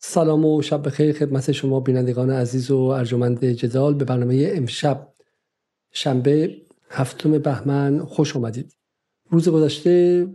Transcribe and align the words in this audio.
سلام 0.00 0.44
و 0.44 0.62
شب 0.62 0.86
بخیر 0.86 1.12
خدمت 1.12 1.52
شما 1.52 1.80
بینندگان 1.80 2.30
عزیز 2.30 2.70
و 2.70 2.78
ارجمند 2.78 3.44
جدال 3.44 3.94
به 3.94 4.04
برنامه 4.04 4.52
امشب 4.54 5.08
شنبه 5.92 6.56
هفتم 6.90 7.38
بهمن 7.38 8.04
خوش 8.04 8.36
آمدید 8.36 8.76
روز 9.30 9.48
گذشته 9.48 10.26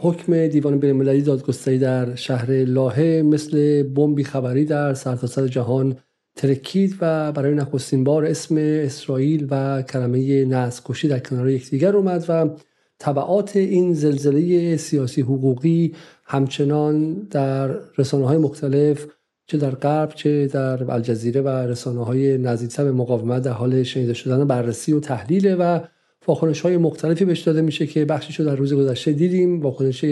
حکم 0.00 0.46
دیوان 0.46 0.78
بینالمللی 0.78 1.22
دادگستری 1.22 1.78
در 1.78 2.14
شهر 2.14 2.50
لاهه 2.50 3.22
مثل 3.24 3.82
بمبی 3.82 4.24
خبری 4.24 4.64
در 4.64 4.94
سرتاسر 4.94 5.26
سر 5.26 5.46
جهان 5.46 5.96
ترکید 6.36 6.96
و 7.00 7.32
برای 7.32 7.54
نخستین 7.54 8.04
بار 8.04 8.24
اسم 8.24 8.56
اسرائیل 8.58 9.46
و 9.50 9.82
کلمه 9.82 10.44
نسل 10.44 10.82
کشی 10.84 11.08
در 11.08 11.18
کنار 11.18 11.50
یکدیگر 11.50 11.96
اومد 11.96 12.24
و 12.28 12.50
طبعات 12.98 13.56
این 13.56 13.94
زلزله 13.94 14.76
سیاسی 14.76 15.20
حقوقی 15.20 15.94
همچنان 16.24 17.14
در 17.14 17.68
رسانه 17.98 18.26
های 18.26 18.38
مختلف 18.38 19.06
چه 19.46 19.58
در 19.58 19.70
غرب 19.70 20.14
چه 20.14 20.46
در 20.46 20.90
الجزیره 20.90 21.40
و 21.40 21.48
رسانه 21.48 22.04
های 22.04 22.38
نزدیکتر 22.38 22.84
به 22.84 22.92
مقاومت 22.92 23.42
در 23.42 23.52
حال 23.52 23.82
شنیده 23.82 24.14
شدن 24.14 24.46
بررسی 24.46 24.92
و 24.92 25.00
تحلیل 25.00 25.56
و 25.58 25.80
واکنش 26.26 26.60
های 26.60 26.76
مختلفی 26.76 27.24
بهش 27.24 27.40
داده 27.40 27.62
میشه 27.62 27.86
که 27.86 28.04
بخشی 28.04 28.44
در 28.44 28.56
روز 28.56 28.74
گذشته 28.74 29.12
دیدیم. 29.12 29.60
واکنش 29.60 30.04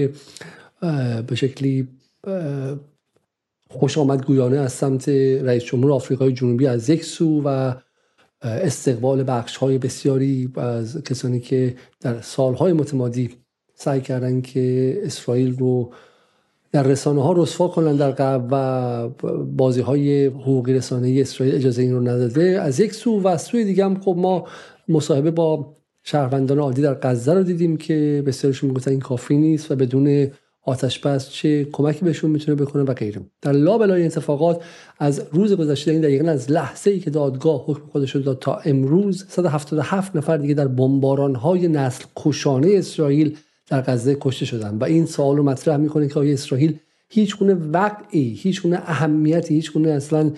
به 1.26 1.34
شکلی 1.34 1.88
خوش 3.70 3.98
آمد 3.98 4.26
گویانه 4.26 4.56
از 4.56 4.72
سمت 4.72 5.08
رئیس 5.08 5.64
جمهور 5.64 5.92
آفریقای 5.92 6.32
جنوبی 6.32 6.66
از 6.66 6.90
یک 6.90 7.04
سو 7.04 7.42
و 7.44 7.74
استقبال 8.42 9.24
بخش 9.26 9.56
های 9.56 9.78
بسیاری 9.78 10.52
از 10.56 11.02
کسانی 11.02 11.40
که 11.40 11.74
در 12.00 12.20
سالهای 12.20 12.72
متمادی 12.72 13.30
سعی 13.74 14.00
کردن 14.00 14.40
که 14.40 14.96
اسرائیل 15.02 15.56
رو 15.58 15.92
در 16.72 16.82
رسانه 16.82 17.22
ها 17.22 17.32
رسوا 17.32 17.68
کنن 17.68 17.96
در 17.96 18.10
قبل 18.10 18.48
و 18.50 19.08
بازی 19.44 19.80
های 19.80 20.26
حقوقی 20.26 20.74
رسانه 20.74 21.20
اسرائیل 21.20 21.54
اجازه 21.54 21.82
این 21.82 21.92
رو 21.92 22.00
نداده. 22.00 22.60
از 22.60 22.80
یک 22.80 22.94
سو 22.94 23.20
و 23.22 23.36
سوی 23.36 23.64
دیگه 23.64 23.84
هم 23.84 24.00
خب 24.00 24.14
ما 24.18 24.46
مصاحبه 24.88 25.30
با 25.30 25.76
شهروندان 26.02 26.58
عادی 26.58 26.82
در 26.82 26.94
غزه 26.94 27.34
رو 27.34 27.42
دیدیم 27.42 27.76
که 27.76 28.22
بسیارشون 28.26 28.70
می‌گفتن 28.70 28.90
این 28.90 29.00
کافی 29.00 29.36
نیست 29.36 29.70
و 29.70 29.76
بدون 29.76 30.30
آتش 30.66 30.98
بس 30.98 31.30
چه 31.30 31.64
کمکی 31.64 32.04
بهشون 32.04 32.30
می‌تونه 32.30 32.54
بکنه 32.62 32.82
و 32.82 32.94
غیره. 32.94 33.20
در 33.42 33.52
لابلای 33.52 34.06
اتفاقات 34.06 34.62
از 34.98 35.22
روز 35.32 35.52
گذشته 35.52 35.90
این 35.90 36.00
دقیقا 36.00 36.30
از 36.30 36.50
لحظه 36.50 36.90
ای 36.90 37.00
که 37.00 37.10
دادگاه 37.10 37.64
حکم 37.66 37.82
خودش 37.92 38.14
رو 38.14 38.20
داد 38.20 38.38
تا 38.38 38.56
امروز 38.56 39.24
177 39.28 40.16
نفر 40.16 40.36
دیگه 40.36 40.54
در 40.54 40.68
بمباران 40.68 41.34
های 41.34 41.68
نسل 41.68 42.04
کشانه 42.16 42.68
اسرائیل 42.74 43.36
در 43.68 43.80
غزه 43.80 44.16
کشته 44.20 44.44
شدن. 44.44 44.78
و 44.78 44.84
این 44.84 45.06
سوال 45.06 45.36
رو 45.36 45.42
مطرح 45.42 45.76
می‌کنه 45.76 46.08
که 46.08 46.20
آیا 46.20 46.32
اسرائیل 46.32 46.78
هیچ 47.08 47.36
گونه 47.36 47.54
وقعی 47.54 48.34
هیچ 48.38 48.62
گونه 48.62 48.76
اهمیتی 48.76 49.54
هیچ 49.54 49.72
گونه 49.72 49.88
اصلا 49.90 50.32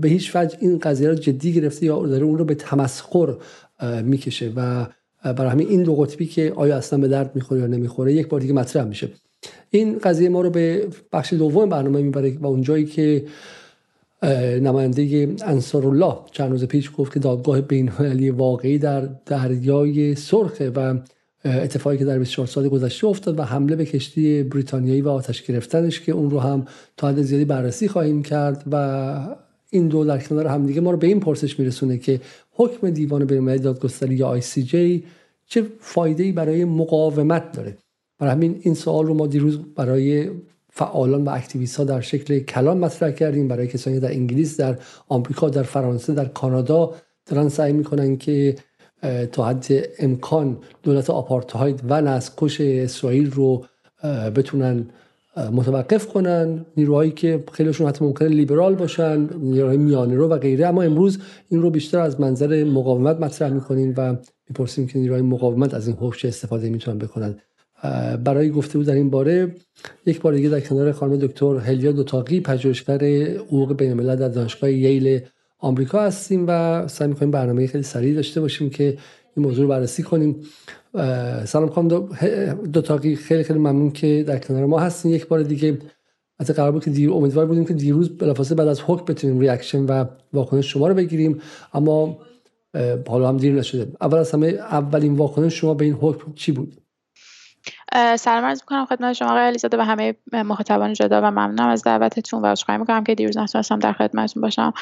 به 0.00 0.08
هیچ 0.08 0.36
وجه 0.36 0.58
این 0.60 0.78
قضیه 0.78 1.08
رو 1.08 1.14
جدی 1.14 1.52
گرفته 1.52 1.86
یا 1.86 2.06
داره 2.06 2.24
اون 2.24 2.38
رو 2.38 2.44
به 2.44 2.54
تمسخر 2.54 3.34
می‌کشه. 4.04 4.52
و 4.56 4.86
برای 5.24 5.50
همین 5.50 5.68
این 5.68 5.82
دو 5.82 5.96
قطبی 5.96 6.26
که 6.26 6.52
آیا 6.56 6.76
اصلا 6.76 6.98
به 6.98 7.08
درد 7.08 7.30
می‌خوره 7.34 7.60
یا 7.60 7.66
نمی‌خوره 7.66 8.12
یک 8.12 8.28
بار 8.28 8.40
دیگه 8.40 8.52
مطرح 8.52 8.84
میشه. 8.84 9.08
این 9.74 9.98
قضیه 9.98 10.28
ما 10.28 10.40
رو 10.40 10.50
به 10.50 10.88
بخش 11.12 11.32
دوم 11.32 11.68
برنامه 11.68 12.02
می‌بره 12.02 12.38
و 12.40 12.46
اونجایی 12.46 12.84
که 12.84 13.24
نماینده 14.60 15.34
انصارالله 15.46 16.14
چند 16.30 16.50
روز 16.50 16.64
پیش 16.64 16.90
گفت 16.96 17.12
که 17.12 17.20
دادگاه 17.20 17.60
بینالمللی 17.60 18.30
واقعی 18.30 18.78
در 18.78 19.08
دریای 19.26 20.14
سرخه 20.14 20.70
و 20.70 20.98
اتفاقی 21.44 21.98
که 21.98 22.04
در 22.04 22.18
24 22.18 22.46
سال 22.46 22.68
گذشته 22.68 23.06
افتاد 23.06 23.38
و 23.38 23.42
حمله 23.42 23.76
به 23.76 23.84
کشتی 23.84 24.42
بریتانیایی 24.42 25.00
و 25.00 25.08
آتش 25.08 25.42
گرفتنش 25.42 26.00
که 26.00 26.12
اون 26.12 26.30
رو 26.30 26.40
هم 26.40 26.66
تا 26.96 27.08
حد 27.08 27.22
زیادی 27.22 27.44
بررسی 27.44 27.88
خواهیم 27.88 28.22
کرد 28.22 28.64
و 28.72 29.36
این 29.70 29.88
دو 29.88 30.04
در 30.04 30.18
کنار 30.18 30.46
همدیگه 30.46 30.80
ما 30.80 30.90
رو 30.90 30.96
به 30.96 31.06
این 31.06 31.20
پرسش 31.20 31.58
میرسونه 31.58 31.98
که 31.98 32.20
حکم 32.52 32.90
دیوان 32.90 33.24
بینالمللی 33.24 33.58
دادگستری 33.58 34.14
یا 34.14 34.38
جی 34.38 35.04
چه 35.46 35.66
فایده 35.80 36.32
برای 36.32 36.64
مقاومت 36.64 37.52
داره. 37.52 37.76
برای 38.22 38.32
همین 38.32 38.58
این 38.60 38.74
سوال 38.74 39.06
رو 39.06 39.14
ما 39.14 39.26
دیروز 39.26 39.58
برای 39.76 40.30
فعالان 40.70 41.24
و 41.24 41.30
اکتیویست 41.30 41.76
ها 41.76 41.84
در 41.84 42.00
شکل 42.00 42.38
کلام 42.38 42.78
مطرح 42.78 43.10
کردیم. 43.10 43.48
برای 43.48 43.66
کسانی 43.66 44.00
در 44.00 44.10
انگلیس 44.10 44.60
در 44.60 44.78
آمریکا 45.08 45.50
در 45.50 45.62
فرانسه 45.62 46.14
در 46.14 46.24
کانادا 46.24 46.94
دارن 47.26 47.48
سعی 47.48 47.72
می‌کنن 47.72 48.16
که 48.16 48.56
تا 49.32 49.44
حد 49.44 49.66
امکان 49.98 50.58
دولت 50.82 51.10
آپارتهاید 51.10 51.80
و 51.88 52.00
نسکش 52.00 52.60
اسرائیل 52.60 53.30
رو 53.30 53.64
بتونن 54.36 54.86
متوقف 55.52 56.06
کنن. 56.06 56.66
نیروهایی 56.76 57.10
که 57.10 57.44
خیلیشون 57.52 57.88
حتی 57.88 58.04
ممکنه 58.04 58.28
لیبرال 58.28 58.74
باشن 58.74 59.28
نیروهای 59.38 59.76
میانه 59.76 60.14
رو 60.16 60.28
و 60.28 60.38
غیره. 60.38 60.66
اما 60.66 60.82
امروز 60.82 61.18
این 61.48 61.62
رو 61.62 61.70
بیشتر 61.70 61.98
از 61.98 62.20
منظر 62.20 62.64
مقاومت 62.64 63.16
مطرح 63.16 63.52
می‌کنیم 63.52 63.94
و 63.96 64.16
می‌پرسیم 64.48 64.86
که 64.86 64.98
نیروهای 64.98 65.22
مقاومت 65.22 65.74
از 65.74 65.88
این 65.88 65.96
حکم 66.00 66.28
استفاده 66.28 66.70
می‌تونن 66.70 66.98
بکنن. 66.98 67.38
برای 68.24 68.50
گفتگو 68.50 68.82
در 68.82 68.94
این 68.94 69.10
باره 69.10 69.54
یک 70.06 70.20
بار 70.20 70.34
دیگه 70.34 70.48
در 70.48 70.60
کنار 70.60 70.92
خانم 70.92 71.16
دکتر 71.16 71.56
هلیا 71.56 71.92
دوتاقی 71.92 72.40
پژوهشگر 72.40 73.04
حقوق 73.36 73.76
بین 73.76 73.90
الملل 73.90 74.16
در 74.16 74.28
دانشگاه 74.28 74.72
ییل 74.72 75.20
آمریکا 75.58 76.02
هستیم 76.02 76.44
و 76.48 76.88
سعی 76.88 77.08
می‌کنیم 77.08 77.30
برنامه 77.30 77.66
خیلی 77.66 77.84
سریع 77.84 78.14
داشته 78.14 78.40
باشیم 78.40 78.70
که 78.70 78.98
این 79.36 79.46
موضوع 79.46 79.62
رو 79.62 79.68
بررسی 79.68 80.02
کنیم. 80.02 80.36
سلام 81.44 81.68
خانم 81.68 82.08
دوتاقی 82.72 83.16
خیلی 83.16 83.42
خیلی 83.42 83.58
ممنون 83.58 83.90
که 83.90 84.24
در 84.26 84.38
کنار 84.38 84.66
ما 84.66 84.78
هستین. 84.78 85.12
یک 85.12 85.28
بار 85.28 85.42
دیگه 85.42 85.78
از 86.38 86.50
قرار 86.50 86.72
بود 86.72 86.84
که 86.84 86.90
دیر 86.90 87.10
امیدوار 87.10 87.46
بودیم 87.46 87.64
که 87.64 87.74
دیروز 87.74 88.18
بلافاصله 88.18 88.56
بعد 88.56 88.68
از 88.68 88.80
حکم 88.80 89.04
بتونیم 89.04 89.40
ریاکشن 89.40 89.84
و 89.84 90.04
واکنش 90.32 90.72
شما 90.72 90.88
رو 90.88 90.94
بگیریم. 90.94 91.40
اما 91.74 92.18
حالا 93.08 93.28
هم 93.28 93.36
دیر 93.36 93.52
نشده. 93.52 93.92
اول 94.00 94.18
از 94.18 94.30
همه 94.30 94.46
اولین 94.46 95.14
واکنش 95.14 95.60
شما 95.60 95.74
به 95.74 95.84
این 95.84 95.94
حکم 95.94 96.32
چی 96.34 96.52
بود؟ 96.52 96.81
سلام 98.16 98.44
عرض 98.44 98.62
می‌کنم 98.62 98.86
خدمت 98.86 99.12
شما 99.12 99.28
آقای 99.28 99.42
علیزاده 99.42 99.76
و 99.76 99.80
همه 99.80 100.14
مخاطبان 100.32 100.92
جدا 100.92 101.20
و 101.20 101.24
ممنونم 101.24 101.68
از 101.68 101.84
دعوتتون 101.84 102.42
و 102.42 102.46
عذرخواهی 102.46 102.80
می‌کنم 102.80 103.04
که 103.04 103.14
دیروز 103.14 103.38
نتونستم 103.38 103.78
در 103.78 103.92
خدمتتون 103.92 104.42
باشم. 104.42 104.72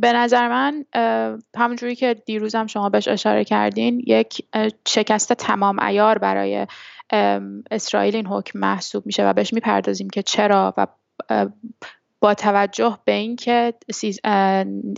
به 0.00 0.12
نظر 0.12 0.48
من 0.48 0.84
همونجوری 1.56 1.96
که 1.96 2.14
دیروز 2.26 2.56
شما 2.66 2.88
بهش 2.88 3.08
اشاره 3.08 3.44
کردین 3.44 4.02
یک 4.06 4.46
شکست 4.88 5.32
تمام 5.32 5.78
ایار 5.78 6.18
برای 6.18 6.66
اسرائیل 7.70 8.16
این 8.16 8.26
حکم 8.26 8.58
محسوب 8.58 9.06
میشه 9.06 9.28
و 9.28 9.32
بهش 9.32 9.54
می‌پردازیم 9.54 10.10
که 10.10 10.22
چرا 10.22 10.74
و 10.76 10.86
با 12.20 12.34
توجه 12.34 12.98
به 13.04 13.12
اینکه 13.12 13.74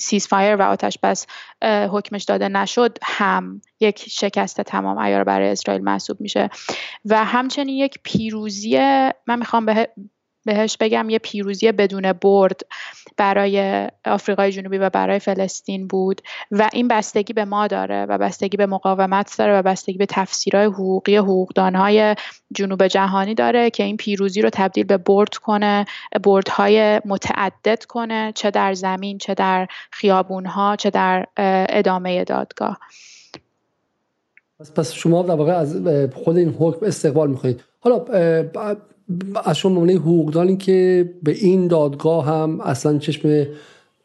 سیز, 0.00 0.28
فایر 0.28 0.56
و 0.56 0.62
آتش 0.62 0.98
بس 1.02 1.26
حکمش 1.64 2.24
داده 2.24 2.48
نشد 2.48 2.98
هم 3.02 3.60
یک 3.80 4.04
شکست 4.08 4.60
تمام 4.60 4.98
ایار 4.98 5.24
برای 5.24 5.48
اسرائیل 5.48 5.84
محسوب 5.84 6.20
میشه. 6.20 6.50
و 7.04 7.24
همچنین 7.24 7.76
یک 7.76 7.98
پیروزی 8.02 8.78
من 9.26 9.38
می‌خوام 9.38 9.66
به 9.66 9.88
بهش 10.46 10.76
بگم 10.80 11.10
یه 11.10 11.18
پیروزی 11.18 11.72
بدون 11.72 12.12
برد 12.12 12.60
برای 13.16 13.88
آفریقای 14.04 14.52
جنوبی 14.52 14.78
و 14.78 14.90
برای 14.90 15.18
فلسطین 15.18 15.86
بود 15.86 16.20
و 16.50 16.68
این 16.72 16.88
بستگی 16.88 17.32
به 17.32 17.44
ما 17.44 17.66
داره 17.66 18.06
و 18.08 18.18
بستگی 18.18 18.56
به 18.56 18.66
مقاومت 18.66 19.34
داره 19.38 19.58
و 19.58 19.62
بستگی 19.62 19.98
به 19.98 20.06
تفسیرهای 20.06 20.66
حقوقی 20.66 21.16
حقوقدانهای 21.16 22.14
جنوب 22.52 22.86
جهانی 22.86 23.34
داره 23.34 23.70
که 23.70 23.82
این 23.82 23.96
پیروزی 23.96 24.42
رو 24.42 24.50
تبدیل 24.52 24.84
به 24.84 24.96
برد 24.96 25.34
کنه 25.34 25.84
بردهای 26.24 27.00
متعدد 27.04 27.84
کنه 27.84 28.32
چه 28.34 28.50
در 28.50 28.74
زمین 28.74 29.18
چه 29.18 29.34
در 29.34 29.66
خیابونها 29.90 30.76
چه 30.76 30.90
در 30.90 31.26
ادامه 31.68 32.24
دادگاه. 32.24 32.78
پس 34.76 34.92
شما 34.92 35.22
در 35.22 35.34
واقع 35.34 35.52
از 35.52 35.76
خود 36.14 36.36
این 36.36 36.56
حکم 36.58 36.86
استقبال 36.86 37.30
می‌کنید. 37.30 37.64
حالا 37.80 38.04
از 39.44 39.56
شما 39.58 39.80
ممنه 39.80 39.92
حقوقدانی 39.92 40.56
که 40.56 41.10
به 41.22 41.32
این 41.32 41.66
دادگاه 41.66 42.26
هم 42.26 42.60
اصلا 42.60 42.98
چشم 42.98 43.46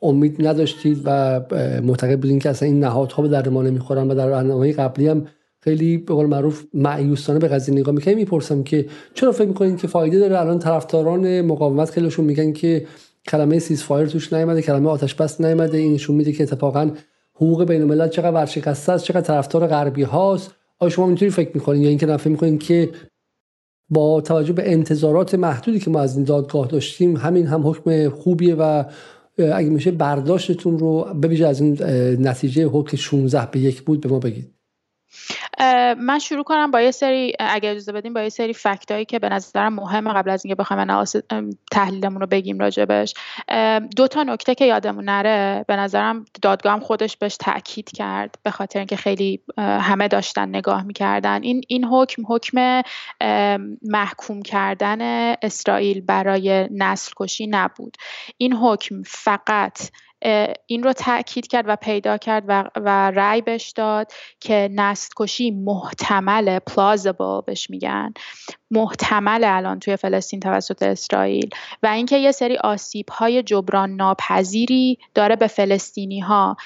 امید 0.02 0.48
نداشتید 0.48 1.02
و 1.06 1.42
معتقد 1.84 2.20
بودین 2.20 2.40
که 2.40 2.50
اصلا 2.50 2.68
این 2.68 2.80
نهادها 2.80 3.24
به 3.24 3.30
درد 3.30 3.50
ما 3.50 3.62
نمی‌خورن 3.62 4.12
و 4.12 4.16
در 4.16 4.30
برنامه 4.30 4.72
قبلی 4.74 5.08
هم 5.08 5.28
خیلی 5.60 5.98
به 5.98 6.14
قول 6.14 6.26
معروف 6.26 6.64
معیوسانه 6.74 7.40
به 7.40 7.48
قضیه 7.48 7.76
نگاه 7.76 7.96
می‌کنیم. 7.96 8.18
می‌پرسم 8.18 8.64
که 8.64 8.86
چرا 9.14 9.32
فکر 9.32 9.48
می‌کنین 9.48 9.78
که 9.78 9.88
فایده 9.88 10.20
داره؟ 10.20 10.40
الان 10.40 10.60
طرفداران 10.60 11.42
مقاومت 11.42 11.90
خیلیشون 11.90 12.26
میگن 12.26 12.52
که 12.52 12.86
کلمه 13.28 13.60
سیز 13.60 13.84
فایر 13.84 14.08
توش 14.08 14.34
نیومده 14.34 14.62
کلمه 14.62 14.90
آتش 14.90 15.16
بس 15.16 15.42
نیومده. 15.42 15.78
این 15.78 15.94
نشون 15.94 16.16
میده 16.16 16.32
که 16.32 16.44
اتفاقا 16.44 16.92
حقوق 17.36 17.64
بین 17.64 17.82
الملل 17.82 18.08
چقدر 18.08 18.32
ورشکسته 18.32 18.92
است 18.92 19.04
چقدر 19.04 19.22
طرفدار 19.22 19.68
غربی 19.68 20.04
هاست. 20.04 20.52
آیا 20.80 20.90
شما 20.90 21.08
اینطوری 21.08 21.32
فکر 21.32 21.50
می‌کنین؟ 21.54 21.82
یا 21.82 21.90
اینکه 21.90 22.06
نفع 22.06 22.30
می‌کنین 22.30 22.58
که 22.58 22.90
با 23.92 24.22
توجه 24.22 24.54
به 24.54 24.72
انتظارات 24.72 25.36
محدودی 25.36 25.80
که 25.80 25.90
ما 25.90 26.02
از 26.02 26.16
این 26.16 26.26
دادگاه 26.26 26.68
داشتیم 26.68 27.18
همین 27.18 27.48
هم 27.48 27.68
حکم 27.68 28.10
خوبیه 28.10 28.56
و 28.56 28.84
اگه 29.38 29.70
میشه 29.70 29.92
برداشتتون 29.92 30.80
رو 30.80 31.04
ببیشه 31.04 31.48
از 31.48 31.62
این 31.62 31.78
نتیجه 32.28 32.66
حکم 32.66 32.98
16 32.98 33.48
به 33.52 33.60
یک 33.60 33.82
بود 33.82 34.02
به 34.02 34.10
ما 34.10 34.20
بگید. 34.20 34.54
من 35.98 36.20
شروع 36.20 36.44
کنم 36.44 36.72
با 36.72 36.82
یه 36.82 36.92
سری 36.92 37.34
اگر 37.40 37.72
اجازه 37.72 37.92
بدیم 37.92 38.14
با 38.14 38.22
یه 38.22 38.30
سری 38.30 38.54
فکتایی 38.54 39.06
که 39.06 39.20
به 39.20 39.30
نظرم 39.30 39.74
مهمه 39.74 40.14
قبل 40.14 40.30
از 40.30 40.46
اینکه 40.46 40.56
بخوایم 40.56 41.04
تحلیلمون 41.72 42.22
رو 42.22 42.28
بگیم 42.28 42.60
راجبش 42.60 43.14
دو 43.96 44.08
تا 44.08 44.24
نکته 44.24 44.56
که 44.56 44.66
یادمون 44.66 45.04
نره 45.04 45.66
به 45.68 45.76
نظرم 45.76 46.26
دادگاه 46.42 46.80
خودش 46.80 47.18
بهش 47.18 47.38
تاکید 47.38 47.92
کرد 47.92 48.36
به 48.44 48.52
خاطر 48.52 48.80
اینکه 48.80 48.96
خیلی 48.96 49.42
همه 49.58 50.08
داشتن 50.08 50.50
نگاه 50.50 50.84
می‌کردن. 50.84 51.44
این 51.44 51.62
این 51.68 51.86
حکم 51.86 52.24
حکم 52.28 52.82
محکوم 53.82 54.42
کردن 54.42 55.02
اسرائیل 55.42 56.02
برای 56.02 56.70
نسل 56.72 57.12
کشی 57.18 57.48
نبود. 57.48 57.98
این 58.38 58.54
حکم 58.54 59.02
فقط 59.06 59.80
این 60.66 60.84
رو 60.84 60.94
تاکید 60.94 61.48
کرد 61.48 61.66
و 61.68 61.76
پیدا 61.76 62.18
کرد 62.18 62.44
و, 62.48 62.64
و 62.76 63.12
رأی 63.12 63.42
بهش 63.42 63.70
داد 63.70 64.12
که 64.40 64.70
نست 64.72 65.14
کشی 65.18 65.52
محتمل 65.52 66.60
plausible 66.60 67.46
بهش 67.46 67.70
میگن. 67.70 68.14
محتمل 68.72 69.44
الان 69.44 69.80
توی 69.80 69.96
فلسطین 69.96 70.40
توسط 70.40 70.84
اسرائیل. 70.84 71.50
و 71.84 71.88
اینکه 71.88 72.18
یه 72.18 72.32
سری 72.32 72.58
آسیب 72.58 73.10
های 73.10 73.44
جبران 73.44 73.96
ناپذیری 73.96 74.98
داره 75.14 75.36
به 75.36 75.48
فلسطینی 75.48 76.20
ها 76.20 76.58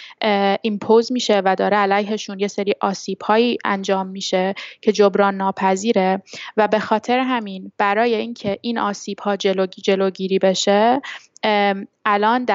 ایمپوز 0.62 1.12
میشه 1.12 1.42
و 1.46 1.56
داره 1.56 1.78
علیهشون 1.78 2.40
یه 2.40 2.48
سری 2.48 2.74
آسیب 2.82 3.22
هایی 3.22 3.58
انجام 3.66 4.08
میشه 4.08 4.56
که 4.82 4.92
جبران 4.92 5.38
ناپذیره. 5.38 6.22
و 6.58 6.68
به 6.68 6.80
خاطر 6.80 7.20
همین 7.20 7.72
برای 7.78 8.16
اینکه 8.16 8.58
این 8.62 8.78
آسیب 8.78 9.20
ها 9.20 9.36
جلوگیری 9.84 10.40
بشه 10.40 11.02
الان 12.06 12.46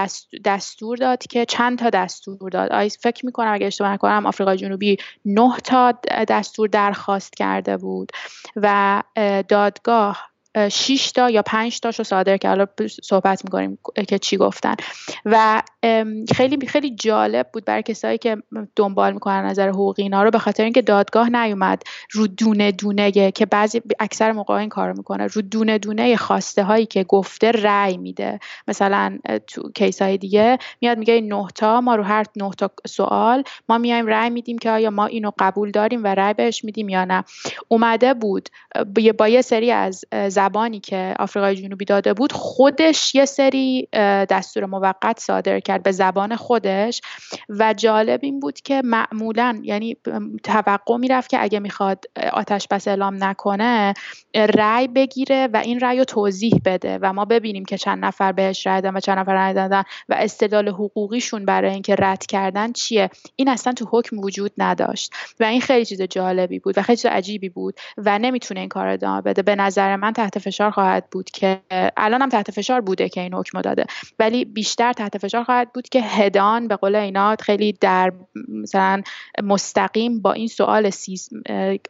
دستور 0.45 0.97
داد 0.97 1.23
که 1.23 1.45
چند 1.45 1.79
تا 1.79 1.91
دستور 1.91 2.51
داد. 2.51 2.89
فکر 2.89 3.27
می‌کنم 3.27 3.53
اگه 3.53 3.67
اشتباه 3.67 3.93
نکنم 3.93 4.27
آفریقای 4.27 4.57
جنوبی 4.57 4.97
نه 5.25 5.57
تا 5.65 5.95
دستور 6.29 6.69
درخواست 6.69 7.37
کرده 7.37 7.77
بود 7.77 8.13
و 8.57 9.03
دادگاه 9.49 10.30
6 10.71 11.13
تا 11.13 11.31
یا 11.31 11.43
5 11.43 11.81
تاشو 11.81 12.03
صادر 12.03 12.37
کرد. 12.37 12.51
حالا 12.51 12.67
صحبت 13.03 13.45
می‌کنیم 13.45 13.79
که 14.09 14.19
چی 14.19 14.37
گفتن. 14.37 14.75
و 15.25 15.63
خیلی 16.37 16.67
خیلی 16.67 16.95
جالب 16.95 17.49
بود 17.53 17.65
برای 17.65 17.83
کسایی 17.83 18.19
که 18.19 18.37
دنبال 18.77 19.13
می‌کنن 19.13 19.45
نظر 19.45 19.69
حقوقی 19.69 20.03
اینا 20.03 20.23
رو 20.23 20.31
به 20.31 20.39
خاطر 20.39 20.65
اینکه 20.65 20.83
دادگاه 20.83 21.31
نیومد 21.31 21.83
رو 22.11 22.27
دونه 22.27 22.73
دونه 22.73 23.11
که 23.33 23.47
بعضی 23.47 23.83
اکثر 24.01 24.33
موقع 24.33 24.55
این 24.55 24.69
کارو 24.69 24.97
می‌کنه 24.97 25.27
رو 25.27 25.43
دونه 25.43 25.79
دونه 25.79 26.17
خواسته 26.17 26.63
هایی 26.63 26.87
که 26.87 27.05
گفته 27.05 27.53
رأی 27.53 27.97
میده. 27.97 28.39
مثلا 28.69 29.19
تو 29.47 29.71
کیس 29.75 30.03
های 30.03 30.19
دیگه 30.19 30.59
میاد 30.81 30.99
میگه 30.99 31.21
9 31.21 31.47
تا 31.55 31.81
ما 31.81 31.95
رو 31.95 32.03
هر 32.03 32.25
9 32.37 32.51
تا 32.51 32.71
سوال 32.87 33.45
ما 33.69 33.79
میایم 33.79 34.07
رأی 34.07 34.31
میدیم 34.31 34.59
که 34.59 34.71
آیا 34.71 34.91
ما 34.91 35.07
اینو 35.07 35.31
قبول 35.39 35.71
داریم 35.71 36.05
و 36.05 36.07
رأی 36.07 36.35
بهش 36.35 36.65
میدیم 36.65 36.89
یا 36.89 37.05
نه. 37.05 37.25
اومده 37.69 38.15
بود 38.15 38.49
با 39.19 39.29
یه 39.29 39.43
سری 39.43 39.71
از 39.71 40.05
زبانی 40.41 40.81
که 40.81 41.15
آفریقای 41.19 41.57
جنوبی 41.57 41.85
داده 41.85 42.15
بود 42.15 42.33
خودش 42.33 43.15
یه 43.15 43.25
سری 43.25 43.89
دستور 44.31 44.67
موقت 44.67 45.21
صادر 45.21 45.61
کرد 45.61 45.83
به 45.83 45.93
زبان 45.93 46.37
خودش 46.37 47.01
و 47.49 47.75
جالب 47.75 48.21
این 48.23 48.41
بود 48.41 48.61
که 48.61 48.83
معمولا 48.85 49.61
یعنی 49.63 49.97
توقع 50.45 50.97
می‌رفت 50.97 51.31
که 51.31 51.43
اگه 51.43 51.59
می‌خواد 51.59 52.05
آتش 52.33 52.69
بس 52.71 52.89
اعلام 52.89 53.25
نکنه 53.25 53.95
رأی 54.35 54.89
بگیره 54.89 55.49
و 55.53 55.57
این 55.57 55.81
رأی 55.81 55.99
رو 55.99 56.05
توضیح 56.05 56.61
بده 56.65 56.99
و 57.03 57.13
ما 57.13 57.25
ببینیم 57.25 57.65
که 57.65 57.79
چند 57.79 58.05
نفر 58.05 58.33
بهش 58.33 58.67
رأی 58.67 58.81
دادن 58.83 58.97
و 58.97 59.01
چند 59.01 59.19
نفر 59.19 59.35
رأی 59.35 59.55
دادن 59.55 59.83
و 60.09 60.15
استدلال 60.19 60.69
حقوقیشون 60.69 61.45
برای 61.45 61.73
اینکه 61.73 61.97
رد 61.99 62.27
کردن 62.27 62.73
چیه؟ 62.73 63.11
این 63.37 63.49
اصلا 63.49 63.73
تو 63.73 63.89
حکم 63.93 64.19
وجود 64.19 64.53
نداشت 64.59 65.13
و 65.41 65.45
این 65.45 65.61
خیلی 65.61 65.85
چیز 65.85 66.03
جالبی 66.03 66.59
بود 66.59 66.79
و 66.79 66.83
خیلی 66.83 66.97
چیز 66.97 67.07
عجیبی 67.07 67.49
بود 67.49 67.75
و 67.99 68.19
نمی‌تونه 68.19 68.61
این 68.61 68.69
کار 68.69 68.87
ادامه 68.87 69.21
بده. 69.21 69.43
به 69.43 69.57
نظر 69.57 69.97
من 69.97 70.13
تحت 70.31 70.43
فشار 70.43 70.71
خواهد 70.71 71.05
بود 71.11 71.31
که 71.31 71.61
الان 71.97 72.23
هم 72.23 72.29
تحت 72.29 72.51
فشار 72.51 72.81
بوده 72.81 73.09
که 73.09 73.21
این 73.21 73.35
حکم 73.35 73.61
داده. 73.61 73.85
ولی 74.19 74.45
بیشتر 74.45 74.93
تحت 74.93 75.19
فشار 75.19 75.45
خواهد 75.45 75.73
بود 75.73 75.89
که 75.89 76.01
هدان 76.01 76.69
به 76.69 76.77
قول 76.77 76.97
اینا 76.97 77.37
خیلی 77.41 77.73
در 77.73 78.13
مثلا 78.49 79.03
مستقیم 79.43 80.21
با 80.23 80.33
این 80.33 80.49
سوال 80.49 80.91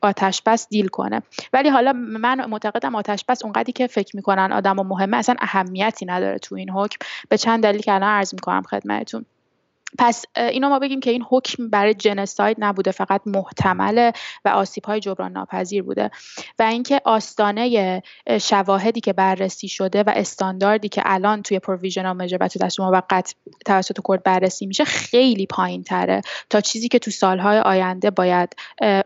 آتش 0.02 0.42
بس 0.46 0.68
دیل 0.68 0.88
کنه. 0.88 1.22
ولی 1.52 1.68
حالا 1.68 1.92
من 1.92 2.50
معتقدم 2.50 2.94
آتش 2.94 3.24
بس 3.28 3.44
اونقدری 3.44 3.72
که 3.72 3.86
فکر 3.86 4.16
می‌کنن 4.16 4.52
آدم 4.52 4.78
و 4.78 4.82
مهمه 4.82 5.16
اصلا 5.16 5.34
اهمیتی 5.38 6.06
نداره 6.06 6.38
تو 6.38 6.54
این 6.54 6.70
حکم. 6.70 6.98
به 7.28 7.38
چند 7.38 7.62
دلیل 7.62 7.80
که 7.80 7.92
الان 7.92 8.10
عرض 8.10 8.34
می‌کنم 8.34 8.62
خدمتتون. 8.62 9.24
پس 9.98 10.24
اینو 10.36 10.68
ما 10.68 10.78
بگیم 10.78 11.00
که 11.00 11.10
این 11.10 11.24
حکم 11.30 11.70
برای 11.70 11.94
جنساید 11.94 12.56
نبوده 12.60 12.90
فقط 12.90 13.20
محتمله 13.26 14.12
و 14.44 14.48
آسیب 14.48 14.84
های 14.84 15.00
جبران 15.00 15.32
ناپذیر 15.32 15.82
بوده 15.82 16.10
و 16.58 16.62
اینکه 16.62 17.00
آستانه 17.04 18.02
شواهدی 18.40 19.00
که 19.00 19.12
بررسی 19.12 19.68
شده 19.68 20.02
و 20.02 20.12
استانداردی 20.16 20.88
که 20.88 21.02
الان 21.04 21.42
توی 21.42 21.58
پروویژن 21.58 22.12
مجر 22.12 22.36
و 22.40 22.48
تو 22.48 22.58
دستور 22.58 22.86
موقت 22.86 23.34
توسط 23.66 23.96
کرد 24.08 24.22
بررسی 24.22 24.66
میشه 24.66 24.84
خیلی 24.84 25.46
پایین 25.46 25.82
تره 25.82 26.20
تا 26.50 26.60
چیزی 26.60 26.88
که 26.88 26.98
تو 26.98 27.10
سالهای 27.10 27.58
آینده 27.58 28.10
باید 28.10 28.56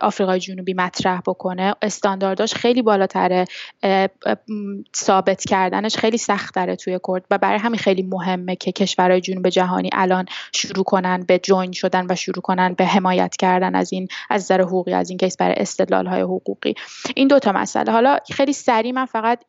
آفریقای 0.00 0.40
جنوبی 0.40 0.74
مطرح 0.74 1.20
بکنه. 1.26 1.74
استاندارداش 1.82 2.54
خیلی 2.54 2.82
بالاتره 2.82 3.44
ثابت 4.96 5.44
کردنش 5.44 5.96
خیلی 5.96 6.18
سختره 6.18 6.76
توی 6.76 7.00
کرد 7.08 7.24
و 7.30 7.38
برای 7.38 7.58
همین 7.58 7.78
خیلی 7.78 8.02
مهمه 8.02 8.56
که 8.56 8.72
کشورهای 8.72 9.20
جنوب 9.20 9.48
جهانی 9.48 9.90
الان 9.92 10.26
شروع 10.52 10.73
کنن 10.82 11.24
به 11.28 11.38
جوین 11.38 11.72
شدن 11.72 12.06
و 12.10 12.14
شروع 12.14 12.42
کنن 12.42 12.74
به 12.74 12.86
حمایت 12.86 13.36
کردن 13.36 13.74
از 13.74 13.92
این 13.92 14.08
از 14.30 14.42
نظر 14.42 14.60
حقوقی 14.60 14.92
از 14.92 15.10
این 15.10 15.18
کیس 15.18 15.36
برای 15.36 15.54
استدلال 15.56 16.06
های 16.06 16.20
حقوقی. 16.20 16.74
این 17.16 17.28
دوتا 17.28 17.52
مسئله. 17.52 17.92
حالا 17.92 18.18
خیلی 18.32 18.52
سریع 18.52 18.92
من 18.92 19.06
فقط 19.06 19.44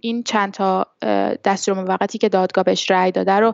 این 0.00 0.22
چند 0.22 0.52
تا 0.52 0.86
دستور 1.44 1.74
موقتی 1.74 2.18
که 2.18 2.28
دادگاه 2.28 2.64
بهش 2.64 2.90
رأی 2.90 3.12
داده 3.12 3.32
رو 3.32 3.52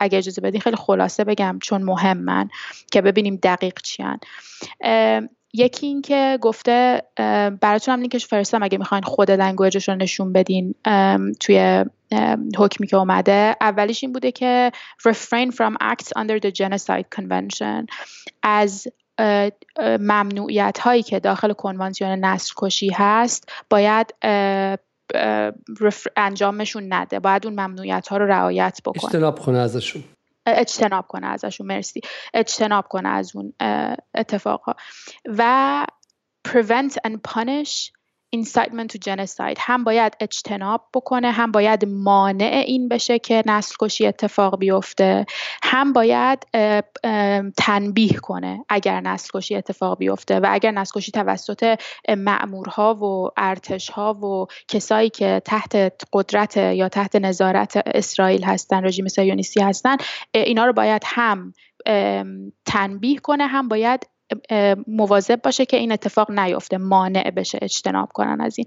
اگه 0.00 0.18
اجازه 0.18 0.40
بدین 0.40 0.60
خیلی 0.60 0.76
خلاصه 0.76 1.24
بگم 1.24 1.58
چون 1.62 1.82
مهمن 1.82 2.48
که 2.92 3.02
ببینیم 3.02 3.38
دقیق 3.42 3.82
چیان 3.82 4.18
یکی 5.56 5.86
این 5.86 6.02
که 6.02 6.38
گفته 6.40 7.02
براتون 7.60 7.94
هم 7.94 8.00
لینکش 8.00 8.26
فرستم 8.26 8.62
اگه 8.62 8.78
می‌خواین 8.78 9.02
خود 9.02 9.30
language 9.30 9.76
ش 9.76 9.88
رو 9.88 9.94
نشون 9.94 10.32
بدین 10.32 10.74
توی 11.40 11.84
حکمی 12.56 12.86
که 12.86 12.96
اومده. 12.96 13.56
اولیش 13.60 14.04
این 14.04 14.12
بوده 14.12 14.32
که 14.32 14.72
refrain 15.08 15.50
from 15.50 15.74
acts 15.82 16.08
under 16.18 16.38
the 16.40 16.50
genocide 16.50 17.20
convention. 17.20 17.86
از 18.42 18.88
ممنوعیت 20.00 20.78
هایی 20.78 21.02
که 21.02 21.20
داخل 21.20 21.52
کنوانسیون 21.52 22.10
نسل 22.10 22.52
کشی 22.56 22.90
هست 22.94 23.52
باید 23.70 24.14
انجامشون 26.16 26.92
نده. 26.92 27.18
باید 27.18 27.46
اون 27.46 27.54
ممنوعیت 27.60 28.08
ها 28.08 28.16
رو 28.16 28.26
رعایت 28.26 28.80
بکنه. 28.84 29.04
اجتناب 29.04 29.38
کنه 29.38 29.58
ازشون. 29.58 30.04
اجتناب 30.46 31.06
کنه 31.06 31.26
ازشون 31.26 31.66
مرسی. 31.66 32.00
اجتناب 32.34 32.88
کنه 32.88 33.08
از 33.08 33.36
اون 33.36 33.52
اتفاقها 34.14 34.76
و 35.24 35.86
prevent 36.48 36.92
and 37.06 37.16
punish 37.28 37.95
incitement 38.34 38.90
to 38.92 38.98
genocide. 38.98 39.56
هم 39.58 39.84
باید 39.84 40.16
اجتناب 40.20 40.88
بکنه 40.94 41.30
هم 41.30 41.52
باید 41.52 41.84
مانع 41.84 42.62
این 42.66 42.88
بشه 42.88 43.18
که 43.18 43.42
نسل 43.46 43.74
کشی 43.80 44.06
اتفاق 44.06 44.58
بیفته. 44.58 45.26
هم 45.62 45.92
باید 45.92 46.46
تنبیه 47.56 48.12
کنه 48.12 48.64
اگر 48.68 49.00
نسل 49.00 49.28
کشی 49.34 49.54
اتفاق 49.54 49.98
بیفته 49.98 50.40
و 50.40 50.46
اگر 50.50 50.70
نسل 50.70 51.00
کشی 51.00 51.12
توسط 51.12 51.78
معمورها 52.08 52.94
و 52.94 53.30
ارتشها 53.36 54.14
و 54.14 54.46
کسایی 54.68 55.10
که 55.10 55.42
تحت 55.44 55.92
قدرت 56.12 56.56
یا 56.56 56.88
تحت 56.88 57.16
نظارت 57.16 57.82
اسرائیل 57.86 58.44
هستن 58.44 58.84
رژیم 58.84 59.08
صهیونیستی 59.08 59.62
هستن 59.62 59.96
اینا 60.34 60.64
رو 60.64 60.72
باید 60.72 61.02
هم 61.04 61.52
تنبیه 62.64 63.18
کنه 63.18 63.46
هم 63.46 63.68
باید 63.68 64.06
مواظب 64.86 65.42
باشه 65.42 65.66
که 65.66 65.76
این 65.76 65.92
اتفاق 65.92 66.30
نیفته 66.30 66.78
مانع 66.78 67.30
بشه 67.30 67.58
اجتناب 67.62 68.12
کنن 68.12 68.40
از 68.40 68.58
این. 68.58 68.66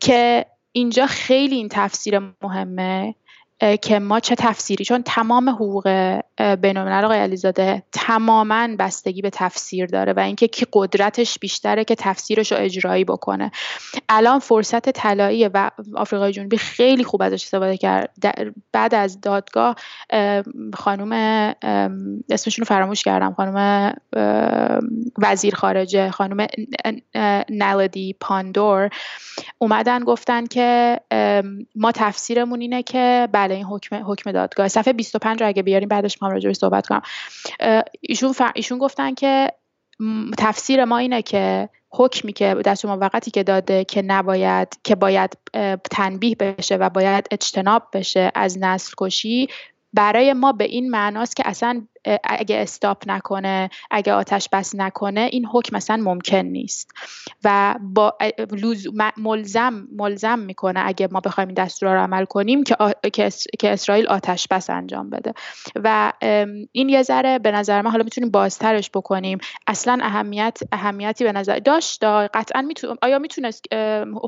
که 0.00 0.46
اینجا 0.72 1.06
خیلی 1.06 1.56
این 1.56 1.68
تفسیر 1.68 2.18
مهمه 2.42 3.14
که 3.82 3.98
ما 3.98 4.20
چه 4.20 4.34
تفسیری 4.34 4.84
چون 4.84 5.02
تمام 5.02 5.50
حقوق 5.50 6.20
بین 6.60 6.76
الملل 6.76 7.04
آقای 7.04 7.18
علیزاده 7.18 7.82
تماما 7.92 8.68
بستگی 8.78 9.22
به 9.22 9.30
تفسیر 9.30 9.86
داره 9.86 10.12
و 10.12 10.20
اینکه 10.20 10.48
کی 10.48 10.66
قدرتش 10.72 11.38
بیشتره 11.38 11.84
که 11.84 11.94
تفسیرش 11.94 12.52
رو 12.52 12.58
اجرایی 12.60 13.04
بکنه. 13.04 13.50
الان 14.08 14.38
فرصت 14.38 14.90
طلایی 14.90 15.48
و 15.48 15.70
آفریقای 15.96 16.32
جنوبی 16.32 16.58
خیلی 16.58 17.04
خوب 17.04 17.22
ازش 17.22 17.44
استفاده 17.44 17.76
کرد. 17.76 18.10
بعد 18.72 18.94
از 18.94 19.20
دادگاه 19.20 19.76
خانم 20.74 21.12
اسمشون 22.30 22.62
رو 22.62 22.66
فراموش 22.66 23.02
کردم 23.02 23.32
خانم 23.32 23.94
وزیر 25.18 25.54
خارجه 25.54 26.10
خانم 26.10 26.46
نالدی 27.50 28.16
پاندور 28.20 28.90
اومدن 29.58 30.04
گفتن 30.04 30.46
که 30.46 31.00
ما 31.74 31.92
تفسیرمون 31.92 32.60
اینه 32.60 32.82
که 32.82 33.28
بله 33.32 33.54
این 33.54 33.64
حکم 33.64 34.02
حکم 34.06 34.32
دادگاه. 34.32 34.68
صفحه 34.68 34.92
25 34.92 35.40
رو 35.40 35.48
اگه 35.48 35.62
بیاریم 35.62 35.88
بعدش 35.88 36.22
می‌خوام 36.26 36.32
راجع 36.32 36.52
صحبت 36.52 36.86
کنم. 36.86 37.02
ایشون 38.00 38.34
ایشون 38.54 38.78
گفتن 38.78 39.14
که 39.14 39.52
تفسیر 40.38 40.84
ما 40.84 40.98
اینه 40.98 41.22
که 41.22 41.68
حکمی 41.90 42.32
که 42.32 42.54
دست 42.64 42.84
موقتی 42.84 43.30
که 43.30 43.42
داده 43.42 43.84
که 43.84 44.02
نباید 44.02 44.78
که 44.84 44.94
باید 44.94 45.38
تنبیه 45.90 46.36
بشه 46.36 46.76
و 46.76 46.88
باید 46.88 47.26
اجتناب 47.30 47.88
بشه 47.92 48.32
از 48.34 48.58
نسل 48.60 48.92
کشی 48.98 49.48
برای 49.92 50.32
ما 50.32 50.52
به 50.52 50.64
این 50.64 50.90
معناست 50.90 51.36
که 51.36 51.42
اصلا 51.46 51.86
اگه 52.24 52.56
استاپ 52.56 53.02
نکنه 53.06 53.70
اگه 53.90 54.12
آتش 54.12 54.48
بس 54.52 54.74
نکنه 54.74 55.28
این 55.32 55.46
حکم 55.46 55.76
مثلا 55.76 55.96
ممکن 55.96 56.36
نیست. 56.36 56.90
و 57.44 57.74
با 57.80 58.16
ملزم 59.16 59.88
ملزم 59.96 60.38
می‌کنه 60.38 60.82
اگه 60.84 61.08
ما 61.12 61.20
بخوایم 61.20 61.48
این 61.48 61.54
دستور 61.54 61.94
رو 61.94 62.00
عمل 62.00 62.24
کنیم 62.24 62.64
که, 62.64 62.76
که 63.58 63.72
اسرائیل 63.72 64.06
آتش 64.06 64.46
بس 64.50 64.70
انجام 64.70 65.10
بده. 65.10 65.34
و 65.74 66.12
این 66.72 66.88
یه 66.88 67.02
ذره 67.02 67.38
به 67.38 67.50
نظر 67.50 67.82
من 67.82 67.90
حالا 67.90 68.04
می‌تونیم 68.04 68.30
بازترش 68.30 68.90
بکنیم. 68.94 69.38
اصلا 69.66 69.98
اهمیت 70.02 70.58
اهمیتی 70.72 71.24
به 71.24 71.32
نظر 71.32 71.58
داشت 71.58 72.04
قطعا 72.04 72.62
میتون 72.62 72.96
آیا 73.02 73.18
می‌تونست 73.18 73.64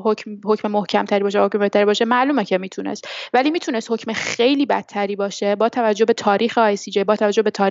حکم 0.03 0.37
حکم 0.45 0.67
محکم 0.67 1.05
تری 1.05 1.23
باشه 1.23 1.41
حکم 1.43 1.59
بهتری 1.59 1.85
باشه؟ 1.85 2.05
معلومه 2.05 2.45
که 2.45 2.57
می‌تونست. 2.57 3.07
ولی 3.33 3.51
می‌تونست 3.51 3.91
حکم 3.91 4.13
خیلی 4.13 4.65
بدتری 4.65 5.15
باشه 5.15 5.55
با 5.55 5.69
توجه 5.69 6.05
به 6.05 6.13
تاریخ 6.13 6.57
آی 6.57 6.75
سی 6.75 6.91
جی 6.91 7.03
با 7.03 7.15
توجه 7.15 7.41
به 7.41 7.51
تاریخ 7.51 7.68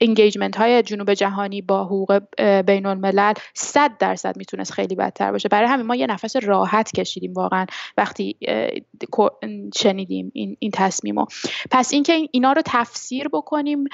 انگیجمنت 0.00 0.56
های 0.56 0.82
جنوب 0.82 1.14
جهانی 1.14 1.62
با 1.62 1.84
حقوق 1.84 2.20
بین 2.62 2.86
الملل 2.86 3.32
صد 3.54 3.90
درصد 3.98 4.36
می‌تونست 4.36 4.72
خیلی 4.72 4.94
بدتر 4.94 5.32
باشه. 5.32 5.48
برای 5.48 5.68
همین 5.68 5.86
ما 5.86 5.96
یه 5.96 6.06
نفس 6.06 6.36
راحت 6.36 6.92
کشیدیم 6.92 7.32
واقعا 7.32 7.66
وقتی 7.96 8.36
شنیدیم 9.76 10.30
این, 10.34 10.56
این 10.58 10.70
تصمیمو. 10.74 11.26
پس 11.70 11.92
اینکه 11.92 12.28
اینا 12.30 12.52
رو 12.52 12.62
تفسیر 12.64 13.28
بکنیم 13.28 13.84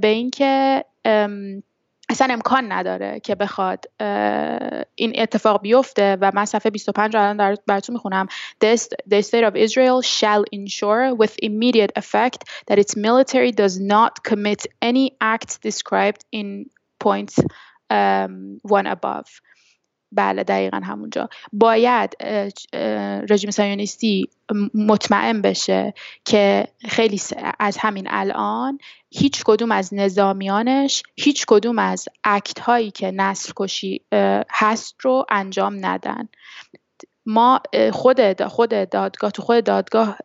به 0.00 0.08
اینکه 0.08 0.84
اصلا 2.08 2.32
امکان 2.32 2.72
نداره 2.72 3.20
که 3.20 3.34
بخواد 3.34 3.84
این 4.94 5.12
اتفاق 5.14 5.60
بیفته 5.60 6.16
و 6.20 6.32
من 6.34 6.44
صفحه 6.44 6.70
25 6.70 7.16
رو 7.16 7.22
الان 7.22 7.56
براتون 7.66 7.92
می‌خونم 7.92 8.26
the, 8.64 9.22
state 9.22 9.44
of 9.44 9.56
Israel 9.56 10.02
shall 10.02 10.44
ensure 10.52 11.14
with 11.14 11.34
immediate 11.42 11.92
effect 11.96 12.44
that 12.66 12.78
its 12.78 12.96
military 12.96 13.52
does 13.52 13.78
not 13.80 14.12
commit 14.22 14.66
any 14.82 15.10
act 15.20 15.62
described 15.62 16.24
in 16.32 16.66
points 17.00 17.38
um, 17.90 18.58
one 18.62 18.86
above 18.86 19.26
بله 20.16 20.44
دقیقا 20.44 20.80
همونجا. 20.84 21.28
باید 21.52 22.16
رژیم 23.30 23.50
سایونیستی 23.50 24.28
مطمئن 24.74 25.42
بشه 25.42 25.94
که 26.24 26.68
خیلی 26.88 27.20
از 27.60 27.78
همین 27.78 28.06
الان 28.10 28.78
هیچ 29.10 29.42
کدوم 29.44 29.72
از 29.72 29.94
نظامیانش 29.94 31.02
هیچ 31.16 31.44
کدوم 31.48 31.78
از 31.78 32.08
اکت 32.24 32.58
هایی 32.58 32.90
که 32.90 33.10
نسل 33.10 33.52
کشی 33.56 34.00
هست 34.50 34.96
رو 35.00 35.26
انجام 35.30 35.86
ندن. 35.86 36.28
ما 37.26 37.60
خود 37.92 38.42
خود 38.42 38.70
دادگاه 38.70 39.30
تو 39.30 39.42
خود 39.42 39.64
دادگاه 39.64 40.16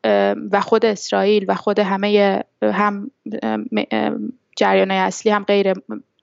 و 0.52 0.62
خود 0.62 0.86
اسرائیل 0.86 1.46
و 1.48 1.56
خود 1.56 1.80
همه 1.80 2.44
هم 2.64 3.12
جریان 4.58 4.92
اصلی 4.92 5.32
هم 5.32 5.44
غیر 5.44 5.74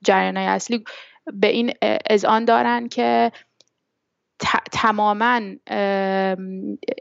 جریان 0.03 0.37
اصلی 0.37 0.83
به 1.33 1.47
این 1.47 1.73
اذعان 2.09 2.45
دارن 2.45 2.87
که 2.87 3.31
تماما 4.71 5.41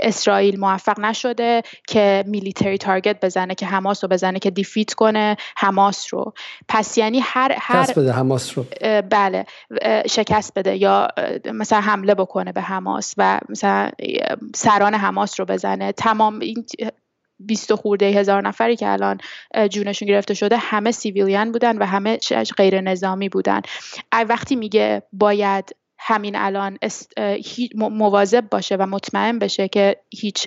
اسرائیل 0.00 0.60
موفق 0.60 1.00
نشده 1.00 1.62
که 1.88 2.24
میلیتری 2.26 2.78
تارگت 2.78 3.24
بزنه 3.24 3.54
که 3.54 3.66
حماس 3.66 4.04
رو 4.04 4.08
بزنه 4.08 4.38
که 4.38 4.50
دیفیت 4.50 4.94
کنه 4.94 5.36
حماس 5.56 6.14
رو. 6.14 6.32
پس 6.68 6.98
یعنی 6.98 7.20
هر 7.20 7.56
هر 7.58 7.92
بده 7.92 8.12
حماس 8.12 8.58
رو. 8.58 8.66
بله. 9.10 9.46
شکست 10.06 10.58
بده 10.58 10.76
یا 10.76 11.08
مثلا 11.52 11.80
حمله 11.80 12.14
بکنه 12.14 12.52
به 12.52 12.60
حماس 12.60 13.14
و 13.16 13.40
مثلا 13.48 13.90
سران 14.54 14.94
حماس 14.94 15.40
رو 15.40 15.46
بزنه. 15.46 15.92
تمام 15.92 16.40
این 16.40 16.64
بیست 17.40 17.74
خورده 17.74 18.06
هزار 18.06 18.42
نفری 18.48 18.76
که 18.76 18.88
الان 18.88 19.18
جونشون 19.70 20.08
گرفته 20.08 20.34
شده 20.34 20.56
همه 20.56 20.90
سیویلیان 20.90 21.52
بودن 21.52 21.78
و 21.78 21.86
همه 21.86 22.18
غیر 22.56 22.80
نظامی 22.80 23.28
بودن. 23.28 23.60
وقتی 24.28 24.56
میگه 24.56 25.02
باید 25.12 25.74
همین 25.98 26.36
الان 26.36 26.78
مواظب 27.74 28.48
باشه 28.50 28.76
و 28.76 28.86
مطمئن 28.86 29.38
بشه 29.38 29.68
که 29.68 29.96
هیچ 30.10 30.46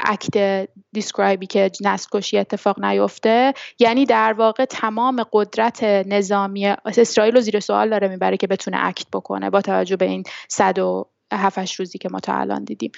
act 0.00 0.68
described 0.92 1.41
ی 1.41 1.46
که 1.46 1.70
نسل 1.80 2.08
کشی 2.12 2.38
اتفاق 2.38 2.84
نیفته. 2.84 3.54
یعنی 3.78 4.06
در 4.06 4.32
واقع 4.32 4.64
تمام 4.64 5.24
قدرت 5.32 5.84
نظامی 5.84 6.66
اسرائیل 6.66 7.34
رو 7.34 7.40
زیر 7.40 7.60
سوال 7.60 7.90
داره 7.90 8.08
می‌بره 8.08 8.36
که 8.36 8.46
بتونه 8.46 8.76
act 8.80 9.06
بکنه 9.12 9.50
با 9.50 9.60
توجه 9.60 9.96
به 9.96 10.04
این 10.04 10.22
صد 10.48 10.78
و 10.78 11.06
هفتش 11.32 11.74
روزی 11.74 11.98
که 11.98 12.08
ما 12.12 12.20
تا 12.20 12.34
الان 12.34 12.64
دیدیم. 12.64 12.92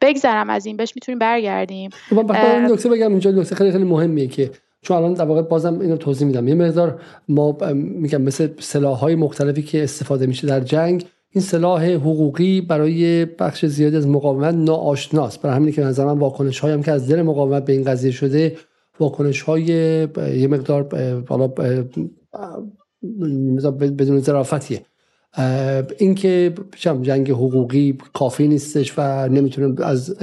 بگذرم 0.00 0.50
از 0.50 0.66
این 0.66 0.76
بهش 0.76 0.92
می‌تونیم 0.94 1.18
برگردیم. 1.18 1.90
من 2.10 2.70
نکته 2.70 2.88
بگم 2.88 3.10
اینجا 3.10 3.30
نکته 3.30 3.54
خیلی 3.54 3.72
خیلی 3.72 3.84
مهمیه 3.84 4.28
که 4.28 4.50
چون 4.82 4.96
الان 4.96 5.14
در 5.14 5.24
واقع 5.24 5.42
بازم 5.42 5.80
اینو 5.80 5.96
توضیح 5.96 6.26
میدم. 6.26 6.48
یه 6.48 6.54
مقدار 6.54 7.00
ما 7.28 7.56
میگم 7.74 8.22
مثل 8.22 8.48
سلاح 8.58 8.98
های 8.98 9.14
مختلفی 9.14 9.62
که 9.62 9.84
استفاده 9.84 10.26
میشه 10.26 10.46
در 10.46 10.60
جنگ 10.60 11.04
این 11.30 11.42
سلاح 11.42 11.84
حقوقی 11.84 12.60
برای 12.60 13.24
بخش 13.24 13.66
زیادی 13.66 13.96
از 13.96 14.08
مقاومت 14.08 14.54
ناآشناست. 14.54 15.42
برای 15.42 15.56
همین 15.56 15.72
که 15.72 15.82
نظر 15.82 16.04
من 16.04 16.18
واکنش 16.18 16.60
هایم 16.60 16.82
که 16.82 16.92
از 16.92 17.08
دل 17.08 17.22
مقاومت 17.22 17.64
به 17.64 17.72
این 17.72 17.84
قضیه 17.84 18.10
شده 18.10 18.56
واکنش 19.00 19.42
های 19.42 19.62
یه 20.34 20.46
مقدار 20.50 20.88
حالا 21.28 21.46
بدون 23.78 24.20
ظرافتیه 24.20 24.82
اینکه 25.98 26.54
جنگ 27.02 27.30
حقوقی 27.30 27.98
کافی 28.12 28.48
نیستش 28.48 28.94
و 28.98 29.28
نمی‌تونه 29.28 29.84
از 29.84 30.16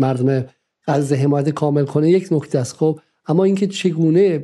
مردم 0.00 0.44
از 0.86 1.12
حمایت 1.12 1.50
کامل 1.50 1.84
کنه 1.84 2.10
یک 2.10 2.28
نکته 2.30 2.58
است. 2.58 2.76
خب 2.76 2.98
اما 3.26 3.44
اینکه 3.44 3.66
چگونه 3.66 4.42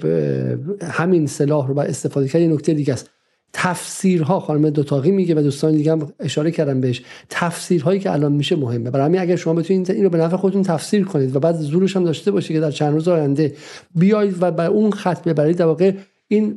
همین 0.83 1.26
سلاح 1.26 1.68
رو 1.68 1.75
با 1.75 1.83
استفاده 1.83 2.28
کرد 2.28 2.42
نکته 2.42 2.75
دیگه 2.75 2.92
است. 2.92 3.11
تفسیرها 3.52 4.40
خانم 4.40 4.71
دوتاقی 4.71 5.11
میگه 5.11 5.35
و 5.35 5.42
دوستان 5.42 5.75
دیگه 5.75 5.92
هم 5.92 6.12
اشاره 6.21 6.50
کردم 6.50 6.80
بهش 6.80 7.02
تفسیرهایی 7.28 8.00
که 8.00 8.12
الان 8.12 8.33
میشه 8.33 8.56
مهمه. 8.56 8.90
برای 8.90 9.06
همین 9.06 9.21
اگر 9.21 9.37
شما 9.37 9.54
بتونید 9.54 9.90
این 9.90 10.04
رو 10.04 10.11
به 10.11 10.18
نفع 10.18 10.37
خودتون 10.37 10.62
تفسیر 10.62 11.04
کنید 11.04 11.37
و 11.37 11.40
بعد 11.40 11.56
زورش 11.56 11.97
هم 11.97 12.04
داشته 12.04 12.30
باشه 12.30 12.54
که 12.54 12.61
در 12.61 12.71
چند 12.71 12.92
روز 12.92 13.09
آینده 13.09 13.54
بیاید 13.95 14.37
و 14.40 14.50
به 14.50 14.64
اون 14.64 14.90
خط 14.90 15.28
ببرید 15.28 15.56
در 15.56 15.64
واقع 15.64 15.92
این 16.28 16.56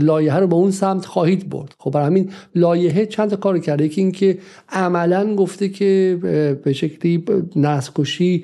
لایحه 0.00 0.38
رو 0.38 0.46
به 0.46 0.54
اون 0.54 0.70
سمت 0.70 1.06
خواهید 1.06 1.48
برد. 1.48 1.74
خب 1.78 1.90
برای 1.90 2.06
همین 2.06 2.30
لایحه 2.54 3.06
چند 3.06 3.34
کار 3.34 3.58
کرده. 3.58 3.88
که 3.88 4.00
اینکه 4.00 4.38
عملا 4.68 5.34
گفته 5.34 5.68
که 5.68 6.18
به 6.64 6.72
شکلی 6.72 7.24
نسل 7.56 8.38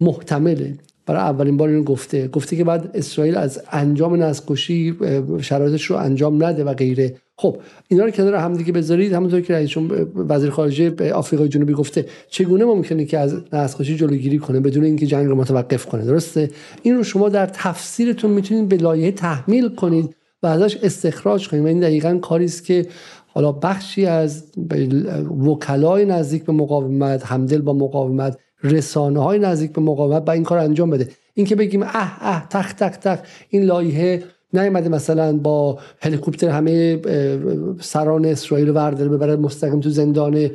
محتمله. 0.00 0.78
برای 1.06 1.20
اولین 1.20 1.56
بار 1.56 1.68
اینو 1.68 1.82
گفته. 1.82 2.28
گفته 2.28 2.56
که 2.56 2.64
بعد 2.64 2.90
اسرائیل 2.94 3.36
از 3.36 3.62
انجام 3.72 4.22
نسکشی 4.22 4.96
شرایطش 5.40 5.84
رو 5.84 5.96
انجام 5.96 6.44
نده 6.44 6.64
و 6.64 6.74
غیره. 6.74 7.14
خب 7.38 7.56
اینا 7.88 8.04
رو 8.04 8.10
کنار 8.10 8.34
هم 8.34 8.54
دیگه 8.54 8.72
بذارید. 8.72 9.12
همونطور 9.12 9.40
که 9.40 9.54
رئیس 9.54 9.76
وزیر 10.16 10.50
خارجه 10.50 11.12
آفریقای 11.12 11.48
جنوبی 11.48 11.72
گفته 11.72 12.06
چگونه 12.28 12.64
ممکنه 12.64 13.04
که 13.04 13.18
از 13.18 13.36
نسکشی 13.52 13.96
جلوگیری 13.96 14.38
کنه 14.38 14.60
بدون 14.60 14.84
اینکه 14.84 15.06
جنگ 15.06 15.26
رو 15.26 15.34
متوقف 15.34 15.86
کنه؟ 15.86 16.04
درسته؟ 16.04 16.50
این 16.82 16.96
رو 16.96 17.02
شما 17.02 17.28
در 17.28 17.46
تفسیرتون 17.46 18.30
می‌تونید 18.30 18.68
به 18.68 18.76
لایحه 18.76 19.12
تحمیل 19.12 19.68
کنید 19.68 20.16
و 20.42 20.46
ازش 20.46 20.76
استخراج 20.76 21.48
کنید. 21.48 21.64
و 21.64 21.66
این 21.66 21.80
دقیقا 21.80 22.18
کاری 22.18 22.44
است 22.44 22.64
که 22.64 22.86
حالا 23.26 23.52
بخشی 23.52 24.06
از 24.06 24.44
وکلای 25.46 26.04
نزدیک 26.04 26.44
به 26.44 26.52
مقاومت 26.52 27.26
همدل 27.26 27.60
با 27.60 27.72
مقاومت 27.72 28.38
رسانه 28.64 29.20
های 29.20 29.38
نزدیک 29.38 29.72
به 29.72 29.80
مقاومت 29.80 30.24
با 30.24 30.32
این 30.32 30.42
کار 30.42 30.58
انجام 30.58 30.90
بده. 30.90 31.08
اینکه 31.34 31.56
بگیم 31.56 31.82
اه 31.82 32.16
اه 32.20 32.46
تخ 32.50 32.72
تخ 32.72 32.96
تخ 32.96 33.18
این 33.48 33.62
لایحه 33.62 34.22
نیومده 34.52 34.88
مثلا 34.88 35.36
با 35.36 35.78
هلیکوپتر 36.00 36.48
همه 36.48 36.98
سران 37.80 38.24
اسرائیل 38.24 38.70
ورداره 38.70 39.08
ببره 39.08 39.36
مستقیم 39.36 39.80
تو 39.80 39.90
زندان 39.90 40.50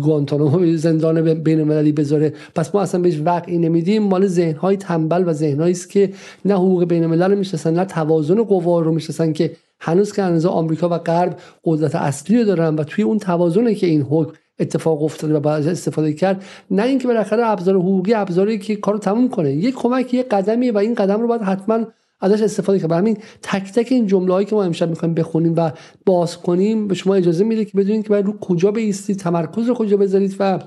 گوانتانامو 0.00 0.76
زندان 0.76 1.34
بین 1.34 1.60
المللی 1.60 1.92
بذاره. 1.92 2.32
پس 2.54 2.74
ما 2.74 2.80
اصلا 2.80 3.00
بهش 3.00 3.20
وقعی 3.24 3.58
نمیدیم. 3.58 4.02
مال 4.02 4.26
ذهن 4.26 4.56
های 4.56 4.76
تنبل 4.76 5.24
و 5.28 5.32
ذهن 5.32 5.60
است 5.60 5.90
که 5.90 6.12
نه 6.44 6.54
حقوق 6.54 6.84
بین 6.84 7.02
الملل 7.02 7.30
رو 7.30 7.38
می‌شناسن 7.38 7.74
نه 7.74 7.84
توازن 7.84 8.42
قوا 8.42 8.80
رو 8.80 8.92
می‌شناسن 8.92 9.32
که 9.32 9.50
هنوز 9.80 10.12
که 10.12 10.22
هنوز 10.22 10.46
آمریکا 10.46 10.88
و 10.88 10.98
غرب 10.98 11.36
قدرت 11.64 11.94
اصلی 11.94 12.38
رو 12.38 12.44
دارن 12.44 12.74
و 12.74 12.84
توی 12.84 13.04
اون 13.04 13.18
توازنه 13.18 13.74
که 13.74 13.86
این 13.86 14.02
حکم 14.02 14.32
اتفاق 14.60 15.02
افتاده 15.02 15.34
و 15.34 15.40
باید 15.40 15.68
استفاده 15.68 16.12
کرد. 16.12 16.44
نه 16.70 16.82
اینکه 16.82 17.08
بالاخره 17.08 17.46
ابزار 17.46 17.74
حقوقی 17.74 18.14
ابزاری 18.14 18.58
که 18.58 18.76
کارو 18.76 18.98
تموم 18.98 19.28
کنه. 19.28 19.52
یک 19.52 19.74
کمک 19.74 20.14
یک 20.14 20.28
قدمیه 20.28 20.72
و 20.72 20.78
این 20.78 20.94
قدم 20.94 21.20
رو 21.20 21.28
باید 21.28 21.42
حتما 21.42 21.86
ازش 22.20 22.42
استفاده 22.42 22.78
کرد. 22.78 22.92
همین 22.92 23.18
تک 23.42 23.72
تک 23.72 23.88
این 23.90 24.06
جمله 24.06 24.32
هایی 24.32 24.46
که 24.46 24.54
ما 24.54 24.64
امشب 24.64 24.90
می‌خوایم 24.90 25.14
بخونیم 25.14 25.54
و 25.56 25.70
باز 26.06 26.36
کنیم 26.36 26.88
به 26.88 26.94
شما 26.94 27.14
اجازه 27.14 27.44
میده 27.44 27.64
که 27.64 27.76
بدونید 27.76 28.02
که 28.02 28.08
باید 28.08 28.26
رو 28.26 28.38
کجا 28.38 28.70
بیستید 28.70 29.16
تمرکز 29.16 29.66
رو 29.66 29.74
کجا 29.74 29.96
بذارید 29.96 30.36
و 30.38 30.58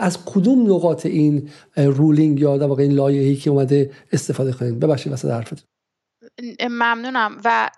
از 0.00 0.24
کدوم 0.24 0.72
نقاط 0.72 1.06
این 1.06 1.48
رولینگ 1.76 2.40
یا 2.40 2.58
در 2.58 2.66
واقع 2.66 2.82
این 2.82 2.92
لایحه‌ای 2.92 3.36
که 3.36 3.50
اومده 3.50 3.90
استفاده 4.12 4.52
کنید. 4.52 4.80
ببخشید 4.80 5.12
واسه 5.12 5.32
حرفتون. 5.32 5.58
ممنونم. 6.70 7.40
و 7.44 7.70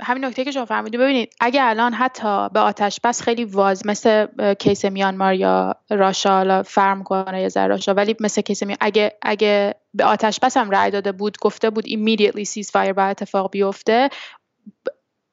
همین 0.00 0.24
نکته 0.24 0.44
که 0.44 0.50
شما 0.50 0.64
فرمودید 0.64 1.00
ببینید 1.00 1.34
اگه 1.40 1.64
الان 1.64 1.92
حتی 1.92 2.48
به 2.48 2.60
آتش 2.60 3.00
بس 3.04 3.22
خیلی 3.22 3.44
واز 3.44 3.86
مثل 3.86 4.26
کیس 4.54 4.84
میانمار 4.84 5.34
یا 5.34 5.76
راشا 5.90 6.62
فرم 6.62 7.02
کنه 7.02 7.42
یا 7.42 7.48
ذره 7.48 7.66
راشا 7.66 7.94
ولی 7.94 8.16
مثل 8.20 8.42
کیس 8.42 8.62
میان 8.62 8.78
اگه 8.80 9.18
اگه 9.22 9.74
به 9.94 10.04
آتش 10.04 10.40
بس 10.40 10.56
هم 10.56 10.70
رأی 10.70 10.90
داده 10.90 11.12
بود 11.12 11.38
گفته 11.38 11.70
بود 11.70 11.86
immediately 11.86 12.44
ceasefire 12.44 12.92
باید 12.92 12.98
اتفاق 12.98 13.50
بیفته 13.50 14.10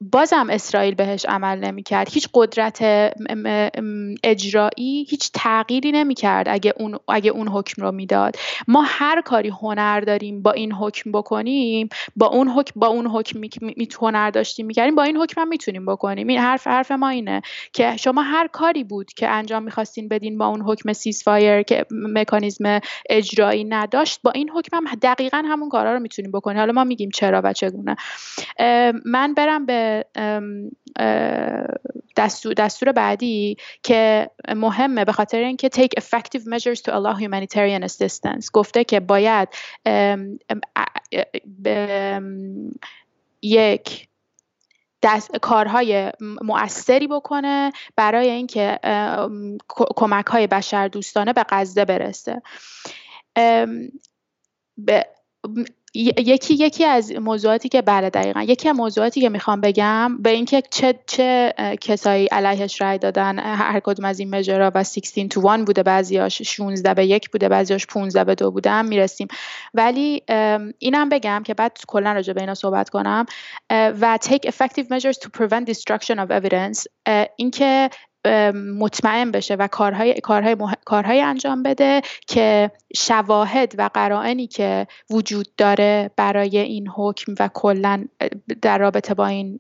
بازم 0.01 0.47
اسرائیل 0.49 0.95
بهش 0.95 1.25
عمل 1.25 1.59
نمی‌کرد. 1.59 2.09
هیچ 2.11 2.29
قدرت 2.33 2.83
اجرایی 4.23 5.05
هیچ 5.09 5.29
تغییری 5.33 5.91
نمی‌کرد 5.91 6.49
اگه 6.49 6.73
اون 6.77 6.99
اگه 7.07 7.31
اون 7.31 7.47
حکم 7.47 7.81
رو 7.81 7.91
می‌داد. 7.91 8.35
ما 8.67 8.83
هر 8.85 9.21
کاری 9.21 9.49
هنر 9.49 9.99
داریم 9.99 10.41
با 10.41 10.51
این 10.51 10.71
حکم 10.71 11.11
بکنیم 11.11 11.89
با 12.15 12.27
اون 12.27 12.47
حکم 12.47 12.79
با 12.79 12.87
اون 12.87 13.07
حکم 13.07 13.39
می, 13.39 13.49
می 13.61 13.87
هنر 14.01 14.29
داشتیم 14.29 14.65
می‌کردیم 14.65 14.95
با 14.95 15.03
این 15.03 15.17
حکم 15.17 15.41
هم 15.41 15.47
می‌تونیم 15.47 15.85
بکنیم. 15.85 16.27
این 16.27 16.39
حرف 16.39 16.67
حرف 16.67 16.91
ما 16.91 17.09
اینه 17.09 17.41
که 17.73 17.97
شما 17.97 18.21
هر 18.21 18.47
کاری 18.47 18.83
بود 18.83 19.13
که 19.13 19.27
انجام 19.27 19.63
می‌خواستین 19.63 20.07
بدین 20.07 20.37
با 20.37 20.47
اون 20.47 20.61
حکم 20.61 20.93
سیزفایر 20.93 21.61
که 21.61 21.85
مکانیزم 21.91 22.79
اجرایی 23.09 23.63
نداشت 23.63 24.19
با 24.23 24.31
این 24.31 24.49
حکم 24.49 24.77
هم 24.77 24.95
دقیقا 25.01 25.43
همون 25.45 25.69
کارا 25.69 25.93
رو 25.93 25.99
می‌تونیم 25.99 26.31
بکنیم. 26.31 26.57
حالا 26.57 26.71
ما 26.71 26.83
میگیم 26.83 27.09
چرا 27.09 27.41
و 27.43 27.53
چگونه. 27.53 27.95
من 29.05 29.33
برم 29.33 29.65
به 29.65 29.87
دستور, 32.17 32.53
دستور 32.53 32.91
بعدی 32.91 33.58
که 33.84 34.29
مهمه 34.56 35.06
به 35.06 35.12
خاطر 35.12 35.38
اینکه 35.38 35.70
take 35.70 36.01
effective 36.01 36.41
measures 36.41 36.82
to 36.82 36.91
allow 36.91 37.15
humanitarian 37.20 37.84
assistance. 37.84 38.51
گفته 38.53 38.84
که 38.84 39.00
باید 39.00 39.50
یک 43.41 44.08
دست، 45.03 45.38
کارهای 45.41 46.12
مؤثری 46.41 47.08
بکنه 47.08 47.72
برای 47.96 48.29
اینکه 48.29 48.79
کمک 49.70 50.25
های 50.25 50.48
بشر 50.48 50.88
دوستانه 50.88 51.34
به 51.34 51.46
غزه 51.50 51.86
برسه. 51.86 52.41
یکی 55.94 56.53
یکی 56.53 56.86
از 56.86 57.12
موضوعاتی 57.12 57.70
که 57.70 57.82
بله 57.82 58.10
دقیقا 58.10 58.41
یکی 58.41 58.70
از 58.70 58.75
موضوعاتی 58.75 59.22
که 59.22 59.29
می‌خوام 59.29 59.62
بگم 59.62 60.17
به 60.17 60.29
اینکه 60.29 60.63
چه 60.72 61.00
چه 61.08 61.53
کسایی 61.82 62.25
علیهش 62.25 62.82
رای 62.82 62.98
دادن 62.98 63.39
هر 63.39 63.79
کدوم 63.79 64.06
از 64.06 64.20
این 64.20 64.29
مجرا 64.29 64.72
و 64.75 64.84
16 64.84 65.27
تو 65.27 65.58
1 65.60 65.65
بوده 65.65 65.84
بعضیاش 65.84 66.41
16 66.41 66.94
به 66.94 67.06
یک 67.06 67.29
بوده 67.29 67.50
بعضیاش 67.50 67.88
15 67.88 68.24
به 68.24 68.36
دو 68.36 68.51
بوده 68.51 68.70
هم 68.70 68.86
می‌رسیم. 68.86 69.27
ولی 69.74 70.24
اینم 70.79 71.10
بگم 71.10 71.44
که 71.46 71.53
بعد 71.53 71.77
کلا 71.88 72.13
راجع 72.13 72.34
به 72.34 72.41
اینا 72.41 72.53
صحبت 72.53 72.89
کنم 72.89 73.25
و 73.70 74.20
take 74.22 74.50
effective 74.50 74.86
measures 74.94 75.17
to 75.17 75.29
prevent 75.39 75.70
destruction 75.70 76.17
of 76.17 76.32
evidence 76.32 76.86
اینکه 77.36 77.89
مطمئن 78.79 79.31
بشه 79.31 79.55
و 79.55 79.67
کارهای, 79.67 80.21
کارهای, 80.21 80.57
کارهای 80.86 81.21
انجام 81.21 81.63
بده 81.63 82.01
که 82.27 82.71
شواهد 82.95 83.74
و 83.77 83.89
قرائنی 83.93 84.47
که 84.47 84.88
وجود 85.09 85.47
داره 85.57 86.12
برای 86.15 86.57
این 86.57 86.88
حکم 86.88 87.36
و 87.39 87.50
کلا 87.53 88.05
در 88.62 88.77
رابطه 88.77 89.13
با 89.13 89.27
این 89.27 89.59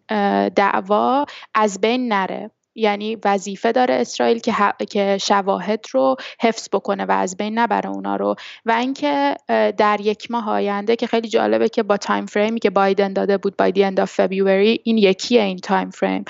دعوا 0.55 1.25
از 1.53 1.81
بین 1.81 2.07
نره. 2.07 2.51
یعنی 2.77 3.17
وظیفه 3.25 3.71
داره 3.71 3.93
اسرائیل 3.93 4.39
که, 4.39 4.53
که 4.89 5.17
شواهد 5.21 5.85
رو 5.91 6.15
حفظ 6.41 6.69
بکنه 6.73 7.05
و 7.05 7.11
از 7.11 7.37
بین 7.37 7.59
نبره 7.59 7.89
اونا 7.89 8.15
رو. 8.15 8.35
و 8.65 8.71
اینکه 8.71 9.35
در 9.77 9.97
یک 10.01 10.31
ماه 10.31 10.49
آینده 10.49 10.95
که 10.95 11.07
خیلی 11.07 11.29
جالبه 11.29 11.69
که 11.69 11.83
با 11.83 11.97
time 11.97 12.25
frame 12.25 12.54
ی 12.54 12.59
که 12.59 12.69
بایدن 12.69 13.13
داده 13.13 13.37
بود 13.37 13.57
by 13.57 13.71
the 13.71 13.83
end 13.83 13.99
of 13.99 14.19
این 14.19 14.97
یکیه 14.97 15.41
این 15.41 15.57
time 15.57 15.89
frame 15.89 16.25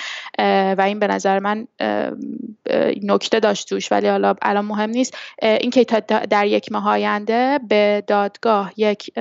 و 0.77 0.81
این 0.85 0.99
به 0.99 1.07
نظر 1.07 1.39
من 1.39 1.67
نکته 3.03 3.39
داشت 3.39 3.69
توش. 3.69 3.91
ولی 3.91 4.07
حالا 4.07 4.35
الان 4.41 4.65
مهم 4.65 4.89
نیست. 4.89 5.17
اینکه 5.41 5.83
در 6.29 6.47
یک 6.47 6.71
ماه 6.71 6.89
آینده 6.89 7.59
به 7.69 8.03
دادگاه 8.07 8.71
یک 8.77 9.11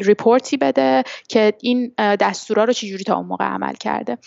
report 0.00 0.48
ی 0.48 0.56
بده 0.56 1.02
که 1.28 1.54
این 1.60 1.92
دستورا 1.98 2.64
رو 2.64 2.72
چجوری 2.72 3.04
تا 3.04 3.16
اون 3.16 3.26
موقع 3.26 3.44
عمل 3.44 3.74
کرده. 3.74 4.18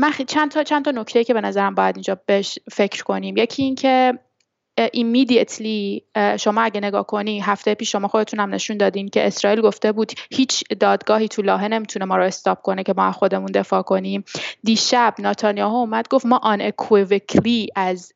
من 0.00 0.12
چند 0.26 0.50
تا 0.50 0.62
چند 0.62 0.84
تا 0.84 0.90
نکته 0.90 1.24
که 1.24 1.34
به 1.34 1.40
نظرم 1.40 1.74
باید 1.74 1.96
اینجا 1.96 2.20
بهش 2.26 2.58
فکر 2.72 3.04
کنیم. 3.04 3.36
یکی 3.36 3.62
اینکه 3.62 4.18
immediately 4.92 6.04
شما 6.40 6.60
اگه 6.60 6.80
نگاه 6.80 7.06
کنی 7.06 7.40
هفته 7.40 7.74
پیش 7.74 7.92
شما 7.92 8.08
خودتون 8.08 8.40
هم 8.40 8.54
نشون 8.54 8.76
دادین 8.76 9.08
که 9.08 9.26
اسرائیل 9.26 9.60
گفته 9.60 9.92
بود 9.92 10.12
هیچ 10.30 10.64
دادگاهی 10.80 11.28
تو 11.28 11.42
لاهه 11.42 11.68
نمی‌تونه 11.68 12.04
ما 12.04 12.16
رو 12.16 12.24
stop 12.24 12.62
کنه 12.62 12.82
که 12.82 12.94
ما 12.96 13.12
خودمون 13.12 13.50
دفاع 13.54 13.82
کنیم. 13.82 14.24
دیشب 14.64 15.14
ناتانیاهو 15.18 15.76
اومد 15.76 16.08
گفت 16.08 16.26
ما 16.26 16.40
unequivocally 16.42 17.68
از 17.76 18.12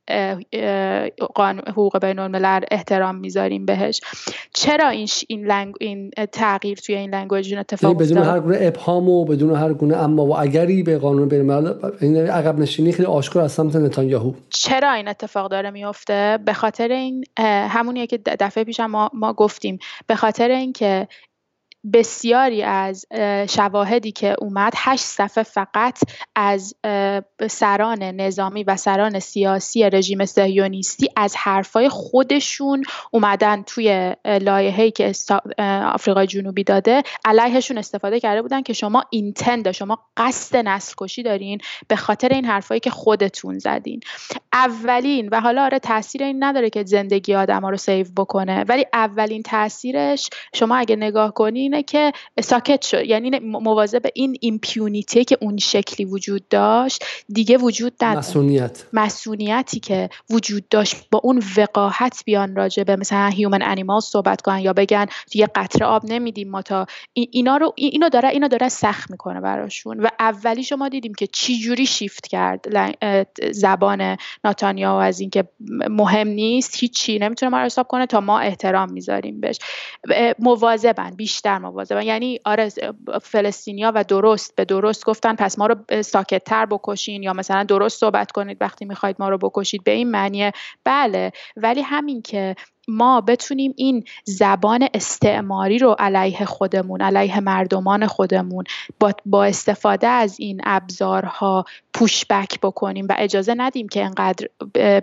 حقوق 1.68 1.98
بین 1.98 2.18
الملل 2.18 2.60
احترام 2.70 3.16
می‌ذاریم 3.16 3.66
بهش. 3.66 4.00
چرا 4.54 4.88
این 4.88 5.08
این, 5.28 5.46
lang... 5.46 5.74
این 5.80 6.10
تغییر 6.32 6.78
توی 6.78 6.94
این 6.94 7.14
language 7.14 7.54
اتفاق 7.54 7.90
یعنی 7.90 8.04
بدون 8.04 8.22
هر 8.22 8.40
گونه 8.40 8.58
ابهام 8.60 9.08
و 9.08 9.24
بدون 9.24 9.56
هر 9.56 9.72
گونه 9.72 9.96
اما 9.96 10.26
و 10.26 10.40
اگری 10.40 10.82
به 10.82 10.98
قانون 10.98 11.28
بین 11.28 11.50
الملل 11.50 11.74
این 12.00 12.16
عقب 12.16 12.58
نشینی 12.58 12.92
خیلی 12.92 13.06
آشکار 13.06 13.42
از 13.42 13.52
سمت 13.52 13.76
نتانیاهو. 13.76 14.32
چرا 14.50 14.92
این 14.92 15.08
اتفاق 15.08 15.50
داره 15.50 15.70
میفته 15.70 16.38
به 16.44 16.52
خاطر 16.54 16.92
این 16.92 17.24
همونیه 17.68 18.06
که 18.06 18.18
دفعه 18.18 18.64
پیش 18.64 18.80
ما, 18.80 19.10
ما 19.14 19.32
گفتیم. 19.32 19.78
به 20.06 20.16
خاطر 20.16 20.50
اینکه 20.50 21.08
بسیاری 21.92 22.62
از 22.62 23.06
شواهدی 23.48 24.12
که 24.12 24.36
اومد 24.38 24.72
هشت 24.76 25.04
صفحه 25.04 25.44
فقط 25.44 25.98
از 26.34 26.74
سران 27.50 28.02
نظامی 28.02 28.64
و 28.64 28.76
سران 28.76 29.18
سیاسی 29.18 29.90
رژیم 29.90 30.24
سهیونیستی 30.24 31.08
از 31.16 31.36
حرفای 31.36 31.88
خودشون 31.88 32.82
اومدن 33.10 33.62
توی 33.62 34.16
لایحه‌ای 34.24 34.90
که 34.90 35.12
آفریقای 35.94 36.26
جنوبی 36.26 36.64
داده. 36.64 37.02
علیهشون 37.24 37.78
استفاده 37.78 38.20
کرده 38.20 38.42
بودن 38.42 38.62
که 38.62 38.72
شما 38.72 39.04
intent 39.10 39.72
شما 39.72 39.98
قصد 40.16 40.56
نسل 40.56 40.94
کشی 40.98 41.22
دارین 41.22 41.58
به 41.88 41.96
خاطر 41.96 42.28
این 42.28 42.44
حرفایی 42.44 42.80
که 42.80 42.90
خودتون 42.90 43.58
زدین. 43.58 44.00
اولین 44.52 45.28
و 45.32 45.40
حالا 45.40 45.64
آره 45.64 45.78
تاثیر 45.78 46.22
این 46.22 46.44
نداره 46.44 46.70
که 46.70 46.84
زندگی 46.84 47.34
آدما 47.34 47.70
رو 47.70 47.76
save 47.76 48.06
بکنه 48.16 48.64
ولی 48.68 48.86
اولین 48.92 49.42
تاثیرش 49.42 50.30
شما 50.54 50.76
اگه 50.76 50.96
نگاه 50.96 51.34
کنین 51.34 51.73
که 51.82 52.12
ساکت 52.42 52.82
شد 52.82 53.04
یعنی 53.04 53.38
مواظب 53.38 54.02
این 54.14 54.36
impunity 54.40 55.24
که 55.24 55.38
اون 55.40 55.56
شکلی 55.56 56.06
وجود 56.06 56.48
داشت 56.48 57.04
دیگه 57.28 57.56
وجود 57.56 57.92
نداره. 58.02 58.18
مسئولیت. 58.18 58.84
مسئولیتی 58.92 59.80
که 59.80 60.10
وجود 60.30 60.68
داشت 60.68 60.96
با 61.10 61.20
اون 61.24 61.42
وقاحت 61.56 62.22
بیان 62.26 62.56
راجع 62.56 62.82
به 62.82 62.96
مثلا 62.96 63.26
human 63.26 63.62
animal 63.62 64.00
صحبت 64.00 64.40
کنن 64.40 64.58
یا 64.58 64.72
بگن 64.72 65.06
یه 65.34 65.48
قطره 65.54 65.86
آب 65.86 66.02
نمیدیم 66.04 66.50
ما 66.50 66.62
تا 66.62 66.86
اینا 67.12 67.56
رو 67.56 67.72
اینو 67.76 68.08
داره 68.08 68.28
اینو 68.28 68.48
داره 68.48 68.68
سخت 68.68 69.10
می‌کنه 69.10 69.40
براشون. 69.40 70.00
و 70.00 70.08
اولی 70.18 70.62
شما 70.62 70.88
دیدیم 70.88 71.14
که 71.14 71.26
چی 71.26 71.58
جوری 71.58 71.86
شیفت 71.86 72.26
کرد 72.26 72.66
زبان 73.52 74.16
ناتانیا 74.44 74.92
و 74.92 74.96
از 74.96 75.20
اینکه 75.20 75.44
مهم 75.90 76.28
نیست 76.28 76.76
هیچی 76.78 77.18
نمی‌تونه 77.18 77.50
ما 77.50 77.58
رو 77.58 77.64
حساب 77.64 77.88
کنه 77.88 78.06
تا 78.06 78.20
ما 78.20 78.38
احترام 78.38 78.92
می‌ذاریم 78.92 79.40
بهش. 79.40 79.58
مواظبن 80.38 81.10
بیشتر 81.10 81.58
مواظبن. 81.64 82.02
یعنی 82.02 82.40
آره 82.44 82.68
فلسطینیا 83.22 83.92
و 83.94 84.04
درست 84.04 84.56
به 84.56 84.64
درست 84.64 85.04
گفتن 85.04 85.34
پس 85.34 85.58
ما 85.58 85.66
رو 85.66 86.02
ساکتتر 86.02 86.66
بکشین 86.66 87.22
یا 87.22 87.32
مثلا 87.32 87.64
درست 87.64 88.00
صحبت 88.00 88.32
کنید 88.32 88.58
وقتی 88.60 88.84
می‌خواید 88.84 89.16
ما 89.18 89.28
رو 89.28 89.38
بکشید 89.38 89.84
به 89.84 89.90
این 89.90 90.10
معنیه. 90.10 90.52
بله 90.84 91.32
ولی 91.56 91.82
همین 91.82 92.22
که 92.22 92.54
ما 92.88 93.20
بتونیم 93.20 93.74
این 93.76 94.04
زبان 94.24 94.88
استعماری 94.94 95.78
رو 95.78 95.96
علیه 95.98 96.44
خودمون 96.44 97.00
علیه 97.00 97.40
مردمان 97.40 98.06
خودمون 98.06 98.64
با, 99.00 99.12
با 99.26 99.44
استفاده 99.44 100.06
از 100.06 100.40
این 100.40 100.60
ابزارها 100.64 101.64
push 101.92 102.26
back 102.26 102.60
بکنیم 102.60 103.06
و 103.08 103.14
اجازه 103.18 103.54
ندیم 103.56 103.88
که 103.88 104.04
انقدر 104.04 104.48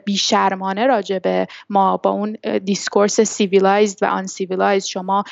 بیشرمانه 0.05 0.87
راجع 0.87 1.19
به 1.19 1.47
ما 1.69 1.97
با 1.97 2.09
اون 2.09 2.37
discourse 2.65 3.21
civilized 3.21 4.03
و 4.03 4.05
uncivilized 4.05 4.85
شما 4.85 5.23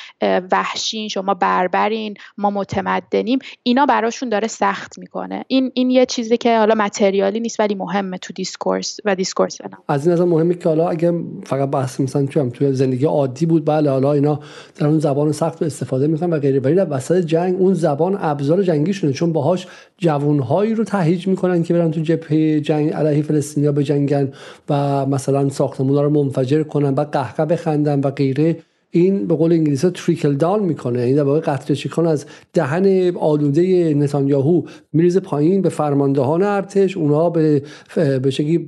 وحشین 0.52 1.08
شما 1.08 1.34
بربرین 1.34 2.14
ما 2.38 2.50
متمدنیم. 2.50 3.38
اینا 3.62 3.86
براشون 3.86 4.28
داره 4.28 4.48
سخت 4.48 4.98
می‌کنه. 4.98 5.44
این 5.48 5.70
این 5.74 5.90
یه 5.90 6.06
چیزی 6.06 6.36
که 6.36 6.58
حالا 6.58 6.74
material 6.74 7.33
ی 7.33 7.40
نیست 7.40 7.60
ولی 7.60 7.74
مهمه 7.74 8.18
تو 8.18 8.32
discourse 8.32 9.00
و 9.04 9.14
discourse 9.14 9.58
از 9.88 10.06
این 10.06 10.14
نظر 10.14 10.24
مهمه 10.24 10.54
که 10.54 10.68
حالا 10.68 10.88
اگه 10.88 11.12
فقط 11.44 11.70
بحث 11.70 12.00
مثلا 12.00 12.26
تو 12.48 12.56
توی 12.56 12.72
زندگی 12.72 13.06
عادی 13.06 13.46
بود. 13.46 13.64
بله 13.64 13.90
حالا 13.90 14.12
اینا 14.12 14.40
در 14.76 14.86
اون 14.86 14.98
زبان 14.98 15.32
سخت 15.32 15.62
استفاده 15.62 16.06
می‌کنن 16.06 16.30
و 16.30 16.38
غیره 16.38 16.60
ولی 16.60 16.74
در 16.74 16.86
وسط 16.90 17.16
جنگ 17.16 17.56
اون 17.58 17.74
زبان 17.74 18.18
ابزار 18.20 18.62
جنگیشونه. 18.62 19.12
چون 19.12 19.32
باهاش 19.32 19.66
جوانهایی 19.98 20.74
رو 20.74 20.84
تهیج 20.84 21.28
می‌کنن 21.28 21.62
که 21.62 21.74
برن 21.74 21.90
تو 21.90 22.00
جبهه 22.00 22.60
جنگ 22.60 22.92
علیه 22.92 23.22
فلسطینیا 23.22 23.72
بجنگن 23.72 24.32
و 24.68 25.06
مثلا 25.06 25.48
ساختمونا 25.48 26.02
رو 26.02 26.10
منفجر 26.10 26.62
کنن 26.62 26.94
و 26.94 27.04
قهقه 27.04 27.44
بخندن 27.44 28.00
و 28.00 28.10
غیره. 28.10 28.56
این 28.90 29.26
به 29.26 29.34
قول 29.34 29.52
انگلیسی 29.52 29.90
تریکل 29.90 30.34
دال 30.34 30.60
می‌کنه. 30.60 31.00
این 31.00 31.16
در 31.16 31.22
واقع 31.22 31.40
قطره 31.40 31.76
چکان 31.76 32.06
از 32.06 32.26
دهن 32.52 33.16
آلوده 33.16 33.94
نتانیاهو 33.94 34.62
میریزه 34.92 35.20
پایین 35.20 35.62
به 35.62 35.68
فرماندهان 35.68 36.42
ارتش. 36.42 36.96
اونها 36.96 37.30
به 37.30 37.62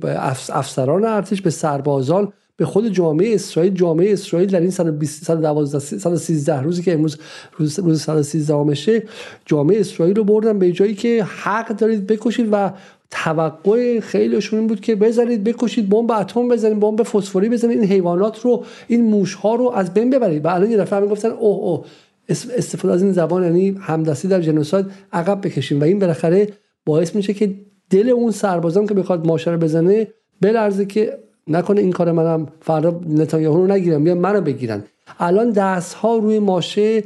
به 0.01 0.27
افسران 0.49 1.05
ارتش 1.05 1.41
به 1.41 1.49
سربازان 1.49 2.33
به 2.63 2.67
خود 2.67 2.87
جامعه 2.87 3.33
اسرائیل 3.33 3.73
جامعه 3.73 4.13
اسرائیل 4.13 4.49
در 4.49 4.59
این 4.59 4.69
120 4.69 5.23
112 5.23 5.79
113 5.79 6.61
روزی 6.61 6.83
که 6.83 6.93
امروز 6.93 7.17
روز 7.57 7.79
روز 7.79 8.01
113 8.01 8.55
مشه 8.55 9.03
جامعه 9.45 9.79
اسرائیل 9.79 10.15
رو 10.15 10.23
بردن 10.23 10.59
به 10.59 10.71
جایی 10.71 10.95
که 10.95 11.23
حق 11.23 11.67
دارید 11.67 12.07
بکشید 12.07 12.49
و 12.51 12.71
توقع 13.11 13.99
خیلیشون 13.99 14.59
این 14.59 14.67
بود 14.67 14.81
که 14.81 14.95
بزنید 14.95 15.43
بکشید 15.43 15.89
بمب 15.89 16.11
اتم 16.11 16.47
بزنید 16.47 16.79
بمب 16.79 17.03
فسفوری 17.03 17.49
بزنید. 17.49 17.79
این 17.79 17.89
حیوانات 17.89 18.41
رو 18.41 18.65
این 18.87 19.03
موش 19.03 19.33
ها 19.33 19.55
رو 19.55 19.71
از 19.75 19.93
بین 19.93 20.09
ببرید. 20.09 20.45
و 20.45 20.47
الان 20.47 20.71
یه 20.71 20.77
دفعه 20.77 21.07
گفتن 21.07 21.29
اوه 21.29 21.57
اوه 21.57 21.85
استفاده 22.29 22.93
از 22.93 23.03
این 23.03 23.11
زبان 23.11 23.43
یعنی 23.43 23.77
همدستی 23.81 24.27
در 24.27 24.41
جنوساید 24.41 24.85
عقب 25.13 25.47
بکشیم. 25.47 25.81
و 25.81 25.83
این 25.83 25.99
بالاخره 25.99 26.47
باعث 26.85 27.15
میشه 27.15 27.33
که 27.33 27.55
دل 27.89 28.09
اون 28.09 28.31
سربازان 28.31 28.87
که 28.87 28.93
بخواد 28.93 29.27
ماشه 29.27 29.51
رو 29.51 29.57
بزنه 29.57 30.07
بلرزه 30.41 30.85
که 30.85 31.23
نکنه 31.47 31.81
این 31.81 31.91
کار 31.91 32.11
منم 32.11 32.47
فردا 32.61 33.01
نتانیاهو 33.09 33.57
رو 33.57 33.67
نگیرم 33.67 34.07
یا 34.07 34.15
منو 34.15 34.41
بگیرن. 34.41 34.83
الان 35.19 35.51
دست 35.51 35.93
ها 35.93 36.17
روی 36.17 36.39
ماشه 36.39 37.03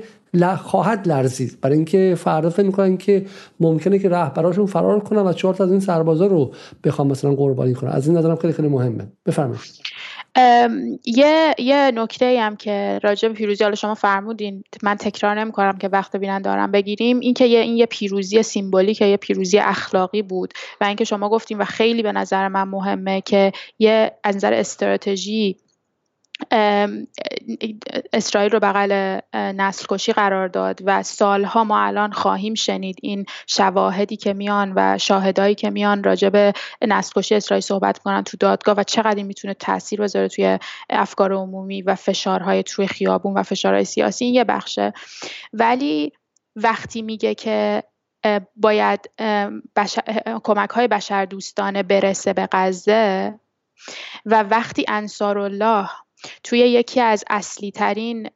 خواهد 0.58 1.08
لرزید. 1.08 1.58
برای 1.62 1.76
اینکه 1.76 2.15
فردا 2.17 2.50
فکر 2.50 2.65
می‌کنن 2.65 2.97
که 2.97 3.26
ممکنه 3.60 4.00
که 4.00 4.10
رهبراشون 4.10 4.65
فرار 4.65 5.00
کنن 5.00 5.21
و 5.21 5.34
چهار 5.34 5.54
تا 5.54 5.63
از 5.63 5.71
این 5.71 5.80
سربازا 5.80 6.28
رو 6.28 6.52
بخوام 6.84 7.08
مثلا 7.08 7.36
قربانی 7.36 7.73
کنن 7.73 7.91
از 7.91 8.08
این 8.08 8.17
نظرم 8.17 8.36
خیلی 8.36 8.54
خیلی 8.54 8.67
مهمه. 8.67 9.08
بفرمایید. 9.26 9.62
یه 11.06 11.56
یه 11.58 11.91
نکته 11.95 12.41
هم 12.41 12.56
که 12.56 13.00
راجع 13.04 13.28
به 13.28 13.34
پیروزی 13.34 13.63
حالا 13.63 13.76
شما 13.76 13.95
فرمودین 13.95 14.63
من 14.84 14.95
تکرار 14.95 15.39
نمی 15.39 15.52
کنم 15.52 15.78
که 15.78 15.88
وقت 15.88 16.15
بینن 16.15 16.41
دارم 16.41 16.71
بگیریم 16.71 17.19
این 17.19 17.34
که 17.34 17.45
یه 17.45 17.60
این 17.60 17.78
یه 17.78 17.86
پیروزی 17.86 18.43
سیمبولیک 18.43 19.02
یه 19.02 19.17
پیروزی 19.17 19.60
اخلاقی 19.60 20.21
بود 20.21 20.54
و 20.82 20.86
اینکه 20.86 21.04
شما 21.04 21.30
گفتیم 21.30 21.60
و 21.60 21.65
خیلی 21.65 22.04
به 22.04 22.12
نظر 22.12 22.47
من 22.47 22.63
مهمه 22.63 23.21
که 23.21 23.52
یه 23.80 24.12
از 24.23 24.36
نظر 24.36 24.54
استراتژی 24.54 25.58
اسرائیل 28.13 28.52
رو 28.52 28.60
بغل 28.60 29.19
نسل 29.34 29.86
کشی 29.89 30.13
قرار 30.13 30.47
داد 30.47 30.80
و 30.86 31.04
سالها 31.04 31.63
ما 31.63 31.80
الان 31.80 32.12
خواهیم 32.12 32.54
شنید 32.54 32.97
این 33.02 33.26
شواهدی 33.47 34.17
که 34.17 34.34
میان 34.34 34.73
و 34.76 34.97
شاهدایی 34.97 35.56
که 35.56 35.69
میان 35.69 36.04
راجع 36.04 36.30
به 36.30 36.54
نسل 36.82 37.12
کشی 37.15 37.36
اسرائیل 37.36 37.62
صحبت 37.62 37.97
کنن 37.97 38.23
تو 38.23 38.38
دادگاه 38.38 38.76
و 38.78 38.84
چقدر 38.84 39.15
این 39.15 39.26
می‌تونه 39.26 39.54
تاثیر 39.54 40.02
بذاره 40.02 40.28
توی 40.28 40.60
افکار 40.89 41.34
عمومی 41.34 41.82
و 41.82 41.95
فشارهای 41.95 42.63
توی 42.63 42.88
خیابون 42.88 43.34
و 43.34 43.43
فشارهای 43.43 43.86
سیاسی 43.86 44.26
این 44.26 44.34
یه 44.34 44.43
بخشه. 44.43 44.93
ولی 45.54 46.12
وقتی 46.56 47.02
میگه 47.02 47.36
که 47.36 47.84
باید 48.56 49.10
کمک 50.43 50.69
های 50.69 50.88
بشر 50.88 51.26
دوستانه 51.26 51.84
برسه 51.84 52.34
به 52.34 52.47
غزه 52.52 53.39
و 54.26 54.43
وقتی 54.43 54.86
انصار 54.88 55.38
الله 55.38 55.89
توی 56.43 56.60
یکی 56.60 57.01
از 57.01 57.23
اصلی 57.30 57.71
ترین 57.71 58.30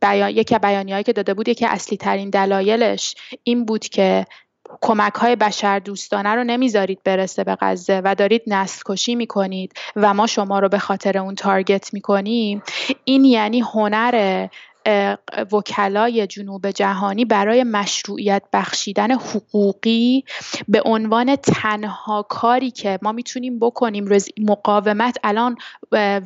بیان... 0.00 0.30
یکی 0.30 0.58
بیانیهایی 0.58 1.04
که 1.04 1.12
داده 1.12 1.34
بود 1.34 1.48
یکی 1.48 1.66
اصلی 1.66 1.96
ترین 1.96 2.30
دلایلش 2.30 3.14
این 3.44 3.64
بود 3.64 3.88
که 3.88 4.26
کمک 4.80 5.14
های 5.14 5.36
بشر 5.36 5.78
دوستانه 5.78 6.28
رو 6.28 6.44
نمی‌ذارید 6.44 7.00
برسه 7.04 7.44
به 7.44 7.56
غزه 7.60 8.00
و 8.04 8.14
دارید 8.14 8.42
نسل 8.46 8.82
کشی 8.86 9.14
می‌کنید 9.14 9.72
و 9.96 10.14
ما 10.14 10.26
شما 10.26 10.58
رو 10.58 10.68
به 10.68 10.78
خاطر 10.78 11.18
اون 11.18 11.34
تارگت 11.34 11.94
می‌کنیم. 11.94 12.62
این 13.04 13.24
یعنی 13.24 13.60
هنر 13.60 14.48
وکلای 15.52 16.26
جنوب 16.26 16.70
جهانی 16.70 17.24
برای 17.24 17.64
مشروعیت 17.64 18.42
بخشیدن 18.52 19.10
حقوقی 19.10 20.24
به 20.68 20.82
عنوان 20.84 21.36
تنها 21.36 22.22
کاری 22.22 22.70
که 22.70 22.98
ما 23.02 23.12
می‌تونیم 23.12 23.58
بکنیم 23.58 24.08
مقاومت 24.38 25.16
الان 25.24 25.56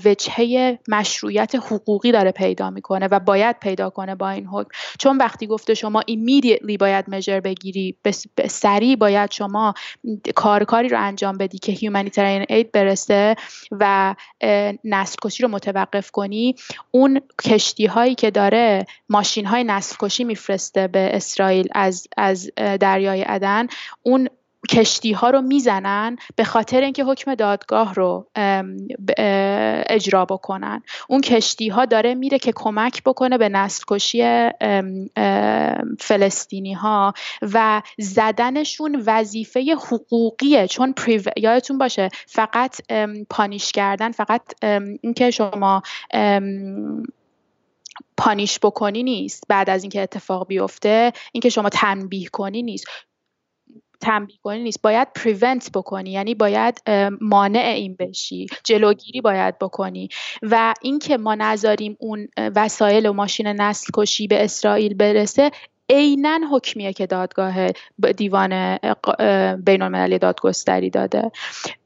وجهه 0.04 0.78
مشروعیت 0.88 1.54
حقوقی 1.54 2.12
داره 2.12 2.30
پیدا 2.30 2.70
می‌کنه 2.70 3.06
و 3.06 3.20
باید 3.20 3.58
پیدا 3.58 3.90
کنه 3.90 4.14
با 4.14 4.30
این 4.30 4.46
حکم. 4.46 4.70
چون 4.98 5.16
وقتی 5.16 5.46
گفته 5.46 5.74
شما 5.74 6.02
immediately 6.02 6.76
باید 6.78 7.04
مجر 7.08 7.40
بگیری 7.40 7.96
سریع 8.48 8.96
باید 8.96 9.30
شما 9.30 9.74
کارکاری 10.34 10.88
رو 10.88 11.00
انجام 11.00 11.36
بدی 11.38 11.58
که 11.58 11.74
humanitarian 11.74 12.46
aid 12.52 12.66
برسه 12.72 13.36
و 13.70 14.14
نسل 14.84 15.16
کشی 15.22 15.42
رو 15.42 15.48
متوقف 15.48 16.10
کنی 16.10 16.54
اون 16.90 17.20
کشتی 17.44 17.86
هایی 17.86 18.14
که 18.14 18.30
داره 18.30 18.49
داره 18.50 18.86
ماشین 19.08 19.46
های 19.46 19.64
نسل 19.64 19.96
کشی 20.00 20.24
میفرسته 20.24 20.88
به 20.88 21.10
اسرائیل 21.12 21.68
از, 21.72 22.06
از 22.16 22.50
دریای 22.56 23.22
عدن. 23.22 23.66
اون 24.02 24.28
کشتی 24.70 25.12
ها 25.12 25.30
رو 25.30 25.40
می‌زنن 25.40 26.16
به 26.36 26.44
خاطر 26.44 26.80
اینکه 26.80 27.04
حکم 27.04 27.34
دادگاه 27.34 27.94
رو 27.94 28.26
اجرا 29.86 30.24
بکنن. 30.24 30.82
اون 31.08 31.20
کشتی 31.20 31.68
ها 31.68 31.84
داره 31.84 32.14
میره 32.14 32.38
که 32.38 32.52
کمک 32.54 33.02
بکنه 33.02 33.38
به 33.38 33.48
نسل 33.48 33.84
کشی 33.88 34.48
فلسطینی 36.00 36.72
ها 36.72 37.14
و 37.42 37.82
زدنشون 37.98 39.02
وظیفه 39.06 39.74
حقوقیه. 39.74 40.68
چون 40.68 40.94
یادتون 41.36 41.78
باشه 41.78 42.08
فقط 42.26 42.80
پانیش 43.30 43.72
کردن 43.72 44.12
فقط 44.12 44.42
اینکه 45.02 45.30
شما 45.30 45.82
پانیش 48.20 48.58
بکنی 48.62 49.02
نیست 49.02 49.44
بعد 49.48 49.70
از 49.70 49.82
اینکه 49.82 50.02
اتفاق 50.02 50.46
بیفته 50.46 51.12
اینکه 51.32 51.48
شما 51.48 51.68
تنبیه 51.68 52.28
کنی 52.28 52.62
نیست. 52.62 52.86
تنبیه 54.00 54.36
کنی 54.42 54.62
نیست. 54.62 54.82
باید 54.82 55.08
پریونت 55.12 55.70
بکنی 55.74 56.10
یعنی 56.10 56.34
باید 56.34 56.82
مانع 57.20 57.72
این 57.76 57.96
بشی. 57.98 58.46
جلوگیری 58.64 59.20
باید 59.20 59.58
بکنی. 59.58 60.08
و 60.42 60.74
اینکه 60.82 61.16
ما 61.16 61.34
نذاریم 61.34 61.96
اون 62.00 62.28
وسایل 62.56 63.06
و 63.06 63.12
ماشین 63.12 63.46
نسل 63.46 63.90
کشی 63.94 64.26
به 64.26 64.44
اسرائیل 64.44 64.94
برسه 64.94 65.50
عینا 65.90 66.40
حکمیه 66.52 66.92
که 66.92 67.06
دادگاه 67.06 67.66
دیوان 68.16 68.78
بین 69.56 69.82
المللی 69.82 70.18
دادگستری 70.18 70.90
داده. 70.90 71.30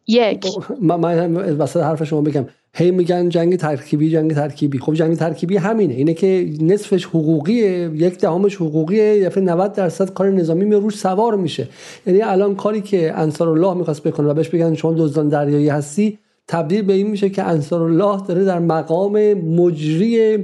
یک. 0.06 0.46
من 0.80 1.36
وسط 1.36 1.80
حرف 1.80 2.04
شما 2.04 2.20
بگم. 2.20 2.46
هی 2.76 2.90
میگن 2.90 3.28
جنگ 3.28 3.56
ترکیبی 3.56 4.10
جنگ 4.10 4.34
ترکیبی. 4.34 4.78
خب 4.78 4.94
جنگ 4.94 5.16
ترکیبی 5.16 5.56
همینه. 5.56 5.94
اینه 5.94 6.14
که 6.14 6.50
نصفش 6.60 7.04
حقوقیه 7.04 7.90
یک 7.94 8.18
دهمش 8.18 8.56
حقوقیه 8.56 9.16
یا 9.16 9.30
90 9.36 9.72
درصد 9.72 10.12
کار 10.12 10.30
نظامی 10.30 10.64
می 10.64 10.74
روش 10.74 10.96
سوار 10.96 11.36
میشه. 11.36 11.68
یعنی 12.06 12.22
الان 12.22 12.54
کاری 12.56 12.80
که 12.80 13.12
انصار 13.12 13.48
الله 13.48 13.74
می‌خواست 13.74 14.02
بکنه 14.02 14.28
و 14.28 14.34
بهش 14.34 14.48
بگن 14.48 14.74
شما 14.74 14.92
دزدان 14.92 15.28
دریایی 15.28 15.68
هستی 15.68 16.18
تبدیل 16.48 16.82
به 16.82 16.92
این 16.92 17.10
میشه 17.10 17.30
که 17.30 17.42
انصار 17.42 17.82
الله 17.82 18.26
داره 18.26 18.44
در 18.44 18.58
مقام 18.58 19.34
مجری 19.34 20.36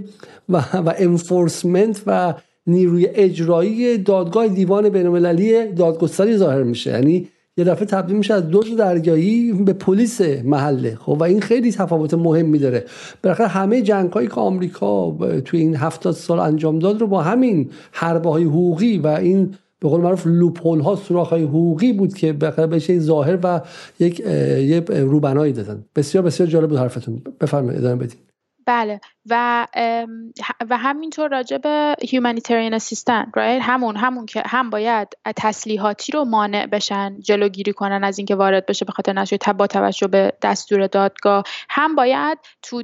و, 0.49 0.57
و 0.75 0.95
انفورسمنت 0.99 2.03
و 2.07 2.35
نیروی 2.67 3.07
اجرایی 3.07 3.99
دادگاه 3.99 4.49
دیوان 4.49 4.89
بینالمللی 4.89 5.67
دادگستری 5.67 6.37
ظاهر 6.37 6.63
میشه. 6.63 6.91
یعنی 6.91 7.29
یه 7.61 7.67
دفعه 7.67 7.87
تبدیل 7.87 8.17
میشه 8.17 8.35
از 8.35 8.49
دوست 8.49 8.77
دریایی 8.77 9.53
به 9.53 9.73
پلیس 9.73 10.21
محله. 10.21 10.97
خب 11.01 11.17
و 11.21 11.23
این 11.23 11.41
خیلی 11.41 11.73
تفاوت 11.73 12.15
مهمی 12.15 12.59
داره 12.59 12.85
بالاخره 13.23 13.47
همه 13.47 13.83
جنگ 13.83 14.13
هایی 14.13 14.29
که 14.29 14.35
آمریکا 14.35 15.17
توی 15.45 15.61
این 15.61 15.77
هفتاد 15.77 16.15
سال 16.15 16.39
انجام 16.39 16.79
داد 16.79 17.01
رو 17.01 17.07
با 17.07 17.23
همین 17.23 17.71
حربه 17.93 18.31
های 18.31 18.45
حقوقی 18.45 18.99
و 18.99 19.07
این 19.07 19.55
به 19.81 19.89
قول 19.89 20.01
معروف 20.01 20.27
لوپول 20.27 20.81
ها 20.81 20.97
سوراخ 20.97 21.29
های 21.29 21.43
حقوقی 21.43 21.93
بود 21.93 22.15
که 22.15 22.33
بهش 22.33 22.99
ظاهر 22.99 23.39
و 23.43 23.61
یک 24.01 24.21
یه 24.21 24.81
روبنایی 24.89 25.53
دادن. 25.53 25.85
بسیار 25.97 26.25
بسیار 26.25 26.49
جالب 26.49 26.69
بود 26.69 26.79
حرفتون. 26.79 27.23
بفرمایید 27.41 27.79
ادامه 27.79 27.97
بدید 27.97 28.30
بله. 28.67 29.01
و 29.31 29.67
و 30.71 30.79
همینطور 30.79 31.31
راجع 31.31 31.59
به 31.59 31.97
humanitarian 32.05 32.81
assistant 32.81 33.27
right? 33.37 33.63
همون 33.63 33.97
همون 33.97 34.27
که 34.27 34.43
هم 34.47 34.71
باید 34.71 35.09
تسلیحاتی 35.37 36.13
رو 36.13 36.25
مانع 36.25 36.67
بشن 36.67 37.21
جلوگیری 37.21 37.73
کنن 37.73 38.05
از 38.05 38.19
اینکه 38.19 38.35
وارد 38.35 38.67
بشه 38.67 38.85
به 38.85 38.93
خاطر 38.93 39.13
نشد 39.13 39.53
با 39.53 39.67
توجه 39.67 40.07
به 40.07 40.33
دستور 40.43 40.87
دادگاه. 40.87 41.43
هم 41.71 41.95
باید 41.95 42.39
تو 42.63 42.83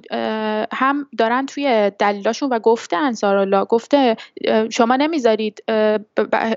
هم 0.72 1.06
دارن 1.18 1.46
توی 1.46 1.92
دلیلاشون 1.98 2.48
و 2.48 2.58
گفته 2.58 2.96
انصار 2.96 3.36
الله 3.36 3.64
گفته 3.64 4.16
شما 4.70 4.96
نمی‌ذارید 4.96 5.64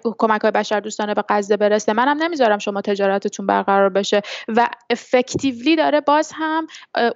کمک 0.03 0.41
های 0.41 0.51
بشر 0.51 0.79
دوستانه 0.79 1.13
به 1.13 1.23
غزه 1.29 1.58
برسه. 1.58 1.93
منم 1.93 2.23
نمی‌ذارم 2.23 2.58
شما 2.58 2.82
تجارتتون 2.82 3.45
برقرار 3.45 3.89
بشه. 3.89 4.21
و 4.47 4.67
افکتیولی 4.89 5.75
داره 5.75 6.01
باز 6.01 6.32
هم 6.36 6.67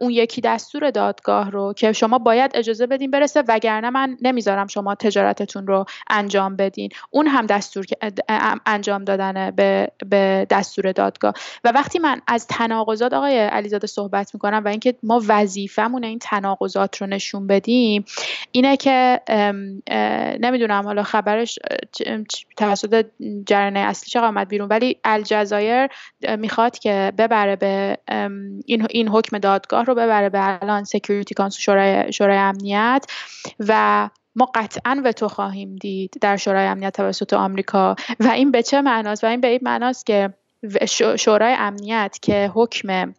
اون 0.02 0.12
یکی 0.12 0.42
دستور 0.42 0.92
دادگاه 0.92 1.52
رو 1.52 1.74
که 1.74 1.94
شما 2.04 2.18
باید 2.18 2.52
اجازه 2.54 2.88
بدین 2.88 3.12
برسه 3.12 3.44
وگرنه 3.48 3.89
من 3.89 4.18
نمی‌ذارم 4.22 4.68
شما 4.68 4.96
تجارتتون 4.96 5.68
رو 5.68 5.86
انجام 6.10 6.56
بدین. 6.56 6.89
اون 7.10 7.28
هم 7.28 7.46
دستور 7.46 7.86
انجام 8.66 9.04
دادن 9.04 9.52
به, 9.52 9.92
به 10.10 10.48
دستور 10.50 10.92
دادگاه. 10.92 11.34
و 11.63 11.72
وقتی 11.72 12.00
من 12.00 12.22
از 12.28 12.48
تناقضات 12.48 13.13
آقای 13.13 13.39
علیزاده 13.39 13.88
صحبت 13.88 14.34
می‌کنم 14.34 14.62
و 14.66 14.68
اینکه 14.68 14.96
ما 15.04 15.22
وظیفمون 15.28 16.04
این 16.04 16.20
تناقضات 16.20 17.02
رو 17.02 17.08
نشون 17.08 17.48
بدیم 17.48 18.06
اینه 18.52 18.78
که 18.78 19.22
نمی‌دونم 20.39 20.84
حالا 20.84 21.04
خبرش 21.04 21.60
توسط 22.58 23.06
جریانه 23.46 23.80
اصلی 23.80 24.10
چقدر 24.10 24.26
آمد 24.26 24.48
بیرون 24.48 24.68
ولی 24.68 24.98
الجزایر 25.04 25.88
می‌خواد 26.38 26.80
که 26.80 27.13
ببره 27.18 27.56
به 27.56 27.98
این, 28.66 28.88
این 28.89 29.08
حکم 29.08 29.38
دادگاه 29.38 29.86
رو 29.86 29.96
ببره 29.96 30.30
به 30.30 30.62
الان 30.62 30.84
سکیوریتی 30.84 31.36
کانسو 31.36 31.62
شورای, 31.84 32.13
شورای 32.13 32.38
امنیت 32.38 33.06
و 33.60 34.10
ما 34.36 34.46
قطعا 34.56 35.12
تو 35.12 35.28
خواهیم 35.28 35.76
دید 35.76 36.13
در 36.22 36.38
شورای 36.38 36.67
امنیت 36.67 36.98
توسط 36.98 37.34
آمریکا. 37.34 37.96
و 38.19 38.28
این 38.28 38.52
به 38.52 38.63
چه 38.63 38.82
معناست؟ 38.82 39.24
و 39.24 39.28
این 39.28 39.41
به 39.41 39.48
این 39.48 39.60
معناست 39.62 40.06
که 40.06 40.34
شورای 41.17 41.56
امنیت 41.60 42.19
که 42.22 42.52
حکم 42.54 43.13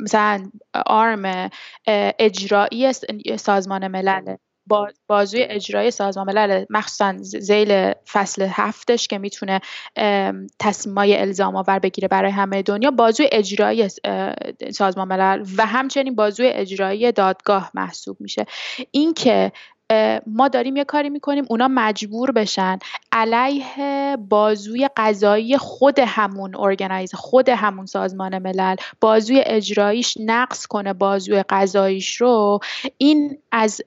مثلا 0.00 0.50
آرم 0.86 1.50
اجرایی 2.18 2.92
سازمان 3.36 3.88
ملل 3.88 4.36
بازوی 5.08 5.42
اجرایی 5.42 5.90
سازمان 5.90 6.26
ملل 6.26 6.64
مخصوصا 6.70 7.14
زیل 7.18 7.92
فصل 7.92 8.48
هفتش 8.50 9.08
که 9.08 9.18
می‌تونه 9.18 9.60
تصمیمای 10.58 11.16
الزام 11.16 11.56
آور 11.56 11.78
بگیره 11.78 12.08
برای 12.08 12.30
همه 12.30 12.62
دنیا 12.62 12.90
بازوی 12.90 13.28
اجرایی 13.32 13.88
سازمان 14.72 15.08
ملل 15.08 15.44
و 15.56 15.66
همچنین 15.66 16.14
بازوی 16.14 16.46
اجرایی 16.46 17.12
دادگاه 17.12 17.70
محسوب 17.74 18.16
میشه. 18.20 18.46
اینکه 18.90 19.52
ما 20.26 20.48
داریم 20.48 20.76
یه 20.76 20.84
کاری 20.84 21.10
می‌کنیم 21.10 21.44
اونا 21.50 21.68
مجبور 21.68 22.32
بشن 22.32 22.78
علیه 23.12 24.16
بازوی 24.16 24.88
قضایی 24.96 25.58
خود 25.58 25.98
همون 25.98 26.56
ارگنایز 26.56 27.14
خود 27.14 27.48
همون 27.48 27.86
سازمان 27.86 28.38
ملل 28.38 28.76
بازوی 29.00 29.42
اجراییش 29.46 30.16
نقص 30.20 30.66
کنه 30.66 30.92
بازوی 30.92 31.42
قضاییش 31.42 32.16
رو. 32.16 32.60
این 32.98 33.38
از 33.52 33.80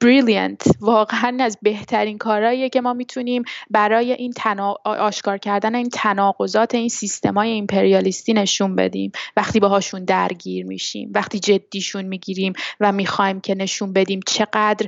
بریلینت 0.00 0.62
واقعا 0.80 1.36
از 1.40 1.58
بهترین 1.62 2.18
کارهاییه 2.18 2.68
که 2.68 2.80
ما 2.80 2.92
می‌تونیم 2.92 3.42
برای 3.70 4.12
این 4.12 4.32
تنا... 4.32 4.74
آشکار 4.84 5.38
کردن 5.38 5.74
این 5.74 5.88
تناقضات 5.88 6.74
این 6.74 6.88
سیستمای 6.88 7.50
ایمپریالیستی 7.50 8.32
نشون 8.32 8.76
بدیم. 8.76 9.12
وقتی 9.36 9.60
باهاشون 9.60 10.04
درگیر 10.04 10.66
میشیم 10.66 11.10
وقتی 11.14 11.38
جدیشون 11.38 12.04
می‌گیریم 12.04 12.52
و 12.80 12.92
می‌خوایم 12.92 13.40
که 13.40 13.54
نشون 13.54 13.92
بدیم 13.92 14.20
چقدر 14.26 14.86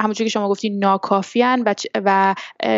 همونجور 0.00 0.24
که 0.24 0.30
شما 0.30 0.48
گفتین 0.48 0.78
ناکافیان 0.78 1.62
و, 1.66 1.74
و 2.04 2.34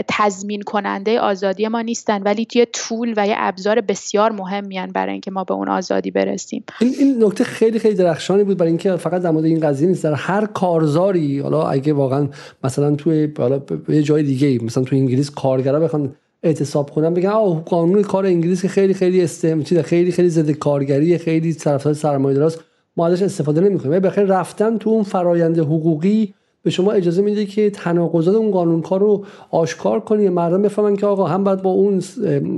تضمین 0.09 0.63
کننده 0.63 1.21
آزادی 1.21 1.69
ما 1.69 1.83
نیستن 1.83 2.23
ولی 2.23 2.47
توی 2.47 2.67
طول 2.73 3.15
و 3.17 3.27
یه 3.27 3.35
ابزار 3.39 3.81
بسیار 3.81 4.33
مهمیان 4.33 4.89
برای 4.89 5.13
اینکه 5.13 5.31
ما 5.31 5.45
به 5.45 5.55
اون 5.55 5.69
آزادی 5.69 6.11
برسیم. 6.11 6.65
این, 6.81 6.95
این 6.99 7.25
نکته 7.25 7.45
خیلی 7.45 7.79
خیلی 7.79 7.95
درخشانی 7.95 8.45
بود 8.45 8.57
برای 8.57 8.69
اینکه 8.69 8.97
فقط 8.97 9.23
در 9.23 9.31
مورد 9.31 9.45
این 9.45 9.61
قضیه 9.61 9.89
نیست. 9.89 10.05
در 10.05 10.15
هر 10.15 10.47
کارزاری 10.47 11.20
حالا 11.43 11.63
اگه 11.63 11.93
واقعا 11.93 12.29
مثلا 12.65 12.95
توی 12.95 13.29
حالا 13.39 13.61
یه 13.89 14.03
جای 14.03 14.23
دیگه 14.23 14.65
مثلا 14.65 14.85
توی 14.85 14.99
انگلیس 14.99 15.31
کارگرا 15.31 15.81
بخوان 15.81 16.13
اعتصاب 16.43 16.91
کنن 16.91 17.15
بگن 17.15 17.29
آه 17.29 17.65
قانون 17.65 18.03
کار 18.03 18.27
انگلیس 18.27 18.63
که 18.63 18.69
خیلی 18.69 18.95
خیلی 18.95 19.23
استم 19.23 19.63
خیلی 19.63 20.13
خیلی 20.13 20.29
ضد 20.29 20.51
کارگری 20.51 21.19
خیلی 21.19 21.55
طرفدار 21.55 21.95
سرمایه‌داراست 21.95 22.61
ما 22.97 23.07
ازش 23.07 23.23
استفاده 23.23 23.61
نمی‌کنیم. 23.61 24.01
بخیر 24.01 24.25
رفتن 24.25 24.79
تو 24.79 24.91
اون 24.91 25.03
فرایند 25.03 25.59
حقوقی 25.59 26.35
به 26.63 26.71
شما 26.71 26.93
اجازه 26.93 27.23
میده 27.23 27.47
که 27.47 27.71
تناقضات 27.71 28.35
اون 28.35 28.51
قانونکار 28.51 29.01
رو 29.01 29.25
آشکار 29.51 30.01
کنی. 30.01 30.29
مردم 30.29 30.63
بفهمن 30.63 30.97
که 30.97 31.07
آقا 31.07 31.27
هم 31.27 31.45
باید 31.45 31.63
با 31.63 31.71
اون 31.71 32.03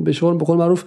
به 0.04 0.12
شما 0.12 0.34
به 0.34 0.54
معروف 0.54 0.84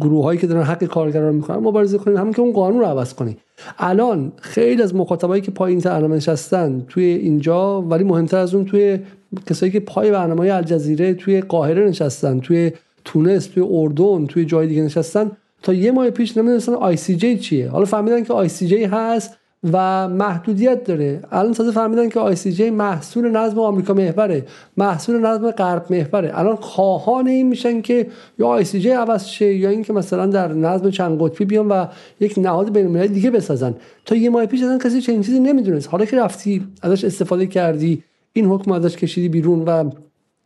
گروه 0.00 0.24
هایی 0.24 0.38
که 0.38 0.46
دارن 0.46 0.62
حق 0.62 0.84
کارگران 0.84 1.34
می‌کنن 1.34 1.56
مبارزه 1.56 1.98
کنیم 1.98 2.16
هم 2.16 2.32
که 2.32 2.40
اون 2.40 2.52
قانون 2.52 2.80
رو 2.80 2.86
عوض 2.86 3.14
کنی 3.14 3.36
الان 3.78 4.32
خیلی 4.40 4.82
از 4.82 4.94
مخاطبایی 4.94 5.42
که 5.42 5.50
پایین 5.50 5.78
برنامه 5.78 6.16
نشستن 6.16 6.84
توی 6.88 7.04
اینجا 7.04 7.82
ولی 7.82 8.04
مهمتر 8.04 8.38
از 8.38 8.54
اون 8.54 8.64
توی 8.64 8.98
کسایی 9.46 9.72
که 9.72 9.80
پای 9.80 10.10
برنامه 10.10 10.54
الجزیره 10.54 11.14
توی 11.14 11.40
قاهره 11.40 11.88
نشستن 11.88 12.40
توی 12.40 12.72
تونس 13.04 13.46
توی 13.46 13.62
اردن 13.70 14.26
توی 14.26 14.44
جای 14.44 14.66
دیگه 14.66 14.82
نشستن 14.82 15.30
تا 15.62 15.72
یه 15.72 15.92
ماه 15.92 16.10
پیش 16.10 16.36
نمی‌دونستن 16.36 16.74
ICJ 16.74 17.38
چیه. 17.38 17.68
حالا 17.68 17.84
فهمیدن 17.84 18.24
که 18.24 18.32
ICJ 18.32 18.84
هست 18.84 19.38
و 19.72 20.08
محدودیت 20.08 20.84
داره. 20.84 21.20
الان 21.32 21.52
تازه 21.52 21.70
فهمیدن 21.70 22.08
که 22.08 22.20
ICJ 22.20 22.70
محصول 22.70 23.30
نظم 23.30 23.58
آمریکا 23.58 23.94
محوره 23.94 24.46
محصول 24.76 25.20
نظم 25.20 25.50
غرب 25.50 25.86
محوره. 25.90 26.38
الان 26.38 26.56
خواهان 26.56 27.28
این 27.28 27.48
میشن 27.48 27.80
که 27.80 28.06
یا 28.38 28.46
آی 28.46 28.64
سی 28.64 28.80
جی 28.80 28.90
عوض 28.90 29.26
شه 29.26 29.54
یا 29.54 29.70
اینکه 29.70 29.92
مثلا 29.92 30.26
در 30.26 30.52
نظم 30.52 30.90
چند 30.90 31.22
قطبی 31.22 31.44
بیان 31.44 31.68
و 31.68 31.86
یک 32.20 32.38
نهاد 32.38 32.72
بین 32.72 33.06
دیگه 33.06 33.30
بسازن. 33.30 33.74
تا 34.06 34.16
یه 34.16 34.30
ماه 34.30 34.46
پیش 34.46 34.62
اصلا 34.62 34.78
کسی 34.78 35.00
چنین 35.00 35.22
چیزی 35.22 35.40
نمی‌دونست. 35.40 35.88
حالا 35.88 36.04
که 36.04 36.16
رفتی 36.16 36.66
ازش 36.82 37.04
استفاده 37.04 37.46
کردی 37.46 38.02
این 38.32 38.46
حکم 38.46 38.72
ازش 38.72 38.96
کشیدی 38.96 39.28
بیرون 39.28 39.62
و 39.62 39.90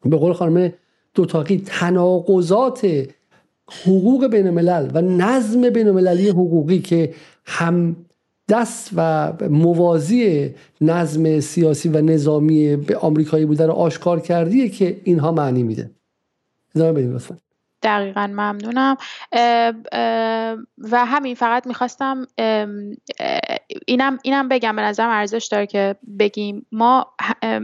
به 0.05 0.17
قول 0.17 0.33
خانم 0.33 0.73
دوتاقی 1.15 1.63
تناقضات 1.67 2.87
حقوق 3.85 4.27
بین 4.27 4.47
الملل 4.47 4.91
و 4.95 5.01
نظم 5.01 5.71
بین 5.71 5.87
المللی 5.89 6.29
حقوقی 6.29 6.79
که 6.79 7.15
هم 7.45 7.97
دست 8.49 8.91
و 8.97 9.33
موازی 9.51 10.55
نظم 10.81 11.41
سیاسی 11.41 11.89
و 11.89 12.01
نظامی 12.01 12.87
آمریکایی 13.01 13.47
بوده 13.47 13.67
رو 13.67 13.73
آشکار 13.73 14.21
کردیه 14.21 14.69
که 14.69 15.01
اینها 15.05 15.33
معنی 15.33 15.63
میده. 15.63 15.91
ادامه 16.75 16.93
بدیم 16.93 17.15
لطفا. 17.15 17.39
دقیقا 17.83 18.27
ممنونم. 18.27 18.97
و 20.79 21.05
همین 21.07 21.35
فقط 21.35 21.67
می‌خواستم 21.67 22.27
اینم 23.87 24.19
اینم 24.23 24.49
بگم 24.49 24.77
به 24.77 24.83
نظرم 24.83 25.11
ارزش 25.11 25.49
داره 25.51 25.67
که 25.67 25.97
بگیم 26.19 26.67
ما 26.73 27.15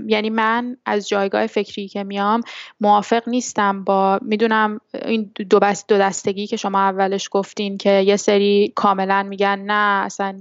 یعنی 0.06 0.30
من 0.30 0.76
از 0.86 1.08
جایگاه 1.08 1.46
فکری 1.46 1.88
که 1.88 2.04
میام 2.04 2.40
موافق 2.80 3.28
نیستم 3.28 3.84
با 3.84 4.18
می‌دونم 4.22 4.80
این 5.04 5.32
دو, 5.50 5.58
بست 5.58 5.88
دو 5.88 5.98
دستگی 5.98 6.46
که 6.46 6.56
شما 6.56 6.80
اولش 6.80 7.28
گفتین 7.30 7.78
که 7.78 7.90
یه 7.90 8.16
سری 8.16 8.72
کاملا 8.74 9.22
میگن 9.22 9.58
نه 9.58 10.04
اصلا 10.04 10.40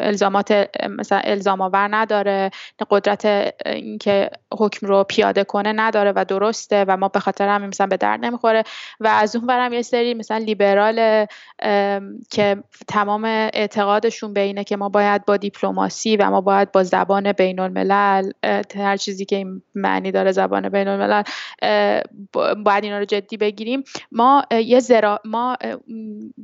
الزامات 0.00 0.68
مثلا 0.90 1.18
الزام 1.18 1.60
آور 1.60 1.88
نداره 1.96 2.50
قدرت 2.90 3.54
اینکه 3.66 4.30
حکم 4.58 4.86
رو 4.86 5.04
پیاده 5.04 5.44
کنه 5.44 5.72
نداره 5.72 6.12
و 6.16 6.24
درسته 6.28 6.84
و 6.88 6.96
ما 6.96 7.08
به 7.08 7.20
خاطر 7.20 7.48
همین 7.48 7.68
مثلا 7.68 7.86
به 7.86 7.96
درد 7.96 8.24
نمی‌خوره. 8.24 8.62
و 9.00 9.06
از 9.06 9.36
اون 9.36 9.46
برم 9.46 9.72
یه 9.72 9.82
سری 9.82 10.14
مثلا 10.14 10.36
لیبرال 10.36 11.26
که 12.30 12.56
تمام 12.88 13.24
اعتقادشون 13.24 14.32
به 14.32 14.40
اینه 14.40 14.64
که 14.64 14.76
ما 14.76 14.88
باید 14.88 15.24
با 15.24 15.36
دیپلماسی 15.36 16.16
و 16.16 16.30
ما 16.30 16.40
باید 16.40 16.72
با 16.72 16.84
زبان 16.84 17.32
بین 17.32 17.60
الملل 17.60 18.30
هر 18.76 18.96
چیزی 18.96 19.24
که 19.24 19.36
این 19.36 19.62
معنی 19.74 20.12
داره 20.12 20.32
زبان 20.32 20.68
بین 20.68 20.88
الملل 20.88 21.22
باید 22.64 22.84
اینا 22.84 22.98
رو 22.98 23.04
جدی 23.04 23.36
بگیریم. 23.36 23.84
ما 24.12 24.44
یه 24.50 24.80
زرا... 24.80 25.20
ما 25.24 25.56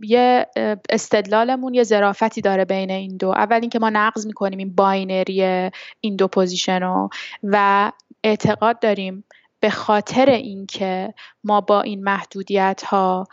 یه 0.02 0.46
استدلالمون 0.90 1.74
یه 1.74 1.82
ظرافتی 1.82 2.40
داره 2.40 2.64
بین 2.64 2.90
این 2.90 3.16
دو. 3.16 3.28
اول 3.28 3.58
اینکه 3.60 3.78
ما 3.78 3.90
نقض 3.90 4.26
می‌کنیم 4.26 4.58
این 4.58 4.74
binary 4.74 5.70
این 6.00 6.16
دو 6.16 6.28
position 6.28 6.82
رو 6.82 7.08
و 7.42 7.92
اعتقاد 8.24 8.78
داریم 8.78 9.24
به 9.60 9.70
خاطر 9.70 10.30
اینکه 10.30 11.14
ما 11.44 11.60
با 11.60 11.82
این 11.82 12.04
محدودیت 12.04 12.82
ها 12.86 13.28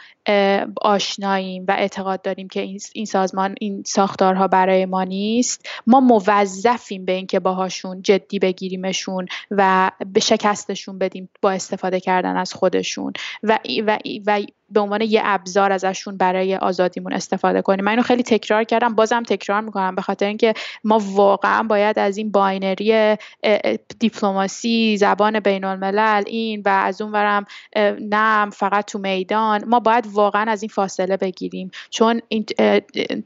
آشناییم 0.82 1.66
و 1.68 1.72
اعتقاد 1.72 2.22
داریم 2.22 2.48
که 2.48 2.62
این 2.94 3.06
سازمان 3.06 3.56
این 3.62 3.84
ساختارها 3.86 4.48
برای 4.48 4.86
ما 4.86 5.04
نیست 5.04 5.70
ما 5.88 6.00
موظفیم 6.00 7.06
به 7.06 7.12
اینکه 7.12 7.40
باهاشون 7.40 8.02
جدی 8.02 8.40
بگیریمشون 8.40 9.26
و 9.52 9.92
به 10.14 10.20
شکستشون 10.20 10.98
بدیم 10.98 11.30
با 11.42 11.52
استفاده 11.52 12.00
کردن 12.00 12.38
از 12.38 12.54
خودشون. 12.54 13.14
و, 13.44 13.60
و, 13.86 13.98
و 14.26 14.42
به 14.70 14.80
عنوان 14.80 15.02
یه 15.02 15.22
ابزار 15.24 15.72
ازشون 15.72 16.18
برای 16.18 16.56
آزادیمون 16.56 17.14
استفاده 17.14 17.62
کنیم. 17.62 17.86
من 17.86 17.92
اینو 17.92 18.02
خیلی 18.02 18.24
تکرار 18.24 18.64
کردم 18.64 18.96
بازم 18.96 19.24
تکرار 19.24 19.62
می‌کنم 19.62 19.96
به 19.96 20.02
خاطر 20.02 20.26
اینکه 20.26 20.54
ما 20.84 21.02
واقعا 21.04 21.64
باید 21.64 22.00
از 22.00 22.18
این 22.18 22.32
binary 22.32 23.18
دیپلماسی 24.00 24.98
زبان 24.98 25.40
بین 25.40 25.64
الملل 25.64 26.24
این 26.28 26.62
و 26.66 26.70
از 26.70 27.02
اون 27.02 27.12
ورم 27.12 27.46
نه 28.02 28.50
فقط 28.50 28.86
تو 28.86 29.00
میدان 29.00 29.66
ما 29.66 29.80
باید 29.80 30.08
واقعا 30.14 30.52
از 30.52 30.62
این 30.64 30.70
فاصله 30.70 31.18
بگیریم. 31.18 31.72
چون 31.90 32.22
این 32.28 32.46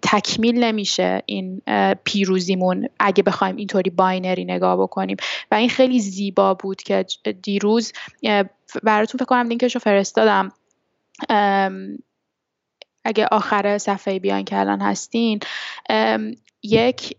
تکمیل 0.02 0.64
نمیشه 0.64 1.24
این 1.26 1.62
پیروزیمون 2.04 2.88
اگه 3.00 3.24
بخوایم 3.24 3.56
اینطوری 3.56 3.90
binary 3.90 4.46
نگاه 4.46 4.78
بکنیم. 4.78 5.18
و 5.52 5.56
این 5.56 5.70
خیلی 5.70 6.00
زیبا 6.00 6.54
بود 6.54 6.84
که 6.84 7.06
دیروز 7.42 7.94
براتون 8.84 9.18
فکر 9.18 9.26
کنم 9.26 9.48
لینکش 9.48 9.76
رو 9.76 9.80
فرستادم. 9.80 10.52
اگه 13.04 13.28
آخر 13.32 13.78
صفحه 13.78 14.20
بیان 14.20 14.44
که 14.44 14.60
الان 14.60 14.82
هستین 14.82 15.40
یک 16.64 17.18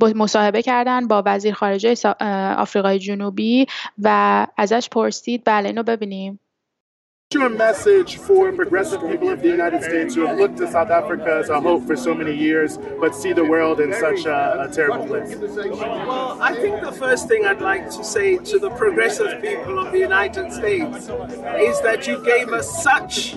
مصاحبه 0.00 0.62
کردن 0.62 1.08
با 1.08 1.22
وزیر 1.26 1.54
خارجه 1.54 1.94
آفریقای 2.56 2.98
جنوبی 2.98 3.66
و 3.98 4.46
ازش 4.56 4.88
پرسید 4.88 5.42
بله 5.44 5.68
اینو 5.68 5.82
ببینیم. 5.82 6.40
Your 7.34 7.48
message 7.48 8.16
for 8.16 8.52
progressive 8.52 9.00
people 9.02 9.28
of 9.28 9.42
the 9.42 9.48
United 9.48 9.82
States 9.82 10.14
who 10.14 10.26
have 10.26 10.38
looked 10.38 10.56
to 10.58 10.70
South 10.70 10.90
Africa 10.90 11.40
as 11.42 11.48
a 11.48 11.60
hope 11.60 11.84
for 11.84 11.96
so 11.96 12.14
many 12.14 12.34
years, 12.34 12.78
but 13.00 13.14
see 13.14 13.32
the 13.32 13.44
world 13.44 13.80
in 13.80 13.92
such 13.92 14.24
a, 14.24 14.62
a 14.62 14.72
terrible 14.72 15.06
place? 15.06 15.36
Well, 15.36 16.40
I 16.40 16.54
think 16.54 16.80
the 16.80 16.92
first 16.92 17.28
thing 17.28 17.44
I'd 17.44 17.60
like 17.60 17.90
to 17.90 18.04
say 18.04 18.38
to 18.38 18.58
the 18.58 18.70
progressive 18.70 19.42
people 19.42 19.78
of 19.78 19.92
the 19.92 19.98
United 19.98 20.52
States 20.52 21.08
is 21.08 21.80
that 21.82 22.06
you 22.06 22.24
gave 22.24 22.52
us 22.52 22.82
such 22.82 23.34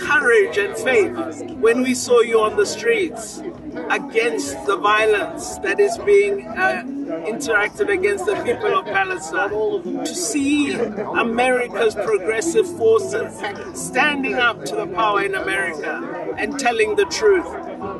courage 0.00 0.58
and 0.58 0.76
faith 0.76 1.50
when 1.56 1.82
we 1.82 1.94
saw 1.94 2.20
you 2.20 2.40
on 2.40 2.56
the 2.56 2.66
streets 2.66 3.42
against 3.90 4.66
the 4.66 4.76
violence 4.76 5.58
that 5.58 5.78
is 5.78 5.96
being 5.98 6.46
uh, 6.46 6.82
interacted 7.26 7.88
against 7.92 8.26
the 8.26 8.34
people 8.42 8.74
of 8.78 8.84
Palestine. 8.86 9.50
To 9.50 10.14
see 10.14 10.72
America's 10.72 11.94
progressive 11.94 12.66
forces 12.76 13.32
standing 13.74 14.34
up 14.34 14.64
to 14.66 14.76
the 14.76 14.86
power 14.86 15.22
in 15.22 15.34
America 15.34 16.34
and 16.36 16.58
telling 16.58 16.96
the 16.96 17.06
truth, 17.06 17.50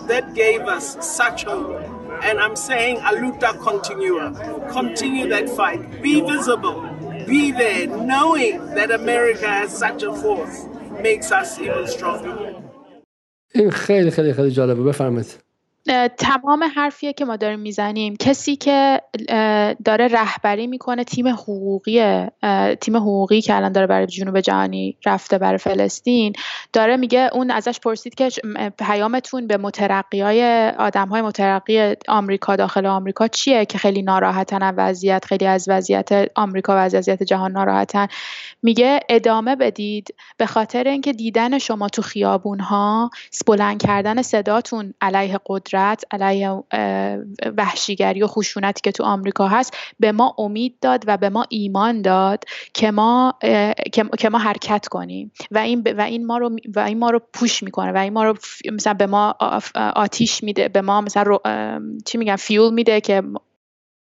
that 0.07 0.35
gave 0.35 0.63
us 0.63 0.97
such 1.17 1.45
hope. 1.45 1.83
And 2.23 2.39
I'm 2.39 2.57
saying, 2.57 2.99
Aluta 2.99 3.59
continua. 3.63 4.33
Continue 4.73 5.29
that 5.29 5.49
fight. 5.49 6.03
Be 6.03 6.21
visible. 6.21 6.83
Be 7.27 7.53
there, 7.53 7.87
knowing 7.87 8.65
that 8.75 8.91
America 8.91 9.47
has 9.47 9.77
such 9.77 10.03
a 10.03 10.13
force 10.15 10.67
makes 11.03 11.31
us 11.33 11.59
even 11.59 11.87
stronger. 11.87 12.55
این 13.55 13.71
خیلی 13.71 14.11
خیلی 14.11 14.33
خیلی 14.33 14.51
جالبه 14.51 14.83
بفرمایید 14.83 15.50
تمام 16.19 16.65
حرفیه 16.77 17.13
که 17.13 17.25
ما 17.25 17.37
داریم 17.37 17.61
می‌زنیم. 17.61 18.17
کسی 18.17 18.57
که 18.57 19.01
داره 19.85 20.09
رهبری 20.09 20.67
می‌کنه 20.67 21.05
تیم 21.05 21.29
حقوقی 21.29 22.27
تیم 22.81 22.97
حقوقی 22.97 23.41
که 23.41 23.57
الان 23.57 23.73
داره 23.73 23.87
برای 23.87 24.07
جنوب 24.07 24.41
جهانی 24.41 24.97
رفته 25.07 25.39
برای 25.39 25.59
فلسطین 25.59 26.33
داره 26.73 26.97
میگه 26.97 27.31
اون 27.33 27.51
ازش 27.51 27.81
پرسید 27.81 28.15
که 28.15 28.31
پیامتون 28.79 29.47
به 29.47 29.57
مترقی 29.57 30.21
های 30.21 30.69
آدم 30.79 31.09
های 31.09 31.23
مترقی 31.23 31.95
آمریکا 32.09 32.57
داخل 32.57 32.87
آمریکا 32.87 33.29
چیه 33.29 33.65
که 33.65 33.79
خیلی 33.79 34.03
ناراحتن 34.03 34.75
وضعیت 34.75 35.25
خیلی 35.25 35.47
از 35.47 35.69
وضعیت 35.69 36.09
آمریکا 36.35 36.75
و 36.75 36.77
از 36.77 36.95
وضعیت 36.95 37.23
جهان 37.23 37.53
ناراحتن؟ 37.53 38.07
میگه 38.63 39.01
ادامه 39.09 39.57
بدید. 39.57 40.15
به 40.37 40.47
خاطر 40.47 40.89
اینکه 40.89 41.13
دیدن 41.13 41.59
شما 41.59 41.89
تو 41.89 42.03
خیابون 42.03 42.61
ها 42.61 43.11
بلند 43.47 43.83
کردن 43.83 44.23
صداتون 44.23 44.95
علیه 45.01 45.41
قدرت 45.47 45.80
علیه 46.11 46.63
وحشیگری 47.57 48.23
و 48.23 48.27
خشونتی 48.27 48.81
که 48.85 48.93
تو 48.93 49.05
آمریکا 49.05 49.49
هست 49.49 49.77
به 50.01 50.13
ما 50.13 50.35
امید 50.39 50.75
داد 50.81 51.05
و 51.07 51.17
به 51.17 51.29
ما 51.29 51.47
ایمان 51.49 52.03
داد 52.03 52.45
که 52.75 52.91
ما 52.91 53.35
که 54.19 54.29
ما 54.31 54.39
حرکت 54.39 54.89
کنیم. 54.89 55.33
و 55.51 55.59
این 55.59 55.83
و 55.99 56.01
این 56.01 56.27
ما 56.27 56.39
رو 56.39 56.57
و 56.77 56.81
این 56.81 56.99
ما 56.99 57.11
رو 57.11 57.21
پوش 57.33 57.63
می‌کنه 57.63 57.93
و 57.93 57.97
این 57.97 58.13
ما 58.13 58.25
رو 58.25 58.35
مثلا 58.73 58.95
به 58.95 59.07
ما 59.07 59.35
آتیش 59.97 60.45
میده 60.45 60.69
به 60.69 60.81
ما 60.81 61.01
مثلا 61.01 61.23
رو 61.23 61.41
چی 62.05 62.19
میگن 62.19 62.37
فیول 62.37 62.75
میده 62.75 63.01
که 63.01 63.23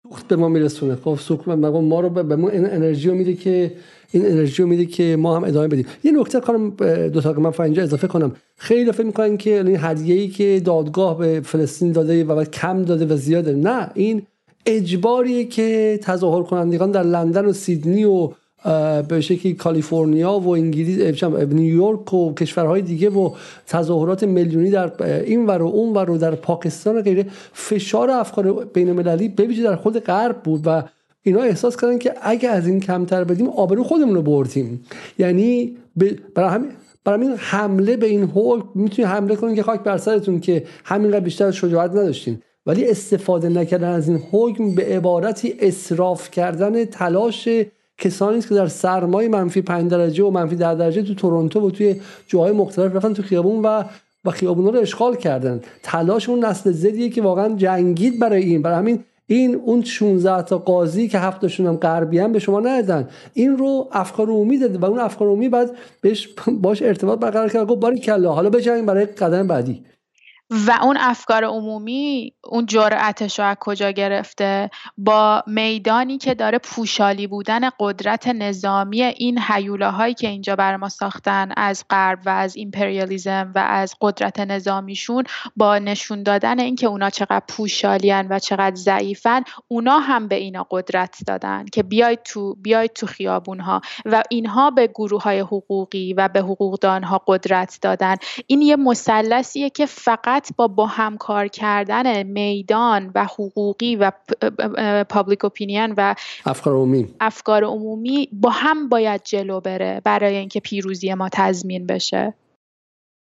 سوخت 0.04 0.28
به 0.28 0.36
ما 0.36 0.49
میرسونه. 0.49 0.95
خب 0.95 1.15
سوخت 1.15 1.47
ما 1.47 1.99
رو 1.99 2.10
به 2.10 2.36
ما 2.36 2.49
انرژی 2.49 3.10
رو 3.10 3.15
میده 3.15 3.34
که 3.34 3.71
این 4.13 4.26
انرژی 4.26 4.62
رو 4.62 4.69
میده 4.69 4.86
که 4.86 5.15
ما 5.19 5.36
هم 5.36 5.43
ادامه 5.43 5.67
بدیم. 5.67 5.86
یه 6.04 6.12
نکته 6.12 6.39
کنم 6.39 6.69
دو 7.10 7.21
تا 7.21 7.34
من 7.34 7.54
اینجا 7.60 7.84
اضافه 7.84 8.08
کنم. 8.08 8.36
خیلی 8.58 8.91
فکر 8.91 9.04
می‌کنن 9.04 9.38
که 9.38 9.58
این 9.58 9.78
هدیه 9.80 10.15
ای 10.15 10.28
که 10.28 10.62
دادگاه 10.65 11.17
به 11.17 11.41
فلسطین 11.41 11.91
داده 11.91 12.23
و 12.23 12.43
کم 12.43 12.84
داده 12.84 13.06
و 13.06 13.17
زیاده 13.17 13.54
نه 13.54 13.91
این 13.93 14.21
اجباریه 14.65 15.45
که 15.45 15.99
تظاهر 16.04 16.43
کنندگان 16.43 16.91
در 16.91 17.04
لندن 17.04 17.45
و 17.45 17.54
سیدنی 17.54 18.04
و 18.04 18.30
به 19.08 19.21
شکلی 19.21 19.54
کالیفرنیا 19.54 20.32
و 20.32 20.49
انگلیس 20.49 21.23
نیویورک 21.23 22.13
و 22.13 22.34
کشورهای 22.34 22.82
دیگه 22.82 23.10
و 23.10 23.32
تظاهرات 23.67 24.23
میلیونی 24.23 24.69
در 24.69 25.04
این 25.04 25.45
ور 25.45 25.62
و 25.62 25.67
اون 25.67 25.93
ور 25.93 26.10
و 26.10 26.17
در 26.17 26.36
پاکستان 26.36 26.97
و 26.97 27.02
غیره 27.02 27.26
فشار 27.54 28.12
افکار 28.12 28.65
بین 28.65 28.89
المللی 28.89 29.30
بویژه 29.30 29.63
در 29.63 29.76
خود 29.76 29.99
غرب 29.99 30.43
بود 30.43 30.62
و 30.65 30.84
اینا 31.24 31.42
احساس 31.42 31.78
کردن 31.78 31.98
که 31.98 32.14
اگه 32.22 32.50
از 32.50 32.68
این 32.68 32.80
کمتر 32.80 33.24
بدیم 33.24 33.50
آبرو 33.50 33.84
خودمون 33.84 34.16
رو 34.16 34.22
بردیم. 34.22 34.86
یعنی 35.18 35.78
برای 36.36 36.50
همین 36.50 36.70
برای 37.06 37.22
این 37.22 37.36
حمله 37.38 37.98
به 37.98 38.06
این 38.06 38.24
حکم 38.24 38.68
می‌تونید 38.76 39.12
حمله 39.12 39.36
کنید 39.36 39.56
که 39.56 39.64
خاک 39.64 39.84
بر 39.84 39.98
سرتون 39.98 40.40
که 40.40 40.64
همینقدر 40.86 41.20
بیشتر 41.20 41.52
شجاعت 41.52 41.92
نداشتین. 41.92 42.42
ولی 42.66 42.90
استفاده 42.90 43.50
نکردن 43.50 43.90
از 43.90 44.10
این 44.10 44.24
حکم 44.32 44.76
به 44.76 44.86
عبارتی 44.86 45.54
اصراف 45.60 46.32
کردن 46.32 46.86
تلاش 46.86 47.50
کسانی 47.98 48.42
که 48.42 48.56
در 48.56 48.68
سرمای 48.68 49.28
منفی 49.28 49.62
5 49.62 49.92
درجه 49.92 50.24
و 50.24 50.30
منفی 50.30 50.56
10 50.56 50.76
درجه 50.76 51.04
تو 51.04 51.14
تورنتو 51.14 51.68
و 51.68 51.72
توی 51.72 51.96
جاهای 52.28 52.52
مختلف 52.52 52.96
رفتن 52.96 53.14
تو 53.14 53.24
خیابون 53.24 53.62
و 53.66 53.84
و 54.26 54.32
خیابونا 54.32 54.70
رو 54.70 54.80
اشغال 54.80 55.16
کردن. 55.16 55.62
تلاش 55.84 56.30
اون 56.30 56.46
نسل 56.46 56.72
زدیه 56.72 57.10
که 57.10 57.22
واقعا 57.22 57.56
جنگید 57.56 58.20
برای 58.20 58.44
این. 58.44 58.62
برای 58.62 58.78
همین 58.78 59.04
این 59.28 59.56
اون 59.56 59.84
16 59.84 60.42
تا 60.42 60.58
قاضی 60.58 61.08
که 61.08 61.20
هفتاشون 61.20 61.68
هم 61.68 61.78
غربی 61.78 62.20
هم 62.20 62.32
به 62.32 62.40
شما 62.40 62.60
ندادن. 62.60 63.10
این 63.34 63.58
رو 63.58 63.90
افکار 63.92 64.28
عمومی 64.28 64.58
داده 64.58 64.78
و 64.80 64.86
اون 64.86 65.00
افکار 65.00 65.28
عمومی 65.28 65.50
بعد 65.50 65.72
بهش 66.02 66.30
باش 66.62 66.82
ارتباط 66.82 67.20
برقرار 67.20 67.50
کرد. 67.50 67.68
گفت 67.68 67.80
باری 67.80 68.00
کلا 68.00 68.34
حالا 68.34 68.50
بجنگیم 68.50 68.86
برای 68.86 69.06
قدم 69.06 69.48
بعدی. 69.48 69.86
و 70.54 70.80
اون 70.82 70.98
افکار 71.00 71.44
عمومی 71.44 72.34
اون 72.44 72.66
جرأتش 72.66 73.39
رو 73.39 73.46
از 73.46 73.58
کجا 73.60 73.92
گرفته؟ 73.92 74.70
با 74.98 75.44
میدانی 75.48 76.18
که 76.18 76.34
داره 76.34 76.58
پوشالی 76.58 77.28
بودن 77.28 77.70
قدرت 77.80 78.28
نظامی 78.28 79.04
این 79.04 79.39
حیوله 79.39 79.89
هایی 79.89 80.13
که 80.13 80.28
اینجا 80.28 80.56
بر 80.56 80.78
ما 80.78 80.89
ساختن 80.89 81.52
از 81.58 81.86
غرب 81.89 82.20
و 82.26 82.30
از 82.30 82.56
ایمپریالیزم 82.56 83.52
و 83.56 83.60
از 83.60 83.96
قدرت 84.02 84.39
نظامیشون 84.39 85.24
با 85.56 85.78
نشون 85.78 86.24
دادن 86.24 86.60
اینکه 86.60 86.88
اونا 86.88 87.10
چقدر 87.10 87.44
پوشالین 87.48 88.28
و 88.30 88.39
چقدر 88.39 88.76
ضعیفن 88.76 89.44
اونا 89.68 90.00
هم 90.00 90.28
به 90.28 90.36
اینا 90.36 90.68
قدرت 90.72 91.18
دادن 91.28 91.66
که 91.66 91.84
بیاید 91.84 92.24
تو 92.24 92.56
بیاید 92.56 92.94
تو 92.94 93.06
خیابون 93.06 93.60
ها 93.60 93.82
و 94.06 94.24
اینها 94.30 94.72
به 94.72 94.88
گروه 94.88 95.24
های 95.24 95.39
حقوقی 95.39 96.13
و 96.13 96.28
به 96.28 96.39
حقوقدان 96.39 97.04
ها 97.04 97.22
قدرت 97.28 97.80
دادن. 97.82 98.16
این 98.48 98.62
یه 98.62 98.76
مثلثیه 98.76 99.70
که 99.70 99.86
فقط 99.86 100.43
با 100.52 100.68
با 100.68 100.86
هم 100.86 101.18
کار 101.18 101.48
کردن 101.48 102.24
میدان 102.24 103.12
و 103.16 103.26
حقوقی 103.26 103.96
و 103.96 104.12
پابلیک 105.10 105.46
اپینین 105.46 105.94
و 105.98 106.16
افکار 106.46 106.74
عمومی. 106.74 107.08
افکار 107.20 107.64
عمومی 107.64 108.30
با 108.32 108.50
هم 108.50 108.90
باید 108.90 109.22
جلو 109.24 109.60
بره 109.60 110.02
برای 110.04 110.36
اینکه 110.36 110.60
پیروزی 110.60 111.14
ما 111.14 111.30
تضمین 111.34 111.88
بشه. 111.88 112.34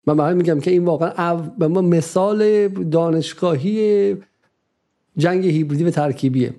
من 0.08 0.18
برای 0.18 0.34
میگم 0.34 0.60
که 0.60 0.72
این 0.72 0.86
واقعا 0.86 1.36
به 1.36 1.68
ما 1.68 1.82
مثال 1.82 2.68
دانشگاهی 2.68 4.18
جنگ 5.18 5.46
هیبریدی 5.46 5.84
و 5.84 5.90
ترکیبیه. 5.90 6.54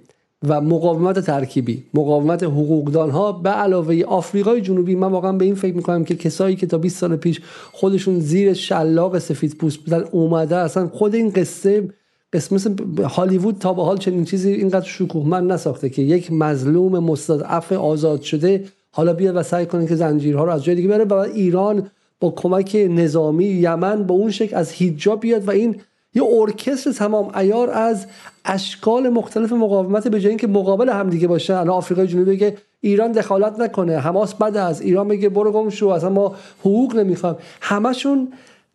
و 0.48 0.61
مقاومت 0.61 1.18
ترکیبی 1.18 1.85
مقاومت 1.94 2.42
حقوقدان 2.42 3.11
ها 3.11 3.33
به 3.33 3.50
علاوه 3.50 4.02
آفریقای 4.02 4.61
جنوبی 4.61 4.94
من 4.94 5.09
واقعا 5.09 5.33
به 5.33 5.44
این 5.44 5.55
فکر 5.55 5.74
می‌کنم 5.74 6.05
که 6.05 6.14
کسایی 6.16 6.57
که 6.57 6.66
تا 6.66 6.78
20 6.78 6.98
سال 6.98 7.16
پیش 7.16 7.40
خودشون 7.72 8.20
زیر 8.20 8.52
شلاق 8.52 9.18
سفید 9.18 9.57
پوست 9.57 9.78
بودن 9.78 10.05
اومده 10.12 10.57
اصلا 10.57 10.88
خود 10.88 11.14
این 11.14 11.31
قصه 11.31 11.88
قسم 12.33 12.55
مثل 12.55 12.74
هالیوود 13.05 13.59
تا 13.59 13.72
به 13.72 13.83
حال 13.83 13.98
چنین 13.98 14.24
چیزی 14.24 14.52
اینقدر 14.52 14.87
شکوهمند 14.87 15.52
نساخته 15.52 15.88
که 15.88 16.02
یک 16.02 16.33
مظلوم 16.33 16.98
مستضعف 16.98 17.72
آزاد 17.72 18.22
شده 18.22 18.64
حالا 18.90 19.12
بیاد 19.12 19.37
و 19.37 19.42
سعی 19.42 19.66
کنه 19.66 19.87
که 19.87 19.96
زنجیرها 19.96 20.44
رو 20.44 20.50
از 20.50 20.64
جای 20.64 20.74
دیگه 20.74 20.88
بره 20.88 21.05
و 21.05 21.14
ایران 21.14 21.90
با 22.20 22.31
کمک 22.31 22.87
نظامی 22.90 23.44
یمن 23.44 24.02
با 24.07 24.14
اون 24.14 24.31
شکل 24.31 24.57
از 24.57 24.70
هیجا 24.70 25.16
بیاد 25.16 25.48
و 25.48 25.50
این 25.50 25.76
یه 26.14 26.22
ارکستر 26.25 26.92
تمام 26.92 27.37
ایار 27.37 27.70
از 27.70 28.07
اشکال 28.44 29.09
مختلف 29.09 29.53
مقاومت 29.53 30.09
به 30.09 30.20
جای 30.20 30.29
اینکه 30.29 30.46
مقابل 30.46 30.88
همدیگه 30.88 31.29
باشه. 31.29 31.55
الان 31.55 31.77
آفریقای 31.77 32.07
جنوبی 32.07 32.31
بگه 32.31 32.57
ایران 32.81 33.12
دخالت 33.12 33.61
نکنه. 33.61 33.98
حماس 33.98 34.35
بد 34.35 34.57
از 34.57 34.81
ایران 34.81 35.09
بگه 35.09 35.29
برو 35.29 35.53
گم 35.53 35.70
شو. 35.70 35.88
اصلا 35.88 36.11
ما 36.11 36.37
حقوق 36.61 36.96
نمی‌خوام 36.96 37.37
همشون 37.61 38.33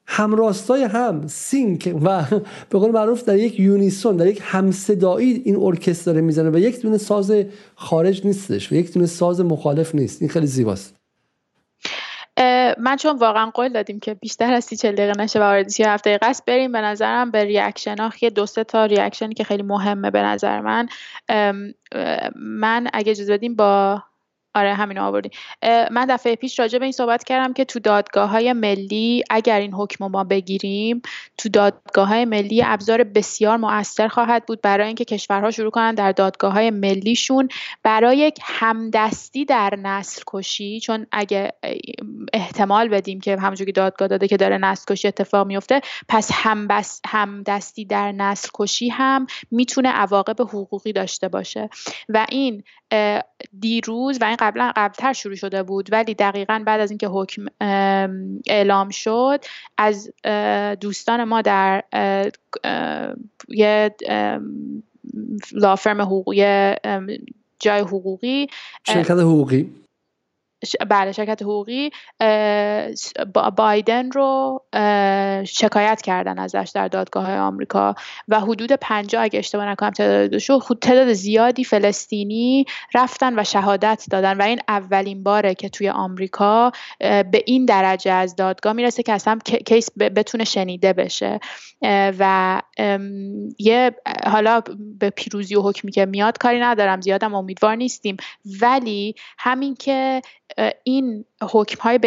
همراستای 0.09 0.83
هم 0.83 1.27
sync 1.27 1.95
و 2.03 2.23
به 2.69 2.79
قول 2.79 2.91
معروف 2.91 3.23
در 3.23 3.37
یک 3.37 3.59
unison 3.59 4.17
در 4.17 4.27
یک 4.27 4.39
همصدایی 4.43 5.41
این 5.45 5.55
ارکستر 5.55 6.11
داره 6.11 6.21
می‌زنه 6.21 6.49
و 6.49 6.57
یک 6.57 6.81
دونه 6.81 6.97
ساز 6.97 7.33
خارج 7.75 8.25
نیستش 8.25 8.71
و 8.71 8.75
یک 8.75 8.93
دونه 8.93 9.05
ساز 9.05 9.41
مخالف 9.41 9.95
نیست. 9.95 10.21
این 10.21 10.29
خیلی 10.29 10.47
زیباست. 10.47 10.96
من 12.77 12.95
چون 12.99 13.17
واقعا 13.17 13.51
قول 13.53 13.69
دادیم 13.69 13.99
که 13.99 14.13
بیشتر 14.13 14.53
از 14.53 14.65
سی 14.65 14.77
چل 14.77 14.91
دقیقه 14.91 15.21
نشه 15.21 15.39
و 15.39 15.43
وارد 15.43 15.67
سی 15.67 15.83
هفت 15.83 16.09
دقیقه 16.09 16.25
است 16.25 16.45
بریم 16.45 16.71
به 16.71 16.81
نظرم 16.81 17.31
به 17.31 17.43
reaction 17.43 17.97
ها. 17.97 18.11
یه 18.21 18.29
دو 18.29 18.45
سه 18.45 18.63
تا 18.63 18.85
reaction 18.85 19.28
ی 19.28 19.33
که 19.33 19.43
خیلی 19.43 19.63
مهمه 19.63 20.11
به 20.11 20.21
نظر 20.21 20.61
من. 20.61 20.87
من 22.35 22.87
اگه 22.93 23.11
اجازه 23.11 23.33
بدیم 23.33 23.55
با 23.55 24.03
آره 24.57 24.73
همین 24.73 24.97
آوردی. 24.99 25.29
من 25.91 26.05
دفعه 26.09 26.35
پیش 26.35 26.59
راجع 26.59 26.79
به 26.79 26.85
این 26.85 26.91
صحبت 26.91 27.23
کردم 27.23 27.53
که 27.53 27.65
تو 27.65 27.79
دادگاه 27.79 28.29
های 28.29 28.53
ملی 28.53 29.23
اگر 29.29 29.59
این 29.59 29.73
حکم 29.73 30.07
ما 30.07 30.23
بگیریم 30.23 31.01
تو 31.37 31.49
دادگاه 31.49 32.07
های 32.07 32.25
ملی 32.25 32.63
ابزار 32.65 33.03
بسیار 33.03 33.57
مؤثر 33.57 34.07
خواهد 34.07 34.45
بود 34.45 34.61
برای 34.61 34.87
اینکه 34.87 35.05
کشورها 35.05 35.51
شروع 35.51 35.71
کنن 35.71 35.95
در 35.95 36.11
دادگاه 36.11 36.53
های 36.53 36.71
ملیشون 36.71 37.49
برای 37.83 38.17
یک 38.17 38.39
همدستی 38.43 39.45
در 39.45 39.75
نسل 39.75 40.21
کشی. 40.27 40.79
چون 40.79 41.07
اگه 41.11 41.51
احتمال 42.33 42.89
بدیم 42.89 43.19
که 43.19 43.37
همونجور 43.37 43.65
که 43.65 43.71
دادگاه 43.71 44.07
داده 44.07 44.27
که 44.27 44.37
داره 44.37 44.57
نسل 44.57 44.93
کشی 44.93 45.07
اتفاق 45.07 45.47
میفته 45.47 45.81
پس 46.09 46.31
همبس 46.33 47.01
همدستی 47.07 47.85
در 47.85 48.11
نسل 48.11 48.49
کشی 48.53 48.89
هم 48.89 49.27
می‌تونه 49.51 49.89
عواقب 49.89 50.41
حقوقی 50.41 50.93
داشته 50.93 51.27
باشه. 51.27 51.69
و 52.09 52.25
این 52.29 52.63
دیروز 53.59 54.17
و 54.21 54.25
این 54.25 54.35
قبلا 54.39 54.71
قبلتر 54.75 55.13
شروع 55.13 55.35
شده 55.35 55.63
بود 55.63 55.89
ولی 55.91 56.13
دقیقا 56.13 56.63
بعد 56.65 56.79
از 56.79 56.91
اینکه 56.91 57.07
حکم 57.07 57.45
اعلام 58.47 58.89
شد 58.89 59.39
از 59.77 60.11
دوستان 60.81 61.23
ما 61.23 61.41
در 61.41 61.83
یه 63.49 63.95
لافرم 65.51 66.01
حقوقی 66.01 66.41
جای 67.59 67.79
حقوقی 67.79 68.47
شرکت 68.83 69.09
حقوقی. 69.09 69.69
بله 70.89 71.11
شرکت 71.11 71.41
حقوقی 71.41 71.89
بایدن 73.57 74.11
رو 74.11 74.61
شکایت 75.45 76.01
کردن 76.01 76.39
ازش 76.39 76.71
در 76.75 76.87
دادگاه 76.87 77.37
آمریکا 77.37 77.95
و 78.27 78.39
حدود 78.39 78.71
50 78.71 79.23
اگه 79.23 79.39
اشتباه 79.39 79.65
نکنم 79.65 79.89
تعدادشو 79.89 80.59
تعداد 80.81 81.13
زیادی 81.13 81.63
فلسطینی 81.63 82.65
رفتن 82.93 83.39
و 83.39 83.43
شهادت 83.43 84.05
دادن 84.11 84.37
و 84.37 84.41
این 84.41 84.59
اولین 84.67 85.23
باره 85.23 85.55
که 85.55 85.69
توی 85.69 85.89
آمریکا 85.89 86.71
به 86.99 87.43
این 87.45 87.65
درجه 87.65 88.11
از 88.11 88.35
دادگاه 88.35 88.73
می‌رسه 88.73 89.03
که 89.03 89.13
اصلا 89.13 89.39
کیس 89.65 89.89
بتونه 89.99 90.43
شنیده 90.43 90.93
بشه. 90.93 91.39
و 92.19 92.61
یه 93.59 93.91
حالا 94.25 94.61
به 94.99 95.09
پیروزی 95.09 95.55
و 95.55 95.61
حکمی 95.61 95.91
که 95.91 96.05
میاد 96.05 96.37
کاری 96.37 96.59
ندارم 96.59 97.01
زیادم 97.01 97.35
امیدوار 97.35 97.75
نیستیم. 97.75 98.17
ولی 98.61 99.15
همین 99.37 99.75
که 99.75 100.21
این 100.83 101.25
حکم 101.41 101.81
های 101.81 101.97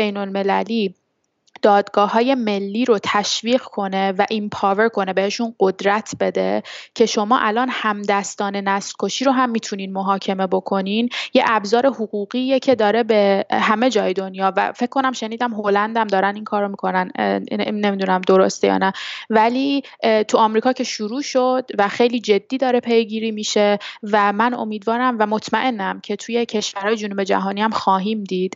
بین 1.62 1.70
المللی 1.70 1.80
دادگاه 1.80 2.12
های 2.12 2.34
ملی 2.34 2.84
رو 2.84 2.98
تشویق 3.02 3.62
کنه 3.62 4.12
و 4.12 4.26
ایمپاور 4.30 4.88
کنه 4.88 5.12
بهشون 5.12 5.54
قدرت 5.60 6.12
بده 6.20 6.62
که 6.94 7.06
شما 7.06 7.38
الان 7.38 7.68
همدستان 7.70 8.56
نسل 8.56 8.92
کشی 9.00 9.24
رو 9.24 9.32
هم 9.32 9.50
می‌تونین 9.50 9.92
محاکمه 9.92 10.46
بکنین. 10.46 11.08
یه 11.34 11.44
ابزار 11.46 11.86
حقوقیه 11.86 12.58
که 12.58 12.74
داره 12.74 13.02
به 13.02 13.44
همه 13.50 13.90
جای 13.90 14.12
دنیا 14.12 14.52
و 14.56 14.72
فکر 14.72 14.90
کنم 14.90 15.12
شنیدم 15.12 15.54
هلندم 15.54 16.06
دارن 16.06 16.34
این 16.34 16.44
کارو 16.44 16.68
می‌کنن 16.68 17.10
نمی‌دونم 17.50 18.20
درسته 18.20 18.66
یا 18.66 18.78
نه. 18.78 18.92
ولی 19.30 19.82
تو 20.28 20.38
آمریکا 20.38 20.72
که 20.72 20.84
شروع 20.84 21.22
شد 21.22 21.70
و 21.78 21.88
خیلی 21.88 22.20
جدی 22.20 22.58
داره 22.58 22.80
پیگیری 22.80 23.30
میشه 23.30 23.78
و 24.02 24.32
من 24.32 24.54
امیدوارم 24.54 25.16
و 25.18 25.26
مطمئنم 25.26 26.00
که 26.00 26.16
توی 26.16 26.46
کشورهای 26.46 26.96
جنوب 26.96 27.24
جهانی 27.24 27.62
هم 27.62 27.70
خواهیم 27.70 28.24
دید 28.24 28.54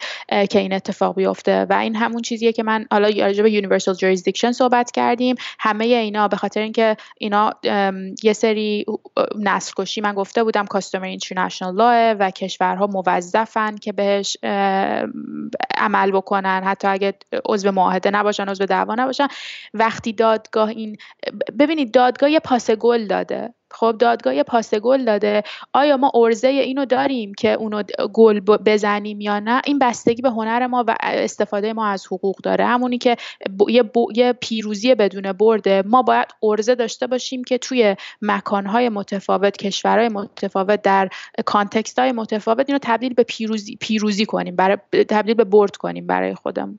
که 0.50 0.58
این 0.58 0.72
اتفاق 0.72 1.16
بیفته. 1.16 1.66
و 1.70 1.72
این 1.72 1.96
همون 1.96 2.22
چیزیه 2.22 2.52
که 2.52 2.62
من 2.62 2.86
حالا 2.94 3.26
راجع 3.26 3.42
به 3.42 3.50
universal 3.50 3.94
jurisdiction 3.94 4.52
صحبت 4.52 4.90
کردیم. 4.90 5.36
همه 5.58 5.84
اینا 5.84 6.28
به 6.28 6.36
خاطر 6.36 6.60
اینکه 6.60 6.96
اینا 7.18 7.52
یه 8.22 8.32
سری 8.32 8.86
نسل 9.38 9.72
کشی 9.76 10.00
من 10.00 10.12
گفته 10.14 10.44
بودم 10.44 10.66
customary 10.66 11.04
international 11.04 11.74
law 11.74 12.12
و 12.12 12.30
کشورها 12.30 12.86
موظفن 12.86 13.76
که 13.76 13.92
بهش 13.92 14.36
عمل 15.76 16.10
بکنن. 16.10 16.62
حتی 16.64 16.88
اگه 16.88 17.14
عضو 17.44 17.70
معاهده 17.70 18.10
نباشن 18.10 18.48
عضو 18.48 18.64
دعوا 18.64 18.94
نباشن. 18.94 19.26
وقتی 19.74 20.12
دادگاه 20.12 20.68
این 20.68 20.96
ببینید 21.58 21.92
دادگاه 21.92 22.30
یه 22.30 22.40
پاس 22.40 22.70
گل 22.70 23.06
داده. 23.06 23.54
خب 23.74 23.96
دادگاه 23.98 24.42
پاس 24.42 24.74
گل 24.74 25.04
داده. 25.04 25.42
آیا 25.72 25.96
ما 25.96 26.12
ارزه 26.14 26.48
اینو 26.48 26.84
داریم 26.84 27.34
که 27.34 27.52
اونو 27.52 27.82
گل 28.12 28.40
بزنیم 28.40 29.20
یا 29.20 29.38
نه؟ 29.38 29.62
این 29.66 29.78
بستگی 29.78 30.22
به 30.22 30.30
هنر 30.30 30.66
ما 30.66 30.84
و 30.88 30.94
استفاده 31.00 31.72
ما 31.72 31.86
از 31.86 32.06
حقوق 32.06 32.36
داره. 32.42 32.66
همونی 32.66 32.98
که 32.98 33.16
یه, 33.68 33.90
یه 34.14 34.32
پیروزی 34.32 34.94
بدون 34.94 35.32
برده. 35.32 35.82
ما 35.86 36.02
باید 36.02 36.28
ارزه 36.42 36.74
داشته 36.74 37.06
باشیم 37.06 37.44
که 37.44 37.58
توی 37.58 37.96
مکانهای 38.22 38.88
متفاوت 38.88 39.56
کشورهای 39.56 40.08
متفاوت 40.08 40.82
در 40.82 41.08
کانتکست 41.46 41.98
های 41.98 42.12
متفاوت 42.12 42.64
اینو 42.68 42.78
تبدیل 42.82 43.14
به 43.14 43.22
پیروزی, 43.22 43.76
پیروزی 43.80 44.26
کنیم. 44.26 44.56
برای 44.56 44.76
تبدیل 45.08 45.34
به 45.34 45.44
برد 45.44 45.76
کنیم 45.76 46.06
برای 46.06 46.34
خودم. 46.34 46.78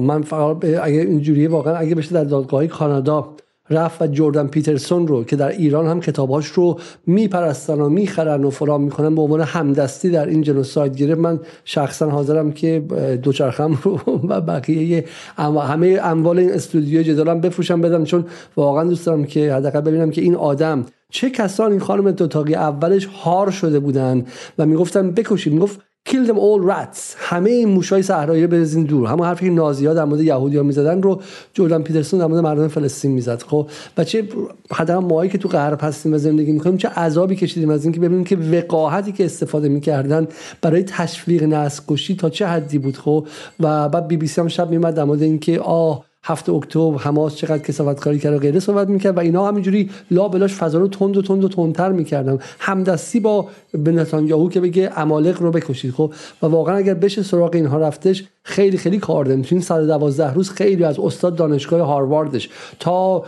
من 0.00 0.22
فقط 0.22 0.64
اگه 0.64 1.00
اینجوریه 1.00 1.48
واقعا 1.48 1.76
اگه 1.76 1.94
بشه 1.94 2.14
در 2.14 2.24
دادگاه 2.24 2.66
کانادا 2.66 3.36
رفت 3.70 4.02
و 4.02 4.06
جردن 4.06 4.46
پیترسون 4.46 5.06
رو 5.06 5.24
که 5.24 5.36
در 5.36 5.48
ایران 5.48 5.86
هم 5.86 6.00
کتابهاش 6.00 6.46
رو 6.46 6.80
میپرستن 7.06 7.80
و 7.80 7.88
می‌خرن 7.88 8.44
و 8.44 8.50
فلان 8.50 8.80
می‌کنن 8.80 9.14
به 9.14 9.22
عنوان 9.22 9.40
همدستی 9.40 10.10
در 10.10 10.26
این 10.26 10.42
جنوساید 10.42 10.96
گرفت. 10.96 11.20
من 11.20 11.40
شخصا 11.64 12.10
حاضرم 12.10 12.52
که 12.52 12.82
دوچرخم 13.22 13.78
رو 13.82 14.00
و 14.28 14.40
بقیه 14.40 15.04
همه 15.38 16.00
اموال 16.02 16.38
این 16.38 16.52
استودیو 16.52 17.02
جدالم 17.02 17.40
بفروشم 17.40 17.80
بدم. 17.80 18.04
چون 18.04 18.24
واقعا 18.56 18.84
دوست 18.84 19.06
دارم 19.06 19.24
که 19.24 19.54
حداقل 19.54 19.80
ببینم 19.80 20.10
که 20.10 20.22
این 20.22 20.34
آدم 20.34 20.86
چه 21.10 21.30
کسان 21.30 21.70
این 21.70 21.80
خانم 21.80 22.10
دوتاقی 22.10 22.54
اولش 22.54 23.06
هار 23.06 23.50
شده 23.50 23.78
بودن 23.78 24.24
و 24.58 24.66
می‌گفتن 24.66 25.10
بکشید. 25.10 25.52
می‌گفت 25.52 25.85
kill 26.06 26.28
them 26.28 26.36
all 26.36 26.70
rats. 26.70 27.14
همه 27.16 27.50
این 27.50 27.68
موشای 27.68 28.02
صحرایی 28.02 28.46
بزین 28.46 28.84
دور. 28.84 29.08
همون 29.08 29.26
حرفی 29.26 29.44
که 29.44 29.50
نازی‌ها 29.50 29.94
در 29.94 30.04
مورد 30.04 30.20
یهودی‌ها 30.20 30.62
می‌زدن 30.62 31.02
رو 31.02 31.20
جردن 31.54 31.82
پیترسون 31.82 32.20
در 32.20 32.26
مورد 32.26 32.44
مردم 32.44 32.68
فلسطین 32.68 33.10
می‌زد. 33.10 33.42
خب 33.42 33.68
و 33.98 34.04
چه 34.04 34.28
حداقل 34.72 35.06
ماهایی 35.06 35.30
که 35.30 35.38
تو 35.38 35.48
غرب 35.48 35.78
هستیم 35.82 36.14
و 36.14 36.18
زندگی 36.18 36.52
می‌کنیم 36.52 36.76
چه 36.76 36.88
عذابی 36.88 37.36
کشیدیم 37.36 37.70
از 37.70 37.84
اینکه 37.84 38.00
ببینیم 38.00 38.24
که 38.24 38.36
وقاحتی 38.36 39.12
که 39.12 39.24
استفاده 39.24 39.68
می‌کردن 39.68 40.28
برای 40.62 40.82
تشویق 40.82 41.42
نسل 41.42 42.14
تا 42.18 42.30
چه 42.30 42.46
حدی 42.46 42.78
بود. 42.78 42.96
خب 42.96 43.26
و 43.60 43.88
بعد 43.88 44.08
بی 44.08 44.16
بی 44.16 44.26
سی 44.26 44.40
هم 44.40 44.48
شب 44.48 44.70
میمد 44.70 44.94
در 44.94 45.04
مورد 45.04 45.22
اینکه 45.22 45.60
آه 45.60 46.04
هفته 46.26 46.52
اکتبر 46.52 46.98
حماس 46.98 47.36
چقدر 47.36 47.58
کسافت 47.58 48.00
کاری 48.00 48.18
کرد 48.18 48.34
و 48.34 48.38
غیره 48.38 48.60
صحبت 48.60 48.88
می‌کرد 48.88 49.16
و 49.16 49.20
اینا 49.20 49.48
همینجوری 49.48 49.90
لا 50.10 50.28
بلاش 50.28 50.54
فضا 50.54 50.78
رو 50.78 50.88
تند 50.88 51.16
و 51.16 51.22
تند 51.22 51.44
و 51.44 51.48
تندتر 51.48 51.92
می‌کردن 51.92 52.38
همدستی 52.58 53.20
با 53.20 53.48
نتانیاهو 53.74 54.48
که 54.48 54.60
بگه 54.60 54.88
عمالق 54.88 55.42
رو 55.42 55.50
بکشید 55.50 55.92
خب؟ 55.92 56.12
و 56.42 56.46
واقعا 56.46 56.76
اگر 56.76 56.94
بشه 56.94 57.22
سراغ 57.22 57.54
اینها 57.54 57.78
رفتش 57.78 58.24
خیلی 58.42 58.78
خیلی 58.78 58.98
کار 58.98 59.24
داریم. 59.24 59.42
تو 59.42 59.48
این 59.54 59.62
112 59.62 60.34
روز 60.34 60.50
خیلی 60.50 60.84
از 60.84 60.98
استاد 60.98 61.36
دانشگاه 61.36 61.80
هارواردش 61.80 62.50
تا 62.80 63.24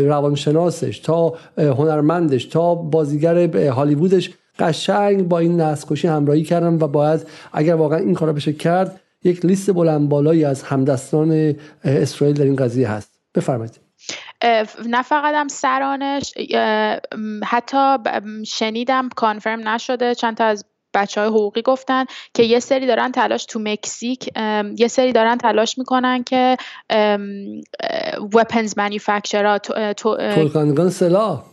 روانشناسش 0.00 0.98
تا 0.98 1.34
هنرمندش 1.58 2.44
تا 2.44 2.74
بازیگر 2.74 3.68
هالیوودش 3.70 4.30
قشنگ 4.58 5.28
با 5.28 5.38
این 5.38 5.60
نسل 5.60 6.08
همراهی 6.08 6.42
کردم 6.42 6.78
و 6.78 6.86
باید 6.86 7.26
اگر 7.52 7.74
واقعا 7.74 7.98
این 7.98 8.14
کارا 8.14 8.32
بشه 8.32 8.52
کرد 8.52 9.00
یک 9.24 9.44
لیست 9.44 9.72
بلند 9.72 10.08
بالایی 10.08 10.44
از 10.44 10.62
همدستان 10.62 11.54
اسرائیل 11.84 12.36
در 12.36 12.44
این 12.44 12.56
قضیه 12.56 12.90
هست. 12.90 13.20
بفرمایید. 13.34 13.80
نه 14.86 15.02
فقط 15.02 15.34
هم 15.34 15.48
سرانش 15.48 16.34
حتی 17.44 17.96
شنیدم 18.46 19.08
کانفرم 19.08 19.68
نشده 19.68 20.14
چند 20.14 20.36
تا 20.36 20.44
از 20.44 20.64
بچه 20.94 21.20
های 21.20 21.30
حقوقی 21.30 21.62
گفتن 21.62 22.04
که 22.34 22.42
یه 22.42 22.60
سری 22.60 22.86
دارن 22.86 23.12
تلاش 23.12 23.44
تو 23.44 23.58
مکزیک 23.58 24.30
یه 24.76 24.88
سری 24.88 25.12
دارن 25.12 25.38
تلاش 25.38 25.78
می‌کنن 25.78 26.22
که 26.22 26.56
وپنز 28.34 28.78
مانیفکچرها 28.78 29.58
تو 29.96 30.90
سلاح 30.90 31.44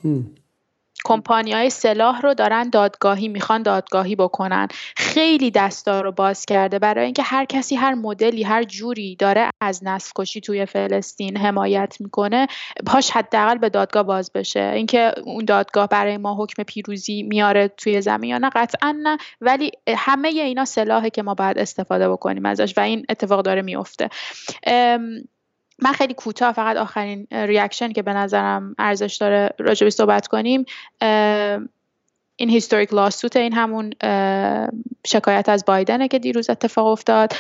کمپانی 1.06 1.52
های 1.52 1.70
سلاح 1.70 2.22
رو 2.22 2.34
دارن 2.34 2.70
دادگاهی 2.70 3.28
می‌خوان 3.28 3.64
دادگاهی 3.64 4.16
بکنن. 4.16 4.68
خیلی 4.98 5.52
دستار 5.52 6.04
رو 6.04 6.12
باز 6.12 6.46
کرده. 6.46 6.80
برای 6.80 7.06
اینکه 7.06 7.24
هر 7.24 7.46
کسی 7.46 7.76
هر 7.76 7.94
مدلی 7.94 8.44
هر 8.44 8.64
جوری 8.64 9.16
داره 9.16 9.50
از 9.62 9.84
نسل 9.84 10.12
کشی 10.16 10.42
توی 10.42 10.66
فلسطین 10.66 11.38
حمایت 11.38 11.98
می‌کنه 12.00 12.48
پاش 12.86 13.12
حداقل 13.12 13.58
به 13.58 13.70
دادگاه 13.70 14.04
باز 14.04 14.32
بشه. 14.36 14.72
اینکه 14.76 15.14
اون 15.24 15.46
دادگاه 15.46 15.88
برای 15.88 16.18
ما 16.18 16.36
حکم 16.44 16.64
پیروزی 16.64 17.24
میاره 17.24 17.68
توی 17.68 18.02
زمین 18.02 18.30
یا 18.30 18.38
نه 18.38 18.50
قطعا 18.56 19.00
نه. 19.04 19.18
ولی 19.42 19.72
همه 19.98 20.28
اینا 20.28 20.66
سلاحه 20.66 21.10
که 21.10 21.24
ما 21.24 21.34
باید 21.34 21.58
استفاده 21.58 22.10
بکنیم 22.10 22.46
ازش 22.46 22.74
و 22.78 22.80
این 22.80 23.06
اتفاق 23.10 23.42
داره 23.42 23.62
میفته 23.62 24.10
من 25.80 25.92
خیلی 25.92 26.14
کوتاه 26.14 26.52
فقط 26.52 26.78
آخرین 26.78 27.28
reaction 27.32 27.92
که 27.92 28.02
به 28.02 28.14
نظرم 28.14 28.76
ارزش 28.78 29.16
داره 29.16 29.50
راجع 29.60 29.72
بهش 29.72 29.90
صحبت 29.90 30.28
کنیم 30.28 30.66
این 32.36 32.50
historic 32.50 32.94
lawsuit 32.94 33.36
این 33.36 33.54
همون 33.54 33.94
شکایت 35.08 35.50
از 35.50 35.66
بایدنه 35.66 36.08
که 36.08 36.20
دیروز 36.20 36.50
اتفاق 36.50 36.88
افتاد. 36.88 37.34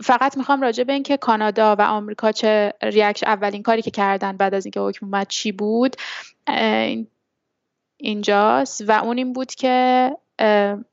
فقط 0.00 0.36
می‌خوام 0.36 0.60
راجع 0.60 0.84
به 0.84 0.92
اینکه 0.92 1.16
کانادا 1.16 1.76
و 1.76 1.82
آمریکا 1.82 2.32
چه 2.32 2.72
reaction 2.82 3.22
اولین 3.24 3.62
کاری 3.62 3.82
که 3.82 3.90
کردن 3.90 4.36
بعد 4.36 4.54
از 4.54 4.66
اینکه 4.66 4.80
حکم 4.80 5.06
اومد 5.06 5.26
چی 5.26 5.52
بود؟ 5.52 5.96
اینجاست 7.96 8.88
و 8.88 8.92
اون 8.92 9.18
این 9.18 9.32
بود 9.32 9.54
که 9.54 10.10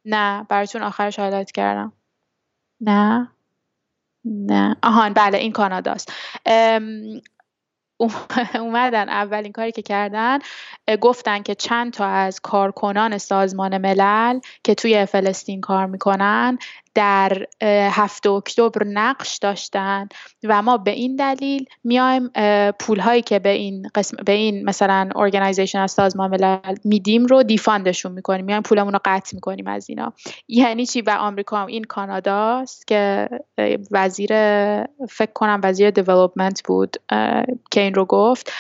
نه 0.06 0.44
براتون 0.50 0.84
آخرش 0.84 1.20
هایلایت 1.20 1.52
کردم. 1.52 1.94
نه. 2.82 3.33
نه. 4.26 4.76
آهان 4.84 5.14
بله 5.14 5.38
این 5.38 5.52
کاناداست. 5.52 6.14
اومدن 8.56 9.10
اولین 9.10 9.52
کاری 9.52 9.72
که 9.72 9.82
کردن 9.82 10.40
گفتن 11.02 11.42
که 11.44 11.56
چند 11.56 11.94
تا 11.94 12.06
از 12.06 12.40
کارکنان 12.40 13.18
سازمان 13.18 13.78
ملل 13.78 14.40
که 14.64 14.76
توی 14.76 15.06
فلسطین 15.06 15.62
کار 15.62 15.86
می‌کنن 15.86 16.58
در 16.96 17.48
هفته 17.92 18.30
اکتبر 18.30 18.84
نقش 18.84 19.38
داشتن 19.38 20.08
و 20.44 20.62
ما 20.62 20.78
به 20.78 20.92
این 20.92 21.16
دلیل 21.16 21.66
میایم 21.84 22.30
پول 22.80 23.00
هایی 23.00 23.22
که 23.22 23.40
به 23.40 23.50
این 23.50 23.90
قسم 23.96 24.18
به 24.26 24.32
این 24.32 24.66
مثلا 24.66 25.10
organization 25.16 25.80
از 25.80 25.92
سازمان 25.92 26.32
ملل 26.32 26.76
میدیم 26.84 27.26
رو 27.26 27.44
defund 27.44 27.85
شون 27.85 28.12
می‌کنیم. 28.12 28.46
میایم 28.46 28.62
پولمون 28.62 28.94
رو 28.94 29.00
قطع 29.06 29.36
می‌کنیم 29.36 29.68
از 29.68 29.90
اینا. 29.90 30.14
یعنی 30.48 30.86
چی؟ 30.86 31.02
و 31.02 31.18
آمریکا 31.20 31.58
هم 31.58 31.68
این 31.68 31.84
کاناداست 31.84 32.88
که 32.88 33.30
وزیر 33.92 34.30
فکر 35.10 35.34
کنم 35.34 35.62
وزیر 35.64 35.90
development 35.90 36.64
بود 36.66 36.98
که 37.72 37.82
این 37.82 37.94
رو 37.94 38.06
گفت. 38.06 38.52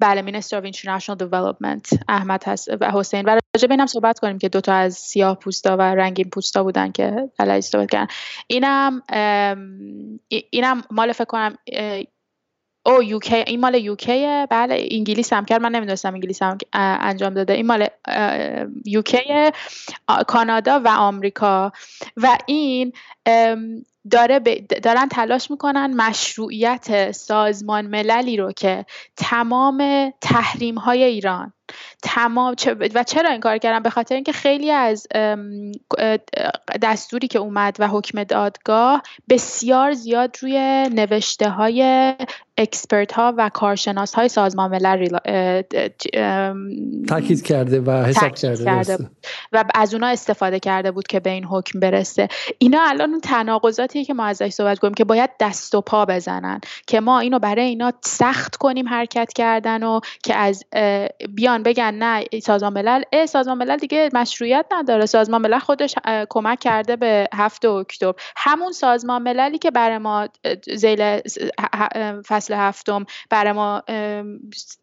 بله 0.00 0.22
Minister 0.22 0.56
of 0.56 0.64
International 0.64 1.18
Development 1.18 1.88
احمد 2.08 2.44
هست 2.46 2.68
و 2.80 2.90
حسین. 2.90 3.24
و 3.24 3.28
راجع 3.28 3.68
به 3.68 3.74
اینم 3.74 3.86
صحبت 3.86 4.18
کنیم 4.18 4.38
که 4.38 4.48
دوتا 4.48 4.72
از 4.72 4.94
سیاه 4.94 5.38
پوستا 5.38 5.76
و 5.76 5.80
رنگین 5.82 6.30
پوستا 6.30 6.62
بودن 6.62 6.92
که 6.92 7.30
علیه 7.38 7.60
صحبت 7.60 7.90
کردن. 7.90 8.06
اینم 8.46 9.02
اینم 10.50 10.82
مال 10.90 11.12
فکر 11.12 11.24
کنم 11.24 11.58
او 12.86 13.02
یوکی 13.02 13.36
این 13.36 13.60
مال 13.60 13.74
یوکی 13.74 14.46
بله 14.50 14.88
انگلیس 14.90 15.32
هم 15.32 15.44
کرد. 15.44 15.62
من 15.62 15.72
نمی‌دونستم 15.72 16.14
انگلیس 16.14 16.42
هم 16.42 16.58
انجام 16.72 17.34
داده. 17.34 17.52
این 17.52 17.66
مال 17.66 17.86
یوکی 18.84 19.50
کانادا 20.26 20.80
و 20.84 20.88
آمریکا. 20.88 21.72
و 22.16 22.38
این 22.46 22.92
داره 24.10 24.40
دارن 24.82 25.08
تلاش 25.08 25.50
می‌کنن 25.50 25.94
مشروعیت 25.96 27.12
سازمان 27.12 27.86
مللی 27.86 28.36
رو 28.36 28.52
که 28.52 28.86
تمام 29.16 30.10
تحریم 30.20 30.78
های 30.78 31.04
ایران 31.04 31.52
تمام 32.02 32.54
و 32.94 33.02
چرا 33.02 33.30
این 33.30 33.40
کار 33.40 33.58
کردن 33.58 33.82
به 33.82 33.90
خاطر 33.90 34.14
اینکه 34.14 34.32
خیلی 34.32 34.70
از 34.70 35.06
دستوری 36.82 37.28
که 37.28 37.38
اومد 37.38 37.76
و 37.78 37.88
حکم 37.88 38.24
دادگاه 38.24 39.02
بسیار 39.28 39.92
زیاد 39.92 40.36
روی 40.42 40.88
نوشته 40.92 41.50
های 41.50 42.12
اکسپرت 42.58 43.12
ها 43.12 43.34
و 43.36 43.48
کارشناس 43.48 44.14
های 44.14 44.28
سازمان 44.28 44.70
ملل 44.70 45.18
تاکید 47.08 47.42
کرده 47.42 47.80
و 47.80 48.04
حساب 48.04 48.34
کرده, 48.34 48.64
کرده 48.64 49.10
و 49.52 49.64
از 49.74 49.94
اونا 49.94 50.06
استفاده 50.06 50.60
کرده 50.60 50.90
بود 50.90 51.06
که 51.06 51.20
به 51.20 51.30
این 51.30 51.44
حکم 51.44 51.80
برسه. 51.80 52.28
اینا 52.58 52.82
الان 52.82 53.10
اون 53.10 53.20
تناقضاتیه 53.20 54.04
که 54.04 54.14
ما 54.14 54.24
ازش 54.24 54.48
صحبت 54.48 54.78
کنیم 54.78 54.94
که 54.94 55.04
باید 55.04 55.30
دست 55.40 55.74
و 55.74 55.80
پا 55.80 56.04
بزنن. 56.04 56.60
که 56.86 57.00
ما 57.00 57.20
اینو 57.20 57.38
برای 57.38 57.64
اینا 57.64 57.92
سخت 58.04 58.56
کنیم 58.56 58.88
حرکت 58.88 59.32
کردن 59.32 59.82
و 59.82 60.00
که 60.22 60.34
از 60.34 60.64
بیان 61.34 61.53
بگن 61.62 61.94
نه 61.94 62.24
سازمان 62.42 62.72
ملل 62.72 63.26
سازمان 63.26 63.58
ملل 63.58 63.76
دیگه 63.76 64.10
مشروعیت 64.12 64.66
نداره. 64.72 65.06
سازمان 65.06 65.42
ملل 65.42 65.58
خودش 65.58 65.94
کمک 66.30 66.60
کرده 66.60 66.96
به 66.96 67.28
هفته 67.34 67.68
اکتبر. 67.68 68.14
همون 68.36 68.72
سازمان 68.72 69.22
مللی 69.22 69.58
که 69.58 69.70
برای 69.70 69.98
ما 69.98 70.28
زیل 70.74 71.20
فصل 72.26 72.54
هفتم 72.54 73.06
برای 73.30 73.52
ما 73.52 73.82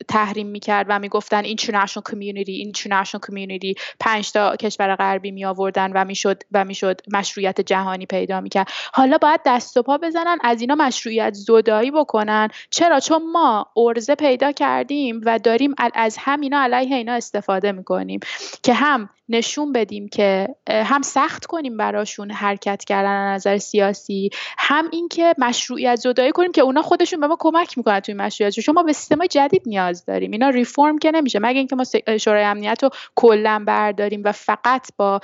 تحریم 0.07 0.47
می‌کرد 0.47 0.85
و 0.89 0.99
می‌گفتن 0.99 1.43
اینترنشنال 1.43 2.03
کمیونیتی 2.11 2.51
اینترنشنال 2.51 3.21
کمیونیتی 3.27 3.75
پنج 3.99 4.31
تا 4.31 4.55
کشور 4.55 4.95
غربی 4.95 5.31
می 5.31 5.45
آوردن 5.45 5.91
و 5.91 6.05
می‌شد 6.05 6.43
و 6.51 6.65
می‌شد 6.65 7.01
مشروعیت 7.13 7.61
جهانی 7.61 8.05
پیدا 8.05 8.41
می‌کرد. 8.41 8.67
حالا 8.93 9.17
باید 9.17 9.41
دست 9.45 9.77
و 9.77 9.83
پا 9.83 9.97
بزنن 9.97 10.37
از 10.43 10.61
اینا 10.61 10.75
مشروعیت 10.75 11.33
زدایی 11.33 11.91
بکنن. 11.91 12.47
چرا؟ 12.69 12.99
چون 12.99 13.31
ما 13.31 13.67
ارزه 13.77 14.15
پیدا 14.15 14.51
کردیم 14.51 15.21
و 15.25 15.39
داریم 15.39 15.75
از 15.93 16.17
همینا 16.19 16.60
علیه 16.61 16.95
اینا 16.95 17.13
استفاده 17.13 17.71
می‌کنیم. 17.71 18.19
که 18.63 18.73
هم 18.73 19.09
نشون 19.31 19.71
بدیم 19.71 20.07
که 20.07 20.47
هم 20.69 21.01
سخت 21.01 21.45
کنیم 21.45 21.77
براشون 21.77 22.31
حرکت 22.31 22.83
کردن 22.83 23.09
از 23.09 23.41
نظر 23.41 23.57
سیاسی 23.57 24.29
هم 24.57 24.85
اینکه 24.91 25.33
مشروعیت 25.37 25.95
زدایی 25.95 26.31
کنیم 26.31 26.51
که 26.51 26.61
اونا 26.61 26.81
خودشون 26.81 27.19
به 27.19 27.27
ما 27.27 27.37
کمک 27.39 27.77
می‌کنن 27.77 27.99
توی 27.99 28.13
مشروعیت. 28.13 28.59
چون 28.59 28.75
ما 28.75 28.83
به 28.83 28.93
سیستم 28.93 29.25
جدید 29.25 29.61
نیاز 29.65 30.05
داریم. 30.05 30.31
اینا 30.31 30.49
ریفرم 30.49 30.97
که 30.97 31.11
نمیشه. 31.11 31.39
مگه 31.39 31.57
اینکه 31.57 31.75
ما 31.75 31.83
شورای 32.19 32.43
امنیت 32.43 32.83
رو 32.83 32.89
کلا 33.15 33.63
برداریم 33.67 34.21
و 34.25 34.31
فقط 34.31 34.87
با 34.97 35.19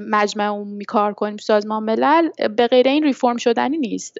مجمع 0.00 0.44
عمومی 0.44 0.84
کار 0.84 1.14
کنیم 1.14 1.36
سازمان 1.36 1.82
ملل؟ 1.82 2.28
به 2.56 2.66
غیر 2.66 2.88
این 2.88 3.02
ریفرم 3.02 3.36
شدنی 3.36 3.78
نیست. 3.78 4.16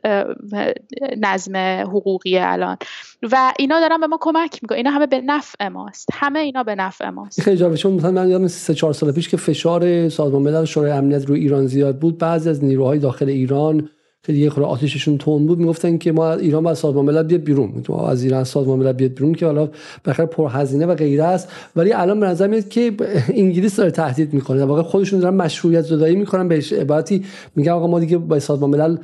نظم 1.16 1.56
حقوقی 1.82 2.38
الان. 2.38 2.76
و 3.22 3.52
اینا 3.58 3.80
دارن 3.80 4.00
به 4.00 4.06
ما 4.06 4.18
کمک 4.20 4.58
می‌کنن. 4.62 4.76
اینا 4.76 4.90
همه 4.90 5.06
به 5.06 5.20
نفع 5.20 5.68
ماست. 5.68 6.08
همه 6.12 6.40
اینا 6.40 6.62
به 6.62 6.74
نفع 6.74 7.08
ماست. 7.08 7.40
خیلی 7.40 7.56
جالبه. 7.56 7.76
چون 7.76 7.92
مثلا 7.92 8.10
من 8.10 8.30
یادم 8.30 8.46
3 8.46 8.74
4 8.74 8.92
سال 8.92 9.12
پیش 9.12 9.29
که 9.30 9.36
فشار 9.36 10.08
سازمان 10.08 10.42
ملل 10.42 10.64
شورای 10.64 10.90
امنیت 10.90 11.26
رو 11.26 11.34
ایران 11.34 11.66
زیاد 11.66 11.98
بود 11.98 12.18
بعضی 12.18 12.48
از 12.48 12.64
نیروهای 12.64 12.98
داخل 12.98 13.28
ایران 13.28 13.88
که 14.22 14.32
دیگه 14.32 14.50
خود 14.50 14.64
آتیششون 14.64 15.18
تون 15.18 15.46
بود 15.46 15.58
می‌گفتن 15.58 15.98
که 15.98 16.12
ما 16.12 16.32
ایران 16.32 16.62
باید 16.62 16.76
سازمان 16.76 17.04
ملل 17.04 17.22
بیاد 17.22 17.40
بیرون. 17.40 17.84
از 18.08 18.22
ایران 18.22 18.44
سازمان 18.44 18.78
ملل 18.78 18.92
بیاد 18.92 19.10
بیرون 19.10 19.34
که 19.34 19.46
حالا 19.46 19.68
بخیر 20.04 20.24
پرهزینه 20.26 20.86
و 20.86 20.94
غیره 20.94 21.24
است. 21.24 21.48
ولی 21.76 21.92
الان 21.92 22.20
به 22.20 22.26
نظر 22.26 22.46
میاد 22.46 22.68
که 22.68 22.92
انگلیس 23.34 23.76
داره 23.76 23.90
تهدید 23.90 24.34
می‌کنه. 24.34 24.58
در 24.58 24.64
واقع 24.64 24.82
خودشون 24.82 25.20
دارن 25.20 25.34
مشروعیت 25.34 25.84
زدایی 25.84 26.16
می‌کنن 26.16 26.48
به 26.48 26.62
عبارتی 26.80 27.24
میگن 27.56 27.72
آقا 27.72 27.86
ما 27.86 28.00
دیگه 28.00 28.18
با 28.18 28.38
سازمان 28.38 28.70
ملل 28.70 28.96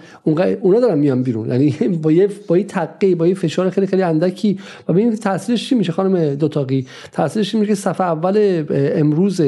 اونا 0.60 0.80
دارن 0.80 0.98
میان 0.98 1.22
بیرون. 1.22 1.48
یعنی 1.48 1.70
با 2.02 2.12
یه 2.12 2.28
با 2.48 2.58
یه 2.58 2.64
تقی 2.64 3.14
با 3.14 3.26
یه 3.26 3.34
فشار 3.34 3.70
خیلی 3.70 3.86
خیلی 3.86 4.02
اندکی. 4.02 4.58
و 4.88 4.92
ببین 4.92 5.16
تاثیرش 5.16 5.68
چی 5.68 5.74
میشه 5.74 5.92
خانم 5.92 6.34
دوتاقی؟ 6.34 6.86
تاثیرش 7.12 7.54
میشه 7.54 7.66
که 7.66 7.74
صفحه 7.74 8.06
اول 8.06 8.64
امروز 8.70 9.40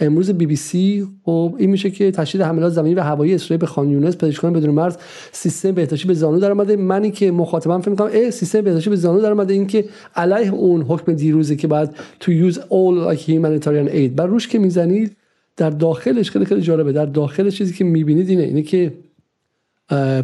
امروز 0.00 0.30
بی 0.30 0.46
بی 0.46 0.56
سی 0.56 1.06
خب 1.24 1.54
این 1.58 1.70
میشه 1.70 1.90
که 1.90 2.10
تشدید 2.10 2.42
حملات 2.42 2.72
زمینی 2.72 2.94
و 2.94 3.00
هوایی 3.00 3.34
اسرائیل 3.34 3.60
به 3.60 3.66
خان 3.66 3.90
یونس 3.90 4.16
پزشکان 4.16 4.52
بدون 4.52 4.70
مرز 4.70 4.95
سیستم 5.32 5.72
بهداشتی 5.72 6.08
به 6.08 6.14
زانو 6.14 6.40
در 6.40 6.50
اومده 6.50 6.76
منی 6.76 7.10
که 7.10 7.30
مخاطبم 7.30 7.80
فکر 7.80 7.90
می‌کنم 7.90 8.30
سیستم 8.30 8.60
بهداشتی 8.60 8.90
به 8.90 8.96
زانو 8.96 9.20
در 9.20 9.32
اومده 9.32 9.54
این 9.54 9.66
که 9.66 9.84
علیه 10.16 10.52
اون 10.52 10.82
حکم 10.82 11.12
دیروزی 11.12 11.56
که 11.56 11.68
بعد 11.68 11.94
تو 12.20 12.32
یوز 12.32 12.58
all 12.58 13.14
like 13.14 13.20
humanitarian 13.20 13.90
aid. 13.92 14.10
بر 14.16 14.26
روش 14.26 14.48
که 14.48 14.58
می‌زنید 14.58 15.16
در 15.56 15.70
داخلش 15.70 16.30
خیلی 16.30 16.44
خیلی 16.44 16.60
جالبه. 16.60 16.92
در 16.92 17.06
داخل 17.06 17.50
چیزی 17.50 17.74
که 17.74 17.84
می‌بینید 17.84 18.28
اینه. 18.28 18.42
اینه 18.42 18.62
که 18.62 18.92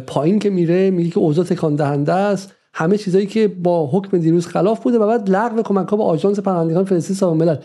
پایین 0.07 0.39
که 0.39 0.49
میره 0.49 0.91
میگه 0.91 1.09
که 1.09 1.19
اوضاع 1.19 1.45
تکان 1.45 1.75
دهنده 1.75 2.13
است. 2.13 2.53
همه 2.73 2.97
چیزایی 2.97 3.25
که 3.25 3.47
با 3.47 3.87
حکم 3.87 4.17
دیروز 4.17 4.47
خلاف 4.47 4.83
بوده 4.83 4.99
و 4.99 5.07
بعد 5.07 5.29
لغو 5.29 5.61
کمک 5.61 5.87
ها 5.87 5.97
به 5.97 6.03
آژانس 6.03 6.39
پناهندگان 6.39 6.85
فلسطین 6.85 7.15
سازمان 7.15 7.37
ملل. 7.37 7.55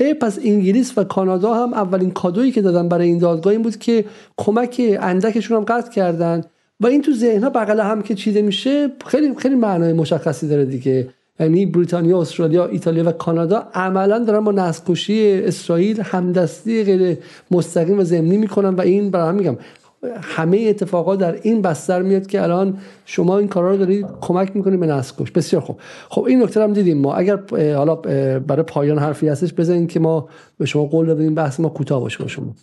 ای 0.00 0.14
پس 0.14 0.38
انگلیس 0.44 0.98
و 0.98 1.04
کانادا 1.04 1.54
هم 1.54 1.74
اولین 1.74 2.10
کادویی 2.10 2.52
که 2.52 2.62
دادن 2.62 2.88
برای 2.88 3.08
این 3.08 3.18
دادگاه 3.18 3.52
این 3.52 3.62
بود 3.62 3.76
که 3.76 4.04
کمک 4.36 4.82
اندکشون 5.00 5.56
هم 5.56 5.64
قطع 5.64 5.90
کردن. 5.90 6.44
و 6.84 6.86
این 6.86 7.02
تو 7.02 7.12
ذهن 7.12 7.42
ها 7.42 7.50
بغل 7.50 7.80
هم 7.80 8.02
که 8.02 8.14
چیده 8.14 8.42
میشه 8.42 8.88
خیلی 9.06 9.34
خیلی 9.36 9.54
معنای 9.54 9.92
مشخصی 9.92 10.48
داره 10.48 10.64
دیگه. 10.64 11.08
یعنی 11.40 11.66
بریتانیا، 11.66 12.20
استرالیا، 12.20 12.66
ایتالیا 12.66 13.08
و 13.08 13.12
کانادا 13.12 13.68
عملا 13.74 14.18
دارن 14.18 14.44
با 14.44 14.52
نسل‌کشی 14.52 15.42
اسرائیل 15.44 16.00
همدستی 16.00 16.84
غیر 16.84 17.18
مستقیم 17.50 17.98
و 17.98 18.04
ضمنی 18.04 18.36
می‌کنن 18.36 18.68
و 18.68 18.80
این 18.80 19.10
برای 19.10 19.28
هم 19.28 19.34
میگم 19.34 19.56
همه 20.22 20.66
اتفاقات 20.68 21.18
در 21.18 21.38
این 21.42 21.62
بستر 21.62 22.02
میاد 22.02 22.26
که 22.26 22.42
الان 22.42 22.78
شما 23.04 23.38
این 23.38 23.48
کارا 23.48 23.70
رو 23.70 23.76
دارید 23.76 24.06
کمک 24.20 24.56
می‌کنید 24.56 24.80
به 24.80 24.86
نسل 24.86 25.24
بسیار 25.34 25.62
خوب. 25.62 25.76
خب 26.08 26.22
این 26.22 26.42
نکته 26.42 26.62
هم 26.62 26.72
دیدیم. 26.72 26.98
ما 26.98 27.14
اگر 27.14 27.38
حالا 27.76 27.94
برای 28.38 28.62
پایان 28.62 28.98
حرفی 28.98 29.28
هستش 29.28 29.54
بزنید 29.54 29.88
که 29.88 30.00
ما 30.00 30.28
به 30.58 30.66
شما 30.66 30.84
قول 30.84 31.14
بدیم 31.14 31.34
بحث 31.34 31.60
ما 31.60 31.68
کوتاه 31.68 32.00
باشه 32.00 32.18
با 32.18 32.28
شما. 32.28 32.54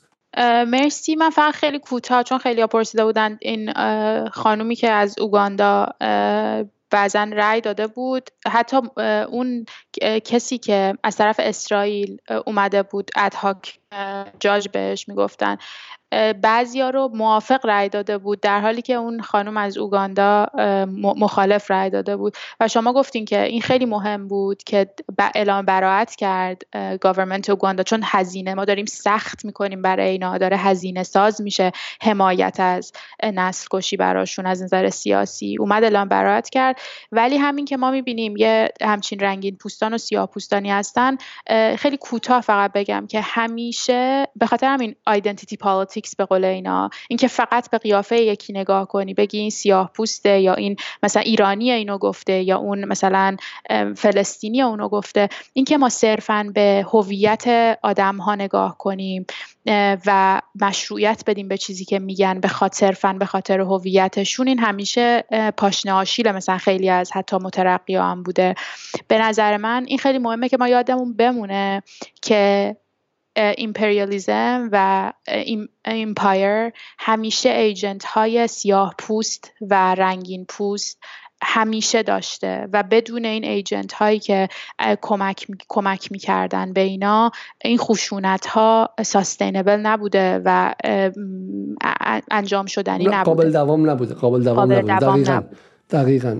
مرسی. 0.67 1.15
من 1.15 1.29
فقط 1.29 1.53
خیلی 1.53 1.79
کوتاه 1.79 2.23
چون 2.23 2.37
خیلی 2.37 2.65
پرسیده 2.65 3.05
بودن 3.05 3.37
این 3.41 3.73
خانومی 4.29 4.75
که 4.75 4.91
از 4.91 5.19
اوگاندا 5.19 5.87
بعضا 6.91 7.23
رأی 7.33 7.61
داده 7.61 7.87
بود. 7.87 8.29
حتی 8.47 8.77
اون 9.31 9.65
کسی 10.25 10.57
که 10.57 10.93
از 11.03 11.17
طرف 11.17 11.35
اسرائیل 11.43 12.17
اومده 12.45 12.83
بود 12.83 13.11
ادهاک 13.15 13.79
جاج 14.39 14.69
بهش 14.69 15.07
می‌گفتن. 15.07 15.57
بعضیا 16.41 16.89
رو 16.89 17.09
موافق 17.13 17.65
رأی 17.65 17.89
داده 17.89 18.17
بود 18.17 18.41
در 18.41 18.61
حالی 18.61 18.81
که 18.81 18.93
اون 18.93 19.21
خانم 19.21 19.57
از 19.57 19.77
اوگاندا 19.77 20.47
مخالف 20.95 21.71
رأی 21.71 21.89
داده 21.89 22.17
بود. 22.17 22.37
و 22.59 22.67
شما 22.67 22.93
گفتین 22.93 23.25
که 23.25 23.43
این 23.43 23.61
خیلی 23.61 23.85
مهم 23.85 24.27
بود 24.27 24.63
که 24.63 24.87
اعلام 25.35 25.65
براعت 25.65 26.15
کرد 26.15 26.61
گاورمنت 27.01 27.49
اوگاندا 27.49 27.83
چون 27.83 28.01
هزینه 28.05 28.53
ما 28.53 28.65
داریم 28.65 28.85
سخت 28.85 29.45
می‌کنیم 29.45 29.81
برای 29.81 30.09
اینا 30.09 30.37
داره 30.37 30.57
هزینه 30.57 31.03
ساز 31.03 31.41
میشه 31.41 31.71
حمایت 32.01 32.59
از 32.59 32.91
نسل 33.23 33.67
کشی 33.71 33.97
براشون 33.97 34.45
از 34.45 34.63
نظر 34.63 34.89
سیاسی. 34.89 35.57
اومد 35.59 35.83
اعلام 35.83 36.07
براعت 36.07 36.49
کرد. 36.49 36.79
ولی 37.11 37.37
همین 37.37 37.65
که 37.65 37.77
ما 37.77 37.91
می‌بینیم 37.91 38.37
یه 38.37 38.69
همچین 38.81 39.19
رنگین 39.19 39.55
پوستان 39.55 39.93
و 39.93 39.97
سیاه 39.97 40.27
پوستانی 40.27 40.71
هستن 40.71 41.17
خیلی 41.77 41.97
کوتاه 41.97 42.41
فقط 42.41 42.71
بگم 42.73 43.07
که 43.09 43.21
همیشه 43.21 44.27
به 44.35 44.45
خاطر 44.45 44.67
همین 44.67 44.95
identity 45.05 45.57
politics 46.01 46.15
به 46.15 46.25
قول 46.25 46.45
اینا. 46.45 46.89
اینکه 47.09 47.27
فقط 47.27 47.69
به 47.69 47.77
قیافه 47.77 48.21
یکی 48.21 48.53
نگاه 48.53 48.87
کنی 48.87 49.13
بگی 49.13 49.39
این 49.39 49.49
سیاه 49.49 49.91
پوسته 49.93 50.39
یا 50.39 50.53
این 50.53 50.75
مثلا 51.03 51.21
ایرانی 51.21 51.71
اینو 51.71 51.97
گفته 51.97 52.41
یا 52.41 52.57
اون 52.57 52.85
مثلا 52.85 53.35
فلسطینی 53.95 54.61
اونو 54.61 54.89
گفته. 54.89 55.29
اینکه 55.53 55.77
ما 55.77 55.89
صرفا 55.89 56.51
به 56.53 56.85
هویت 56.93 57.77
آدم 57.83 58.17
ها 58.17 58.35
نگاه 58.35 58.77
کنیم 58.77 59.25
و 60.05 60.41
مشروعیت 60.61 61.23
بدیم 61.27 61.47
به 61.47 61.57
چیزی 61.57 61.85
که 61.85 61.99
میگن 61.99 62.39
به 62.39 62.47
خاطر 62.47 62.71
صرفا 62.71 63.13
به 63.13 63.25
خاطر 63.25 63.59
هویتشون. 63.59 64.47
این 64.47 64.59
همیشه 64.59 65.23
پاشنه 65.57 65.93
آشیل 65.93 66.31
مثلا 66.31 66.57
خیلی 66.57 66.89
از 66.89 67.11
حتی 67.11 67.37
مترقی 67.37 67.95
هم 67.95 68.23
بوده. 68.23 68.55
به 69.07 69.17
نظر 69.17 69.57
من 69.57 69.85
این 69.87 69.97
خیلی 69.97 70.17
مهمه 70.17 70.49
که 70.49 70.57
ما 70.57 70.67
یادمون 70.67 71.13
بمونه 71.13 71.83
که 72.21 72.75
ایمپریالیزم 73.35 74.69
و 74.71 75.13
empire 75.85 76.71
همیشه 76.99 77.49
agent 77.49 78.05
های 78.05 78.47
سیاه 78.47 78.95
پوست 78.97 79.51
و 79.61 79.95
رنگین 79.95 80.45
پوست 80.45 80.99
همیشه 81.43 82.03
داشته 82.03 82.67
و 82.73 82.83
بدون 82.83 83.25
این 83.25 83.43
agent 83.43 83.93
هایی 83.93 84.19
که 84.19 84.49
کمک 85.01 85.47
کمک 85.69 86.11
می‌کردن 86.11 86.73
به 86.73 86.81
اینا 86.81 87.31
این 87.63 87.77
خشونت 87.77 88.45
ها 88.45 88.89
sustainable 89.03 89.79
نبوده 89.79 90.41
و 90.45 90.73
انجام 92.31 92.65
شدنی 92.65 93.03
نبوده. 93.03 93.23
قابل 93.23 93.51
دوام 93.51 93.89
نبوده 93.89 94.13
قابل 94.13 94.43
دوام 94.43 94.71
نبوده. 94.71 94.97
دقیقا. 94.97 95.41
دقیقا. 95.89 96.35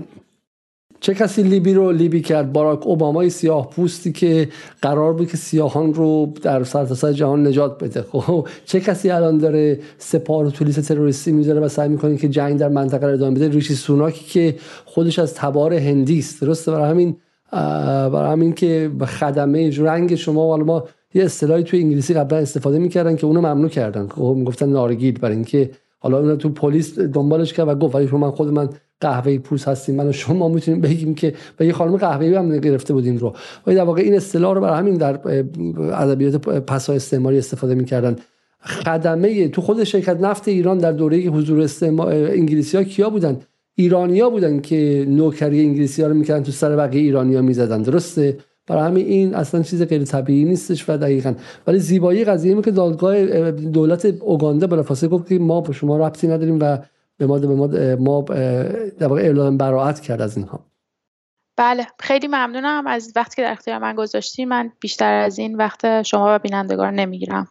چه 1.02 1.14
کسی 1.14 1.42
لیبی 1.42 1.74
رو 1.74 1.92
لیبی 1.92 2.20
کرد؟ 2.20 2.52
باراک 2.52 2.86
اوبامای 2.86 3.30
سیاه 3.30 3.70
پوستی 3.70 4.12
که 4.12 4.48
قرار 4.82 5.12
بود 5.12 5.28
که 5.28 5.36
سیاهان 5.36 5.94
رو 5.94 6.32
در 6.42 6.64
سرتاسر 6.64 7.12
جهان 7.12 7.46
نجات 7.46 7.84
بده. 7.84 8.02
خب 8.02 8.48
چه 8.64 8.80
کسی 8.80 9.10
الان 9.10 9.38
داره 9.38 9.78
سپاه 9.98 10.42
رو 10.42 10.50
تو 10.50 10.64
تروریستی 10.64 11.32
می‌ذاره 11.32 11.60
و 11.60 11.68
سعی 11.68 11.88
می‌کنه 11.88 12.16
که 12.16 12.28
جنگ 12.28 12.58
در 12.58 12.68
منطقه 12.68 13.06
رو 13.06 13.12
ادامه 13.12 13.36
بده؟ 13.36 13.48
ریشی 13.48 13.74
سوناکی 13.74 14.24
که 14.24 14.58
خودش 14.84 15.18
از 15.18 15.34
تبار 15.34 15.74
هندی 15.74 16.18
است. 16.18 16.40
درسته؟ 16.40 16.72
برای 16.72 16.90
همین 16.90 17.16
برای 18.12 18.32
همین 18.32 18.52
که 18.52 18.90
خدمه 19.06 19.78
رنگ 19.78 20.14
شما 20.14 20.48
حالا 20.48 20.64
ما 20.64 20.84
یه 21.14 21.24
اصطلاحی 21.24 21.62
توی 21.62 21.80
انگلیسی 21.80 22.14
قبلا 22.14 22.38
استفاده 22.38 22.78
می‌کردن 22.78 23.16
که 23.16 23.26
اونو 23.26 23.40
ممنوع 23.40 23.68
کردن. 23.68 24.08
خب 24.08 24.34
می‌گفتن 24.38 24.68
نارگیل 24.68 25.18
برای 25.18 25.34
اینکه 25.34 25.70
حالا 26.02 26.18
اون 26.18 26.38
تو 26.38 26.48
پلیس 26.48 26.98
دنبالش 26.98 27.52
کرد 27.52 27.68
و 27.68 27.74
گفت 27.74 27.94
ولی 27.94 28.08
من 28.12 28.30
خود 28.30 28.48
من 28.48 28.68
قهوه 29.00 29.38
پوست 29.38 29.68
هستیم 29.68 29.94
من 29.94 30.08
و 30.08 30.12
شما 30.12 30.48
می‌تونیم 30.48 30.80
بگیم 30.80 31.14
که 31.14 31.34
و 31.60 31.64
یه 31.64 31.72
خانم 31.72 31.96
قهوه‌ای 31.96 32.34
هم 32.34 32.58
گرفته 32.58 32.94
بودیم 32.94 33.16
رو. 33.16 33.34
و 33.66 33.74
در 33.74 33.82
واقع 33.82 34.02
این 34.02 34.14
اصطلاح 34.14 34.54
رو 34.54 34.60
برای 34.60 34.78
همین 34.78 34.94
در 34.94 35.20
ادبیات 35.92 36.36
پسا 36.48 36.92
استعماری 36.92 37.38
استفاده 37.38 37.74
می‌کردن. 37.74 38.16
خدمه 38.60 39.48
تو 39.48 39.62
خود 39.62 39.84
شرکت 39.84 40.20
نفت 40.20 40.48
ایران 40.48 40.78
در 40.78 40.92
دوره 40.92 41.18
حضور 41.18 41.68
انگلیسی 42.10 42.76
ها 42.76 42.82
کیا 42.82 43.10
بودن؟ 43.10 43.36
ایرانیا 43.74 44.30
بودن 44.30 44.60
که 44.60 45.06
نوکری 45.08 45.60
انگلیسی 45.60 46.02
ها 46.02 46.08
رو 46.08 46.14
می‌کردن 46.14 46.42
تو 46.42 46.52
سر 46.52 46.76
بقیه 46.76 47.02
ایرانیا 47.02 47.42
می‌زدن. 47.42 47.82
درسته؟ 47.82 48.36
برای 48.66 48.82
همین 48.82 49.06
این 49.06 49.34
اصلا 49.34 49.62
چیز 49.62 49.82
غیر 49.82 50.04
طبیعی 50.04 50.44
نیستش 50.44 50.88
و 50.88 50.96
دقیقا. 50.96 51.34
ولی 51.66 51.78
زیبایی 51.78 52.24
قضیه 52.24 52.50
اینه 52.50 52.62
که 52.62 52.70
دادگاه 52.70 53.50
دولت 53.50 54.04
اوگاندا 54.04 54.66
بلافاصله 54.66 55.08
گفت 55.08 55.28
که 55.28 55.38
ما 55.38 55.60
با 55.60 55.72
شما 55.72 56.06
ربطی 56.06 56.28
نداریم 56.28 56.58
و 56.60 56.78
به 57.18 57.26
ما 57.26 57.38
به 57.38 57.46
ما, 57.46 57.66
ما 57.96 58.22
در 58.98 59.06
واقع 59.06 59.20
اعلام 59.20 59.56
براعت 59.56 60.00
کرد 60.00 60.20
از 60.20 60.36
اینها. 60.36 60.66
بله 61.56 61.86
خیلی 61.98 62.26
ممنونم 62.26 62.86
از 62.86 63.12
وقتی 63.16 63.36
که 63.36 63.42
در 63.42 63.52
اختیار 63.52 63.78
من 63.78 63.94
گذاشتی. 63.94 64.44
من 64.44 64.72
بیشتر 64.80 65.12
از 65.14 65.38
این 65.38 65.56
وقت 65.56 66.02
شما 66.02 66.26
و 66.28 66.38
بینندگان 66.38 66.94
نمی‌گیرم. 66.94 67.48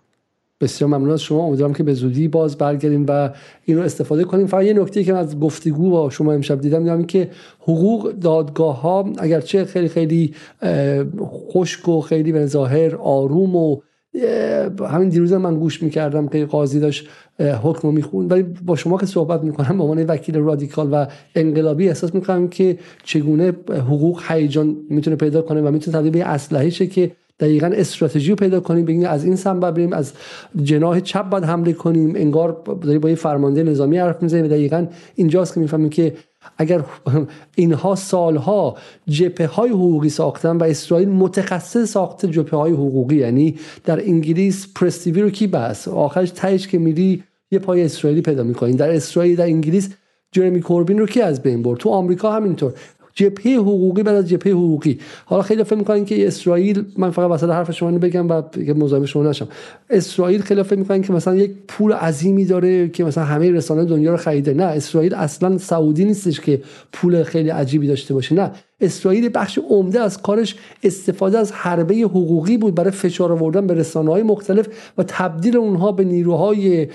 بسیار 0.62 0.90
ممنون 0.90 1.12
از 1.12 1.22
شما. 1.22 1.44
امیدوارم 1.44 1.74
که 1.74 1.84
به 1.84 1.94
زودی 1.94 2.28
باز 2.28 2.58
برگردیم 2.58 3.06
و 3.08 3.30
این 3.66 3.78
رو 3.78 3.84
استفاده 3.84 4.24
کنیم. 4.24 4.48
فقط 4.48 4.64
یه 4.64 4.74
نکته 4.74 5.04
که 5.04 5.14
من 5.14 5.20
از 5.20 5.40
گفتگو 5.40 5.90
با 5.90 6.10
شما 6.10 6.34
امشب 6.34 6.62
دیدم 6.62 6.80
دیدم 6.80 7.04
که 7.04 7.30
حقوق 7.60 8.12
دادگاه 8.12 8.82
ها 8.82 9.14
اگرچه 9.18 9.66
خیلی 9.66 9.88
خیلی 9.88 10.34
خشک 11.54 11.88
و 11.90 12.02
خیلی 12.02 12.32
به 12.32 12.46
ظاهر 12.46 12.96
آروم 12.96 13.56
و 13.56 13.78
همین 14.90 15.10
دیروز 15.10 15.34
من 15.34 15.56
گوش 15.56 15.84
می‌کردم 15.84 16.28
که 16.28 16.46
قاضی 16.46 16.80
داشت 16.80 17.08
حکم 17.40 17.80
رو 17.88 17.92
میخون 17.92 18.28
ولی 18.28 18.44
با 18.66 18.76
شما 18.76 18.98
که 18.98 19.06
صحبت 19.06 19.44
می‌کنم 19.44 19.78
به 19.78 19.84
عنوان 19.84 20.04
وکیل 20.04 20.38
رادیکال 20.38 20.90
و 20.92 21.06
انقلابی 21.36 21.88
احساس 21.88 22.16
می‌کنم 22.16 22.48
که 22.48 22.78
چگونه 23.04 23.54
حقوق 23.70 24.22
هیجان 24.28 24.78
می‌تونه 24.90 25.16
پیدا 25.16 25.42
کنه 25.42 25.62
و 25.62 25.72
می‌تونه 25.72 25.98
تبدیل 25.98 26.12
به 26.12 26.24
اسلحه 26.24 26.70
شه 26.70 26.88
که 26.88 27.12
دقیقا 27.42 27.68
استراتژی 27.68 28.30
رو 28.30 28.36
پیدا 28.36 28.60
کنیم 28.60 28.86
بگیم 28.86 29.06
از 29.06 29.24
این 29.24 29.36
سمت 29.36 29.74
بریم 29.74 29.94
از 29.94 30.14
جناح 30.64 31.00
چپ 31.00 31.30
باید 31.30 31.44
حمله 31.44 31.74
کنیم. 31.74 32.14
انگار 32.16 32.62
داری 32.82 33.00
با 33.00 33.10
یه 33.10 33.16
فرمانده 33.16 33.64
نظامی 33.64 33.98
حرف 33.98 34.24
می‌زنیم 34.24 34.48
دقیقا 34.48 34.88
اینجاست 35.16 35.54
که 35.54 35.60
می‌فهمیم 35.60 35.90
که 35.90 36.14
اگر 36.58 36.84
اینها 37.56 37.96
سالها 37.96 38.78
جپه 39.08 39.48
های 39.48 39.70
حقوقی 39.70 40.10
ساختن 40.10 40.58
و 40.58 40.64
اسرائیل 40.64 41.10
متخصص 41.10 41.92
ساخته 41.92 42.28
جپه 42.28 42.58
های 42.58 42.72
حقوقی 42.72 43.16
یعنی 43.16 43.56
در 43.86 44.00
انگلیس 44.00 44.68
پرستیوی 44.76 45.22
رو 45.22 45.30
کی 45.30 45.48
بس 45.48 45.88
آخرش 45.88 46.32
تهش 46.32 46.68
که 46.68 46.78
میری 46.78 47.24
یه 47.52 47.60
پای 47.60 47.84
اسرائیلی 47.84 48.22
پیدا 48.22 48.44
می‌کنین 48.44 48.76
در 48.76 48.96
اسرائیل 48.96 49.36
در 49.36 49.46
انگلیس 49.46 49.90
جرمی 50.32 50.62
کوربین 50.62 51.00
رو 51.00 51.06
کی 51.06 51.22
از 51.22 51.42
بین 51.42 51.62
برد؟ 51.62 51.80
تو 51.80 51.90
آمریکا 51.90 52.32
همینطور. 52.32 52.74
جبهه 53.14 53.54
حقوقی 53.54 54.04
بعد 54.04 54.16
از 54.16 54.30
جبهه 54.30 54.54
حقوقی. 54.54 55.00
حالا 55.26 55.42
خیلی 55.42 55.64
فکر 55.64 55.76
می‌کنن 55.76 56.06
که 56.06 56.28
اسرائیل 56.28 56.84
من 56.98 57.12
فقط 57.12 57.32
وسط 57.32 57.50
حرف 57.50 57.72
شما 57.72 57.92
بگم 57.92 58.32
و 58.32 58.42
مزاحم 58.76 59.06
شما 59.06 59.30
نشم. 59.30 59.48
اسرائیل 59.90 60.42
خیلی 60.42 60.64
فکر 60.64 60.80
می‌کنن 60.80 61.02
که 61.02 61.14
مثلا 61.14 61.36
یک 61.36 61.52
پول 61.68 61.94
عظیمی 61.94 62.46
داره 62.46 62.90
که 62.90 63.04
مثلا 63.04 63.24
همه 63.24 63.52
رسانه 63.52 63.86
دنیا 63.86 64.12
رو 64.12 64.18
خریده. 64.18 64.54
نه 64.54 64.64
اسرائیل 64.64 65.14
اصلا 65.14 65.58
سعودی 65.58 66.06
نیستش 66.06 66.40
که 66.40 66.62
پول 66.94 67.24
خیلی 67.24 67.50
عجیبی 67.50 67.88
داشته 67.88 68.14
باشه. 68.14 68.36
نه 68.36 68.52
اسرائیل 68.82 69.30
بخش 69.34 69.60
عمده 69.70 70.00
از 70.00 70.22
کارش 70.22 70.56
استفاده 70.84 71.38
از 71.38 71.52
حربه 71.52 71.96
حقوقی 71.96 72.58
بود 72.58 72.76
برای 72.76 72.92
فشار 72.92 73.32
آوردن 73.32 73.68
به 73.68 73.74
رسانه 73.74 74.12
های 74.12 74.24
مختلف 74.24 74.68
و 74.98 75.04
تبدیل 75.08 75.58
اونها 75.58 75.92
به 75.92 76.04
نیروهای 76.04 76.88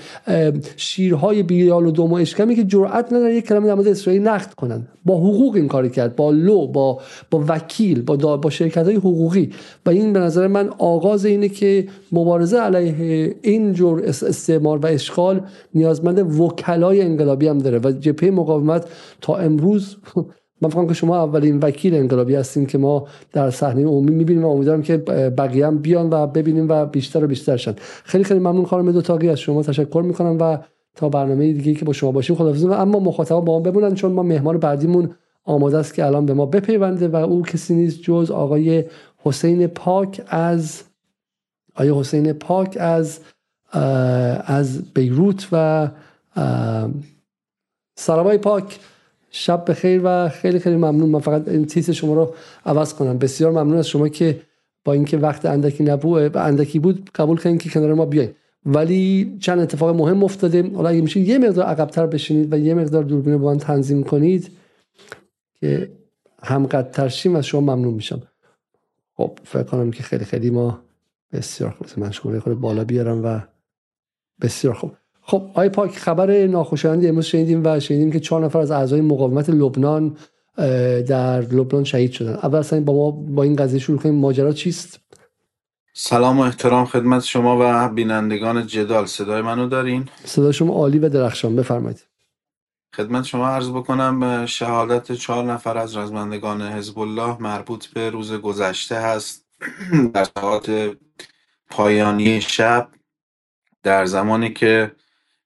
شیرهای 0.75 1.43
بیال 1.43 1.85
و 1.85 1.91
دوم 1.91 2.11
و 2.11 2.15
اشکمی 2.15 2.55
که 2.55 2.63
جرأت 2.63 3.13
ندارن 3.13 3.33
یک 3.33 3.47
کلمه 3.47 3.67
در 3.67 3.73
مورد 3.73 3.87
اسرائیل 3.87 4.27
نقد 4.27 4.53
کنن. 4.53 4.87
با 5.05 5.17
حقوق 5.17 5.55
این 5.55 5.67
کاری 5.67 5.89
کرد 5.89 6.15
با 6.15 6.31
لو 6.31 6.67
با 6.67 6.99
با 7.31 7.43
وکیل 7.47 8.01
با 8.01 8.37
با 8.37 8.49
شرکت 8.49 8.85
های 8.85 8.95
حقوقی. 8.95 9.49
و 9.85 9.89
این 9.89 10.13
به 10.13 10.19
نظر 10.19 10.47
من 10.47 10.69
آغاز 10.77 11.25
اینه 11.25 11.49
که 11.49 11.87
مبارزه 12.11 12.57
علیه 12.57 13.35
این 13.41 13.73
جور 13.73 14.03
استعمار 14.05 14.77
و 14.77 14.85
اشغال 14.85 15.41
نیازمند 15.73 16.39
وکلای 16.39 17.01
انقلابی 17.01 17.47
هم 17.47 17.57
داره. 17.57 17.79
و 17.83 17.91
جبهه 17.91 18.31
مقاومت 18.31 18.87
تا 19.21 19.35
امروز 19.35 19.95
من 20.61 20.69
فکر 20.69 20.85
که 20.85 20.93
شما 20.93 21.23
اولین 21.23 21.59
وکیل 21.59 21.95
انقلابی 21.95 22.35
هستین 22.35 22.65
که 22.65 22.77
ما 22.77 23.07
در 23.33 23.49
صحنه 23.49 23.85
عمومی 23.85 24.11
می‌بینیم 24.11 24.45
و 24.45 24.49
امیدوارم 24.49 24.81
که 24.81 24.97
بقیه 25.37 25.71
بیان 25.71 26.09
و 26.09 26.27
ببینیم 26.27 26.69
و 26.69 26.85
بیشتر 26.85 27.23
و 27.23 27.27
بیشتر 27.27 27.57
شن. 27.57 27.75
خیلی 28.03 28.23
خیلی 28.23 28.39
ممنون 28.39 28.65
خانم 28.65 28.91
دو 28.91 29.01
تاقی 29.01 29.29
از 29.29 29.39
شما 29.39 29.63
تشکر 29.63 30.03
می‌کنم 30.05 30.37
و 30.39 30.57
تا 30.95 31.09
برنامه 31.09 31.53
دیگه 31.53 31.73
که 31.73 31.85
با 31.85 31.93
شما 31.93 32.11
باشیم 32.11 32.35
خداحافظ 32.35 32.65
اما 32.65 32.99
مخاطبا 32.99 33.41
با 33.41 33.53
ما 33.53 33.59
بمونن 33.59 33.95
چون 33.95 34.11
ما 34.11 34.23
مهمان 34.23 34.57
بعدیمون 34.57 35.11
آماده 35.43 35.77
است 35.77 35.93
که 35.93 36.05
الان 36.05 36.25
به 36.25 36.33
ما 36.33 36.45
بپیونده 36.45 37.07
و 37.07 37.15
او 37.15 37.43
کسی 37.43 37.75
نیست 37.75 38.01
جز 38.01 38.31
آقای 38.31 38.83
حسین 39.17 39.67
پاک 39.67 40.21
از 40.27 40.83
آقای 41.75 41.99
حسین 41.99 42.33
پاک 42.33 42.77
از 42.79 43.19
از 44.45 44.93
بیروت 44.93 45.47
و 45.51 45.87
سلامای 47.95 48.37
پاک. 48.37 48.79
شب 49.37 49.71
بخیر 49.71 50.01
و 50.03 50.29
خیلی 50.29 50.59
خیلی 50.59 50.75
ممنون. 50.75 51.09
من 51.09 51.19
فقط 51.19 51.47
این 51.47 51.65
تیس 51.65 51.89
شما 51.89 52.13
رو 52.13 52.33
عوض 52.65 52.93
کنم. 52.93 53.17
بسیار 53.17 53.51
ممنون 53.51 53.77
از 53.77 53.87
شما 53.87 54.07
که 54.07 54.41
با 54.85 54.93
اینکه 54.93 55.17
وقت 55.17 55.45
اندکی 55.45 55.83
نبود 55.83 56.37
اندکی 56.37 56.79
بود 56.79 57.09
قبول 57.15 57.37
کردین 57.37 57.57
که 57.57 57.69
کنار 57.69 57.93
ما 57.93 58.05
بیاین 58.05 58.29
ولی 58.65 59.37
چند 59.41 59.59
اتفاق 59.59 59.95
مهم 59.95 60.23
افتاده. 60.23 60.71
حالا 60.75 60.89
اگه 60.89 61.01
میشه 61.01 61.19
یه 61.19 61.37
مقدار 61.37 61.65
عقبتر 61.65 62.07
بشینید 62.07 62.53
و 62.53 62.57
یه 62.57 62.73
مقدار 62.73 63.03
دوربین 63.03 63.37
با 63.37 63.51
من 63.51 63.57
تنظیم 63.57 64.03
کنید 64.03 64.51
که 65.59 65.91
همقدر 66.43 66.89
ترشیم 66.89 67.35
از 67.35 67.45
شما 67.45 67.61
ممنون 67.61 67.93
میشم. 67.93 68.21
خب 69.13 69.39
فکر 69.43 69.63
کنم 69.63 69.91
که 69.91 70.03
خیلی 70.03 70.25
خیلی 70.25 70.49
ما 70.49 70.79
بسیار 71.31 71.71
خوب 71.71 71.87
من 71.97 72.11
خود 72.11 72.59
بالا 72.59 72.83
بیارم 72.83 73.25
و 73.25 73.39
بسیار 74.41 74.73
خوب. 74.73 74.91
خب 75.29 75.51
آی 75.53 75.69
پاک 75.69 75.97
خبر 75.97 76.47
ناخوشایندی 76.47 77.07
امروز 77.07 77.25
شنیدیم 77.25 77.61
و 77.65 77.79
شنیدیم 77.79 78.11
که 78.11 78.19
چهار 78.19 78.45
نفر 78.45 78.59
از 78.59 78.71
اعضای 78.71 79.01
مقاومت 79.01 79.49
لبنان 79.49 80.17
در 81.07 81.41
لبنان 81.41 81.83
شهید 81.83 82.11
شدن. 82.11 82.33
اول 82.33 82.59
اصلا 82.59 82.81
با 82.81 82.93
ما 82.93 83.11
با 83.11 83.43
این 83.43 83.55
قضیه 83.55 83.79
شروع 83.79 83.99
کنیم. 83.99 84.15
ماجرا 84.15 84.53
چیست؟ 84.53 84.99
سلام 85.93 86.39
و 86.39 86.41
احترام 86.41 86.85
خدمت 86.85 87.23
شما 87.23 87.57
و 87.61 87.89
بینندگان 87.89 88.67
جدال. 88.67 89.05
صدای 89.05 89.41
منو 89.41 89.67
دارین؟ 89.67 90.09
صدای 90.25 90.53
شما 90.53 90.73
عالی 90.73 90.99
و 90.99 91.09
درخشان. 91.09 91.55
بفرمایید. 91.55 92.03
خدمت 92.95 93.23
شما 93.23 93.47
عرض 93.47 93.69
بکنم 93.69 94.45
شهادت 94.45 95.11
چهار 95.11 95.43
نفر 95.43 95.77
از 95.77 95.97
رزمندگان 95.97 96.61
حزب 96.61 96.99
الله 96.99 97.37
مربوط 97.41 97.85
به 97.85 98.09
روز 98.09 98.33
گذشته 98.33 98.95
هست. 98.95 99.45
در 100.13 100.27
ساعت 100.39 100.97
پایانی 101.69 102.41
شب 102.41 102.89
در 103.83 104.05
زمانی 104.05 104.53
که 104.53 104.91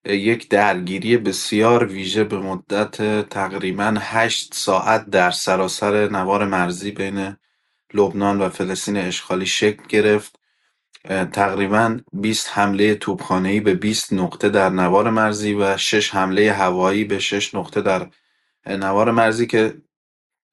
یک 0.05 0.49
درگیری 0.49 1.17
بسیار 1.17 1.85
ویژه 1.85 2.23
به 2.23 2.39
مدت 2.39 3.29
تقریبا 3.29 3.95
هشت 3.99 4.53
ساعت 4.53 5.09
در 5.09 5.31
سراسر 5.31 6.09
نوار 6.09 6.45
مرزی 6.47 6.91
بین 6.91 7.37
لبنان 7.93 8.41
و 8.41 8.49
فلسطین 8.49 8.97
اشغالی 8.97 9.45
شکل 9.45 9.83
گرفت. 9.89 10.39
تقریبا 11.33 11.99
20 12.13 12.49
حمله 12.49 12.95
توپخانه‌ای 12.95 13.59
به 13.59 13.73
20 13.73 14.13
نقطه 14.13 14.49
در 14.49 14.69
نوار 14.69 15.09
مرزی 15.09 15.53
و 15.53 15.77
6 15.77 16.15
حمله 16.15 16.53
هوایی 16.53 17.03
به 17.03 17.19
6 17.19 17.55
نقطه 17.55 17.81
در 17.81 18.09
نوار 18.67 19.11
مرزی 19.11 19.47
که 19.47 19.81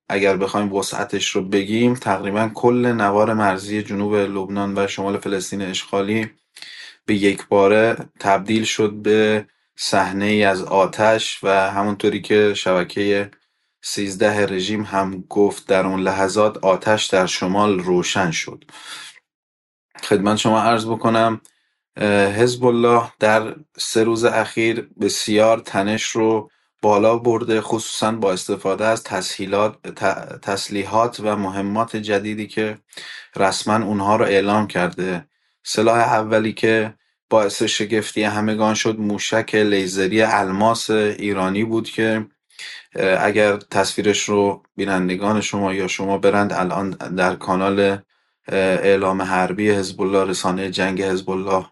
اگر 0.09 0.37
بخوایم 0.37 0.73
وسعتش 0.73 1.29
رو 1.31 1.43
بگیم 1.43 1.95
تقریبا 1.95 2.51
کل 2.55 2.87
نوار 2.87 3.35
مرزی 3.35 3.83
جنوب 3.83 4.15
لبنان 4.15 4.79
و 4.79 4.87
شمال 4.87 5.19
فلسطین 5.19 5.63
اشغالی 5.63 6.31
به 7.09 7.15
یک 7.15 7.49
باره 7.49 7.97
تبدیل 8.21 8.65
شد 8.65 8.93
به 8.93 9.47
صحنه 9.77 10.25
ای 10.25 10.45
از 10.45 10.63
آتش 10.63 11.45
و 11.45 11.71
همونطوری 11.71 12.21
که 12.21 12.55
شبکه 12.55 13.31
13 13.83 14.47
رژیم 14.47 14.83
هم 14.83 15.25
گفت 15.29 15.67
در 15.67 15.87
اون 15.87 16.01
لحظات 16.01 16.59
آتش 16.59 17.07
در 17.07 17.27
شمال 17.27 17.79
روشن 17.79 18.31
شد. 18.31 18.65
خدمت 20.03 20.37
شما 20.37 20.61
عرض 20.61 20.87
بکنم 20.87 21.41
حزب 22.37 22.65
الله 22.65 23.13
در 23.21 23.57
سه 23.79 24.05
روز 24.05 24.25
اخیر 24.25 24.89
بسیار 25.01 25.59
تنش 25.59 26.05
رو 26.05 26.51
بالا 26.83 27.19
برده 27.19 27.61
خصوصا 27.61 28.13
با 28.13 28.33
استفاده 28.33 28.87
از 28.87 29.03
تسهیلات 29.03 29.89
تسلیحات 30.43 31.21
و 31.21 31.37
مهمات 31.37 31.97
جدیدی 31.97 32.47
که 32.47 32.79
رسما 33.37 33.87
اونها 33.87 34.17
رو 34.17 34.25
اعلام 34.25 34.67
کرده. 34.67 35.29
سلاح 35.63 35.99
اولی 35.99 36.53
که 36.53 36.98
باعث 37.31 37.63
شگفتی 37.63 38.23
همگان 38.23 38.75
شد. 38.75 38.99
موشک 38.99 39.55
لیزری 39.55 40.23
الماس 40.23 40.91
ایرانی 40.91 41.65
بود 41.65 41.91
که 41.91 42.27
اگر 43.21 43.57
تصویرش 43.57 44.23
رو 44.23 44.63
بینندگان 44.77 45.41
شما 45.41 45.75
یا 45.75 45.89
شما 45.89 46.19
برند 46.19 46.53
الان 46.53 46.91
در 46.91 47.35
کانال 47.35 47.99
اعلام 48.49 49.23
حربی 49.23 49.71
حزب 49.71 50.01
الله 50.01 50.25
رسانه 50.25 50.71
جنگ 50.71 51.03
حزب 51.03 51.31
الله 51.31 51.67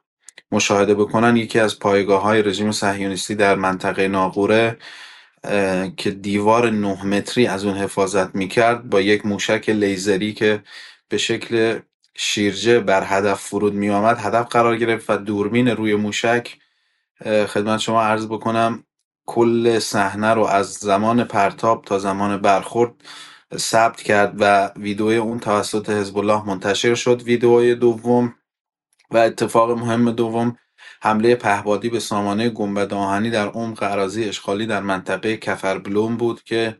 مشاهده 0.52 0.94
بکنن. 0.94 1.36
یکی 1.36 1.59
از 1.61 1.78
پایگاه 1.78 2.22
های 2.22 2.42
رژیم 2.42 2.72
صهیونیستی 2.72 3.34
در 3.34 3.54
منطقه 3.54 4.09
ناقوره 4.09 4.76
که 5.96 6.11
دیوار 6.11 6.70
نه 6.70 7.07
متری 7.07 7.46
از 7.46 7.64
اون 7.64 7.76
حفاظت 7.76 8.34
می‌کرد 8.34 8.90
با 8.90 9.00
یک 9.00 9.26
موشک 9.26 9.68
لیزری 9.68 10.32
که 10.32 10.62
به 11.09 11.18
شکل 11.18 11.78
شیرجه 12.18 12.80
بر 12.80 13.04
هدف 13.06 13.40
فرود 13.40 13.74
می 13.74 13.90
آمد 13.90 14.18
هدف 14.18 14.46
قرار 14.48 14.76
گرفت 14.78 15.10
و 15.10 15.16
دوربین 15.16 15.68
روی 15.68 15.94
موشک 15.96 16.58
خدمت 17.48 17.80
شما 17.80 18.02
عرض 18.02 18.26
بکنم 18.26 18.84
کل 19.26 19.78
صحنه 19.78 20.34
رو 20.34 20.44
از 20.44 20.72
زمان 20.74 21.24
پرتاب 21.24 21.84
تا 21.84 21.98
زمان 22.00 22.38
برخورد 22.38 22.92
ثبت 23.56 24.02
کرد 24.02 24.34
و 24.38 24.72
ویدیوی 24.76 25.16
اون 25.16 25.40
توسط 25.40 25.90
حزب 25.90 26.18
الله 26.18 26.46
منتشر 26.46 26.94
شد. 26.94 27.22
ویدیوی 27.22 27.76
دوم 27.76 28.34
و 29.12 29.18
اتفاق 29.18 29.72
مهم 29.72 30.12
دوم 30.12 30.58
حمله 31.02 31.36
پهبادی 31.36 31.90
به 31.90 32.00
سامانه 32.00 32.50
گنبد 32.50 32.94
آهنی 32.94 33.30
در 33.30 33.48
عمق 33.48 33.84
اراضی 33.84 34.24
اشغالی 34.24 34.66
در 34.66 34.82
منطقه 34.82 35.38
کفر 35.38 35.78
بلوم 35.78 36.18
بود 36.18 36.44
که 36.44 36.78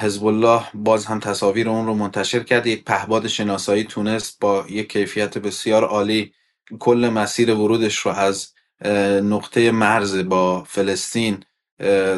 حزب 0.00 0.26
الله 0.26 0.62
باز 0.74 1.06
هم 1.06 1.20
تصاویر 1.20 1.68
اون 1.68 1.86
رو 1.86 1.94
منتشر 1.94 2.40
کرد. 2.40 2.66
یک 2.66 2.84
پهباد 2.84 3.26
شناسایی 3.26 3.84
تونست 3.84 4.40
با 4.40 4.66
یک 4.70 4.92
کیفیت 4.92 5.38
بسیار 5.38 5.84
عالی 5.84 6.32
کل 6.80 7.10
مسیر 7.14 7.54
ورودش 7.54 7.98
رو 7.98 8.12
از 8.12 8.52
نقطه 9.22 9.70
مرز 9.70 10.16
با 10.28 10.64
فلسطین 10.64 11.44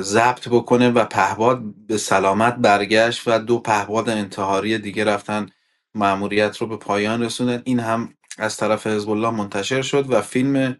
ضبط 0.01 0.49
بکنه 0.49 0.91
و 0.91 1.05
پهباد 1.05 1.63
به 1.89 1.99
سلامت 1.99 2.57
برگشت 2.57 3.23
و 3.29 3.39
دو 3.39 3.59
پهباد 3.59 4.09
انتحاری 4.11 4.79
دیگه 4.79 5.05
رفتن 5.05 5.47
معموریت 5.95 6.57
رو 6.59 6.67
به 6.67 6.77
پایان 6.77 7.23
رسوندن. 7.23 7.63
این 7.65 7.81
هم 7.81 8.15
از 8.39 8.57
طرف 8.57 8.87
حزب 8.87 9.11
الله 9.11 9.31
منتشر 9.31 9.83
شد 9.83 10.11
و 10.11 10.23
فیلم 10.23 10.77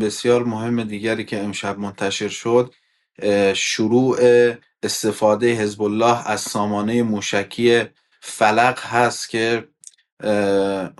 بسیار 0.00 0.44
مهم 0.44 0.84
دیگری 0.84 1.24
که 1.24 1.44
امشب 1.44 1.78
منتشر 1.78 2.28
شد 2.28 2.74
شروع 3.54 4.18
استفاده 4.82 5.52
حزب 5.54 5.82
الله 5.82 6.28
از 6.30 6.40
سامانه 6.40 7.02
موشکی 7.02 7.82
فلق 8.20 8.78
هست 8.80 9.30
که 9.30 9.68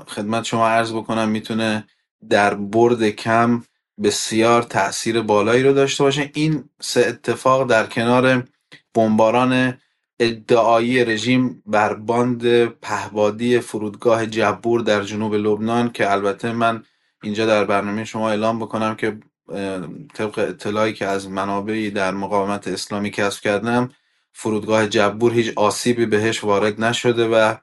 خدمت 0.06 0.44
شما 0.44 0.68
عرض 0.68 0.92
بکنم 0.92 1.28
می‌تونه 1.28 1.84
در 2.28 2.54
برد 2.54 3.10
کم 3.10 3.62
بسیار 4.02 4.62
تاثیر 4.62 5.20
بالایی 5.20 5.62
رو 5.62 5.72
داشته 5.72 6.04
باشه. 6.04 6.30
این 6.34 6.68
سه 6.80 7.06
اتفاق 7.06 7.68
در 7.68 7.86
کنار 7.86 8.44
بمباران 8.94 9.78
ادعایی 10.20 11.04
رژیم 11.04 11.62
بر 11.66 11.94
باند 11.94 12.64
پهبادی 12.66 13.60
فرودگاه 13.60 14.26
جبور 14.26 14.80
در 14.80 15.02
جنوب 15.02 15.34
لبنان 15.34 15.92
که 15.92 16.12
البته 16.12 16.52
من 16.52 16.84
اینجا 17.22 17.46
در 17.46 17.64
برنامه 17.64 18.04
شما 18.04 18.30
اعلام 18.30 18.58
بکنم 18.58 18.94
که 18.94 19.18
طبق 20.14 20.38
اطلاعی 20.38 20.92
که 20.92 21.06
از 21.06 21.28
منابعی 21.28 21.90
در 21.90 22.10
مقاومت 22.14 22.68
اسلامی 22.68 23.10
کسب 23.10 23.42
کردم 23.42 23.90
فرودگاه 24.32 24.86
جبور 24.88 25.32
هیچ 25.32 25.52
آسیبی 25.56 26.06
بهش 26.06 26.44
وارد 26.44 26.80
نشده 26.84 27.28
و 27.28 27.54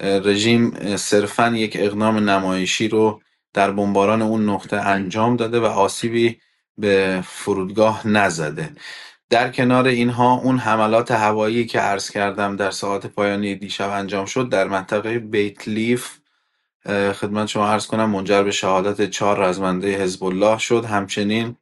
رژیم 0.00 0.96
صرفا 0.96 1.48
یک 1.56 1.76
اقدام 1.80 2.30
نمایشی 2.30 2.88
رو 2.88 3.22
در 3.54 3.70
بمباران 3.70 4.22
اون 4.22 4.48
نقطه 4.50 4.76
انجام 4.76 5.36
داده 5.36 5.60
و 5.60 5.64
آسیبی 5.64 6.40
به 6.78 7.24
فرودگاه 7.26 8.06
نزده. 8.08 8.72
در 9.30 9.52
کنار 9.52 9.86
اینها 9.86 10.34
اون 10.34 10.58
حملات 10.58 11.10
هوایی 11.10 11.66
که 11.66 11.80
عرض 11.80 12.10
کردم 12.10 12.56
در 12.56 12.70
ساعت 12.70 13.06
پایانی 13.06 13.54
دیشب 13.54 13.90
انجام 13.90 14.24
شد 14.26 14.48
در 14.48 14.68
منطقه 14.68 15.18
بیتلیف 15.18 16.18
خدمت 16.88 17.46
شما 17.46 17.68
عرض 17.68 17.86
کنم 17.86 18.10
منجر 18.10 18.42
به 18.42 18.50
شهادت 18.50 19.10
چهار 19.10 19.38
رزمنده 19.38 20.02
حزب 20.02 20.24
الله 20.24 20.58
شد. 20.58 20.84
همچنین 20.84 21.56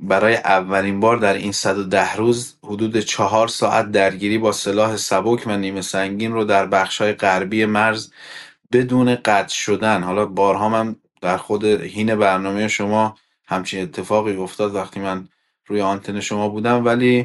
برای 0.00 0.36
اولین 0.36 1.00
بار 1.00 1.16
در 1.16 1.34
این 1.34 1.52
110 1.52 2.16
روز 2.16 2.56
حدود 2.64 3.00
چهار 3.00 3.48
ساعت 3.48 3.90
درگیری 3.92 4.38
با 4.38 4.52
سلاح 4.52 4.96
سبک 4.96 5.42
و 5.46 5.56
نیمه 5.56 5.80
سنگین 5.82 6.32
رو 6.32 6.44
در 6.44 6.66
بخشای 6.66 7.12
غربی 7.12 7.64
مرز 7.64 8.12
بدون 8.72 9.14
قطع 9.14 9.54
شدن. 9.54 10.02
حالا 10.02 10.26
بارها 10.26 10.68
من 10.68 10.96
در 11.22 11.36
خود 11.36 11.64
هین 11.64 12.14
برنامه 12.14 12.68
شما 12.68 13.16
همچین 13.46 13.82
اتفاقی 13.82 14.36
افتاد 14.36 14.74
وقتی 14.74 15.00
من 15.00 15.28
روی 15.66 15.80
آنتن 15.80 16.20
شما 16.20 16.48
بودم 16.48 16.84
ولی 16.84 17.24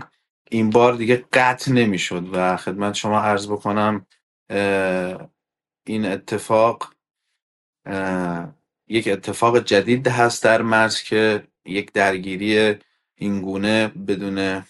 این 0.52 0.70
بار 0.70 0.94
دیگه 0.94 1.26
قطع 1.34 1.72
نمی‌شد 1.72 2.24
و 2.34 2.58
خدمت 2.58 2.94
شما 2.94 3.20
عرض 3.20 3.48
بکنم 3.48 4.06
این 5.88 6.06
اتفاق 6.06 6.94
یک 8.88 9.08
اتفاق 9.08 9.60
جدید 9.60 10.08
هست 10.08 10.44
در 10.44 10.62
مرز 10.62 11.02
که 11.02 11.48
یک 11.66 11.92
درگیری 11.92 12.76
اینگونه 13.16 13.88
بدون 13.88 14.66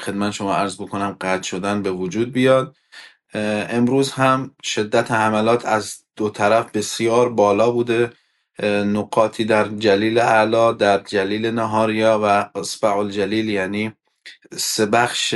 خدمت 0.00 0.32
شما 0.32 0.54
عرض 0.54 0.80
بکنم 0.80 1.16
قطع 1.20 1.42
شدن 1.42 1.82
به 1.82 1.90
وجود 1.90 2.32
بیاد. 2.32 2.76
امروز 3.34 4.12
هم 4.12 4.54
شدت 4.62 5.10
حملات 5.10 5.66
از 5.66 6.04
دو 6.16 6.30
طرف 6.30 6.70
بسیار 6.72 7.28
بالا 7.28 7.70
بوده. 7.70 8.12
نقاطی 8.62 9.44
در 9.44 9.68
جلیل 9.68 10.18
اعلا 10.18 10.72
در 10.72 10.98
جلیل 10.98 11.46
نهاریا 11.46 12.20
و 12.24 12.58
اصبع 12.58 12.96
الجلیل 12.96 13.48
یعنی 13.48 13.92
سه 14.56 14.86
بخش 14.86 15.34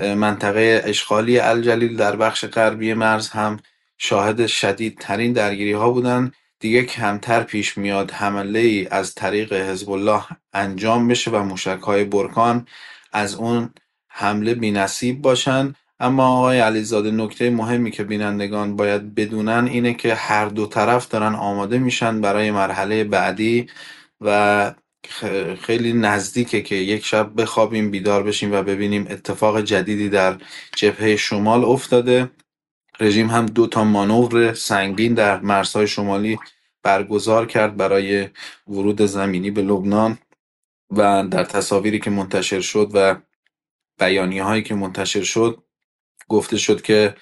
منطقه 0.00 0.82
اشغالی 0.84 1.38
الجلیل 1.38 1.96
در 1.96 2.16
بخش 2.16 2.44
غربی 2.44 2.94
مرز 2.94 3.28
هم 3.28 3.60
شاهد 3.98 4.46
شدیدترین 4.46 5.32
درگیری 5.32 5.72
ها 5.72 5.90
بودن. 5.90 6.32
دیگه 6.60 6.82
کمتر 6.82 7.42
پیش 7.42 7.78
میاد 7.78 8.10
حمله 8.10 8.58
ای 8.58 8.88
از 8.90 9.14
طریق 9.14 9.52
حزب 9.52 9.90
الله 9.90 10.22
انجام 10.54 11.08
بشه 11.08 11.30
و 11.30 11.44
موشک 11.44 11.80
های 11.82 12.04
برکان 12.04 12.66
از 13.12 13.34
اون 13.34 13.70
حمله 14.08 14.54
بی 14.54 14.70
نصیب 14.70 15.22
باشن. 15.22 15.74
اما 16.00 16.28
آقای 16.38 16.60
علیزاده 16.60 17.10
نکته 17.10 17.50
مهمی 17.50 17.90
که 17.90 18.04
بینندگان 18.04 18.76
باید 18.76 19.14
بدونن 19.14 19.68
اینه 19.72 19.94
که 19.94 20.14
هر 20.14 20.46
دو 20.46 20.66
طرف 20.66 21.08
دارن 21.08 21.34
آماده 21.34 21.78
میشن 21.78 22.20
برای 22.20 22.50
مرحله 22.50 23.04
بعدی 23.04 23.66
و 24.20 24.74
خیلی 25.62 25.92
نزدیکه 25.92 26.62
که 26.62 26.74
یک 26.74 27.06
شب 27.06 27.42
بخوابیم 27.42 27.90
بیدار 27.90 28.22
بشیم 28.22 28.52
و 28.52 28.62
ببینیم 28.62 29.06
اتفاق 29.10 29.60
جدیدی 29.62 30.08
در 30.08 30.38
جبهه 30.76 31.16
شمال 31.16 31.64
افتاده. 31.64 32.30
رژیم 33.00 33.30
هم 33.30 33.46
دو 33.46 33.66
تا 33.66 33.84
مانور 33.84 34.54
سنگین 34.54 35.14
در 35.14 35.40
مرزهای 35.40 35.86
شمالی 35.86 36.38
برگزار 36.82 37.46
کرد 37.46 37.76
برای 37.76 38.28
ورود 38.68 39.02
زمینی 39.02 39.50
به 39.50 39.62
لبنان 39.62 40.18
و 40.90 41.24
در 41.30 41.44
تصاویری 41.44 41.98
که 41.98 42.10
منتشر 42.10 42.60
شد 42.60 42.90
و 42.94 43.16
بیانیه 43.98 44.44
هایی 44.44 44.62
که 44.62 44.74
منتشر 44.74 45.22
شد 45.22 45.62
گفته 46.28 46.56
شد 46.56 46.82
که 46.82 47.14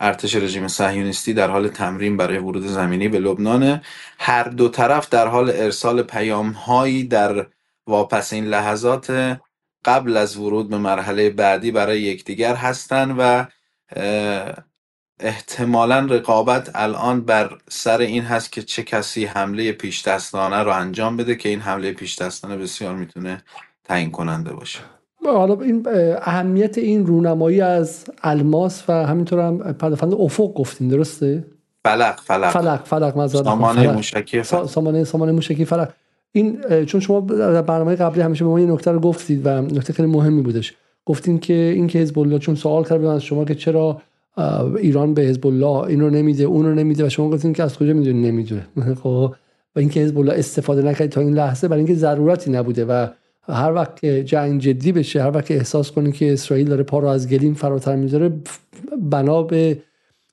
ارتش 0.00 0.34
رژیم 0.36 0.68
صهیونیستی 0.68 1.34
در 1.34 1.50
حال 1.50 1.68
تمرین 1.68 2.16
برای 2.16 2.38
ورود 2.38 2.66
زمینی 2.66 3.08
به 3.08 3.18
لبنان 3.18 3.80
هر 4.18 4.44
دو 4.44 4.68
طرف 4.68 5.08
در 5.08 5.26
حال 5.28 5.50
ارسال 5.50 6.02
پیام 6.02 6.50
هایی 6.50 7.04
در 7.04 7.46
واپسین 7.86 8.44
لحظات 8.44 9.38
قبل 9.84 10.16
از 10.16 10.36
ورود 10.36 10.70
به 10.70 10.78
مرحله 10.78 11.30
بعدی 11.30 11.70
برای 11.70 12.00
یکدیگر 12.02 12.54
هستند 12.54 13.16
و 13.18 13.46
احتمالا 15.20 15.98
رقابت 15.98 16.70
الان 16.74 17.20
بر 17.20 17.50
سر 17.68 17.98
این 17.98 18.22
هست 18.22 18.52
که 18.52 18.62
چه 18.62 18.82
کسی 18.82 19.24
حمله 19.24 19.72
پیش 19.72 20.08
دستانه 20.08 20.62
رو 20.62 20.70
انجام 20.70 21.16
بده 21.16 21.34
که 21.34 21.48
این 21.48 21.60
حمله 21.60 21.92
پیش 21.92 22.18
دستانه 22.18 22.56
بسیار 22.56 22.94
می‌تونه 22.94 23.42
تعیین 23.84 24.10
کننده 24.10 24.52
باشه 24.52 24.78
حالا 25.24 25.60
این 25.60 25.86
اهمیت 26.22 26.78
این 26.78 27.06
رونمایی 27.06 27.60
از 27.60 28.04
الماس 28.22 28.84
و 28.88 29.06
همینطور 29.06 29.40
هم 29.40 29.58
پدافند 29.58 30.14
افق 30.14 30.52
گفتین 30.52 30.88
درسته؟ 30.88 31.44
فلق 31.84 32.20
فلق. 32.20 32.50
فلق 32.50 32.84
فلق 32.84 33.26
سامانه 33.26 33.92
موشکی 33.92 34.42
فلق. 34.42 34.66
سامانه 34.66 35.04
سامانه 35.04 35.32
موشکی 35.32 35.64
فلق. 35.64 35.92
این 36.32 36.84
چون 36.84 37.00
شما 37.00 37.20
در 37.20 37.62
برنامه 37.62 37.96
قبلی 37.96 38.22
همیشه 38.22 38.44
به 38.44 38.50
ما 38.50 38.56
این 38.56 38.70
نکته 38.70 38.92
رو 38.92 39.00
گفتید 39.00 39.46
و 39.46 39.62
نکته 39.62 39.92
خیلی 39.92 40.08
مهمی 40.08 40.42
بودش. 40.42 40.74
گفتین 41.04 41.38
که 41.38 41.54
این 41.54 41.86
که 41.86 41.98
حزب 41.98 42.18
الله 42.18 42.38
چون 42.38 42.54
سوال 42.54 42.84
کرد 42.84 43.04
از 43.04 43.22
شما 43.22 43.44
که 43.44 43.54
چرا 43.54 44.02
ایران 44.76 45.14
به 45.14 45.22
حزب 45.22 45.46
الله 45.46 45.88
این 45.88 46.00
رو 46.00 46.10
نمیده 46.10 46.44
اون 46.44 46.74
نمیده 46.74 47.06
و 47.06 47.08
شما 47.08 47.30
گفتین 47.30 47.52
که 47.52 47.62
از 47.62 47.78
کجا 47.78 47.92
می‌دونی؟ 47.92 48.30
نمی‌دونه. 48.30 48.66
خب 49.02 49.34
و 49.76 49.78
اینکه 49.78 50.00
حزب 50.00 50.18
الله 50.18 50.32
استفاده 50.32 50.82
نکرد 50.82 51.08
تا 51.08 51.20
این 51.20 51.34
لحظه 51.34 51.68
برای 51.68 51.78
اینکه 51.78 51.94
ضرورتی 51.94 52.50
نبوده 52.50 52.84
و 52.84 53.06
هر 53.48 53.72
وقت 53.72 54.06
جنگ 54.06 54.60
جدی 54.60 54.92
بشه 54.92 55.22
هر 55.22 55.36
وقت 55.36 55.50
احساس 55.50 55.90
کنی 55.90 56.12
که 56.12 56.32
اسرائیل 56.32 56.68
داره 56.68 56.82
پا 56.82 56.98
رو 56.98 57.08
از 57.08 57.28
گلیم 57.28 57.54
فراتر 57.54 57.96
می‌ذاره 57.96 58.32
بنا 59.10 59.42
به 59.42 59.78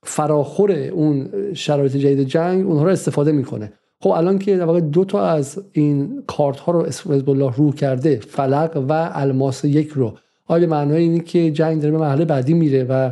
فراخور 0.04 0.72
اون 0.72 1.30
شرایط 1.54 1.98
جدید 1.98 2.28
جنگ 2.28 2.68
اونها 2.68 2.84
رو 2.84 2.90
استفاده 2.90 3.32
می‌کنه. 3.32 3.72
خب 4.00 4.10
الان 4.10 4.40
که 4.40 4.58
در 4.58 4.66
واقع 4.66 4.80
دو 4.80 5.06
تا 5.06 5.26
از 5.26 5.62
این 5.72 6.24
کارت 6.28 6.60
ها 6.60 6.72
رو 6.72 6.86
حزب 6.86 7.30
الله 7.30 7.54
رو 7.56 7.72
کرده 7.72 8.16
فلق 8.16 8.86
و 8.90 9.10
الماس 9.14 9.66
یک 9.66 9.88
رو. 9.88 10.14
آیا 10.48 10.68
معنای 10.68 11.02
اینه 11.02 11.20
که 11.20 11.52
جنگ 11.52 11.82
داره 11.82 11.92
به 11.92 11.98
مرحله 11.98 12.26
بعدی 12.26 12.54
میره 12.54 12.84
و 12.84 13.12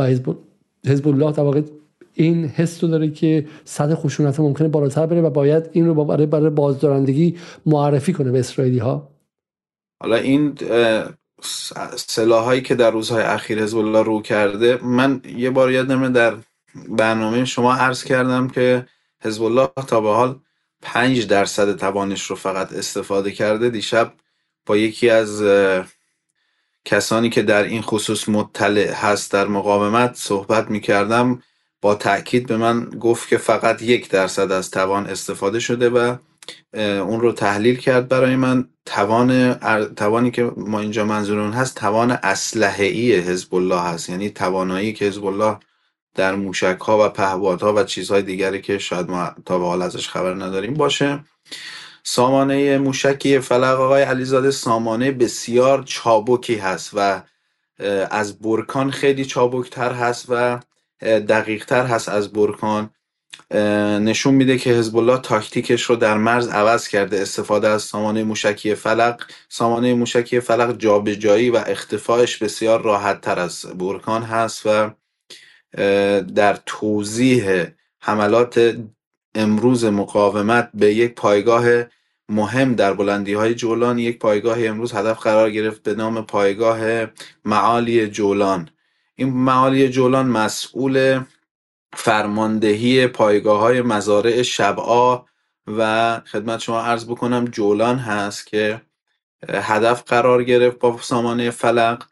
و 0.00 0.36
حزب 0.86 1.08
الله 1.08 1.32
در 1.32 1.42
واقع 1.42 1.62
این 2.14 2.44
حس 2.44 2.84
رو 2.84 2.90
داره 2.90 3.10
که 3.10 3.46
صد 3.64 3.94
خشونت 3.94 4.40
ممکنه 4.40 4.68
بالاتر 4.68 5.06
بره 5.06 5.22
و 5.22 5.30
باید 5.30 5.70
این 5.72 5.86
رو 5.86 6.04
برای 6.04 6.26
برای 6.26 6.50
بازدارندگی 6.50 7.36
معرفی 7.66 8.12
کنه 8.12 8.30
به 8.30 8.38
اسرائیلی 8.38 8.78
ها 8.78 9.10
حالا 10.02 10.16
این 10.16 10.54
سلاحایی 11.96 12.60
که 12.60 12.74
در 12.74 12.90
روزهای 12.90 13.22
اخیر 13.22 13.62
حزب 13.62 13.78
الله 13.78 14.02
رو 14.02 14.22
کرده 14.22 14.78
من 14.82 15.20
یه 15.36 15.50
بار 15.50 15.72
یادمه 15.72 16.08
در 16.08 16.34
برنامه 16.88 17.44
شما 17.44 17.74
عرض 17.74 18.04
کردم 18.04 18.48
که 18.48 18.86
حزب 19.22 19.42
الله 19.42 19.68
تا 19.86 20.00
به 20.00 20.08
حال 20.08 20.40
پنج 20.82 21.26
درصد 21.26 21.76
توانش 21.76 22.22
رو 22.22 22.36
فقط 22.36 22.72
استفاده 22.72 23.30
کرده. 23.30 23.70
دیشب 23.70 24.12
با 24.66 24.76
یکی 24.76 25.10
از 25.10 25.42
کسانی 26.84 27.30
که 27.30 27.42
در 27.42 27.62
این 27.62 27.82
خصوص 27.82 28.28
مطلع 28.28 28.92
هست 28.92 29.32
در 29.32 29.46
مقاومت 29.46 30.14
صحبت 30.14 30.70
می 30.70 30.80
کردم 30.80 31.42
با 31.82 31.94
تاکید 31.94 32.46
به 32.46 32.56
من 32.56 32.84
گفت 32.84 33.28
که 33.28 33.38
فقط 33.38 33.82
یک 33.82 34.10
درصد 34.10 34.52
از 34.52 34.70
توان 34.70 35.06
استفاده 35.06 35.60
شده 35.60 35.90
و 35.90 36.16
اون 36.74 37.20
رو 37.20 37.32
تحلیل 37.32 37.76
کرد 37.76 38.08
برای 38.08 38.36
من. 38.36 38.68
توان 38.86 39.54
توانی 39.94 40.30
که 40.30 40.52
ما 40.56 40.80
اینجا 40.80 41.04
منظورون 41.04 41.52
هست 41.52 41.76
توان 41.76 42.10
اسلحه 42.10 42.84
ای 42.84 43.14
حزب 43.14 43.54
الله 43.54 43.80
هست. 43.80 44.10
یعنی 44.10 44.30
توانایی 44.30 44.92
که 44.92 45.04
حزب 45.04 45.26
الله 45.26 45.58
در 46.14 46.34
موشک 46.34 46.78
ها 46.80 47.06
و 47.06 47.08
پهپادها 47.08 47.74
و 47.74 47.84
چیزهای 47.84 48.22
دیگری 48.22 48.60
که 48.60 48.78
شاید 48.78 49.10
ما 49.10 49.30
تا 49.44 49.58
به 49.58 49.64
حال 49.64 49.82
ازش 49.82 50.08
خبر 50.08 50.34
نداریم 50.34 50.74
باشه. 50.74 51.24
سامانه 52.02 52.78
موشکی 52.78 53.38
فلق 53.38 53.80
آقای 53.80 54.02
علیزاده 54.02 54.50
سامانه 54.50 55.10
بسیار 55.12 55.82
چابکی 55.82 56.54
هست 56.54 56.90
و 56.94 57.22
از 58.10 58.38
برکان 58.38 58.90
خیلی 58.90 59.24
چابکتر 59.24 59.92
هست 59.92 60.26
و 60.28 60.60
دقیقتر 61.02 61.86
هست 61.86 62.08
از 62.08 62.32
برکان. 62.32 62.90
نشون 64.00 64.34
میده 64.34 64.58
که 64.58 64.70
حزب 64.70 64.96
الله 64.96 65.18
تاکتیکش 65.18 65.82
رو 65.82 65.96
در 65.96 66.16
مرز 66.18 66.48
عوض 66.48 66.88
کرده. 66.88 67.20
استفاده 67.20 67.68
از 67.68 67.82
سامانه 67.82 68.24
موشکی 68.24 68.74
فلق. 68.74 69.22
سامانه 69.48 69.94
موشکی 69.94 70.40
فلق 70.40 70.76
جابجایی 70.78 71.50
و 71.50 71.56
اختفاعش 71.66 72.36
بسیار 72.36 72.82
راحت 72.82 73.20
تر 73.20 73.38
از 73.38 73.66
برکان 73.66 74.22
هست 74.22 74.62
و 74.66 74.90
در 76.34 76.58
توضیح 76.66 77.66
حملات 78.00 78.76
امروز 79.34 79.84
مقاومت 79.84 80.70
به 80.74 80.94
یک 80.94 81.14
پایگاه 81.14 81.64
مهم 82.28 82.74
در 82.74 82.94
بلندی 82.94 83.34
های 83.34 83.54
جولان 83.54 83.98
یک 83.98 84.18
پایگاه 84.18 84.64
امروز 84.64 84.92
هدف 84.92 85.18
قرار 85.18 85.50
گرفت 85.50 85.82
به 85.82 85.94
نام 85.94 86.26
پایگاه 86.26 87.06
معالی 87.44 88.08
جولان. 88.08 88.68
این 89.14 89.28
معالی 89.28 89.88
جولان 89.88 90.26
مسئول 90.26 91.20
فرماندهی 91.92 93.06
پایگاه 93.06 93.60
های 93.60 93.82
مزارع 93.82 94.42
شبعا 94.42 95.24
و 95.66 96.20
خدمت 96.20 96.60
شما 96.60 96.80
عرض 96.80 97.04
بکنم 97.04 97.44
جولان 97.44 97.98
هست 97.98 98.46
که 98.46 98.82
هدف 99.48 100.02
قرار 100.06 100.44
گرفت 100.44 100.78
با 100.78 100.98
سامانه 101.02 101.50
فلق 101.50 102.04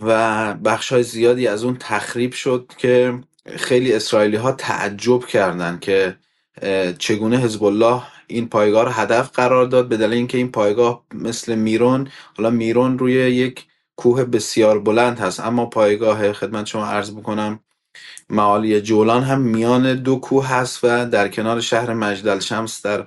و 0.00 0.54
بخش 0.54 0.92
های 0.92 1.02
زیادی 1.02 1.46
از 1.46 1.64
اون 1.64 1.76
تخریب 1.80 2.32
شد 2.32 2.72
که 2.78 3.18
خیلی 3.46 3.92
اسرائیلی 3.92 4.36
ها 4.36 4.52
تعجب 4.52 5.24
کردند 5.26 5.80
که 5.80 6.16
چگونه 6.98 7.38
حزب 7.38 7.64
الله 7.64 8.02
این 8.26 8.48
پایگاه 8.48 8.84
رو 8.84 8.90
هدف 8.90 9.30
قرار 9.30 9.66
داد 9.66 9.88
به 9.88 9.96
دلیل 9.96 10.12
اینکه 10.12 10.38
این 10.38 10.52
پایگاه 10.52 11.04
مثل 11.14 11.54
میرون 11.54 12.08
حالا 12.36 12.50
میرون 12.50 12.98
روی 12.98 13.12
یک 13.12 13.66
کوه 13.96 14.24
بسیار 14.24 14.80
بلند 14.80 15.18
هست. 15.18 15.40
اما 15.40 15.66
پایگاه 15.66 16.32
خدمت 16.32 16.66
شما 16.66 16.86
عرض 16.86 17.10
بکنم 17.10 17.60
معالی 18.30 18.80
جولان 18.80 19.22
هم 19.22 19.40
میان 19.40 19.94
دو 19.94 20.16
کوه 20.16 20.46
هست 20.48 20.80
و 20.84 21.06
در 21.06 21.28
کنار 21.28 21.60
شهر 21.60 21.94
مجدل 21.94 22.38
شمس 22.38 22.86
در 22.86 23.06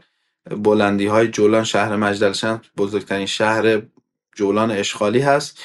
بلندی 0.49 1.05
های 1.05 1.27
جولان 1.27 1.63
شهر 1.63 1.95
مجدل 1.95 2.33
شمس 2.33 2.59
بزرگترین 2.77 3.25
شهر 3.25 3.81
جولان 4.35 4.71
اشغالی 4.71 5.19
هست. 5.19 5.63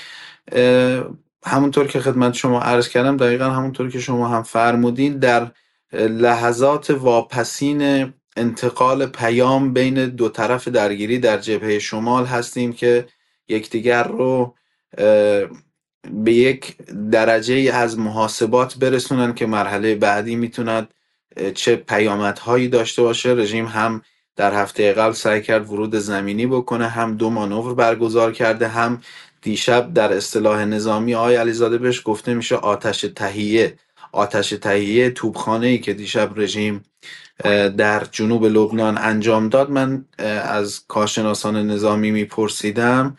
همونطور 1.44 1.86
که 1.86 2.00
خدمت 2.00 2.34
شما 2.34 2.60
عرض 2.60 2.88
کردم 2.88 3.16
دقیقا 3.16 3.44
همونطور 3.44 3.90
که 3.90 4.00
شما 4.00 4.28
هم 4.28 4.42
فرمودین 4.42 5.18
در 5.18 5.50
لحظات 5.92 6.90
واپسین 6.90 8.12
انتقال 8.36 9.06
پیام 9.06 9.72
بین 9.72 10.06
دو 10.06 10.28
طرف 10.28 10.68
درگیری 10.68 11.18
در 11.18 11.38
جبهه 11.38 11.78
شمال 11.78 12.24
هستیم 12.26 12.72
که 12.72 13.06
یکدیگر 13.48 14.02
رو 14.02 14.54
به 16.10 16.32
یک 16.32 16.76
درجه 17.10 17.72
از 17.74 17.98
محاسبات 17.98 18.78
برسونن 18.78 19.34
که 19.34 19.46
مرحله 19.46 19.94
بعدی 19.94 20.36
می‌توند 20.36 20.88
چه 21.54 21.76
پیامدهایی 21.76 22.68
داشته 22.68 23.02
باشه. 23.02 23.30
رژیم 23.30 23.66
هم 23.66 24.02
در 24.36 24.54
هفته 24.54 24.92
قبل 24.92 25.12
سعی 25.12 25.42
کرد 25.42 25.70
ورود 25.70 25.96
زمینی 25.96 26.46
بکنه 26.46 26.88
هم 26.88 27.16
دو 27.16 27.30
مانور 27.30 27.74
برگزار 27.74 28.32
کرده 28.32 28.68
هم 28.68 29.02
دیشب 29.42 29.94
در 29.94 30.12
اصطلاح 30.12 30.64
نظامی 30.64 31.14
آقای 31.14 31.36
علیزاده 31.36 31.78
بهش 31.78 32.02
گفته 32.04 32.34
میشه 32.34 32.56
آتش 32.56 33.00
تهیه. 33.16 33.74
آتش 34.12 34.50
تهیه 34.50 35.10
توبخانه 35.10 35.66
ای 35.66 35.78
که 35.78 35.92
دیشب 35.92 36.32
رژیم 36.36 36.82
در 37.76 38.04
جنوب 38.10 38.44
لبنان 38.44 38.98
انجام 38.98 39.48
داد. 39.48 39.70
من 39.70 40.04
از 40.44 40.84
کارشناسان 40.88 41.70
نظامی 41.70 42.10
میپرسیدم 42.10 43.16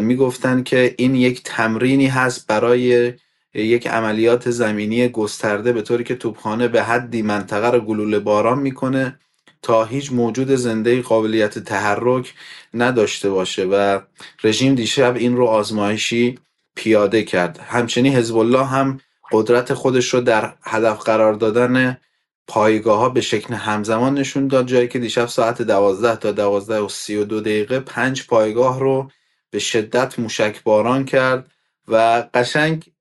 می‌گفتند 0.00 0.64
که 0.64 0.94
این 0.98 1.14
یک 1.14 1.42
تمرینی 1.44 2.06
هست 2.06 2.46
برای 2.46 3.12
یک 3.54 3.86
عملیات 3.86 4.50
زمینی 4.50 5.08
گسترده 5.08 5.72
به 5.72 5.82
طوری 5.82 6.04
که 6.04 6.14
توپخانه 6.14 6.68
به 6.68 6.82
حدی 6.82 7.22
منطقه 7.22 7.70
رو 7.70 7.80
گلوله 7.80 8.18
باران 8.18 8.58
می‌کنه. 8.58 9.18
تا 9.64 9.84
هیچ 9.84 10.12
موجود 10.12 10.54
زنده 10.54 11.02
قابلیت 11.02 11.58
تحرک 11.58 12.34
نداشته 12.74 13.30
باشه 13.30 13.64
و 13.64 14.00
رژیم 14.44 14.74
دیشب 14.74 15.16
این 15.16 15.36
رو 15.36 15.46
آزمایشی 15.46 16.38
پیاده 16.76 17.22
کرد. 17.22 17.58
همچنین 17.58 18.12
حزب 18.12 18.36
الله 18.36 18.64
هم 18.64 19.00
قدرت 19.32 19.74
خودش 19.74 20.14
رو 20.14 20.20
در 20.20 20.54
هدف 20.62 21.02
قرار 21.02 21.34
دادن 21.34 21.98
پایگاه 22.46 22.98
ها 22.98 23.08
به 23.08 23.20
شکل 23.20 23.54
همزمان 23.54 24.14
نشون 24.14 24.48
داد 24.48 24.66
جایی 24.66 24.88
که 24.88 24.98
دیشب 24.98 25.26
ساعت 25.26 25.62
دوازده 25.62 26.16
تا 26.16 26.32
دوازده 26.32 26.78
و 26.78 26.88
سی 26.88 27.16
و 27.16 27.24
دو 27.24 27.40
دقیقه 27.40 27.80
پنج 27.80 28.26
پایگاه 28.26 28.80
رو 28.80 29.10
به 29.50 29.58
شدت 29.58 30.18
موشک 30.18 30.62
باران 30.62 31.04
کرد 31.04 31.50
و 31.88 32.24
قشنگ 32.34 32.92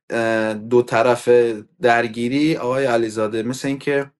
دو 0.70 0.82
طرف 0.82 1.30
درگیری 1.82 2.58
آقای 2.58 2.86
علیزاده 2.86 3.44
مثل 3.44 3.68
اینکه 3.68 4.12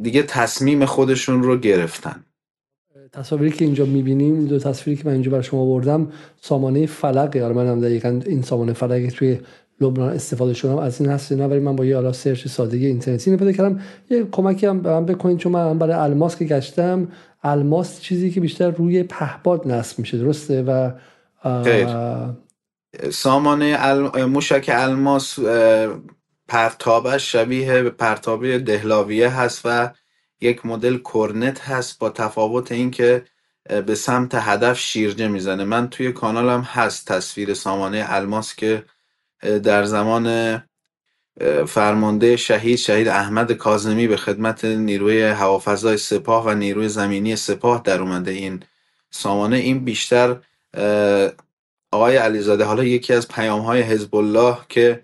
دیگه 0.00 0.22
تصمیم 0.22 0.84
خودشون 0.84 1.42
رو 1.42 1.56
گرفتن. 1.56 2.24
تصاویری 3.12 3.56
که 3.56 3.64
اینجا 3.64 3.84
می‌بینیم 3.84 4.46
دو 4.46 4.58
تصویری 4.58 5.02
که 5.02 5.08
من 5.08 5.12
اینجا 5.12 5.30
برای 5.30 5.42
شما 5.42 5.66
بردم 5.66 6.12
سامانه 6.40 6.86
فلقی 6.86 7.40
آره 7.40 7.54
من 7.54 7.66
هم 7.66 7.80
دقیقا 7.80 8.20
این 8.26 8.42
سامانه 8.42 8.72
فلقی 8.72 9.10
توی 9.10 9.38
لبنان 9.80 10.12
استفاده 10.12 10.54
شدم. 10.54 10.76
از 10.76 11.00
این 11.00 11.10
هست 11.10 11.32
نه 11.32 11.46
ولی 11.46 11.60
من 11.60 11.76
با 11.76 11.84
یه 11.84 11.94
حالا 11.94 12.12
سرچ 12.12 12.48
ساده 12.48 12.76
اینترنتی 12.76 13.30
اینو 13.30 13.44
پیدا 13.44 13.52
کردم. 13.52 13.80
یه 14.10 14.24
کمکی 14.24 14.66
هم 14.66 14.80
به 14.80 14.90
من 14.90 15.06
بکنید 15.06 15.38
چون 15.38 15.52
من 15.52 15.78
برای 15.78 15.94
الماس 15.94 16.36
که 16.36 16.44
گشتم 16.44 17.08
الماس 17.42 18.00
چیزی 18.00 18.30
که 18.30 18.40
بیشتر 18.40 18.70
روی 18.70 19.02
پهباد 19.02 19.68
نصب 19.68 19.98
میشه 19.98 20.18
درسته؟ 20.18 20.62
و 20.62 20.90
سامانه 23.10 23.94
موشک 24.24 24.70
الماس 24.72 25.38
پرتابش 26.48 27.32
شبیه 27.32 27.82
پرتابه 27.82 28.58
دهلاویه 28.58 29.28
هست 29.28 29.60
و 29.64 29.90
یک 30.40 30.66
مدل 30.66 30.98
کرنت 30.98 31.60
هست 31.60 31.98
با 31.98 32.10
تفاوت 32.10 32.72
اینکه 32.72 33.24
به 33.86 33.94
سمت 33.94 34.34
هدف 34.34 34.78
شیرجه 34.78 35.28
می‌زنه. 35.28 35.64
من 35.64 35.90
توی 35.90 36.12
کانالم 36.12 36.60
هست 36.60 37.12
تصویر 37.12 37.54
سامانه 37.54 38.04
الماس 38.08 38.54
که 38.54 38.84
در 39.62 39.84
زمان 39.84 40.58
فرمانده 41.66 42.36
شهید 42.36 42.78
شهید 42.78 43.08
احمد 43.08 43.52
کازمی 43.52 44.06
به 44.06 44.16
خدمت 44.16 44.64
نیروی 44.64 45.22
هوافضای 45.22 45.96
سپاه 45.96 46.46
و 46.46 46.50
نیروی 46.50 46.88
زمینی 46.88 47.36
سپاه 47.36 47.82
در 47.84 48.00
اومده 48.00 48.30
این 48.30 48.62
سامانه. 49.10 49.56
این 49.56 49.84
بیشتر 49.84 50.36
آقای 51.92 52.16
علیزاده 52.16 52.64
حالا 52.64 52.84
یکی 52.84 53.12
از 53.14 53.28
پیام 53.28 53.60
های 53.60 53.80
حزب 53.82 54.16
الله 54.16 54.58
که 54.68 55.02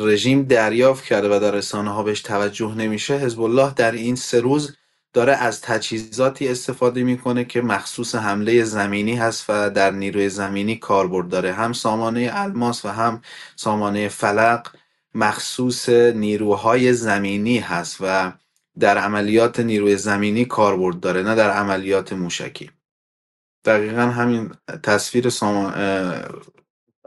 رژیم 0.00 0.42
دریافت 0.42 1.04
کرده 1.04 1.36
و 1.36 1.40
در 1.40 1.50
رسانه 1.50 1.90
ها 1.90 2.02
بهش 2.02 2.20
توجه 2.20 2.74
نمیشه. 2.74 3.14
حزب 3.14 3.40
الله 3.40 3.74
در 3.74 3.92
این 3.92 4.16
سه 4.16 4.40
روز 4.40 4.76
داره 5.12 5.32
از 5.32 5.60
تجهیزاتی 5.60 6.48
استفاده 6.48 7.02
می‌کنه 7.02 7.44
که 7.44 7.62
مخصوص 7.62 8.14
حمله 8.14 8.64
زمینی 8.64 9.16
هست 9.16 9.44
و 9.48 9.70
در 9.70 9.90
نیروی 9.90 10.28
زمینی 10.28 10.76
کاربرد 10.76 11.28
داره. 11.28 11.52
هم 11.52 11.72
سامانه 11.72 12.30
الماس 12.32 12.84
و 12.84 12.88
هم 12.88 13.22
سامانه 13.56 14.08
فلق 14.08 14.68
مخصوص 15.14 15.88
نیروهای 15.88 16.92
زمینی 16.92 17.58
هست 17.58 17.96
و 18.00 18.32
در 18.80 18.98
عملیات 18.98 19.60
نیروی 19.60 19.96
زمینی 19.96 20.44
کاربرد 20.44 21.00
داره 21.00 21.22
نه 21.22 21.34
در 21.34 21.50
عملیات 21.50 22.12
موشکی. 22.12 22.70
دقیقا 23.64 24.02
همین 24.02 24.50
تصویر 24.82 25.28
سامان... 25.28 25.74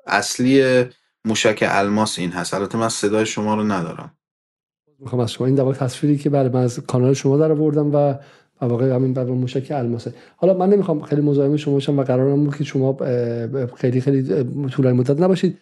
اصلی 0.08 0.86
موشک 1.26 1.64
الماس 1.68 2.20
این 2.20 2.32
هست. 2.32 2.54
البته 2.54 2.78
من 2.78 2.90
صدای 2.90 3.26
شما 3.26 3.56
رو 3.56 3.64
ندارم. 3.64 4.12
می‌خوام 5.00 5.22
از 5.22 5.32
شما 5.32 5.48
این 5.48 5.56
در 5.56 5.74
تصویری 5.74 6.18
که 6.18 6.30
برای 6.30 6.50
من 6.50 6.62
از 6.62 6.80
کانال 6.80 7.14
شما 7.14 7.38
در 7.38 7.52
آوردم 7.52 7.96
و 7.96 8.16
واقعا 8.62 8.96
همین 8.96 9.14
برای 9.14 9.32
موشک 9.32 9.72
الماسه. 9.72 10.14
حالا 10.38 10.54
من 10.54 10.70
نمی‌خوام 10.70 11.02
خیلی 11.02 11.22
مزاحم 11.22 11.58
شما 11.58 11.74
باشم 11.74 12.00
و 12.00 12.04
قرارم 12.04 12.44
بود 12.44 12.56
که 12.56 12.64
شما 12.64 12.98
خیلی 13.76 14.02
خیلی 14.02 14.44
طولانی 14.70 14.98
مدت 14.98 15.20
نباشید. 15.20 15.58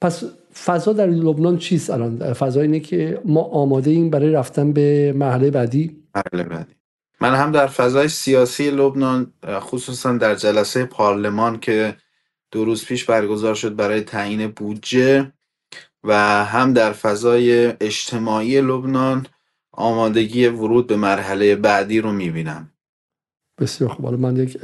پس 0.00 0.24
فضا 0.64 0.92
در 0.92 1.06
لبنان 1.06 1.58
چیست 1.58 1.90
الان؟ 1.90 2.32
فضا 2.32 2.60
اینه 2.60 2.80
که 2.80 3.20
ما 3.24 3.40
آماده 3.40 3.90
ایم 3.90 4.10
برای 4.10 4.30
رفتن 4.30 4.72
به 4.72 5.12
مرحله 5.16 5.50
بعدی. 5.50 5.96
مرحله 6.14 6.42
بعدی. 6.42 6.74
من 7.20 7.34
هم 7.34 7.52
در 7.52 7.66
فضای 7.66 8.08
سیاسی 8.08 8.70
لبنان 8.70 9.32
خصوصا 9.60 10.12
در 10.12 10.34
جلسه 10.34 10.84
پارلمان 10.84 11.60
که 11.60 11.96
دو 12.50 12.64
روز 12.64 12.84
پیش 12.84 13.04
برگزار 13.04 13.54
شد 13.54 13.76
برای 13.76 14.00
تعیین 14.00 14.46
بودجه 14.46 15.32
و 16.04 16.14
هم 16.44 16.72
در 16.72 16.92
فضای 16.92 17.66
اجتماعی 17.80 18.60
لبنان 18.60 19.26
آمادگی 19.72 20.46
ورود 20.46 20.86
به 20.86 20.96
مرحله 20.96 21.56
بعدی 21.56 22.00
رو 22.00 22.12
می‌بینم. 22.12 22.72
بسیار 23.60 23.90
خوب. 23.90 24.04
حالا 24.04 24.16
من 24.16 24.36
یک 24.36 24.58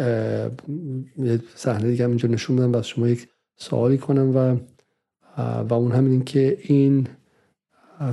صحنه 1.54 1.90
دیگه 1.90 2.06
اینجا 2.06 2.28
نشون 2.28 2.56
بدم 2.56 2.72
و 2.72 2.76
از 2.76 2.88
شما 2.88 3.08
یک 3.08 3.28
سوالی 3.56 3.98
کنم 3.98 4.36
و 4.36 4.56
و 5.68 5.74
اون 5.74 5.92
همین 5.92 6.12
این 6.12 6.24
که 6.24 6.58
این 6.60 7.08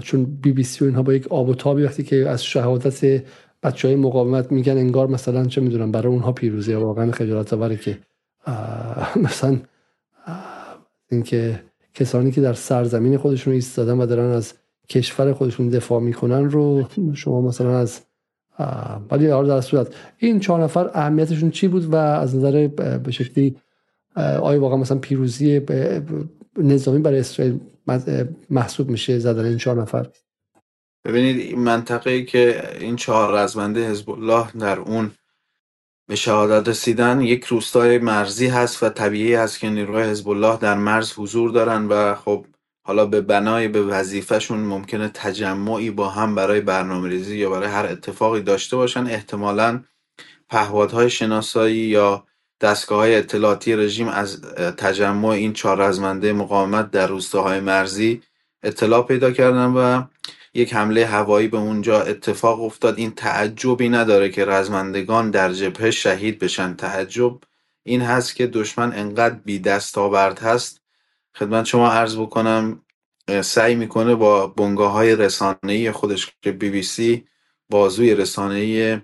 چون 0.01 0.25
بی 0.25 0.51
بی 0.51 0.63
سی 0.63 0.83
و 0.83 0.87
اینها 0.87 1.03
با 1.03 1.13
یک 1.13 1.27
آب 1.27 1.49
و 1.49 1.55
تابی 1.55 1.83
وقتی 1.83 2.03
که 2.03 2.29
از 2.29 2.43
شهادت 2.45 3.23
بچه 3.63 3.87
های 3.87 3.97
مقاومت 3.97 4.51
میگن 4.51 4.77
انگار 4.77 5.07
مثلا 5.07 5.45
چه 5.45 5.61
می‌دونم 5.61 5.91
برای 5.91 6.13
اونها 6.13 6.31
پیروزی 6.31 6.73
واقعا 6.73 7.11
خجالت 7.11 7.53
آوره 7.53 7.77
که 7.77 7.99
مثلا 9.25 9.57
اینکه 11.11 11.63
کسانی 11.93 12.31
که 12.31 12.41
در 12.41 12.53
سرزمین 12.53 13.17
خودشون 13.17 13.53
ایستادن 13.53 13.97
و 13.97 14.05
دارن 14.05 14.31
از 14.31 14.53
کشور 14.89 15.33
خودشون 15.33 15.69
دفاع 15.69 16.01
می‌کنن 16.01 16.49
رو 16.49 16.87
شما 17.13 17.41
مثلا 17.41 17.79
از 17.79 18.01
ولی 19.11 19.27
در 19.27 19.61
صورت 19.61 19.95
این 20.17 20.39
چهار 20.39 20.63
نفر 20.63 20.89
اهمیتشون 20.93 21.51
چی 21.51 21.67
بود 21.67 21.85
و 21.85 21.95
از 21.95 22.35
نظر 22.35 22.67
به 22.97 23.11
شکلی 23.11 23.55
آیا 24.15 24.61
واقعا 24.61 24.77
مثلا 24.77 24.97
پیروزی 24.97 25.61
نظامی 26.57 26.99
برای 26.99 27.19
اسرائیل 27.19 27.59
محسوب 28.49 28.89
میشه 28.89 29.19
زدن 29.19 29.45
این 29.45 29.57
چهار 29.57 29.81
نفر؟ 29.81 30.07
ببینید 31.05 31.37
این 31.37 31.59
منطقه 31.59 32.23
که 32.23 32.63
این 32.79 32.95
چهار 32.95 33.43
رزمنده 33.43 33.89
حزب 33.89 34.09
الله 34.09 34.51
در 34.59 34.79
اون 34.79 35.11
به 36.11 36.17
شهادت 36.17 36.67
رسیدن 36.67 37.21
یک 37.21 37.43
روستای 37.43 37.97
مرزی 37.97 38.47
هست 38.47 38.83
و 38.83 38.89
طبیعی 38.89 39.35
است 39.35 39.59
که 39.59 39.69
نیروهای 39.69 40.03
حزب 40.03 40.29
الله 40.29 40.57
در 40.57 40.75
مرز 40.75 41.13
حضور 41.13 41.51
دارن 41.51 41.87
و 41.87 42.15
خب 42.15 42.45
حالا 42.87 43.05
به 43.05 43.21
بنای 43.21 43.67
به 43.67 43.81
وظیفهشون 43.81 44.59
ممکنه 44.59 45.07
تجمعی 45.13 45.91
با 45.91 46.09
هم 46.09 46.35
برای 46.35 46.61
برنامه 46.61 47.09
ریزی 47.09 47.37
یا 47.37 47.49
برای 47.49 47.69
هر 47.69 47.85
اتفاقی 47.85 48.41
داشته 48.41 48.75
باشن. 48.75 49.07
احتمالا 49.07 49.83
پهپادهای 50.49 51.09
شناسایی 51.09 51.77
یا 51.77 52.27
دستگاه 52.61 52.99
های 52.99 53.15
اطلاعاتی 53.15 53.75
رژیم 53.75 54.07
از 54.07 54.41
تجمع 54.77 55.27
این 55.27 55.53
چهار 55.53 55.77
رزمنده 55.77 56.33
مقاومت 56.33 56.91
در 56.91 57.07
روستاهای 57.07 57.59
مرزی 57.59 58.21
اطلاع 58.63 59.05
پیدا 59.07 59.31
کردن 59.31 59.65
و 59.65 60.03
یک 60.53 60.73
حمله 60.73 61.05
هوایی 61.05 61.47
به 61.47 61.57
اونجا 61.57 62.01
اتفاق 62.01 62.63
افتاد. 62.63 62.97
این 62.97 63.11
تعجبی 63.11 63.89
نداره 63.89 64.29
که 64.29 64.45
رزمندگان 64.45 65.31
در 65.31 65.53
جبهه 65.53 65.91
شهید 65.91 66.39
بشن. 66.39 66.73
تعجب 66.75 67.39
این 67.83 68.01
هست 68.01 68.35
که 68.35 68.47
دشمن 68.47 68.93
انقدر 68.93 69.35
بی 69.35 69.59
دستاورد 69.59 70.39
هست. 70.39 70.81
خدمت 71.35 71.65
شما 71.65 71.91
عرض 71.91 72.17
بکنم 72.17 72.81
سعی 73.41 73.75
می‌کنه 73.75 74.15
با 74.15 74.47
بنگاه 74.47 74.91
های 74.91 75.15
رسانه‌ای 75.15 75.91
خودش 75.91 76.31
که 76.41 76.51
بی 76.51 76.69
بی 76.69 76.83
سی 76.83 77.25
بازوی 77.69 78.15
رسانه‌ای 78.15 78.99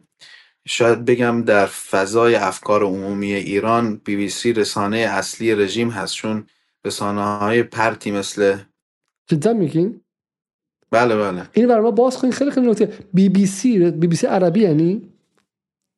شاید 0.67 1.05
بگم 1.05 1.43
در 1.43 1.65
فضای 1.65 2.35
افکار 2.35 2.83
عمومی 2.83 3.33
ایران 3.33 3.95
بی 3.95 4.15
بی 4.15 4.29
سی 4.29 4.53
رسانه 4.53 4.97
اصلی 4.97 5.55
رژیم 5.55 5.89
هست. 5.89 6.13
چون 6.13 6.47
رسانه 6.85 7.23
های 7.23 7.63
پرتی 7.63 8.11
مثل 8.11 8.57
جدا 9.27 9.53
میگین؟ 9.53 10.01
بله 10.91 11.15
بله. 11.15 11.49
این 11.53 11.67
برای 11.67 11.81
ما 11.81 11.91
باز 11.91 12.17
کنید. 12.17 12.33
خیلی 12.33 12.51
خیلی 12.51 12.67
نکته. 12.67 12.93
بی 13.13 13.29
بی 13.29 13.45
سی 13.45 13.91
بی 13.91 14.07
بی 14.07 14.15
سی 14.15 14.27
عربی 14.27 14.59
یعنی؟ 14.59 15.13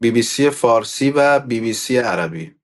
بی 0.02 0.12
بی 0.12 0.22
سی 0.22 0.50
فارسی 0.50 1.12
و 1.12 1.40
بی 1.40 1.60
بی 1.60 1.74
سی 1.74 1.98
عربی. 1.98 2.56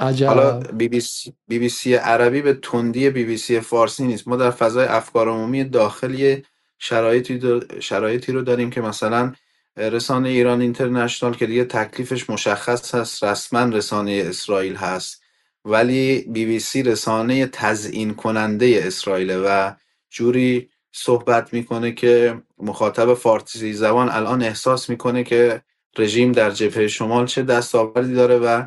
عجب. 0.00 0.26
حالا 0.26 0.60
بی 0.60 0.88
بی 0.88 1.00
سی, 1.00 1.32
بی 1.48 1.58
بی 1.58 1.68
سی 1.68 1.94
عربی 1.94 2.42
به 2.42 2.54
تندی 2.54 3.10
بی 3.10 3.24
بی 3.24 3.36
سی 3.36 3.60
فارسی 3.60 4.04
نیست. 4.04 4.28
ما 4.28 4.36
در 4.36 4.50
فضای 4.50 4.86
افکار 4.86 5.28
عمومی 5.28 5.64
داخلی 5.64 6.42
شرایطی, 6.78 7.60
شرایطی 7.80 8.32
رو 8.32 8.42
داریم 8.42 8.70
که 8.70 8.80
مثلا 8.80 9.32
رسانه 9.76 10.28
ایران 10.28 10.60
اینترنشنال 10.60 11.34
که 11.34 11.46
دیگه 11.46 11.64
تکلیفش 11.64 12.30
مشخص 12.30 12.94
هست 12.94 13.24
رسما 13.24 13.64
رسانه 13.64 14.22
اسرائیل 14.26 14.74
هست. 14.74 15.22
ولی 15.64 16.24
بی 16.28 16.46
بی 16.46 16.58
سی 16.58 16.82
رسانه 16.82 17.46
تزیین 17.46 18.14
کننده 18.14 18.82
اسرائیل 18.84 19.30
و 19.44 19.74
جوری 20.10 20.68
صحبت 20.92 21.52
می‌کنه 21.52 21.92
که 21.92 22.42
مخاطب 22.58 23.14
فارسی 23.14 23.72
زبان 23.72 24.08
الان 24.08 24.42
احساس 24.42 24.90
می‌کنه 24.90 25.24
که 25.24 25.62
رژیم 25.98 26.32
در 26.32 26.50
جبهه 26.50 26.88
شمال 26.88 27.26
چه 27.26 27.42
دستاوردی 27.42 28.14
داره 28.14 28.38
و 28.38 28.66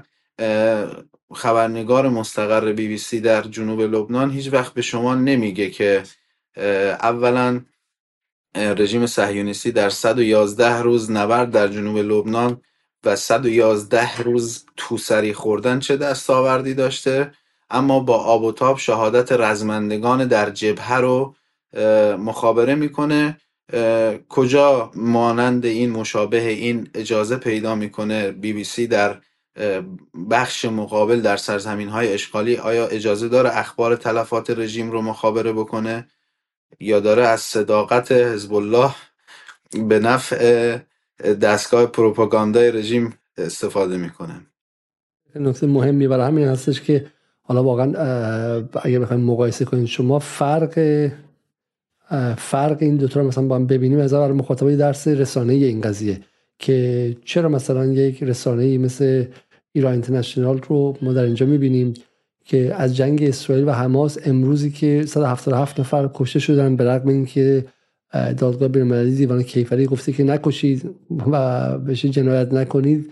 خبرنگار 1.34 2.10
مستقر 2.10 2.74
بی 2.74 2.88
بی 2.88 2.98
سی 2.98 3.22
در 3.22 3.42
جنوب 3.42 3.82
لبنان 3.82 4.32
هیچ 4.32 4.54
وقت 4.54 4.74
به 4.74 4.82
شما 4.82 5.16
نمیگه 5.16 5.70
که 5.70 6.04
اولا 7.02 7.62
رژیم 8.56 9.06
صهیونیستی 9.06 9.72
در 9.72 9.90
111 9.90 10.82
روز 10.82 11.12
نبرد 11.12 11.52
در 11.52 11.68
جنوب 11.68 11.98
لبنان 11.98 12.62
و 13.04 13.16
111 13.16 14.18
روز 14.18 14.66
توسری 14.78 15.34
خوردن 15.34 15.80
چه 15.80 15.98
دستاوردی 15.98 16.74
داشته؟ 16.74 17.32
اما 17.70 18.00
با 18.00 18.18
آب 18.18 18.44
و 18.44 18.52
تاب 18.52 18.78
شهادت 18.78 19.32
رزمندگان 19.32 20.28
در 20.28 20.50
جبهه 20.50 20.96
رو 20.96 21.36
مخابره 22.18 22.76
می‌کنه. 22.76 23.38
کجا 24.30 24.92
مانند 24.96 25.66
این 25.66 25.92
مشابه 25.92 26.50
این 26.50 26.90
اجازه 26.94 27.38
پیدا 27.38 27.76
می‌کنه 27.76 28.32
بی 28.32 28.54
بی 28.54 28.64
سی 28.64 28.88
در 28.88 29.22
بخش 30.32 30.66
مقابل 30.66 31.22
در 31.22 31.38
سرزمین 31.38 31.90
های 31.90 32.14
اشغالی؟ 32.14 32.58
آیا 32.58 32.88
اجازه 32.88 33.28
داره 33.28 33.58
اخبار 33.58 33.96
تلفات 33.96 34.50
رژیم 34.50 34.92
رو 34.92 35.02
مخابره 35.02 35.54
بکنه 35.54 36.08
یا 36.80 37.00
داره 37.00 37.28
از 37.28 37.42
صداقت 37.42 38.12
حزب 38.12 38.54
الله 38.54 38.92
به 39.88 40.00
نفع 40.00 40.78
دستگاه 41.42 41.86
پروپاگاندای 41.86 42.72
رژیم 42.72 43.14
استفاده 43.38 43.98
می‌کنه؟ 43.98 44.42
نکته 45.36 45.68
مهمی 45.68 46.08
برای 46.08 46.28
همین 46.28 46.48
هستش 46.48 46.82
که 46.82 47.06
حالا 47.42 47.64
واقعا 47.64 47.86
اگر 48.82 49.00
بخوایم 49.00 49.24
مقایسه 49.24 49.66
کنید 49.66 49.86
شما 49.86 50.20
فرق 50.20 51.10
فرق 52.38 52.78
این 52.80 52.96
دو 52.96 53.08
رو 53.08 53.28
مثلا 53.28 53.48
با 53.48 53.56
هم 53.56 53.68
ببینیم 53.68 54.00
از 54.00 54.14
برای 54.14 54.32
مخاطبای 54.32 54.78
درس 54.78 55.08
رسانه 55.08 55.54
این 55.54 55.82
قضیه 55.82 56.20
که 56.60 57.18
چرا 57.26 57.50
مثلا 57.50 57.86
یک 57.86 58.24
رسانه 58.24 58.78
مثل 58.78 59.26
ایران 59.72 59.92
اینترنشنال 59.92 60.62
رو 60.68 60.98
ما 61.02 61.14
در 61.14 61.24
اینجا 61.24 61.46
می‌بینیم 61.46 61.94
که 62.46 62.76
از 62.78 62.96
جنگ 62.96 63.24
اسرائیل 63.24 63.68
و 63.68 63.72
حماس 63.72 64.18
امروزی 64.26 64.72
که 64.72 65.06
177 65.06 65.80
نفر 65.80 66.10
کشته 66.14 66.40
شدن 66.40 66.76
به 66.76 66.84
رغم 66.84 67.10
اینکه 67.10 67.66
دادگاه 68.14 68.68
بین‌المللی 68.68 69.16
دیوان 69.16 69.44
کیفری 69.44 69.86
گفته 69.86 70.12
که 70.12 70.24
نکشید 70.24 70.90
و 71.32 71.78
بهش 71.78 72.06
جنایت 72.06 72.54
نکنید 72.54 73.12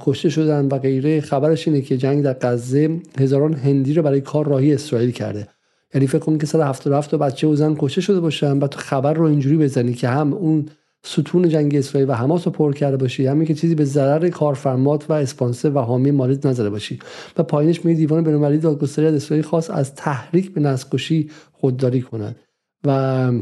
کشته 0.00 0.28
شدن 0.28 0.66
و 0.66 0.78
غیره 0.78 1.20
خبرش 1.20 1.68
اینه 1.68 1.80
که 1.80 1.96
جنگ 1.96 2.22
در 2.22 2.32
غزه 2.32 3.00
هزاران 3.18 3.54
هندی 3.54 3.94
رو 3.94 4.02
برای 4.02 4.20
کار 4.20 4.46
راهی 4.46 4.74
اسرائیل 4.74 5.10
کرده. 5.10 5.48
یعنی 5.94 6.06
فکر 6.06 6.18
کنید 6.18 6.40
که 6.40 6.46
177 6.46 7.10
تا 7.10 7.18
بچه 7.18 7.46
و 7.46 7.56
زن 7.56 7.74
کشته 7.78 8.00
شده 8.00 8.20
باشن 8.20 8.58
و 8.58 8.66
تو 8.66 8.78
خبر 8.78 9.12
رو 9.12 9.24
اینجوری 9.24 9.56
بزنی 9.56 9.94
که 9.94 10.08
هم 10.08 10.32
اون 10.32 10.66
ستون 11.02 11.48
جنگ 11.48 11.76
اسرائیل 11.76 12.10
و 12.10 12.12
حماس 12.12 12.46
رو 12.46 12.52
پر 12.52 12.72
کرده 12.72 12.96
باشی 12.96 13.26
همین 13.26 13.46
که 13.46 13.54
چیزی 13.54 13.74
به 13.74 13.84
ضرر 13.84 14.28
کارفرمات 14.28 15.10
و 15.10 15.12
اسپانسر 15.12 15.70
و 15.70 15.78
حامی 15.78 16.10
مالیت 16.10 16.46
نظره 16.46 16.70
باشی. 16.70 16.98
و 17.38 17.42
پایینش 17.42 17.84
می 17.84 17.94
دیوان 17.94 18.24
بین‌المللی 18.24 18.58
دادگستری 18.58 19.06
از 19.06 19.14
اسرائیل 19.14 19.44
خواست 19.44 19.70
از 19.70 19.94
تحریک 19.94 20.54
به 20.54 20.60
نسل‌کشی 20.60 21.30
خودداری 21.52 22.02
کند 22.02 22.36
و 22.84 23.32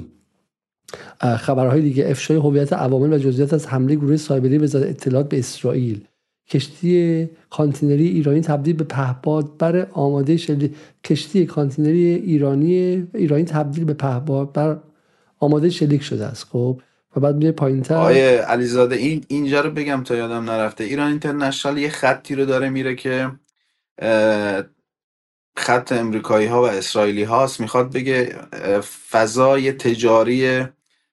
خبرهای 1.20 1.80
دیگه 1.80 2.11
افشای 2.11 2.36
هویت 2.36 2.72
عوامل 2.72 3.12
و 3.12 3.18
جزئیات 3.18 3.55
از 3.55 3.66
حمله 3.66 3.94
گروه 3.94 4.16
سایبری 4.16 4.59
به 4.59 4.88
اطلاعات 4.88 5.28
به 5.28 5.38
اسرائیل. 5.38 6.05
کشتی 6.49 7.28
کانتینری 7.51 8.09
ایرانی 8.09 8.40
تبدیل 8.40 8.76
به 8.76 8.84
پهپادبر 8.84 9.86
آماده 9.92 10.36
شلیک 10.36 10.72
کشتی 11.05 11.47
کانتینری 11.47 12.05
ایرانی 12.05 13.07
ایرانی 13.14 13.44
تبدیل 13.44 13.84
به 13.84 13.94
پهپادبر 13.94 14.78
آماده 15.38 15.70
شلیک 15.70 16.03
شده 16.03 16.24
است. 16.24 16.44
خب 16.44 16.80
و 17.16 17.20
بعد 17.20 17.36
میره 17.36 17.53
پایینتر. 17.53 17.94
آیه 17.94 18.38
علیزاده 18.38 18.97
این 18.97 19.24
اینجا 19.28 19.61
رو 19.61 19.70
بگم 19.70 20.03
تا 20.05 20.16
یادم 20.16 20.51
نرفته. 20.51 20.84
ایران 20.84 21.11
اینترنشنال 21.11 21.78
یه 21.78 21.88
خطی 21.88 22.34
رو 22.34 22.44
داره 22.44 22.68
میره 22.68 22.94
که 22.94 23.30
خط 25.57 25.92
امریکایی 25.92 26.47
ها 26.47 26.62
و 26.62 26.66
اسرائیلی 26.66 27.22
هاست 27.22 27.61
می‌خواد 27.61 27.92
بگه 27.92 28.34
فضای 29.11 29.72
تجاری 29.72 30.64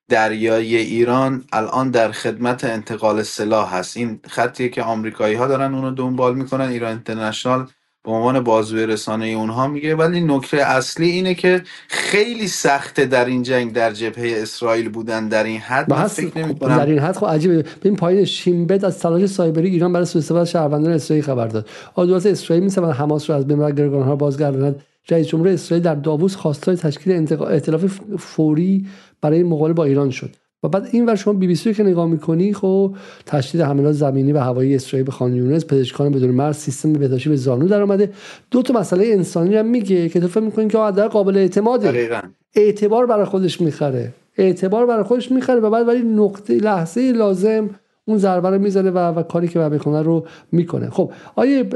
دریایی 0.09 0.75
ایران 0.75 1.43
الان 1.53 1.91
در 1.91 2.11
خدمت 2.11 2.63
انتقال 2.63 3.23
سلاح 3.23 3.75
هست. 3.75 3.97
این 3.97 4.19
خطیه 4.27 4.69
که 4.69 4.83
آمریکایی 4.83 5.35
ها 5.35 5.47
دارن 5.47 5.75
اونو 5.75 5.91
دنبال 5.91 6.35
می‌کنن 6.35 6.65
ایران 6.69 6.91
اینترنشنال 6.91 7.67
به 8.05 8.11
عنوان 8.11 8.39
بازوی 8.39 8.85
رسانه 8.85 9.25
اونها 9.25 9.67
میگه. 9.67 9.95
ولی 9.95 10.21
نکته 10.21 10.57
اصلی 10.57 11.09
اینه 11.09 11.33
که 11.33 11.61
خیلی 11.87 12.47
سخته 12.47 13.05
در 13.05 13.25
این 13.25 13.43
جنگ 13.43 13.73
در 13.73 13.91
جبهه 13.91 14.41
اسرائیل 14.41 14.89
بودن 14.89 15.27
در 15.27 15.43
این 15.43 15.59
حد. 15.59 15.89
من 15.93 16.07
فکر 16.07 16.37
نمی 16.37 16.55
کنم 16.55 16.77
در 16.77 16.85
این 16.85 16.99
حد 16.99 17.17
خب 17.17 17.25
عجیبه. 17.25 17.65
این 17.83 17.95
پایین 17.95 18.25
شیمبد 18.25 18.85
از 18.85 18.99
تلاش 18.99 19.25
سایبری 19.25 19.69
ایران 19.69 19.93
برای 19.93 20.05
سوء 20.05 20.19
استفاده 20.19 20.45
شهروندان 20.45 20.93
اسرائیل 20.93 21.25
خبر 21.25 21.47
داد. 21.47 21.69
آدوات 21.95 22.25
اسرائیل 22.25 22.63
می‌تونه 22.63 22.93
حماس 22.93 23.29
رو 23.29 23.35
از 23.35 23.47
بین 23.47 23.71
گرگان 23.71 24.03
ها 24.03 24.15
بازگرداند. 24.15 24.83
رئیس 25.09 25.27
جمهور 25.27 25.47
اسرائیل 25.47 25.83
در 25.83 25.95
داووس 25.95 26.35
خواستای 26.35 26.75
تشکیل 26.75 27.35
ائتلاف 27.41 27.85
فوری 28.19 28.87
برای 29.23 29.43
مقابله 29.43 29.73
با 29.73 29.83
ایران 29.83 30.09
شد. 30.09 30.29
و 30.63 30.67
بعد 30.67 30.87
این 30.91 31.05
ور 31.05 31.15
شما 31.15 31.33
بی 31.33 31.47
بی 31.47 31.55
سی 31.55 31.73
که 31.73 31.83
نگاه 31.83 32.07
می‌کنی 32.07 32.53
خب 32.53 32.95
تشدید 33.25 33.61
حملات 33.61 33.91
زمینی 33.91 34.31
و 34.31 34.39
هوایی 34.39 34.75
اسرائیل 34.75 35.05
به 35.05 35.11
خان 35.11 35.35
یونس 35.35 35.65
پزشکان 35.65 36.11
بدون 36.11 36.29
مرز 36.29 36.57
سیستم 36.57 36.93
بهداشتی 36.93 37.29
به 37.29 37.35
زانو 37.35 37.67
در 37.67 37.81
اومده. 37.81 38.11
دو 38.51 38.61
تا 38.61 38.73
مسئله 38.73 39.05
انسانی 39.05 39.55
هم 39.55 39.65
میگه 39.65 40.09
که 40.09 40.19
تو 40.19 40.27
فکر 40.27 40.43
می‌کنی 40.43 40.67
که 40.67 40.77
در 40.77 41.07
قابل 41.07 41.37
اعتماده. 41.37 41.91
دقیقا. 41.91 42.19
اعتبار 42.55 43.05
برای 43.05 43.25
خودش 43.25 43.61
می‌خره. 43.61 44.13
اعتبار 44.37 44.85
برای 44.85 45.03
خودش 45.03 45.31
می‌خره 45.31 45.59
و 45.59 45.69
بعد 45.69 45.87
ولی 45.87 46.01
نقطه 46.01 46.53
لحظه 46.57 47.11
لازم 47.11 47.69
اون 48.05 48.17
ضربه 48.17 48.49
رو 48.49 48.59
می‌زنه 48.59 48.91
و, 48.91 48.97
و 48.97 49.23
کاری 49.23 49.47
که 49.47 49.59
باید 49.59 49.71
بکنه 49.71 50.01
رو 50.01 50.25
می‌کنه. 50.51 50.89
خب 50.89 51.11
آیه 51.35 51.69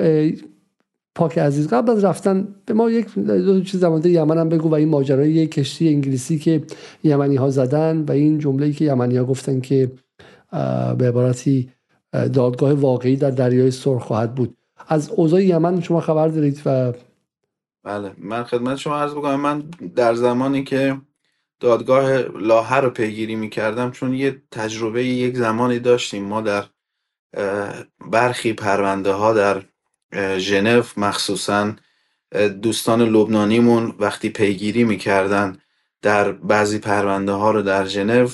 پاک 1.17 1.37
عزیز 1.37 1.67
قبل 1.67 1.91
از 1.91 2.03
رفتن 2.03 2.47
به 2.65 2.73
ما 2.73 2.89
یک 2.91 3.15
دو 3.19 3.61
چیز 3.61 3.79
زمان 3.79 4.05
یمن 4.05 4.37
هم 4.37 4.49
بگو 4.49 4.69
و 4.69 4.73
این 4.73 4.89
ماجرای 4.89 5.31
یک 5.31 5.51
کشتی 5.51 5.89
انگلیسی 5.89 6.39
که 6.39 6.63
یمنی 7.03 7.35
ها 7.35 7.49
زدن 7.49 8.05
و 8.07 8.11
این 8.11 8.39
جمله 8.39 8.71
که 8.71 8.85
یمنی 8.85 9.17
ها 9.17 9.25
گفتن 9.25 9.61
که 9.61 9.91
به 10.97 11.07
عبارتی 11.07 11.71
دادگاه 12.33 12.73
واقعی 12.73 13.15
در 13.15 13.31
دریای 13.31 13.71
سرخ 13.71 14.03
خواهد 14.03 14.35
بود. 14.35 14.57
از 14.87 15.09
اوضاع 15.09 15.43
یمن 15.43 15.81
شما 15.81 16.01
خبر 16.01 16.27
دارید 16.27 16.61
و 16.65 16.93
بله 17.83 18.11
من 18.17 18.43
خدمت 18.43 18.77
شما 18.77 18.97
عرض 18.97 19.11
بکنم. 19.11 19.39
من 19.39 19.63
در 19.95 20.13
زمانی 20.13 20.63
که 20.63 20.97
دادگاه 21.59 22.17
لاهه 22.21 22.75
رو 22.75 22.89
پیگیری 22.89 23.35
می‌کردم 23.35 23.91
چون 23.91 24.13
یه 24.13 24.41
تجربه 24.51 25.05
یک 25.05 25.37
زمانی 25.37 25.79
داشتیم. 25.79 26.23
ما 26.23 26.41
در 26.41 26.63
برخی 28.11 28.53
پرونده 28.53 29.11
ها 29.11 29.33
در 29.33 29.63
ژنو 30.37 30.83
مخصوصا 30.97 31.73
دوستان 32.61 33.01
لبنانیمون 33.01 33.95
وقتی 33.99 34.29
پیگیری 34.29 34.83
می‌کردن 34.83 35.57
در 36.01 36.31
بعضی 36.31 36.79
پرونده 36.79 37.31
ها 37.31 37.51
رو 37.51 37.61
در 37.61 37.85
ژنو 37.85 38.29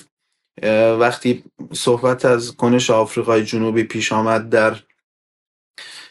وقتی 0.99 1.43
صحبت 1.73 2.25
از 2.25 2.55
کنش 2.55 2.89
آفریقای 2.89 3.45
جنوبی 3.45 3.83
پیش 3.83 4.11
آمد 4.11 4.49
در 4.49 4.77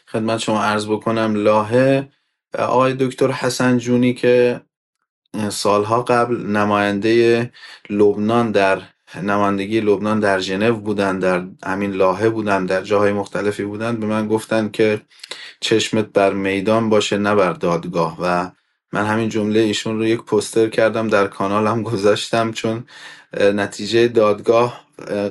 خدمت 0.07 0.37
شما 0.39 0.63
عرض 0.63 0.87
بکنم 0.87 1.35
لاهه 1.35 2.09
آقای 2.57 2.93
دکتر 2.93 3.31
حسن 3.31 3.77
جونی 3.77 4.13
که 4.13 4.61
سالها 5.49 6.01
قبل 6.01 6.37
نماینده 6.37 7.51
لبنان 7.89 8.51
در 8.51 8.81
نمایندگی 9.21 9.81
لبنان 9.81 10.19
در 10.19 10.39
ژنو 10.39 10.75
بودن 10.75 11.19
در 11.19 11.47
همین 11.65 11.91
لاهه 11.91 12.29
بودن 12.29 12.65
در 12.65 12.81
جاهای 12.81 13.13
مختلفی 13.13 13.63
بودن 13.63 13.95
به 13.95 14.05
من 14.05 14.27
گفتن 14.27 14.69
که 14.69 15.01
چشمت 15.63 16.05
بر 16.13 16.33
میدان 16.33 16.89
باشه 16.89 17.17
نه 17.17 17.35
بر 17.35 17.53
دادگاه. 17.53 18.17
و 18.21 18.51
من 18.93 19.05
همین 19.05 19.29
جمله 19.29 19.59
ایشون 19.59 19.97
رو 19.97 20.05
یک 20.05 20.21
پوستر 20.21 20.69
کردم 20.69 21.07
در 21.07 21.27
کانالم 21.27 21.83
گذاشتم 21.83 22.51
چون 22.51 22.85
نتیجه 23.41 24.07
دادگاه 24.07 24.85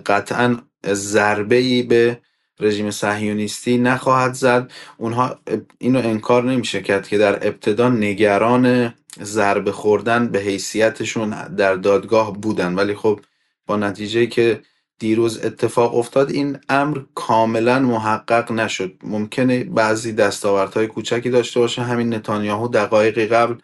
قطعا 0.07 0.59
ضربه 0.87 1.57
ای 1.57 1.83
به 1.83 2.20
رژیم 2.61 2.91
صهیونیستی 2.91 3.78
نخواهد 3.78 4.33
زد. 4.35 4.72
اونها 4.99 5.39
اینو 5.78 5.99
انکار 5.99 6.45
نمیشه 6.45 6.83
کرد 6.83 7.09
که 7.09 7.18
در 7.18 7.47
ابتدا 7.47 7.89
نگران 7.89 8.95
ضربه 9.22 9.72
خوردن 9.72 10.28
به 10.28 10.39
حیثیتشون 10.39 11.30
در 11.57 11.74
دادگاه 11.74 12.41
بودن. 12.41 12.74
ولی 12.74 12.95
خب 12.95 13.20
با 13.66 13.76
نتیجه 13.76 14.26
که 14.26 14.62
دیروز 15.03 15.44
اتفاق 15.44 15.94
افتاد 15.94 16.30
این 16.30 16.59
امر 16.68 16.98
کاملا 17.14 17.78
محقق 17.78 18.53
نشد. 18.53 18.94
ممکنه 19.05 19.64
بعضی 19.64 20.12
دستاوردهای 20.12 20.86
کوچکی 20.86 21.30
داشته 21.30 21.61
باشه. 21.61 21.82
همین 21.82 22.14
نتانیاهو 22.14 22.68
دقایقی 22.68 23.26
قبل 23.26 23.55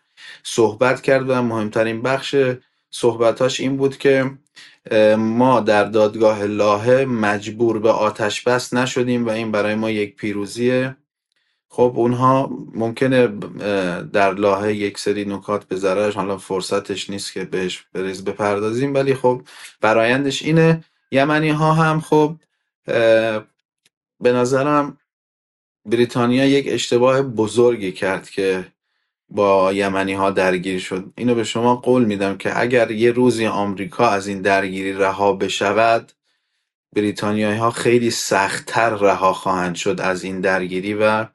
صحبت 0.43 1.01
کرد 1.01 1.31
و 1.31 1.43
مهمترین 1.43 2.03
بخش 2.03 2.37
صحبتاش 2.91 3.61
این 3.61 3.77
بود 3.77 3.97
که 3.97 4.31
ما 5.19 5.61
در 5.61 5.85
دادگاه 5.85 6.45
لاهه 6.45 7.05
مجبور 7.05 7.79
به 7.79 7.91
آتش 7.91 8.43
بس 8.43 8.75
نشدیم 8.75 9.27
و 9.27 9.31
این 9.31 9.53
برای 9.53 9.75
ما 9.75 9.91
یک 9.91 10.17
پیروزیه. 10.17 10.97
خب 11.69 11.93
اونها 11.97 12.51
ممکنه 12.75 13.27
در 14.13 14.35
لاهه 14.35 14.75
یک 14.75 14.99
سری 14.99 15.25
نکات 15.25 15.65
به 15.65 16.13
حالا 16.17 16.39
فرصتش 16.39 17.11
نیست 17.11 17.33
که 17.33 17.45
بهش 17.45 17.85
بریز 17.93 18.25
بپردازیم 18.25 18.95
ولی 18.95 19.15
خب 19.15 19.43
برایندش 19.81 20.43
اینه 20.43 20.85
یمنی 21.13 21.51
ها 21.51 21.73
هم 21.73 22.01
خب 22.01 22.37
به 24.21 24.33
نظرم 24.33 24.99
بریتانیا 25.87 26.47
یک 26.47 26.67
اشتباه 26.69 27.23
بزرگی 27.23 27.93
کرد 27.93 28.31
که 28.31 28.67
با 29.31 29.73
یمنی 29.73 30.13
ها 30.15 30.31
درگیر 30.31 30.81
شد. 30.81 31.13
اینو 31.17 31.35
به 31.35 31.45
شما 31.45 31.77
قول 31.77 32.05
میدم 32.05 32.37
که 32.37 32.61
اگر 32.61 32.91
یه 32.91 33.13
روزی 33.13 33.47
آمریکا 33.47 34.09
از 34.09 34.27
این 34.27 34.43
درگیری 34.43 34.93
رها 34.93 35.33
بشود 35.33 36.13
بریتانیایی 36.97 37.59
ها 37.59 37.71
خیلی 37.71 38.11
سختتر 38.11 38.91
رها 38.91 39.33
خواهند 39.33 39.75
شد 39.77 40.01
از 40.01 40.25
این 40.25 40.41
درگیری 40.41 40.95
و 40.95 41.27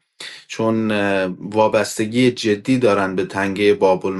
چون 0.48 0.92
وابستگی 1.32 2.32
جدی 2.32 2.78
دارن 2.78 3.16
به 3.16 3.26
تنگه 3.26 3.74
بابل 3.74 4.14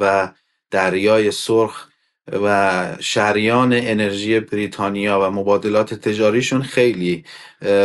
و 0.00 0.32
دریای 0.70 1.30
سرخ 1.30 1.88
و 2.32 2.86
شریان 3.00 3.72
انرژی 3.72 4.40
بریتانیا 4.40 5.20
و 5.20 5.30
مبادلات 5.30 5.94
تجاریشون 5.94 6.62
خیلی 6.62 7.24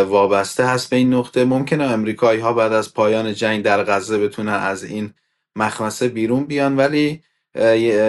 وابسته 0.08 0.66
هست 0.66 0.90
به 0.90 0.96
این 0.96 1.14
نقطه. 1.14 1.46
ممکنه 1.46 1.84
امریکایی 1.84 2.40
ها 2.40 2.54
بعد 2.54 2.74
از 2.74 2.94
پایان 2.94 3.34
جنگ 3.34 3.64
در 3.64 3.84
غزه 3.84 4.18
بتونن 4.18 4.54
از 4.54 4.84
این 4.84 5.14
مخمسه 5.56 6.08
بیرون 6.08 6.46
بیان 6.46 6.78
ولی 6.78 7.22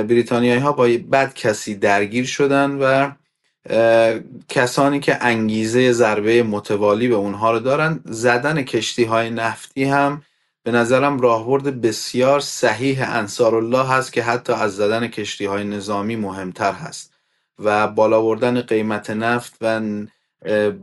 بریتانیایی 0.09 0.61
ها 0.61 0.73
با 0.73 0.89
بد 1.13 1.35
کسی 1.35 1.75
درگیر 1.75 2.25
شدن 2.25 2.71
و 2.71 3.11
کسانی 4.49 5.01
که 5.01 5.19
انگیزه 5.21 5.93
ضربه 5.93 6.43
متوالی 6.43 7.09
به 7.09 7.15
اونها 7.15 7.53
رو 7.53 7.59
دارن 7.59 8.01
زدن 8.05 8.63
کشتی 8.63 9.05
های 9.05 9.31
نفتی 9.31 9.85
هم 9.85 10.23
به 10.65 10.71
نظرم 10.73 11.21
راهبرد 11.21 11.81
بسیار 11.81 12.41
صحیح 12.41 13.17
انصار 13.17 13.55
الله 13.55 13.87
هست 13.87 14.13
که 14.13 14.23
حتی 14.23 14.53
از 14.53 14.77
زدن 14.77 15.09
کشتی 15.09 15.45
های 15.45 15.65
نظامی 15.65 16.17
مهمتر 16.17 16.73
هست 16.73 17.15
و 17.59 17.89
بالا 17.89 18.23
بردن 18.23 18.61
قیمت 18.61 19.11
نفت 19.11 19.57
و 19.61 19.81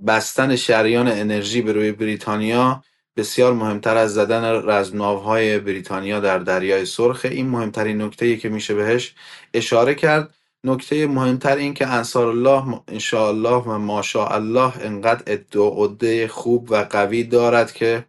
بستن 0.08 0.56
شریان 0.56 1.08
انرژی 1.08 1.62
به 1.62 1.74
روی 1.74 1.92
بریتانیا 1.92 2.84
بسیار 3.18 3.54
مهمتر 3.54 3.98
از 3.98 4.14
زدن 4.14 4.44
رزمناوهای 4.70 5.60
بریتانیا 5.60 6.20
در 6.20 6.40
دریای 6.40 6.86
سرخ. 6.86 7.26
این 7.26 7.50
مهمترین 7.50 8.02
نکته 8.02 8.38
که 8.38 8.50
میشه 8.50 8.74
بهش 8.74 9.16
اشاره 9.54 9.96
کرد. 9.96 10.34
نکته 10.64 11.08
مهمتر 11.08 11.56
این 11.56 11.74
که 11.74 11.88
انصار 11.88 12.28
الله 12.28 12.82
انشاءالله 12.88 13.64
و 13.64 13.78
ماشاءالله 13.78 14.74
انقدر 14.82 15.24
ادعا 15.28 16.28
خوب 16.28 16.72
و 16.72 16.76
قوی 16.76 17.24
دارد 17.24 17.72
که 17.72 18.06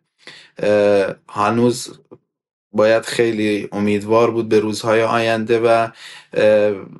هنوز 1.28 1.98
باید 2.72 3.02
خیلی 3.02 3.68
امیدوار 3.72 4.30
بود 4.30 4.48
به 4.48 4.60
روزهای 4.60 5.02
آینده 5.02 5.60
و 5.60 5.88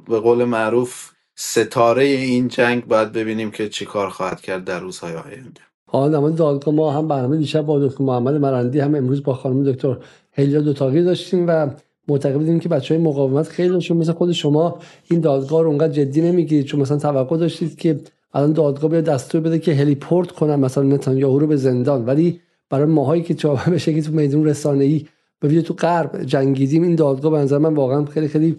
به 0.08 0.20
قول 0.22 0.44
معروف 0.44 1.10
ستاره 1.34 2.04
این 2.04 2.48
جنگ 2.48 2.86
باید 2.86 3.12
ببینیم 3.12 3.50
که 3.50 3.68
چی 3.68 3.84
کار 3.84 4.08
خواهد 4.08 4.40
کرد 4.40 4.64
در 4.64 4.80
روزهای 4.80 5.14
آینده. 5.14 5.60
حالا 5.86 6.30
در 6.30 6.36
دادگاه 6.36 6.74
ما 6.74 6.90
هم 6.90 7.08
برنامه 7.08 7.36
دیشب 7.36 7.60
با 7.60 7.86
دکتر 7.86 8.04
محمد 8.04 8.34
مرندی 8.34 8.80
هم 8.80 8.94
امروز 8.94 9.22
با 9.22 9.34
خانم 9.34 9.72
دکتر 9.72 9.96
هلیا 10.32 10.60
دوتاقی 10.60 11.02
داشتیم 11.02 11.44
و 11.48 11.70
معتقد 12.08 12.34
بودیم 12.34 12.60
که 12.60 12.68
بچه 12.68 12.94
های 12.94 13.04
مقاومت 13.04 13.48
خیلی 13.48 13.78
چون 13.78 13.96
مثل 13.96 14.12
خود 14.12 14.32
شما 14.32 14.78
این 15.10 15.20
دادگاه 15.20 15.62
رو 15.62 15.68
اونقدر 15.68 15.92
جدی 15.92 16.20
نمی‌گیرید 16.20 16.66
چون 16.66 16.80
مثلا 16.80 16.98
توقع 16.98 17.36
داشتید 17.36 17.78
که 17.78 18.00
الان 18.34 18.52
دادگاه 18.52 18.90
بیاد 18.90 19.04
دستور 19.04 19.40
بده 19.40 19.58
که 19.58 19.74
هلیپورت 19.74 20.30
کنن 20.32 20.54
مثلا 20.54 20.84
نتانیاهو 20.84 21.38
رو 21.38 21.46
به 21.46 21.56
زندان. 21.56 22.06
ولی 22.06 22.40
برای 22.72 22.86
ماهایی 22.86 23.22
که 23.22 23.34
چابه 23.34 23.70
بشه 23.74 23.94
که 23.94 24.02
تو 24.02 24.12
میدون 24.12 24.44
رسانه 24.44 24.84
ای 24.84 25.06
به 25.40 25.62
تو 25.62 25.74
غرب 25.74 26.22
جنگیدیم 26.22 26.82
این 26.82 26.94
دادگاه 26.94 27.32
به 27.32 27.38
نظر 27.38 27.58
من 27.58 27.74
واقعا 27.74 28.04
خیلی 28.04 28.28
خیلی 28.28 28.56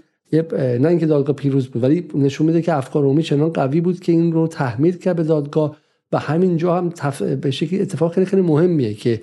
نه 0.54 0.88
اینکه 0.88 1.06
دادگاه 1.06 1.36
پیروز 1.36 1.68
بود 1.68 1.84
ولی 1.84 2.08
نشون 2.16 2.48
میده 2.48 2.62
که 2.62 2.74
افکار 2.74 3.04
رومی 3.04 3.24
چنان 3.24 3.50
قوی 3.50 3.82
بود 3.82 4.00
که 4.00 4.12
این 4.12 4.32
رو 4.32 4.48
تحمیل 4.48 4.98
کرد 4.98 5.16
به 5.16 5.24
دادگاه. 5.24 5.78
و 6.14 6.18
همینجا 6.18 6.78
هم 6.78 6.90
تف... 6.90 7.22
به 7.22 7.52
شکلی 7.52 7.82
اتفاق 7.82 8.14
خیلی 8.14 8.26
خیلی 8.26 8.42
مهمیه 8.42 8.94
که 8.94 9.22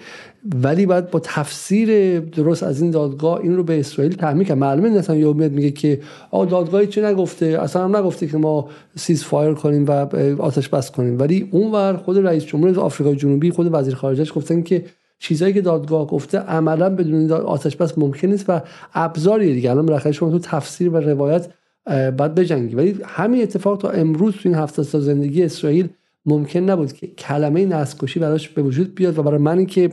ولی 0.63 0.87
باید 0.87 1.11
با 1.11 1.21
تفسیر 1.21 2.21
درست 2.21 2.63
از 2.63 2.83
این 2.83 2.91
دادگاه 2.91 3.41
این 3.41 3.57
رو 3.57 3.63
به 3.63 3.81
اسرائیل 3.81 4.15
تحمیل 4.15 4.47
کرد. 4.47 4.59
معلومه 4.59 4.91
نتانیاهو 4.91 5.35
میاد 5.35 5.53
میگه 5.53 5.71
که 5.71 6.01
آقا 6.31 6.45
دادگاهی 6.45 6.87
چه 6.87 7.05
نگفته؟ 7.05 7.47
اصلا 7.47 7.85
هم 7.85 7.97
نگفته 7.97 8.27
که 8.27 8.37
ما 8.37 8.69
ceasefire 8.97 9.55
کنیم 9.55 9.85
و 9.87 9.91
آتش 10.39 10.69
بس 10.69 10.91
کنیم. 10.91 11.19
ولی 11.19 11.49
اونور 11.51 11.97
خود 11.97 12.19
رئیس 12.19 12.45
جمهور 12.45 12.81
آفریقای 12.81 13.17
جنوبی 13.17 13.51
خود 13.51 13.69
وزیر 13.73 13.95
خارجش 13.95 14.33
گفتن 14.35 14.63
که 14.63 14.85
چیزایی 15.19 15.53
که 15.53 15.61
دادگاه 15.61 16.07
گفته 16.07 16.39
عملا 16.39 16.91
بدون 16.91 17.33
آتش 17.33 17.77
بس 17.77 17.99
ممکن 17.99 18.29
نیست 18.29 18.45
و 18.49 18.61
ابزاری 18.95 19.55
دیگه. 19.55 19.71
الان 19.71 19.87
بالاخره 19.87 20.13
شما 20.13 20.31
تو 20.31 20.39
تفسیر 20.39 20.89
و 20.89 20.97
روایت 20.97 21.49
بعد 21.87 22.35
بجنگی. 22.35 22.75
ولی 22.75 22.97
همین 23.05 23.43
اتفاق 23.43 23.79
تا 23.79 23.91
امروز 23.91 24.35
تو 24.35 24.41
این 24.45 24.55
هفتاد 24.55 24.83
سال 24.83 25.01
زندگی 25.01 25.43
اسرائیل 25.43 25.89
ممکن 26.27 26.61
نبود 26.61 26.93
که 26.93 27.07
کلمه 27.07 27.67
نسکشی 27.67 28.21
براش 28.21 28.49
به 28.49 28.63
وجود 28.63 28.95
بیاد 28.95 29.19
و 29.19 29.23
برای 29.23 29.39
من 29.39 29.67
که 29.67 29.93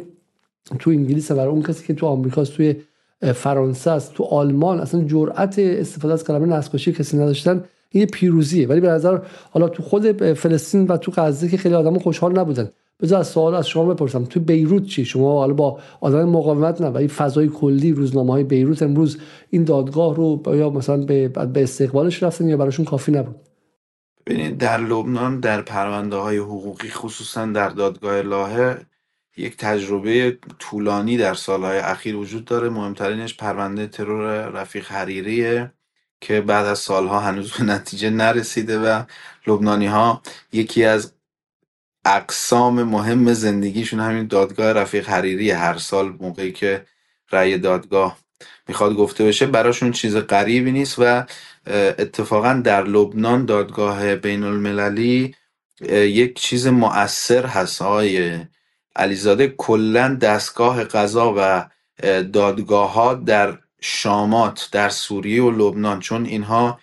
تو 0.80 0.90
انگلیس 0.90 1.32
برای 1.32 1.52
اون 1.52 1.64
کسی 1.64 1.88
که 1.88 1.94
تو 1.94 2.06
آمریکاست 2.06 2.54
توی 2.54 2.76
فرانسه 3.22 3.92
است 3.92 4.14
تو 4.14 4.24
آلمان 4.24 4.80
اصلا 4.80 5.04
جرأت 5.04 5.60
استفاده 5.60 6.14
از 6.14 6.24
کلمه 6.24 6.46
نسکشی 6.46 6.92
کسی 6.92 7.18
نداشتن 7.18 7.64
این 7.90 8.06
پیروزیه. 8.06 8.68
ولی 8.68 8.80
به 8.80 8.90
نظر 8.90 9.20
حالا 9.52 9.70
تو 9.70 9.84
خود 9.84 10.34
فلسطین 10.34 10.88
و 10.88 10.98
تو 10.98 11.12
غزه 11.16 11.50
که 11.50 11.58
خیلی 11.58 11.76
آدم 11.76 12.00
خوشحال 12.00 12.40
نبودن. 12.40 12.70
بذار 13.02 13.20
از 13.20 13.28
سوال 13.28 13.56
از 13.56 13.68
شما 13.68 13.94
بپرسم. 13.94 14.24
تو 14.24 14.40
بیروت 14.40 14.86
چی؟ 14.86 15.06
شما 15.06 15.40
حالا 15.40 15.54
با 15.54 15.80
آدم 16.02 16.30
مقاومت 16.30 16.82
نه 16.82 16.88
ولی 16.88 17.08
فضای 17.08 17.48
کلی 17.48 17.92
روزنامه 17.92 18.34
های 18.34 18.44
بیروت 18.44 18.84
امروز 18.84 19.18
این 19.50 19.64
دادگاه 19.64 20.16
رو 20.16 20.42
یا 20.48 20.70
مثلا 20.70 20.98
به, 20.98 21.28
به 21.28 21.64
استقبالش 21.64 22.24
رفتن 22.24 22.48
یا 22.48 22.58
براشون 22.58 22.86
کافی 22.86 23.12
نبود؟ 23.12 23.36
ببینید 24.28 24.58
در 24.58 24.78
لبنان 24.78 25.40
در 25.40 25.62
پرونده 25.62 26.16
های 26.16 26.38
حقوقی 26.38 26.90
خصوصا 26.90 27.46
در 27.46 27.70
دادگاه 27.70 28.22
لاهه 28.22 28.86
یک 29.38 29.58
تجربه 29.58 30.38
طولانی 30.60 31.18
در 31.18 31.34
سالهای 31.34 31.80
اخیر 31.80 32.16
وجود 32.16 32.46
داره. 32.46 32.70
مهمترینش 32.70 33.38
پرونده 33.38 33.88
ترور 33.88 34.48
رفیق 34.48 34.88
حریریه 34.92 35.72
که 36.22 36.42
بعد 36.42 36.66
از 36.66 36.80
سالها 36.80 37.20
هنوز 37.20 37.52
به 37.52 37.64
نتیجه 37.64 38.10
نرسیده 38.10 38.80
و 38.80 39.04
لبنانی 39.48 39.88
ها 39.88 40.22
یکی 40.54 40.84
از 40.84 41.14
اقسام 42.06 42.84
مهم 42.84 43.34
زندگیشون 43.34 44.00
همین 44.00 44.28
دادگاه 44.28 44.74
رفیق 44.74 45.10
حریری 45.10 45.52
هر 45.52 45.78
سال 45.78 46.10
موقعی 46.10 46.52
که 46.52 46.86
رأی 47.32 47.58
دادگاه 47.58 48.18
می‌خواد 48.68 48.94
گفته 48.94 49.26
بشه 49.26 49.46
براشون 49.46 49.92
چیز 49.92 50.16
غریبی 50.18 50.72
نیست 50.72 50.96
و 51.00 51.24
اتفاقا 51.70 52.54
در 52.54 52.84
لبنان 52.84 53.46
دادگاه 53.46 54.16
بین 54.16 54.44
المللی 54.44 55.36
یک 55.92 56.40
چیز 56.40 56.68
مؤثر 56.68 57.46
هست. 57.46 57.82
های 57.82 58.40
علیزاده 58.96 59.48
کلا 59.48 60.16
دستگاه 60.16 60.84
قضا 60.84 61.34
و 61.38 61.70
دادگاه 62.22 62.94
ها 62.94 63.14
در 63.14 63.58
شامات 63.82 64.70
در 64.72 64.90
سوریه 64.90 65.44
و 65.44 65.52
لبنان. 65.52 66.00
چون 66.00 66.26
اینها 66.26 66.80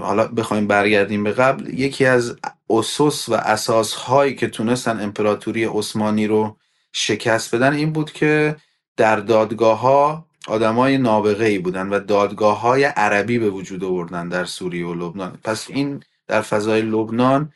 حالا 0.00 0.28
بخوایم 0.28 0.66
برگردیم 0.66 1.24
به 1.24 1.32
قبل 1.32 1.78
یکی 1.78 2.06
از 2.06 2.36
اسس 2.70 3.28
و 3.28 3.34
اساس 3.34 3.94
هایی 3.94 4.34
که 4.34 4.48
تونستن 4.48 5.00
امپراتوری 5.00 5.64
عثمانی 5.64 6.26
رو 6.26 6.56
شکست 6.92 7.54
بدن 7.54 7.72
این 7.72 7.92
بود 7.92 8.12
که 8.12 8.56
در 8.96 9.16
دادگاه 9.16 9.80
ها 9.80 10.26
آدمای 10.48 10.98
نابغه 10.98 11.44
ای 11.44 11.58
بودن 11.58 11.88
و 11.88 12.00
دادگاه 12.00 12.60
های 12.60 12.84
عربی 12.84 13.38
به 13.38 13.50
وجود 13.50 13.84
آوردن 13.84 14.28
در 14.28 14.44
سوریه 14.44 14.86
و 14.86 14.94
لبنان. 14.94 15.38
پس 15.44 15.70
این 15.70 16.02
در 16.28 16.42
فضای 16.42 16.82
لبنان 16.82 17.52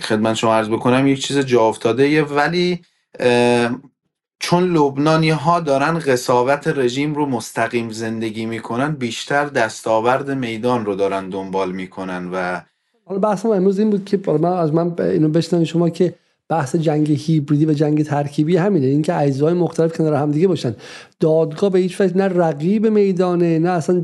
خدمت 0.00 0.34
شما 0.34 0.54
عرض 0.54 0.68
بکنم 0.68 1.06
یک 1.06 1.20
چیز 1.20 1.38
جا 1.38 1.62
افتاده 1.62 2.22
ولی 2.22 2.80
چون 4.40 4.72
لبنانی 4.72 5.30
ها 5.30 5.60
دارن 5.60 5.98
قصاوت 5.98 6.68
رژیم 6.68 7.14
رو 7.14 7.26
مستقیم 7.26 7.90
زندگی 7.90 8.46
می‌کنن 8.46 8.92
بیشتر 8.92 9.44
دستاورد 9.44 10.30
میدان 10.30 10.84
رو 10.84 10.94
دارن 10.94 11.28
دنبال 11.28 11.72
می‌کنن 11.72 12.30
و 12.32 12.60
حالا 13.04 13.20
بحث 13.20 13.46
امروز 13.46 13.78
این 13.78 13.90
بود 13.90 14.04
که 14.04 14.20
من 14.26 14.44
از 14.44 14.74
من 14.74 14.94
اینو 15.00 15.28
بشنم 15.28 15.64
شما 15.64 15.90
که 15.90 16.14
بحث 16.48 16.76
جنگ 16.76 17.10
هیبریدی 17.10 17.66
و 17.66 17.72
جنگ 17.72 18.04
ترکیبی 18.04 18.56
همینه. 18.56 18.86
اینکه 18.86 19.20
اجزای 19.20 19.54
مختلف 19.54 19.96
کنار 19.96 20.14
هم 20.14 20.30
دیگه 20.30 20.48
باشن. 20.48 20.74
دادگاه 21.20 21.70
به 21.70 21.78
هیچ 21.78 22.00
وجه 22.00 22.16
نه 22.16 22.24
رقیب 22.24 22.86
میدانه 22.86 23.58
نه 23.58 23.70
اصلا 23.70 24.00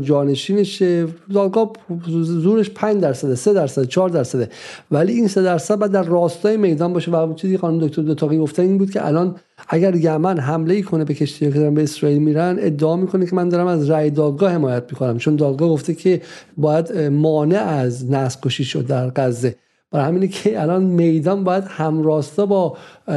جانشینشه 0.00 1.06
دادگاه 1.34 1.72
زورش 2.16 2.70
5 2.70 3.02
درصد 3.02 3.34
3 3.34 3.52
درصد 3.52 3.84
4 3.84 4.08
درصده 4.08 4.48
ولی 4.90 5.12
این 5.12 5.28
3 5.28 5.42
درصد 5.42 5.78
بعد 5.78 5.90
در 5.90 6.02
راستای 6.02 6.56
میدان 6.56 6.92
باشه 6.92 7.10
و 7.10 7.34
چیزی 7.34 7.58
خانم 7.58 7.86
دکتر 7.86 8.02
دوتاقی 8.02 8.38
گفته 8.38 8.62
این 8.62 8.78
بود 8.78 8.90
که 8.90 9.06
الان 9.06 9.36
اگر 9.68 9.94
یمن 9.94 10.38
حمله 10.38 10.82
کنه 10.82 11.04
به 11.04 11.14
کشتی 11.14 11.52
که 11.52 11.58
دارن 11.58 11.74
به 11.74 11.82
اسرائیل 11.82 12.18
میرن 12.18 12.56
ادعا 12.60 12.96
می‌کنه 12.96 13.26
که 13.26 13.36
من 13.36 13.48
دارم 13.48 13.66
از 13.66 13.90
رأی 13.90 14.10
دادگاه 14.10 14.52
حمایت 14.52 14.84
می‌کنم. 14.90 15.18
چون 15.18 15.36
دادگاه 15.36 15.68
گفته 15.68 15.94
که 15.94 16.22
باید 16.56 16.98
مانع 16.98 17.58
از 17.58 18.10
نسل 18.10 18.40
کشی 18.42 18.64
شد 18.64 18.86
در 18.86 19.10
غزه. 19.16 19.54
برای 19.94 20.06
همینه 20.06 20.28
که 20.28 20.62
الان 20.62 20.84
میدان 20.84 21.44
باید 21.44 21.64
همراستا 21.66 22.46
با 22.46 22.76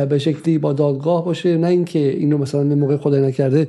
به 0.10 0.20
شکلی 0.20 0.58
با 0.58 0.74
دادگاه 0.74 1.26
باشه 1.26 1.58
نه 1.58 1.68
اینکه 1.68 2.00
اینو 2.00 2.38
مثلا 2.38 2.64
به 2.64 2.76
موقع 2.76 2.98
خدای 2.98 3.22
نکرده 3.22 3.68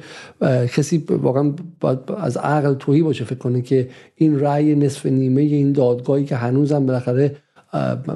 کسی 0.77 1.05
واقعا 1.09 1.53
باید 1.81 1.99
از 2.17 2.37
عقل 2.37 2.75
توهی 2.75 3.03
باشه 3.03 3.25
فکر 3.25 3.39
کنه 3.39 3.63
که 3.63 3.89
این 4.17 4.41
رأی 4.41 4.75
نصف 4.75 5.07
نیمه 5.07 5.43
این 5.43 5.73
دادگاهی 5.73 6.25
که 6.25 6.37
هنوزم 6.37 6.87
بالاخره 6.87 7.37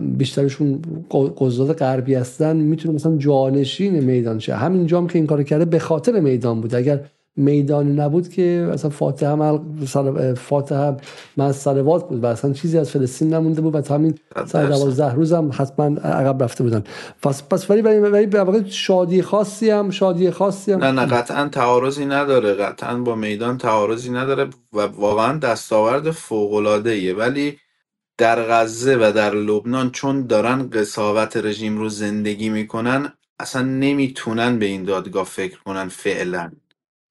بیشترشون 0.01 0.83
قضات 1.39 1.83
غربی 1.83 2.15
هستن 2.15 2.57
می‌تونه 2.57 2.95
مثلا 2.95 3.17
جانشین 3.17 4.01
میدان 4.01 4.39
شه. 4.39 4.55
همین 4.55 4.87
جام 4.87 5.07
که 5.07 5.19
این 5.19 5.27
کار 5.27 5.43
کرده 5.43 5.65
به 5.65 5.79
خاطر 5.79 6.21
میدان 6.21 6.61
بود 6.61 6.75
اگر 6.75 7.01
میدانی 7.37 7.93
نبود 7.93 8.29
که 8.29 8.71
اصلا 8.73 8.91
فاتحه 8.91 9.29
هم 9.29 10.35
فاتحه 10.35 10.79
هم 10.79 10.97
من 11.37 11.53
سلوات 11.53 12.09
بود 12.09 12.25
و 12.25 12.27
اصلا 12.27 12.53
چیزی 12.53 12.79
از 12.79 12.91
فلسطین 12.91 13.35
نمونده 13.35 13.61
بود 13.61 13.75
و 13.75 13.81
تا 13.81 13.95
همین 13.95 14.19
سر 14.47 14.67
دوازده 14.67 15.15
روز 15.15 15.33
هم 15.33 15.51
حتما 15.55 15.85
عقب 16.01 16.43
رفته 16.43 16.65
بودن. 16.65 16.85
پس 17.23 17.43
پس 17.43 17.71
ولی 17.71 17.83
ولی 17.83 18.27
به 18.27 18.65
شادی 18.69 19.23
خاصی 19.23 19.71
هم 19.71 19.91
شادی 19.91 20.31
خاصی 20.31 20.73
هم 20.73 20.85
نه 20.85 20.91
نه 20.91 21.07
قطعا 21.07 21.49
تعارضی 21.49 22.05
نداره. 22.05 22.55
قطعا 22.55 22.99
با 22.99 23.15
میدان 23.15 23.59
تعارضی 23.59 24.11
نداره 24.11 24.51
و 24.73 24.81
واقعا 24.81 25.39
دستاورد 25.39 26.11
فوق 26.11 26.55
العاده 26.55 27.15
ولی 27.15 27.59
در 28.19 28.43
غزه 28.43 28.97
و 28.97 29.13
در 29.15 29.35
لبنان 29.35 29.91
چون 29.91 30.27
دارن 30.27 30.71
قصاوت 30.71 31.37
رژیم 31.37 31.79
رو 31.79 31.89
زندگی 31.89 32.49
می‌کنن 32.49 33.13
اصلا 33.39 33.63
نمی‌تونن 33.63 34.59
به 34.59 34.67
این 34.67 34.85
دادگاه 34.85 35.25
فکر 35.25 35.59
کنن 35.63 35.89
فعلا. 35.89 36.53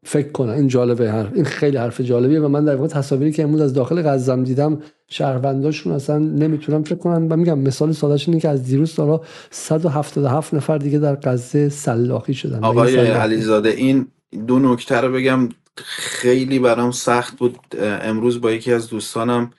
فکر 0.04 0.32
کنن 0.32 0.50
این 0.50 0.68
جالبه 0.68 1.32
این 1.34 1.46
خیلی 1.46 1.78
حرف 1.78 2.02
جالبیه 2.02 2.40
و 2.40 2.48
من 2.48 2.66
در 2.66 2.76
واقع 2.76 2.88
تصاویری 2.88 3.32
که 3.32 3.44
امروز 3.44 3.62
از 3.62 3.74
داخل 3.74 4.02
غزه 4.02 4.44
دیدم 4.44 4.80
شهرونداشون 5.08 5.94
اصلا 5.94 6.18
نمی‌تونم 6.18 6.84
فکر 6.84 6.96
کنن 6.96 7.28
و 7.28 7.36
میگم 7.36 7.60
مثال 7.60 7.92
سادهش 7.92 8.28
اینه 8.28 8.40
که 8.40 8.50
از 8.50 8.64
دیروز 8.64 8.96
تا 8.96 9.22
177 9.52 10.54
نفر 10.54 10.78
دیگه 10.78 11.00
در 11.00 11.16
غزه 11.16 11.70
سلاخی 11.70 12.34
شدن. 12.34 12.64
آقای 12.64 12.98
علیزاده 12.98 13.70
این 13.70 14.08
دو 14.48 14.60
نکته 14.60 15.02
رو 15.02 15.14
بگم 15.14 15.50
خیلی 15.86 16.60
برام 16.60 16.92
سخت 16.92 17.38
بود. 17.38 17.58
امروز 17.82 18.42
با 18.42 18.52
یکی 18.52 18.74
از 18.74 18.90
دوستانم 18.90 19.52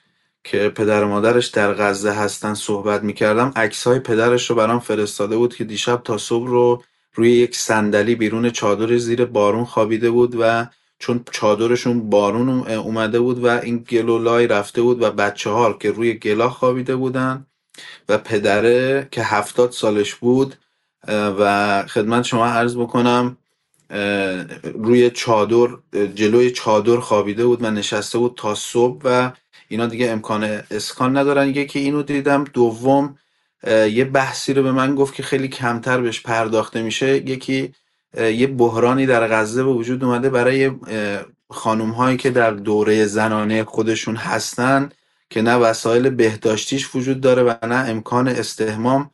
که 0.43 0.69
پدر 0.69 1.03
و 1.03 1.07
مادرش 1.07 1.47
در 1.47 1.73
غزه 1.73 2.11
هستن 2.11 2.53
صحبت 2.53 3.03
می‌کردم 3.03 3.51
عکس 3.55 3.87
های 3.87 3.99
پدرش 3.99 4.49
رو 4.49 4.55
برام 4.55 4.79
فرستاده 4.79 5.37
بود 5.37 5.55
که 5.55 5.63
دیشب 5.63 6.01
تا 6.03 6.17
صبح 6.17 6.47
رو 6.47 6.83
روی 7.15 7.31
یک 7.31 7.55
صندلی 7.55 8.15
بیرون 8.15 8.49
چادر 8.49 8.97
زیر 8.97 9.25
بارون 9.25 9.65
خوابیده 9.65 10.11
بود 10.11 10.35
و 10.39 10.67
چون 10.99 11.25
چادرشون 11.31 12.09
بارون 12.09 12.49
اومده 12.67 13.19
بود 13.19 13.43
و 13.43 13.47
این 13.47 13.77
گلولای 13.77 14.47
رفته 14.47 14.81
بود 14.81 15.01
و 15.01 15.11
بچه 15.11 15.49
ها 15.49 15.73
که 15.73 15.91
روی 15.91 16.13
گلا 16.13 16.49
خوابیده 16.49 16.95
بودن 16.95 17.45
و 18.09 18.17
پدره 18.17 19.07
که 19.11 19.23
هفتاد 19.23 19.71
سالش 19.71 20.15
بود 20.15 20.55
و 21.07 21.83
خدمت 21.87 22.23
شما 22.23 22.45
عرض 22.45 22.77
بکنم 22.77 23.37
روی 24.73 25.09
چادر 25.09 25.67
جلوی 26.15 26.51
چادر 26.51 26.99
خوابیده 26.99 27.45
بود 27.45 27.63
و 27.63 27.71
نشسته 27.71 28.17
بود 28.17 28.33
تا 28.37 28.55
صبح 28.55 29.01
و 29.03 29.31
اینا 29.67 29.85
دیگه 29.85 30.09
امکان 30.11 30.43
اسکان 30.71 31.17
ندارن. 31.17 31.49
یکی 31.49 31.79
اینو 31.79 32.03
دیدم 32.03 32.43
دوم 32.43 33.17
یه 33.67 34.05
بحثی 34.05 34.53
رو 34.53 34.63
به 34.63 34.71
من 34.71 34.95
گفت 34.95 35.13
که 35.13 35.23
خیلی 35.23 35.47
کمتر 35.47 36.01
بهش 36.01 36.21
پرداخته 36.21 36.81
میشه. 36.81 37.17
یکی 37.17 37.73
یه 38.17 38.47
بحرانی 38.47 39.05
در 39.05 39.27
غزه 39.27 39.63
به 39.63 39.71
وجود 39.71 40.03
اومده 40.03 40.29
برای 40.29 40.71
خانوم 41.49 41.89
هایی 41.89 42.17
که 42.17 42.29
در 42.29 42.51
دوره 42.51 43.05
زنانه 43.05 43.63
خودشون 43.63 44.15
هستن 44.15 44.89
که 45.29 45.41
نه 45.41 45.55
وسایل 45.55 46.09
بهداشتیش 46.09 46.95
وجود 46.95 47.21
داره 47.21 47.43
و 47.43 47.53
نه 47.67 47.75
امکان 47.89 48.27
استهمام 48.27 49.11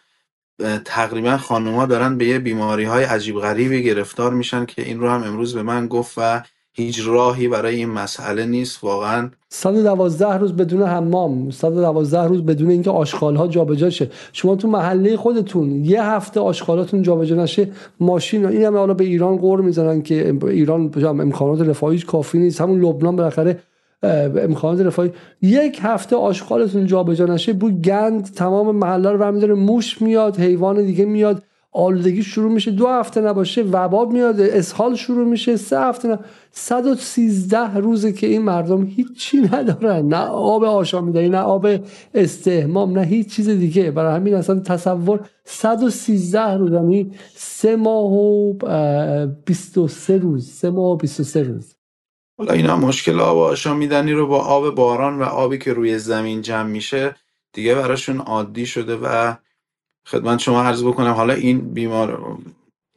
تقریبا 0.85 1.37
خانوم 1.37 1.75
ها 1.75 1.85
دارن 1.85 2.17
به 2.17 2.25
یه 2.25 2.39
بیماری 2.39 2.83
های 2.83 3.03
عجیب 3.03 3.39
غریبی 3.39 3.83
گرفتار 3.83 4.33
میشن 4.33 4.65
که 4.65 4.81
این 4.81 4.99
رو 4.99 5.09
هم 5.09 5.23
امروز 5.23 5.55
به 5.55 5.63
من 5.63 5.87
گفت 5.87 6.13
و 6.17 6.41
هیچ 6.83 7.01
راهی 7.07 7.47
برای 7.47 7.75
این 7.75 7.89
مسئله 7.89 8.45
نیست 8.45 8.83
واقعا. 8.83 9.29
112 9.49 10.37
روز 10.37 10.53
بدون 10.53 10.83
حمام 10.83 11.51
112 11.51 12.23
روز 12.23 12.45
بدون 12.45 12.69
اینکه 12.69 12.89
آشغال 12.89 13.35
ها 13.35 13.47
جابجا 13.47 13.89
شه. 13.89 14.09
شما 14.33 14.55
تو 14.55 14.67
محله 14.67 15.17
خودتون 15.17 15.85
یه 15.85 16.03
هفته 16.03 16.39
آشغالاتون 16.39 17.01
جابجا 17.01 17.35
نشه 17.35 17.67
ماشین 17.99 18.45
این 18.45 18.63
هم 18.63 18.77
حالا 18.77 18.93
به 18.93 19.03
ایران 19.03 19.37
قور 19.37 19.61
می‌زنن 19.61 20.01
که 20.01 20.37
ایران 20.43 20.91
امکانات 21.05 21.61
رفاهیش 21.61 22.05
کافی 22.05 22.39
نیست. 22.39 22.61
همون 22.61 22.81
لبنان 22.81 23.15
بالاخره 23.15 23.59
امکانات 24.03 24.81
رفاهی 24.81 25.11
یک 25.41 25.79
هفته 25.81 26.15
آشغالتون 26.15 26.85
جابجا 26.85 27.25
نشه 27.25 27.53
بو 27.53 27.69
گند 27.69 28.33
تمام 28.35 28.75
محله 28.75 29.11
رو 29.11 29.17
برمیداره 29.17 29.53
موش 29.53 30.01
میاد 30.01 30.39
حیوان 30.39 30.85
دیگه 30.85 31.05
میاد. 31.05 31.43
آلودگی 31.79 32.23
شروع 32.23 32.51
میشه 32.51 32.71
دو 32.71 32.87
هفته 32.87 33.21
نباشه 33.21 33.61
وبا 33.61 34.05
میاد 34.05 34.39
اسهال 34.39 34.95
شروع 34.95 35.27
میشه 35.27 35.57
سه 35.57 35.79
هفته 35.79 36.07
نه 36.07 36.19
113 36.51 37.77
روزه 37.77 38.13
که 38.13 38.27
این 38.27 38.41
مردم 38.41 38.85
هیچی 38.85 39.37
ندارن. 39.37 40.07
نه 40.07 40.17
آب 40.27 40.63
آشامیدنی 40.63 41.29
نه 41.29 41.37
آب 41.37 41.67
استهمام 42.13 42.99
نه 42.99 43.05
هیچ 43.05 43.35
چیز 43.35 43.49
دیگه. 43.49 43.91
برای 43.91 44.15
همین 44.15 44.35
اصلا 44.35 44.59
تصور 44.59 45.19
113 45.43 46.57
روز 46.57 46.71
یعنی 46.71 47.11
سه 47.35 47.75
ماه 47.75 48.11
و 48.13 48.53
23 49.45 50.17
روز 50.17 50.51
سه 50.51 50.69
ماه 50.69 50.91
و 50.91 50.95
23 50.95 51.43
روز. 51.43 51.75
حالا 52.37 52.53
اینا 52.53 52.77
مشکل 52.77 53.19
آب 53.19 53.37
آشامیدنی 53.37 54.11
رو 54.11 54.27
با 54.27 54.39
آب 54.39 54.75
باران 54.75 55.19
و 55.19 55.23
آبی 55.23 55.57
که 55.57 55.73
روی 55.73 55.99
زمین 55.99 56.41
جمع 56.41 56.69
میشه 56.69 57.15
دیگه 57.53 57.75
براشون 57.75 58.17
عادی 58.17 58.65
شده 58.65 58.95
و 58.95 59.33
خدمت 60.11 60.39
شما 60.39 60.63
عرض 60.63 60.83
بکنم. 60.83 61.11
حالا 61.11 61.33
این 61.33 61.59
بیمار 61.59 62.37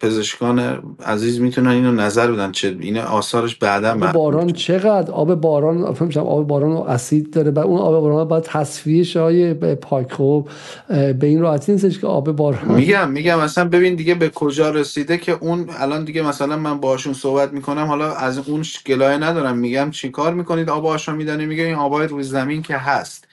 پزشکان 0.01 0.59
عزیز 1.07 1.41
می‌تونن 1.41 1.71
اینو 1.71 1.93
نظر 1.93 2.33
بدن 2.33 2.53
چه 2.53 2.77
این 2.81 2.99
آثارش 2.99 3.57
بعدا 3.57 3.93
آب 3.93 4.13
باران 4.13 4.53
چقدر؟ 4.53 5.13
آب 5.13 5.35
باران 5.35 5.85
آب 6.17 6.47
باران 6.47 6.73
اسید 6.73 7.31
داره. 7.31 7.51
و 7.51 7.59
اون 7.59 7.79
آب 7.79 8.01
باران 8.01 8.29
باید 8.29 8.43
تصفیه 8.43 9.03
شه 9.03 9.55
پاک. 9.75 10.13
خوب 10.13 10.49
به 10.89 11.27
این 11.27 11.41
راحتی 11.41 11.73
نیستش 11.73 11.99
که 11.99 12.07
آب 12.07 12.33
باران. 12.33 12.75
میگم 12.75 13.11
میگم 13.11 13.41
مثلا 13.41 13.69
ببین 13.69 13.95
دیگه 13.95 14.15
به 14.15 14.29
کجا 14.29 14.71
رسیده 14.71 15.19
که 15.19 15.33
اون 15.33 15.67
الان 15.79 16.05
دیگه 16.05 16.23
مثلا 16.23 16.57
من 16.57 16.81
باشون 16.81 17.13
صحبت 17.13 17.53
می‌کنم. 17.53 17.87
حالا 17.87 18.15
از 18.15 18.49
اون 18.49 18.63
گلایه 18.87 19.19
ندارم. 19.19 19.59
میگم 19.59 19.91
چیکار 19.91 20.35
می‌کنید؟ 20.35 20.71
آب 20.71 20.87
آشا 20.87 21.13
میدنه 21.13 21.47
میگه. 21.47 21.65
این 21.65 21.75
آبای 21.75 22.07
روی 22.07 22.23
زمین 22.23 22.63
که 22.63 22.77
هست. 22.77 23.29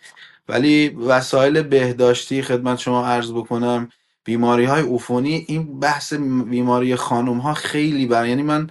ولی 0.49 0.89
وسایل 0.89 1.61
بهداشتی 1.61 2.41
خدمت 2.41 2.80
شما 2.80 3.07
عرض 3.07 3.31
بکنم 3.31 3.89
بیماری 4.23 4.65
های 4.65 4.81
عفونی 4.81 5.45
این 5.47 5.80
بحث 5.80 6.13
بیماری 6.49 6.95
خانم 6.95 7.38
ها 7.38 7.53
خیلی 7.53 8.05
بر 8.05 8.27
یعنی 8.27 8.43
من 8.43 8.69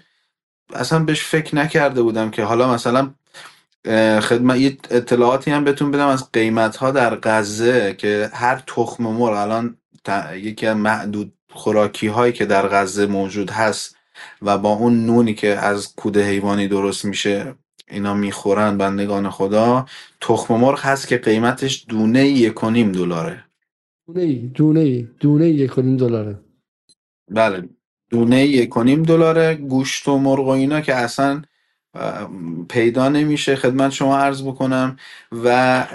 اصلا 0.74 0.98
بهش 0.98 1.22
فکر 1.22 1.56
نکرده 1.56 2.02
بودم 2.02 2.30
که 2.30 2.44
حالا 2.44 2.72
مثلا 2.74 3.14
خدمت 4.20 4.56
یه 4.56 4.76
اطلاعاتی 4.90 5.50
هم 5.50 5.64
بهتون 5.64 5.90
بدم 5.90 6.06
از 6.06 6.32
قیمت 6.32 6.76
ها 6.76 6.90
در 6.90 7.18
غزه 7.22 7.94
که 7.98 8.30
هر 8.32 8.62
تخم 8.66 9.04
مرغ 9.04 9.36
الان 9.36 9.78
یکی 10.34 10.66
از 10.66 10.76
معدود 10.76 11.32
خوراکی 11.50 12.06
هایی 12.06 12.32
که 12.32 12.46
در 12.46 12.68
غزه 12.68 13.06
موجود 13.06 13.50
هست 13.50 13.96
و 14.42 14.58
با 14.58 14.72
اون 14.72 15.06
نونی 15.06 15.34
که 15.34 15.48
از 15.58 15.94
کوده 15.94 16.24
حیوانی 16.24 16.68
درست 16.68 17.04
میشه 17.04 17.54
اینا 17.90 18.14
می‌خورن 18.14 18.78
بندگان 18.78 19.30
خدا. 19.30 19.86
تخم 20.20 20.54
مرغ 20.54 20.80
هست 20.80 21.08
که 21.08 21.18
قیمتش 21.18 21.84
دونه 21.88 22.26
یک 22.28 22.64
و 22.64 22.70
نیم 22.70 22.92
دلاره. 22.92 23.44
دونه 24.06 24.22
ای 24.22 24.36
دونه 24.54 24.80
ای 24.80 25.08
دونه 25.20 25.48
یک 25.48 25.78
و 25.78 25.82
نیم 25.82 25.96
دلاره. 25.96 26.40
بله 27.30 27.68
دونه 28.10 28.46
یک 28.46 28.76
و 28.76 28.82
نیم 28.82 29.02
دلاره. 29.02 29.54
گوشت 29.54 30.08
و 30.08 30.18
مرغ 30.18 30.46
و 30.46 30.50
اینا 30.50 30.80
که 30.80 30.94
اصلا 30.94 31.42
پیدا 32.68 33.08
نمیشه. 33.08 33.56
خدمت 33.56 33.92
شما 33.92 34.18
عرض 34.18 34.42
بکنم. 34.42 34.96
و 35.32 35.86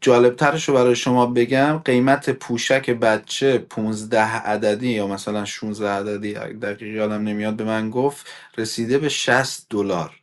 جالبترش 0.00 0.68
رو 0.68 0.74
برای 0.74 0.96
شما 0.96 1.26
بگم 1.26 1.82
قیمت 1.84 2.30
پوشک 2.30 2.90
بچه 2.90 3.58
15 3.58 4.20
عددی 4.20 4.88
یا 4.88 5.06
مثلا 5.06 5.44
16 5.44 5.88
عددی 5.88 6.34
دقیق 6.34 6.94
یادم 6.94 7.22
نمیاد 7.22 7.56
به 7.56 7.64
من 7.64 7.90
گفت 7.90 8.26
رسیده 8.58 8.98
به 8.98 9.08
60 9.08 9.66
دلار. 9.70 10.19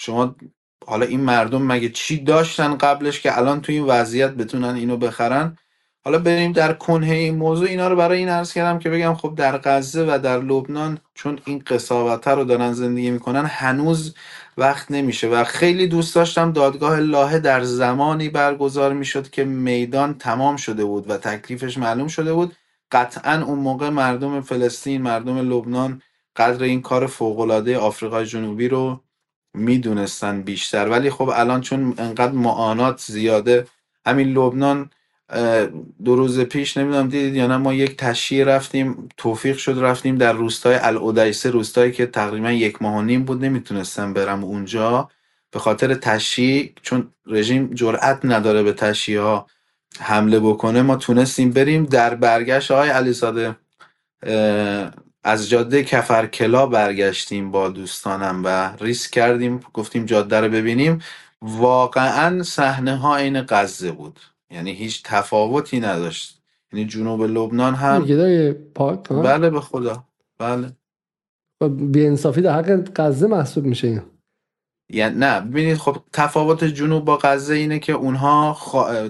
شما 0.00 0.36
حالا 0.86 1.06
این 1.06 1.20
مردم 1.20 1.62
مگه 1.62 1.88
چی 1.88 2.18
داشتن 2.24 2.78
قبلش 2.78 3.20
که 3.20 3.38
الان 3.38 3.60
تو 3.60 3.72
این 3.72 3.84
وضعیت 3.84 4.30
بتونن 4.30 4.76
اینو 4.76 4.96
بخرن؟ 4.96 5.58
حالا 6.04 6.18
بریم 6.18 6.52
در 6.52 6.72
کنه 6.72 7.10
این 7.10 7.36
موضوع 7.36 7.68
اینا 7.68 7.88
رو 7.88 7.96
برای 7.96 8.18
این 8.18 8.28
عرض 8.28 8.52
کردم 8.54 8.78
که 8.78 8.90
بگم 8.90 9.14
خب 9.14 9.34
در 9.36 9.58
غزه 9.58 10.04
و 10.04 10.18
در 10.18 10.38
لبنان 10.40 10.98
چون 11.14 11.40
این 11.46 11.62
قصاوت 11.66 12.28
رو 12.28 12.44
دارن 12.44 12.72
زندگی 12.72 13.10
می‌کنن 13.10 13.46
هنوز 13.46 14.14
وقت 14.58 14.90
نمیشه 14.90 15.28
و 15.28 15.44
خیلی 15.44 15.88
دوست 15.88 16.14
داشتم 16.14 16.52
دادگاه 16.52 17.00
لاهه 17.00 17.40
در 17.40 17.62
زمانی 17.64 18.28
برگزار 18.28 18.94
می‌شد 18.94 19.30
که 19.30 19.44
میدان 19.44 20.14
تمام 20.14 20.56
شده 20.56 20.84
بود 20.84 21.10
و 21.10 21.16
تکلیفش 21.18 21.78
معلوم 21.78 22.08
شده 22.08 22.34
بود. 22.34 22.56
قطعا 22.92 23.44
اون 23.44 23.60
موقع 23.60 23.88
مردم 23.88 24.40
فلسطین 24.40 25.02
مردم 25.02 25.38
لبنان 25.38 26.02
قدر 26.36 26.64
این 26.64 26.82
کار 26.82 27.06
فوقالعاده 27.06 27.78
آفریقای 27.78 28.26
جنوبی 28.26 28.68
رو 28.68 29.00
می‌دونستن 29.54 30.42
بیشتر. 30.42 30.88
ولی 30.88 31.10
خب 31.10 31.28
الان 31.34 31.60
چون 31.60 31.94
انقدر 31.98 32.32
معانات 32.32 33.00
زیاده 33.00 33.66
همین 34.06 34.28
لبنان 34.28 34.90
دو 36.04 36.16
روز 36.16 36.40
پیش 36.40 36.76
نمی‌دونم 36.76 37.08
دیدید 37.08 37.34
یا 37.34 37.46
نه 37.46 37.56
ما 37.56 37.74
یک 37.74 37.96
تشییع 37.96 38.44
رفتیم 38.44 39.08
توفیق 39.16 39.56
شد 39.56 39.78
رفتیم 39.80 40.16
در 40.16 40.32
روستای 40.32 40.74
العدیسه 40.74 41.50
روستایی 41.50 41.92
که 41.92 42.06
تقریبا 42.06 42.52
یک 42.52 42.82
ماه 42.82 42.96
و 42.96 43.02
نیم 43.02 43.24
بود 43.24 43.44
نمی‌تونستم 43.44 44.12
برم 44.12 44.44
اونجا. 44.44 45.08
به 45.50 45.58
خاطر 45.58 45.94
تشییع 45.94 46.72
چون 46.82 47.08
رژیم 47.26 47.74
جرأت 47.74 48.20
نداره 48.24 48.62
به 48.62 48.72
تشییع 48.72 49.38
حمله 50.00 50.40
بکنه 50.40 50.82
ما 50.82 50.96
تونستیم 50.96 51.50
بریم. 51.50 51.84
در 51.84 52.14
برگشت 52.14 52.70
های 52.70 52.88
علیزاده 52.88 53.56
از 55.24 55.48
جاده 55.48 55.84
کفرکلا 55.84 56.66
برگشتیم 56.66 57.50
با 57.50 57.68
دوستانم 57.68 58.42
و 58.44 58.76
ریسک 58.80 59.10
کردیم 59.10 59.60
گفتیم 59.74 60.04
جاده 60.04 60.40
رو 60.40 60.48
ببینیم. 60.48 61.02
واقعا 61.42 62.42
صحنه 62.42 62.96
ها 62.96 63.16
عین 63.16 63.42
غزه 63.42 63.92
بود. 63.92 64.20
یعنی 64.50 64.72
هیچ 64.72 65.02
تفاوتی 65.04 65.80
نداشت. 65.80 66.40
یعنی 66.72 66.86
جنوب 66.86 67.22
لبنان 67.22 67.74
هم 67.74 68.04
پاک 68.74 69.08
بله 69.08 69.50
به 69.50 69.60
خدا. 69.60 70.04
بله. 70.38 70.72
بی 71.68 72.06
انصافی 72.06 72.40
در 72.40 72.58
حق 72.58 72.90
غزه 72.96 73.26
محسوب 73.26 73.64
میشه 73.64 73.88
این. 73.88 74.02
یعنی 74.92 75.18
نه 75.18 75.40
ببینید 75.40 75.76
خب 75.76 75.96
تفاوت 76.12 76.64
جنوب 76.64 77.04
با 77.04 77.18
غزه 77.22 77.54
اینه 77.54 77.78
که 77.78 77.92
اونها 77.92 78.56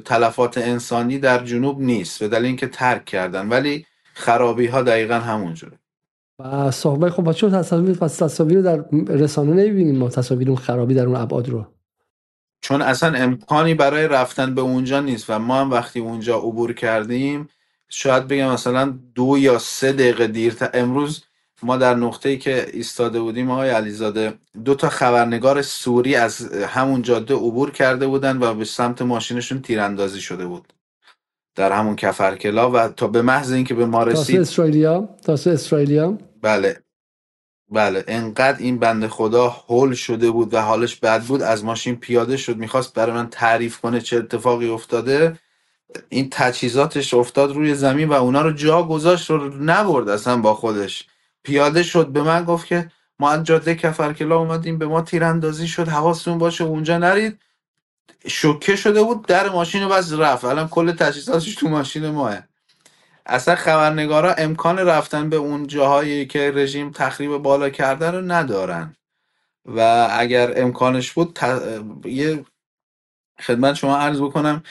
تلفات 0.04 0.58
انسانی 0.58 1.18
در 1.18 1.44
جنوب 1.44 1.80
نیست. 1.80 2.20
به 2.20 2.28
دلیل 2.28 2.46
اینکه 2.46 2.66
ترک 2.66 3.04
کردن. 3.04 3.48
ولی 3.48 3.86
خرابی 4.14 4.66
ها 4.66 4.82
دقیقا 4.82 5.14
همونجوره 5.14 5.79
و 6.44 6.70
صحبه 6.70 7.10
خب 7.10 7.32
چون 7.32 7.50
تصاویر 7.50 7.96
پس 7.96 8.16
تصاویر 8.16 8.60
در 8.62 8.84
رسانه 9.08 9.52
نمی‌بینیم 9.52 9.98
ما 9.98 10.08
تصاویر 10.08 10.48
اون 10.48 10.58
خرابی 10.58 10.94
در 10.94 11.06
اون 11.06 11.16
ابعاد 11.16 11.48
رو. 11.48 11.66
چون 12.60 12.82
اصلا 12.82 13.18
امکانی 13.18 13.74
برای 13.74 14.08
رفتن 14.08 14.54
به 14.54 14.60
اونجا 14.60 15.00
نیست 15.00 15.30
و 15.30 15.38
ما 15.38 15.60
هم 15.60 15.70
وقتی 15.70 16.00
اونجا 16.00 16.38
عبور 16.38 16.72
کردیم 16.72 17.48
شاید 17.88 18.28
بگم 18.28 18.52
مثلا 18.52 18.98
دو 19.14 19.38
یا 19.38 19.58
سه 19.58 19.92
دقیقه 19.92 20.26
دیرتر. 20.26 20.70
امروز 20.74 21.24
ما 21.62 21.76
در 21.76 21.94
نقطه 21.94 22.28
ای 22.28 22.38
که 22.38 22.66
ایستاده 22.72 23.20
بودیم 23.20 23.50
آقای 23.50 23.70
علیزاده 23.70 24.32
دو 24.64 24.74
تا 24.74 24.88
خبرنگار 24.88 25.62
سوری 25.62 26.14
از 26.14 26.52
همون 26.52 27.02
جاده 27.02 27.34
عبور 27.34 27.70
کرده 27.70 28.06
بودن 28.06 28.42
و 28.42 28.54
به 28.54 28.64
سمت 28.64 29.02
ماشینشون 29.02 29.62
تیراندازی 29.62 30.20
شده 30.20 30.46
بود. 30.46 30.72
در 31.54 31.72
همون 31.72 31.96
کفرکلا 31.96 32.70
و 32.70 32.88
تا 32.88 33.06
به 33.06 33.22
محض 33.22 33.52
اینکه 33.52 33.74
به 33.74 33.86
ما 33.86 34.02
رسید 34.02 34.40
اسرائیلیا؟ 34.40 35.08
تاسو 35.24 35.50
اسرائیلیا؟ 35.50 36.18
بله. 36.42 36.82
بله. 37.70 38.04
انقدر 38.08 38.58
این 38.58 38.78
بنده 38.78 39.08
خدا 39.08 39.48
هول 39.48 39.94
شده 39.94 40.30
بود 40.30 40.54
و 40.54 40.60
حالش 40.62 40.96
بد 40.96 41.22
بود 41.24 41.42
از 41.42 41.64
ماشین 41.64 41.96
پیاده 41.96 42.36
شد 42.36 42.56
می‌خواست 42.56 42.94
برای 42.94 43.12
من 43.16 43.30
تعریف 43.30 43.80
کنه 43.80 44.00
چه 44.00 44.18
اتفاقی 44.18 44.68
افتاده. 44.70 45.38
این 46.08 46.28
تجهیزاتش 46.32 47.14
افتاد 47.14 47.52
روی 47.52 47.74
زمین 47.74 48.08
و 48.08 48.12
اونا 48.12 48.42
رو 48.42 48.52
جا 48.52 48.82
گذاشت 48.82 49.30
رو 49.30 49.64
نبرد 49.64 50.08
اصلا 50.08 50.36
با 50.36 50.54
خودش. 50.54 51.06
پیاده 51.44 51.82
شد 51.82 52.08
به 52.08 52.22
من 52.22 52.44
گفت 52.44 52.66
که 52.66 52.92
ما 53.20 53.30
از 53.30 53.44
جاده 53.44 53.74
کفرکلا 53.74 54.38
اومدیم 54.38 54.78
به 54.78 54.86
ما 54.86 55.02
تیراندازی 55.02 55.68
شد 55.68 55.88
حواستون 55.88 56.38
باشه 56.38 56.64
اونجا 56.64 56.98
نرید. 56.98 57.38
شوکه 58.28 58.76
شده 58.76 59.02
بود 59.04 59.26
در 59.26 59.50
ماشین 59.50 59.84
رو 59.84 59.90
بس 59.90 60.14
رفت. 60.14 60.46
الان 60.46 60.68
کل 60.68 60.92
تجهیزاتش 60.92 61.56
تو 61.56 61.68
ماشین 61.70 62.10
ماه. 62.10 62.38
اصلا 63.26 63.56
خبرنگارا 63.56 64.34
امکان 64.34 64.78
رفتن 64.78 65.30
به 65.30 65.36
اون 65.36 65.66
جاهایی 65.66 66.26
که 66.26 66.52
رژیم 66.54 66.90
تخریب 66.90 67.36
بالا 67.38 67.70
کرده 67.70 68.10
رو 68.10 68.20
ندارن. 68.20 68.96
و 69.66 70.08
اگر 70.12 70.54
امکانش 70.62 71.12
بود 71.12 71.38
یه 72.04 72.44
خدمت 73.42 73.74
شما 73.74 73.98
عرض 73.98 74.20
بکنم 74.22 74.62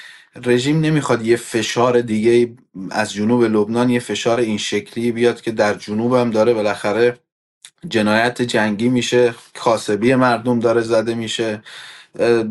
رژیم 0.46 0.82
نمی‌خواد 0.82 1.26
یه 1.26 1.36
فشار 1.38 2.02
دیگه 2.02 2.56
از 2.92 3.14
جنوب 3.14 3.44
لبنان 3.44 3.90
یه 3.90 4.00
فشار 4.00 4.40
این 4.40 4.58
شکلی 4.60 5.14
بیاد 5.14 5.42
که 5.42 5.52
در 5.52 5.74
جنوب 5.74 6.16
هم 6.16 6.32
داره 6.32 6.54
بالاخره 6.54 7.20
جنایت 7.90 8.42
جنگی 8.42 8.90
میشه 8.90 9.36
کاسبی 9.56 10.16
مردم 10.16 10.60
داره 10.60 10.82
زده 10.82 11.16
میشه. 11.16 11.64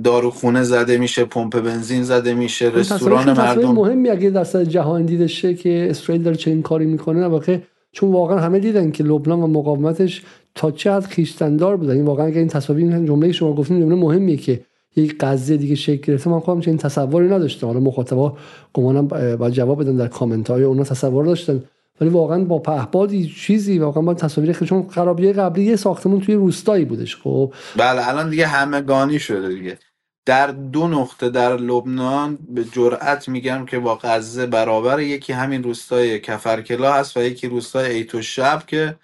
داروخونه 0.04 0.62
زده 0.62 0.98
میشه 0.98 1.24
پمپ 1.24 1.60
بنزین 1.60 2.02
زده 2.02 2.34
میشه 2.34 2.70
رستوران 2.74 3.32
مردم. 3.32 3.72
مهمی 3.72 4.08
اگه 4.08 4.30
در 4.30 4.44
سطح 4.44 4.64
جهان 4.64 5.04
دیده 5.04 5.26
شه 5.26 5.54
که 5.54 5.86
اسرائیل 5.90 6.22
داره 6.22 6.36
چه 6.36 6.50
این 6.50 6.62
کاری 6.62 6.86
می‌کنه 6.86 7.26
واقع 7.26 7.58
چون 7.92 8.12
واقعا 8.12 8.38
همه 8.38 8.58
دیدن 8.58 8.90
که 8.90 9.04
لبنان 9.04 9.42
و 9.42 9.46
مقاومتش 9.46 10.22
تا 10.54 10.70
چه 10.70 10.92
حد 10.92 11.04
خیشتندار 11.04 11.76
بودن. 11.76 11.92
این 11.92 12.04
واقعا 12.04 12.26
اگه 12.26 12.38
این 12.38 12.48
تصاویر 12.48 13.04
جمله 13.04 13.32
شما 13.32 13.54
گفتین 13.54 13.80
جمله 13.80 13.94
مهمیه 13.94 14.36
که 14.36 14.60
یک 14.96 15.18
قضیه 15.18 15.56
دیگه 15.56 15.74
شکل 15.74 16.12
گرفته. 16.12 16.30
من 16.30 16.40
خودم 16.40 16.60
چنین 16.60 16.76
تصوری 16.76 17.28
نداشتم. 17.28 17.66
حالا 17.66 17.80
مخاطبا 17.80 18.36
گمانم 18.74 19.08
باید 19.08 19.52
جواب 19.52 19.82
بدن 19.82 19.96
در 19.96 20.08
کامنت 20.08 20.50
های 20.50 20.62
اونا 20.62 20.84
تصور 20.84 21.24
داشتن. 21.24 21.62
ولی 22.00 22.10
واقعا 22.10 22.44
با 22.44 22.58
پهبادی 22.58 23.26
چیزی 23.26 23.78
واقعا 23.78 24.02
با 24.02 24.14
تصاویر 24.14 24.52
خیلی 24.52 24.68
چون 24.68 24.88
خرابی 24.88 25.32
قبلی 25.32 25.64
یه 25.64 25.76
ساختمون 25.76 26.20
توی 26.20 26.34
روستایی 26.34 26.84
بودش 26.84 27.16
خب. 27.16 27.52
بله 27.76 28.08
الان 28.08 28.30
دیگه 28.30 28.46
همگانی 28.46 29.18
شده 29.18 29.48
دیگه. 29.48 29.78
در 30.26 30.46
دو 30.46 30.88
نقطه 30.88 31.30
در 31.30 31.56
لبنان 31.56 32.38
به 32.48 32.64
جرأت 32.64 33.28
میگم 33.28 33.66
که 33.66 33.78
با 33.78 33.98
غزه 34.02 34.46
برابر 34.46 35.00
یکی 35.00 35.32
همین 35.32 35.62
روستای 35.62 36.20
کفرکلا 36.20 36.92
هست 36.92 37.16
و 37.16 37.20
یکی 37.20 37.48
روستای 37.48 37.94
ایتو 37.94 38.22
شب 38.22 38.62
که 38.66 38.96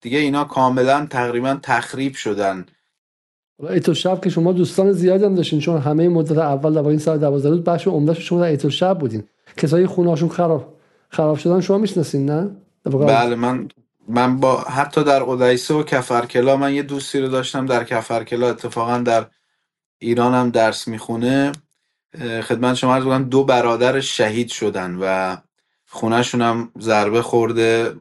دیگه 0.00 0.18
اینا 0.18 0.44
کاملا 0.44 1.06
تقریبا 1.10 1.58
تخریب 1.62 2.14
شدن. 2.14 2.66
ایتو 3.70 3.94
شب 3.94 4.20
که 4.20 4.30
شما 4.30 4.52
دوستان 4.52 4.92
زیادی 4.92 5.24
هم 5.24 5.34
داشتین 5.34 5.60
چون 5.60 5.80
همه 5.80 6.08
مدت 6.08 6.38
اول 6.38 6.74
در 6.74 6.88
این 6.88 6.98
سال 6.98 7.18
12 7.18 7.48
روز 7.48 7.64
بخش 7.64 7.86
عمدهش 7.86 8.28
شما 8.28 8.40
در 8.40 8.46
ایتو 8.46 8.70
شب 8.70 8.98
بودین. 8.98 9.24
کسایی 9.56 9.86
خونهاشون 9.86 10.28
خراب 10.28 10.71
خراب 11.12 11.38
شدن 11.38 11.60
شما 11.60 11.78
می‌شناسین 11.78 12.30
نه؟ 12.30 12.50
بله 12.84 13.34
من 13.34 13.68
من 14.08 14.36
با 14.36 14.60
حتی 14.60 15.04
در 15.04 15.22
اودیسه 15.22 15.74
و 15.74 15.82
کفرکلا 15.82 16.56
من 16.56 16.74
یه 16.74 16.82
دوستی 16.82 17.20
رو 17.20 17.28
داشتم 17.28 17.66
در 17.66 17.84
کفرکلا 17.84 18.50
اتفاقا 18.50 18.98
در 18.98 19.26
ایران 19.98 20.34
هم 20.34 20.50
درس 20.50 20.88
می‌خونه. 20.88 21.52
خدمت 22.18 22.74
شما 22.74 22.94
عرض 22.94 23.04
دو 23.04 23.44
برادر 23.44 24.00
شهید 24.00 24.48
شدن 24.48 24.98
و 25.00 25.36
خونهشون 25.86 26.42
هم 26.42 26.72
ضربه 26.80 27.22
خورده 27.22 27.96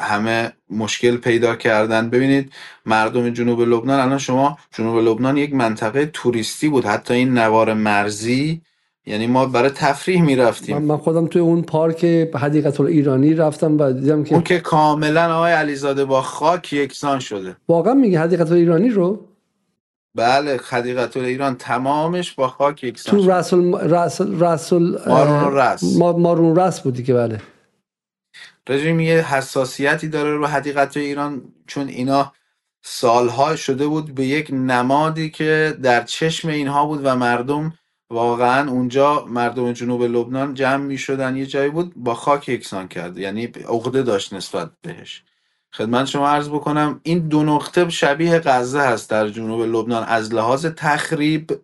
همه 0.00 0.52
مشکل 0.70 1.16
پیدا 1.16 1.56
کردن. 1.56 2.10
ببینید 2.10 2.52
مردم 2.86 3.30
جنوب 3.30 3.60
لبنان 3.60 4.00
الان 4.00 4.18
شما 4.18 4.58
جنوب 4.70 4.96
لبنان 4.96 5.36
یک 5.36 5.54
منطقه 5.54 6.06
توریستی 6.06 6.68
بود. 6.68 6.84
حتی 6.84 7.14
این 7.14 7.38
نوار 7.38 7.74
مرزی 7.74 8.62
یعنی 9.06 9.26
ما 9.26 9.46
برای 9.46 9.70
تفریح 9.70 10.22
می‌رفتیم. 10.22 10.78
من 10.78 10.96
خودم 10.96 11.26
توی 11.26 11.40
اون 11.40 11.62
پارک 11.62 12.04
حدیقت 12.34 12.80
ایرانی 12.80 13.34
رفتم 13.34 13.78
و 13.78 13.92
دیدم 13.92 14.24
که 14.24 14.34
اون 14.34 14.44
که 14.44 14.60
کاملا 14.60 15.34
آقای 15.34 15.52
علیزاده 15.52 16.04
با 16.04 16.22
خاک 16.22 16.72
یکسان 16.72 17.18
شده. 17.18 17.56
واقعا 17.68 17.94
میگه 17.94 18.20
حدیقت 18.20 18.52
ایرانی 18.52 18.88
رو؟ 18.88 19.28
بله 20.14 20.60
حدیقت 20.68 21.16
ایران 21.16 21.54
تمامش 21.54 22.32
با 22.32 22.48
خاک 22.48 22.84
یکسان 22.84 23.20
تو 23.20 23.30
رسول 23.30 23.74
رسول 23.74 24.44
رسول 24.44 24.98
مارون 25.06 25.54
رس. 25.54 25.96
مارون 25.98 26.56
رس 26.56 26.80
بودی 26.80 27.02
که 27.02 27.14
بله. 27.14 27.40
رژیم 28.68 29.00
یه 29.00 29.34
حساسیتی 29.34 30.08
داره 30.08 30.36
رو 30.36 30.46
حدیقت 30.46 30.96
ایران 30.96 31.42
چون 31.66 31.88
اینا 31.88 32.32
سالها 32.82 33.56
شده 33.56 33.86
بود 33.86 34.14
به 34.14 34.26
یک 34.26 34.50
نمادی 34.52 35.30
که 35.30 35.76
در 35.82 36.02
چشم 36.02 36.48
اینها 36.48 36.86
بود 36.86 37.00
و 37.04 37.16
مردم 37.16 37.72
واقعا 38.12 38.70
اونجا 38.70 39.24
مردم 39.24 39.72
جنوب 39.72 40.02
لبنان 40.02 40.54
جمع 40.54 40.84
می 40.84 40.98
شدن 40.98 41.36
یه 41.36 41.46
جایی 41.46 41.70
بود 41.70 41.92
با 41.96 42.14
خاک 42.14 42.48
یکسان 42.48 42.88
کرد 42.88 43.18
یعنی 43.18 43.44
عقده 43.46 44.02
داشت 44.02 44.32
نسبت 44.32 44.70
بهش. 44.82 45.24
خدمت 45.74 46.06
شما 46.06 46.28
عرض 46.28 46.48
بکنم 46.48 47.00
این 47.02 47.28
دو 47.28 47.42
نقطه 47.42 47.88
شبیه 47.88 48.38
غزه 48.38 48.80
هست 48.80 49.10
در 49.10 49.28
جنوب 49.28 49.60
لبنان. 49.60 50.04
از 50.04 50.34
لحاظ 50.34 50.66
تخریب 50.66 51.60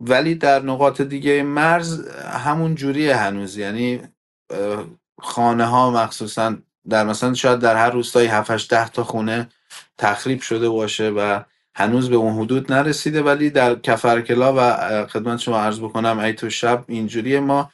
ولی 0.00 0.34
در 0.34 0.62
نقاط 0.62 1.00
دیگه 1.00 1.42
مرز 1.42 2.08
همون 2.18 2.74
جوریه 2.74 3.16
هنوز. 3.16 3.56
یعنی 3.56 4.00
خانه 5.20 5.64
ها 5.64 5.90
مخصوصا 5.90 6.56
در 6.88 7.04
مثلا 7.04 7.34
شاید 7.34 7.58
در 7.58 7.76
هر 7.76 7.90
روستایی 7.90 8.28
7 8.28 8.68
ده 8.68 8.88
تا 8.88 9.04
خونه 9.04 9.48
تخریب 9.98 10.40
شده 10.40 10.68
باشه 10.68 11.10
و 11.10 11.40
هنوز 11.78 12.10
به 12.10 12.16
اون 12.16 12.34
حدود 12.34 12.72
نرسیده 12.72 13.22
ولی 13.22 13.50
در 13.50 13.74
کفرکلا 13.74 14.54
و 14.56 15.06
خدمت 15.06 15.38
شما 15.38 15.58
عرض 15.60 15.80
بکنم 15.80 16.18
ای 16.18 16.32
تو 16.32 16.50
شب 16.50 16.84
اینجوری 16.88 17.38
ما 17.40 17.70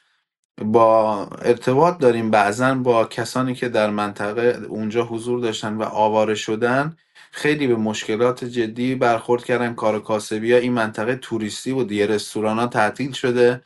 با 0.58 1.26
ارتباط 1.26 1.98
داریم. 1.98 2.30
بعضا 2.30 2.74
با 2.74 3.04
کسانی 3.04 3.54
که 3.54 3.68
در 3.68 3.90
منطقه 3.90 4.66
اونجا 4.68 5.04
حضور 5.04 5.40
داشتن 5.40 5.74
و 5.76 5.82
آواره 5.82 6.34
شدن 6.34 6.96
خیلی 7.30 7.66
به 7.66 7.76
مشکلات 7.76 8.44
جدی 8.44 8.94
برخورد 8.94 9.44
کردن. 9.44 9.74
کار 9.74 10.00
کاسبی 10.00 10.52
ها 10.52 10.58
این 10.58 10.72
منطقه 10.72 11.16
توریستی 11.16 11.72
بود. 11.72 11.88
دیگه 11.88 12.06
رستوران 12.06 12.58
ها 12.58 12.66
تعطیل 12.66 13.12
شده 13.12 13.62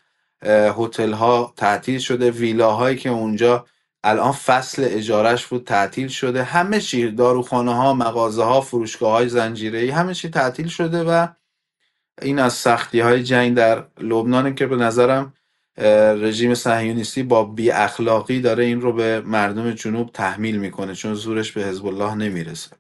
هتل 0.76 1.12
ها 1.12 1.52
تعطیل 1.56 1.98
شده 1.98 2.30
ویلاهایی 2.30 2.96
که 2.96 3.10
اونجا 3.10 3.66
الان 4.04 4.32
فصل 4.32 4.88
اجارش 4.90 5.46
بود 5.46 5.64
تعطیل 5.64 6.08
شده. 6.08 6.42
همه 6.42 6.80
چی 6.80 7.10
داروخانه 7.10 7.74
ها 7.74 7.94
مغازه 7.94 8.44
ها 8.44 8.60
فروشگاه 8.60 9.12
های 9.12 9.28
زنجیره 9.28 9.78
ای 9.78 9.90
همه 9.90 10.14
چی 10.14 10.28
تعطیل 10.28 10.66
شده 10.66 11.04
و 11.04 11.26
این 12.22 12.38
از 12.38 12.52
سختی 12.52 13.00
های 13.00 13.22
جنگ 13.22 13.56
در 13.56 13.84
لبنانه 14.00 14.54
که 14.54 14.66
به 14.66 14.76
نظرم 14.76 15.32
رژیم 16.22 16.54
صهیونیستی 16.54 17.22
با 17.22 17.44
بی 17.44 17.70
اخلاقی 17.70 18.40
داره 18.40 18.64
این 18.64 18.80
رو 18.80 18.92
به 18.92 19.20
مردم 19.20 19.70
جنوب 19.70 20.10
تحمیل 20.12 20.58
می‌کنه 20.58 20.94
چون 20.94 21.14
زورش 21.14 21.52
به 21.52 21.62
حزب 21.64 21.86
الله 21.86 22.14
نمی‌رسه. 22.14 22.70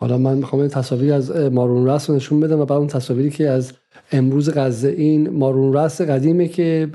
حالا 0.00 0.18
من 0.18 0.34
می‌خوام 0.34 0.68
تصاویری 0.68 1.12
از 1.12 1.30
مارون 1.30 1.88
رس 1.88 2.10
نشون 2.10 2.40
بدم 2.40 2.60
و 2.60 2.64
بعد 2.64 2.78
اون 2.78 2.86
تصاویری 2.86 3.30
که 3.30 3.48
از 3.50 3.72
امروز 4.12 4.50
غزه 4.50 4.88
این 4.88 5.30
مارون 5.30 5.76
رس 5.76 6.00
قدیمه 6.00 6.48
که 6.48 6.88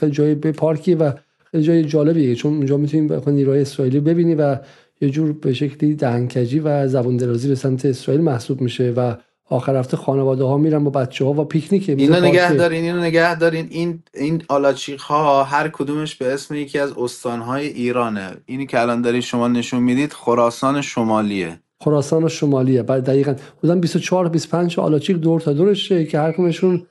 خیلی 0.00 0.12
جای 0.12 0.34
به 0.34 0.52
پارکی 0.52 0.94
و 0.94 1.12
خیلی 1.50 1.62
جای 1.62 1.84
جالبیه 1.84 2.34
چون 2.34 2.56
اونجا 2.56 2.76
می‌تونیم 2.76 3.30
نیروهای 3.30 3.60
اسرائیلی 3.60 4.00
ببینی 4.00 4.34
و 4.34 4.58
یه 5.00 5.10
جور 5.10 5.32
به 5.32 5.54
شکلی 5.54 5.94
دهنکجی 5.94 6.60
و 6.60 6.88
زبون 6.88 7.16
درازی 7.16 7.48
به 7.48 7.54
سمت 7.54 7.86
اسرائیل 7.86 8.22
محسوب 8.22 8.60
میشه 8.60 8.92
و 8.96 9.14
آخر 9.50 9.76
هفته 9.76 9.96
خانواده 9.96 10.44
ها 10.44 10.56
میرن 10.56 10.84
با 10.84 10.90
بچه 10.90 11.24
ها 11.24 11.32
و 11.32 11.44
پیکنیک 11.44 11.88
اینو 11.88 12.20
نگه 12.20 12.52
دارین 12.52 12.84
اینو 12.84 13.00
نگه 13.00 13.38
دارین. 13.38 13.66
این 13.70 14.02
این 14.14 14.42
آلاچیق 14.48 15.00
ها 15.00 15.44
هر 15.44 15.68
کدومش 15.68 16.14
به 16.14 16.32
اسم 16.32 16.54
یکی 16.54 16.78
از 16.78 16.92
استان 16.92 17.40
های 17.40 17.66
ایرانه. 17.66 18.30
اینی 18.46 18.66
که 18.66 18.80
الان 18.80 19.02
دارید 19.02 19.22
شما 19.22 19.48
نشون 19.48 19.82
می‌دید 19.82 20.12
خراسان 20.12 20.80
شمالیه. 20.80 21.60
خراسان 21.80 22.28
شمالیه. 22.28 22.82
بعد 22.82 23.04
دقیقا 23.04 23.34
بودن 23.62 23.80
24 23.80 24.28
25 24.28 24.78
آلاچیق 24.78 25.16
دور 25.16 25.40
تا 25.40 25.52
دورشه 25.52 26.04
که 26.04 26.18
هر 26.18 26.32
کدومشون 26.32 26.86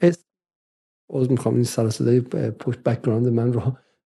اس 0.00 0.18
از 1.14 1.30
می‌خوام 1.30 1.54
این 1.54 1.64
سر 1.64 1.90
صدای 1.90 2.20
پشت 2.50 2.78
background 2.78 3.28
من 3.28 3.52
رو 3.52 3.62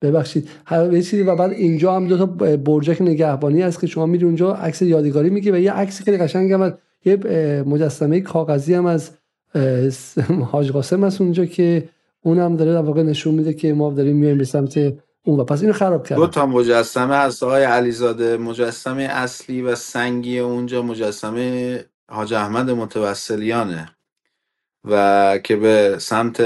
ببخشید. 0.03 0.49
چیزی 0.91 1.23
و 1.23 1.37
بعد 1.37 1.51
اینجا 1.51 1.95
هم 1.95 2.07
دو 2.07 2.19
تا 2.19 2.27
برجک 2.57 3.03
نگهبانی 3.03 3.63
هست 3.63 3.81
که 3.81 3.87
شما 3.87 4.07
میری 4.07 4.25
اونجا 4.25 4.53
عکس 4.55 4.83
یادگاری 4.83 5.31
میگی 5.31 5.51
و 5.51 5.59
یه 5.59 5.73
عکس 5.73 6.03
خیلی 6.03 6.19
قشنگه 6.19 6.57
و 6.57 6.71
یه 7.05 7.17
مجسمه 7.67 8.21
کاغذی 8.21 8.75
هم 8.75 8.87
از 8.87 9.11
حاج 10.51 10.71
قاسم 10.73 11.05
هست 11.05 11.21
اونجا 11.21 11.45
که 11.45 11.89
اونم 12.23 12.57
داره 12.57 12.73
در 12.73 12.83
واقع 12.83 13.03
نشون 13.03 13.35
میده 13.35 13.53
که 13.53 13.75
ما 13.75 13.93
داریم 13.93 14.17
میایم 14.17 14.39
به 14.39 14.45
سمت 14.45 14.79
اون 15.25 15.41
و. 15.41 15.45
پس 15.45 15.61
اینو 15.61 15.73
خراب 15.73 16.07
کرد 16.07 16.19
دو 16.19 16.27
تا 16.27 16.47
مجسمه 16.47 17.15
از 17.15 17.43
آقای 17.43 17.65
علیزاده 17.65 18.37
مجسمه 18.37 19.03
اصلی 19.03 19.63
و 19.63 19.75
سنگی 19.75 20.39
اونجا 20.39 20.83
مجسمه 20.83 21.85
حاج 22.09 22.35
احمد 22.35 22.71
متوسلیانه 22.71 23.89
و 24.85 25.39
که 25.45 25.57
به 25.57 25.97
سمت 25.99 26.41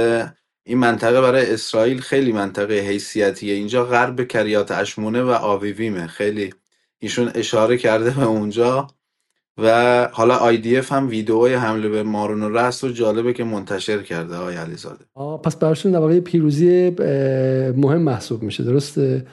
این 0.66 0.78
منطقه 0.78 1.20
برای 1.20 1.52
اسرائیل 1.52 2.00
خیلی 2.00 2.32
منطقه 2.32 2.74
حیثیتیه. 2.74 3.54
اینجا 3.54 3.84
غرب 3.84 4.28
کریات 4.28 4.70
اشمونه 4.70 5.22
و 5.22 5.30
آویویمه. 5.30 6.06
خیلی 6.06 6.54
ایشون 6.98 7.30
اشاره 7.34 7.78
کرده 7.78 8.10
به 8.10 8.24
اونجا. 8.24 8.86
و 9.58 10.08
حالا 10.12 10.52
IDF 10.56 10.92
هم 10.92 11.08
ویدئوی 11.08 11.54
حمله 11.54 11.88
به 11.88 12.02
مارون 12.02 12.42
و 12.42 12.58
رست 12.58 12.84
رو 12.84 12.90
جالبه 12.90 13.32
که 13.32 13.44
منتشر 13.44 14.02
کرده 14.02 14.36
آقای 14.36 14.56
علیزاده. 14.56 15.04
پس 15.44 15.56
براشون 15.56 15.92
در 15.92 15.98
واقع 15.98 16.20
پیروزی 16.20 16.90
مهم 17.76 18.02
محسوب 18.02 18.42
میشه 18.42 18.64
درسته؟ 18.64 19.26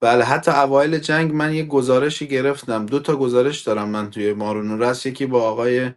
بله 0.00 0.24
حتی 0.24 0.50
اوایل 0.50 0.98
جنگ 0.98 1.32
من 1.32 1.54
یه 1.54 1.64
گزارشی 1.64 2.26
گرفتم. 2.26 2.86
دو 2.86 3.00
تا 3.00 3.16
گزارش 3.16 3.60
دارم 3.60 3.88
من 3.88 4.10
توی 4.10 4.32
مارون 4.32 4.70
و 4.70 4.82
رست 4.82 5.06
یکی 5.06 5.26
با 5.26 5.42
آقای 5.42 5.90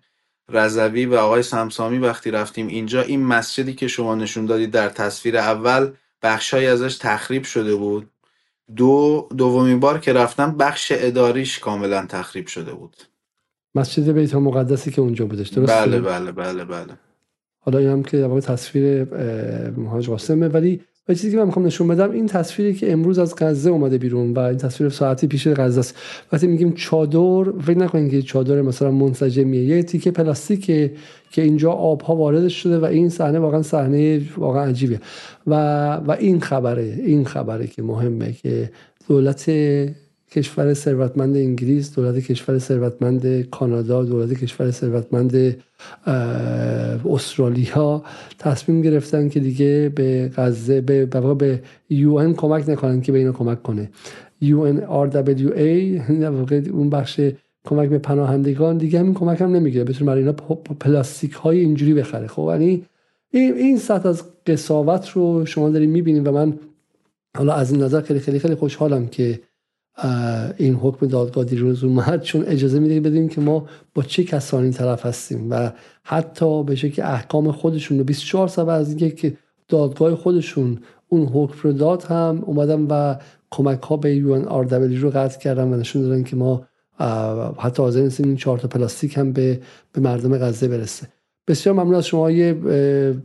رضوی 0.49 1.05
و 1.05 1.15
آقای 1.15 1.43
سمسامی 1.43 1.97
وقتی 1.97 2.31
رفتیم 2.31 2.67
اینجا 2.67 3.01
این 3.01 3.25
مسجدی 3.25 3.73
که 3.73 3.87
شما 3.87 4.15
نشون 4.15 4.45
دادید 4.45 4.71
در 4.71 4.89
تصویر 4.89 5.37
اول 5.37 5.91
بخشای 6.23 6.67
ازش 6.67 6.97
تخریب 6.97 7.43
شده 7.43 7.75
بود. 7.75 8.09
دو 8.75 9.27
دومین 9.37 9.79
بار 9.79 9.99
که 9.99 10.13
رفتم 10.13 10.57
بخش 10.57 10.91
اداریش 10.95 11.59
کاملا 11.59 12.05
تخریب 12.05 12.47
شده 12.47 12.73
بود. 12.73 12.97
مسجد 13.75 14.11
بیت 14.11 14.35
مقدسی 14.35 14.91
که 14.91 15.01
اونجا 15.01 15.25
بودش 15.25 15.49
درسته؟ 15.49 15.85
بله 15.85 15.99
بله 15.99 16.31
بله 16.31 16.65
بله. 16.65 16.93
حالا 17.59 17.77
این 17.77 17.89
هم 17.89 18.03
که 18.03 18.17
در 18.17 18.39
تصویر 18.39 19.05
حاج 19.89 20.09
قاسمه 20.09 20.47
ولی 20.47 20.81
و 21.09 21.13
چیزی 21.13 21.31
که 21.31 21.37
من 21.37 21.45
می‌خوام 21.45 21.65
نشون 21.65 21.87
بدم 21.87 22.11
این 22.11 22.25
تصویری 22.25 22.73
که 22.73 22.91
امروز 22.91 23.19
از 23.19 23.35
غزه 23.37 23.69
اومده 23.69 23.97
بیرون 23.97 24.33
و 24.33 24.39
این 24.39 24.57
تصویر 24.57 24.89
ساعتی 24.89 25.27
پیش 25.27 25.47
غزه 25.47 25.79
است. 25.79 25.95
وقتی 26.31 26.47
میگیم 26.47 26.73
چادر 26.73 27.51
فکر 27.61 27.77
نکنید 27.77 28.11
که 28.11 28.21
چادر 28.21 28.61
مثلا 28.61 28.91
منسجمیه. 28.91 29.63
یه 29.63 29.83
تیکه 29.83 30.11
پلاستیکه 30.11 30.91
که 31.31 31.41
اینجا 31.41 31.71
آبها 31.71 32.15
وارد 32.15 32.47
شده 32.47 32.79
و 32.79 32.85
این 32.85 33.09
صحنه 33.09 33.39
واقعا 33.39 33.61
صحنه 33.61 34.21
واقعا 34.37 34.63
عجیبه 34.63 35.01
و 35.47 35.53
و 35.95 36.11
این 36.19 36.39
خبره 36.39 36.99
این 37.05 37.25
خبره 37.25 37.67
که 37.67 37.83
مهمه 37.83 38.31
که 38.31 38.71
دولت 39.07 39.49
کشور 40.37 40.73
ثروتمند 40.73 41.35
انگلیس 41.35 41.95
دولت 41.95 42.19
کشور 42.19 42.57
ثروتمند 42.59 43.41
کانادا 43.41 44.03
دولت 44.03 44.33
کشور 44.33 44.71
ثروتمند 44.71 45.55
استرالیا 47.05 48.03
تصمیم 48.39 48.81
گرفتن 48.81 49.29
که 49.29 49.39
دیگه 49.39 49.91
به 49.95 50.31
غزه 50.35 50.81
به 50.81 51.05
به 51.05 51.61
یو 51.89 52.33
کمک 52.33 52.69
نکنن 52.69 53.01
که 53.01 53.11
به 53.11 53.17
اینا 53.17 53.31
کمک 53.31 53.63
کنه. 53.63 53.89
UNRWA 54.43 56.21
واقع 56.29 56.61
اون 56.71 56.89
بخش 56.89 57.21
کمک 57.65 57.89
به 57.89 57.97
پناهندگان 57.97 58.77
دیگه 58.77 58.99
همین 58.99 59.13
کمک 59.13 59.41
هم 59.41 59.51
نمی‌گیره. 59.55 59.83
بتونه 59.83 60.05
برای 60.05 60.19
اینا 60.19 60.33
پلاستیک 60.79 61.33
های 61.33 61.59
اینجوری 61.59 61.93
بخره. 61.93 62.27
خب 62.27 62.47
یعنی 62.51 62.85
این 63.31 63.53
این 63.53 63.77
سطح 63.77 64.09
از 64.09 64.23
قصاوت 64.47 65.09
رو 65.09 65.45
شما 65.45 65.69
دارید 65.69 65.89
می‌بینید 65.89 66.27
و 66.27 66.31
من 66.31 66.53
حالا 67.37 67.53
از 67.53 67.71
این 67.71 67.83
نظر 67.83 68.01
خیلی 68.01 68.19
خیلی 68.19 68.39
خیلی 68.39 68.55
خوشحالم 68.55 69.07
که 69.07 69.39
این 70.57 70.75
حکم 70.75 71.07
دادگاه 71.07 71.43
دیروز 71.43 71.83
اومد. 71.83 72.21
چون 72.21 72.43
اجازه 72.47 72.79
میده 72.79 73.09
بدیم 73.09 73.29
که 73.29 73.41
ما 73.41 73.65
با 73.95 74.03
چه 74.03 74.23
کسانی 74.23 74.71
طرف 74.71 75.05
هستیم 75.05 75.47
و 75.49 75.71
حتی 76.03 76.63
به 76.63 76.75
که 76.75 77.11
احکام 77.11 77.51
خودشون 77.51 77.97
رو 77.97 78.03
24 78.03 78.47
سال 78.47 78.69
از 78.69 78.89
اینکه 78.89 79.11
که 79.11 79.37
دادگاه 79.67 80.15
خودشون 80.15 80.79
اون 81.09 81.27
حکم 81.27 81.55
رو 81.63 81.73
داد 81.73 82.03
هم 82.03 82.43
اومدم 82.45 82.87
و 82.89 83.15
کمک 83.51 83.81
ها 83.81 83.97
به 83.97 84.15
یو 84.15 84.31
ان 84.31 84.99
رو 85.01 85.09
قطع 85.09 85.39
کردن 85.39 85.73
و 85.73 85.75
نشون 85.75 86.01
دادن 86.01 86.23
که 86.23 86.35
ما 86.35 86.67
حتی 87.57 87.83
حاضر 87.83 88.01
نیستیم 88.01 88.27
این 88.27 88.35
چهار 88.35 88.57
تا 88.57 88.67
پلاستیک 88.67 89.17
هم 89.17 89.33
به 89.33 89.59
به 89.93 90.01
مردم 90.01 90.37
غزه 90.37 90.67
برسه. 90.67 91.07
بسیار 91.47 91.75
ممنون 91.75 91.95
از 91.95 92.05
شما 92.05 92.29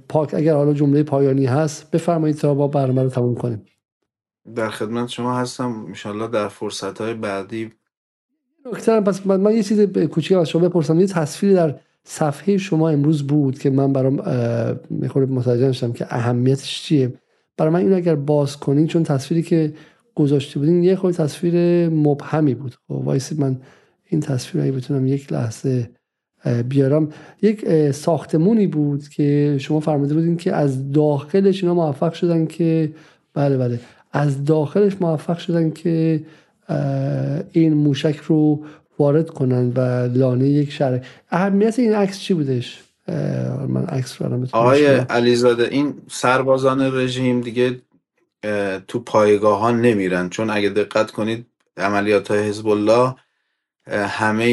پاک 0.09 0.35
اگر 0.35 0.55
حالا 0.55 0.73
جمله 0.73 1.03
پایانی 1.03 1.47
هست 1.47 1.91
بفرمایید 1.91 2.37
تا 2.37 2.55
با 2.55 2.69
برنامه 2.69 3.03
رو 3.03 3.09
تموم 3.09 3.35
کنیم. 3.35 3.63
در 4.55 4.71
خدمت 4.71 5.09
شما 5.09 5.39
هستم. 5.39 5.85
انشالله 5.89 6.29
در 6.29 6.49
فرصت 6.49 7.01
های 7.01 7.15
بعدی. 7.15 7.71
نکته 8.73 9.01
پس 9.01 9.27
من, 9.27 9.55
یه 9.55 9.63
چیز 9.63 9.81
کوچیک 9.81 10.37
از 10.37 10.49
شما 10.49 10.69
بپرسم. 10.69 11.01
یه 11.01 11.07
تصویری 11.07 11.55
در 11.55 11.75
صفحه 12.05 12.59
شما 12.59 12.89
امروز 12.89 13.27
بود 13.27 13.59
که 13.59 13.71
من 13.71 13.93
برام 13.93 14.17
می‌خوره 14.91 15.27
متوجه 15.27 15.69
نشدم 15.69 15.93
که 15.93 16.07
اهمیتش 16.11 16.83
چیه. 16.83 17.13
برای 17.57 17.73
من 17.73 17.81
این 17.81 17.93
اگر 17.93 18.15
باز 18.15 18.57
کنین 18.57 18.87
چون 18.87 19.03
تصویری 19.03 19.43
که 19.43 19.75
گذاشته 20.15 20.59
بودین 20.59 20.85
یه 20.85 20.97
خود 20.97 21.15
تصویر 21.15 21.89
مبهمی 21.89 22.55
بود. 22.55 22.75
خب 22.89 22.93
وایسید 22.93 23.41
من 23.41 23.61
این 24.05 24.21
تصویر 24.21 24.65
اگه 24.65 24.73
بتونم 24.73 25.07
یک 25.07 25.33
لحظه 25.33 25.91
بیارم. 26.69 27.09
یک 27.43 27.91
ساختمونی 27.91 28.67
بود 28.67 29.09
که 29.09 29.57
شما 29.61 29.81
فرموده 29.81 30.15
بودین 30.15 30.37
که 30.37 30.53
از 30.53 30.93
داخلش 30.93 31.63
اینا 31.63 31.75
موفق 31.75 32.13
شدن 32.13 32.47
که 32.47 32.93
بله 33.35 33.57
بله. 33.57 33.81
از 34.13 34.45
داخلش 34.45 34.93
موفق 35.01 35.39
شدن 35.39 35.71
که 35.71 36.23
این 37.53 37.75
موشک 37.75 38.17
رو 38.17 38.65
وارد 38.99 39.31
کنن 39.31 39.73
و 39.77 39.81
لانه 40.19 40.49
یک 40.49 40.73
شهر. 40.73 41.07
اهمیت 41.31 41.79
این 41.79 41.95
عکس 41.95 42.19
چی 42.19 42.35
بودش؟ 42.35 42.83
من 43.69 43.85
عکس 43.85 44.23
رو 44.23 44.47
آقای 44.53 44.87
علیزاده 44.87 45.69
این 45.71 45.95
سربازان 46.11 46.97
رژیم 46.97 47.41
دیگه 47.41 47.81
تو 48.89 49.01
پایگاه 49.01 49.59
ها 49.59 49.71
نمیرن. 49.71 50.29
چون 50.29 50.51
اگه 50.51 50.69
دقت 50.69 51.11
کنید 51.11 51.47
عملیات 51.77 52.31
های 52.31 52.49
حزب 52.49 52.69
الله 52.69 53.15
همه 53.89 54.45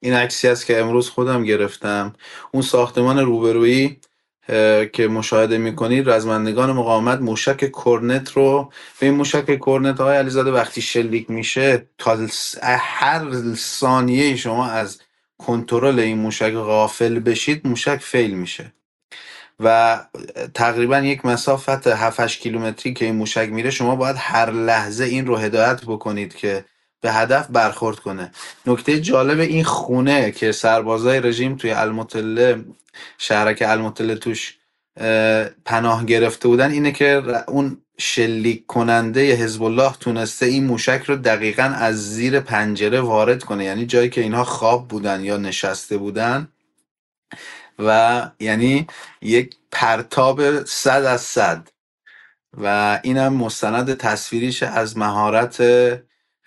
این 0.00 0.14
عکسی 0.14 0.48
است 0.48 0.66
که 0.66 0.80
امروز 0.80 1.08
خودم 1.08 1.44
گرفتم. 1.44 2.12
اون 2.52 2.62
ساختمان 2.62 3.18
روبرویی 3.18 3.96
که 4.92 5.08
مشاهده 5.10 5.58
می‌کنید 5.58 6.10
رزمندگان 6.10 6.72
مقاومت 6.72 7.20
موشک 7.20 7.72
کرنت 7.84 8.32
رو 8.32 8.72
به 9.00 9.06
این 9.06 9.14
موشک 9.14 9.60
کرنت 9.66 10.00
های 10.00 10.16
علیزاده 10.16 10.50
وقتی 10.50 10.80
شلیک 10.82 11.30
میشه 11.30 11.86
تا 11.98 12.18
هر 12.62 13.54
ثانیه 13.54 14.36
شما 14.36 14.66
از 14.66 15.00
کنترل 15.38 15.98
این 15.98 16.18
موشک 16.18 16.52
غافل 16.52 17.18
بشید 17.18 17.66
موشک 17.66 17.98
فیل 18.02 18.34
میشه. 18.34 18.72
و 19.60 19.98
تقریبا 20.54 20.98
یک 20.98 21.24
مسافت 21.24 21.86
7 21.86 22.28
کیلومتری 22.28 22.94
که 22.94 23.04
این 23.04 23.14
موشک 23.14 23.48
میره 23.52 23.70
شما 23.70 23.96
باید 23.96 24.16
هر 24.18 24.50
لحظه 24.50 25.04
این 25.04 25.26
رو 25.26 25.36
هدایت 25.36 25.84
بکنید 25.84 26.34
که 26.34 26.64
به 27.00 27.12
هدف 27.12 27.46
برخورد 27.50 27.98
کنه. 27.98 28.30
نکته 28.66 29.00
جالب 29.00 29.40
این 29.40 29.64
خونه 29.64 30.30
که 30.30 30.52
سربازای 30.52 31.20
رژیم 31.20 31.56
توی 31.56 31.70
المطله 31.70 32.64
شهرک 33.18 33.62
المطله 33.66 34.14
توش 34.14 34.58
پناه 35.64 36.04
گرفته 36.04 36.48
بودن 36.48 36.70
اینه 36.70 36.92
که 36.92 37.22
اون 37.48 37.82
شلیک 37.98 38.66
کننده 38.66 39.34
حزب 39.34 39.62
الله 39.62 39.92
تونسته 40.00 40.46
این 40.46 40.64
موشک 40.64 41.02
رو 41.06 41.16
دقیقا 41.16 41.62
از 41.62 42.14
زیر 42.14 42.40
پنجره 42.40 43.00
وارد 43.00 43.44
کنه. 43.44 43.64
یعنی 43.64 43.86
جایی 43.86 44.10
که 44.10 44.20
اینها 44.20 44.44
خواب 44.44 44.88
بودن 44.88 45.24
یا 45.24 45.36
نشسته 45.36 45.96
بودن. 45.96 46.48
و 47.78 48.30
یعنی 48.40 48.86
یک 49.22 49.56
پرتاب 49.72 50.64
صد 50.64 51.04
از 51.04 51.20
صد. 51.20 51.68
و 52.58 53.00
اینم 53.02 53.34
مستند 53.34 53.94
تصویریش 53.94 54.62
از 54.62 54.98
مهارت 54.98 55.62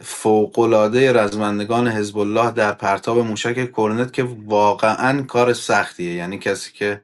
فوقالعاده 0.02 1.14
رزمندگان 1.14 1.88
حزب 1.88 2.18
الله 2.18 2.52
در 2.52 2.72
پرتاب 2.72 3.18
موشک 3.18 3.72
کرنت 3.72 4.14
که 4.14 4.28
واقعا 4.45 5.22
کار 5.22 5.53
سختیه. 5.53 6.14
یعنی 6.14 6.38
کسی 6.38 6.72
که 6.73 7.02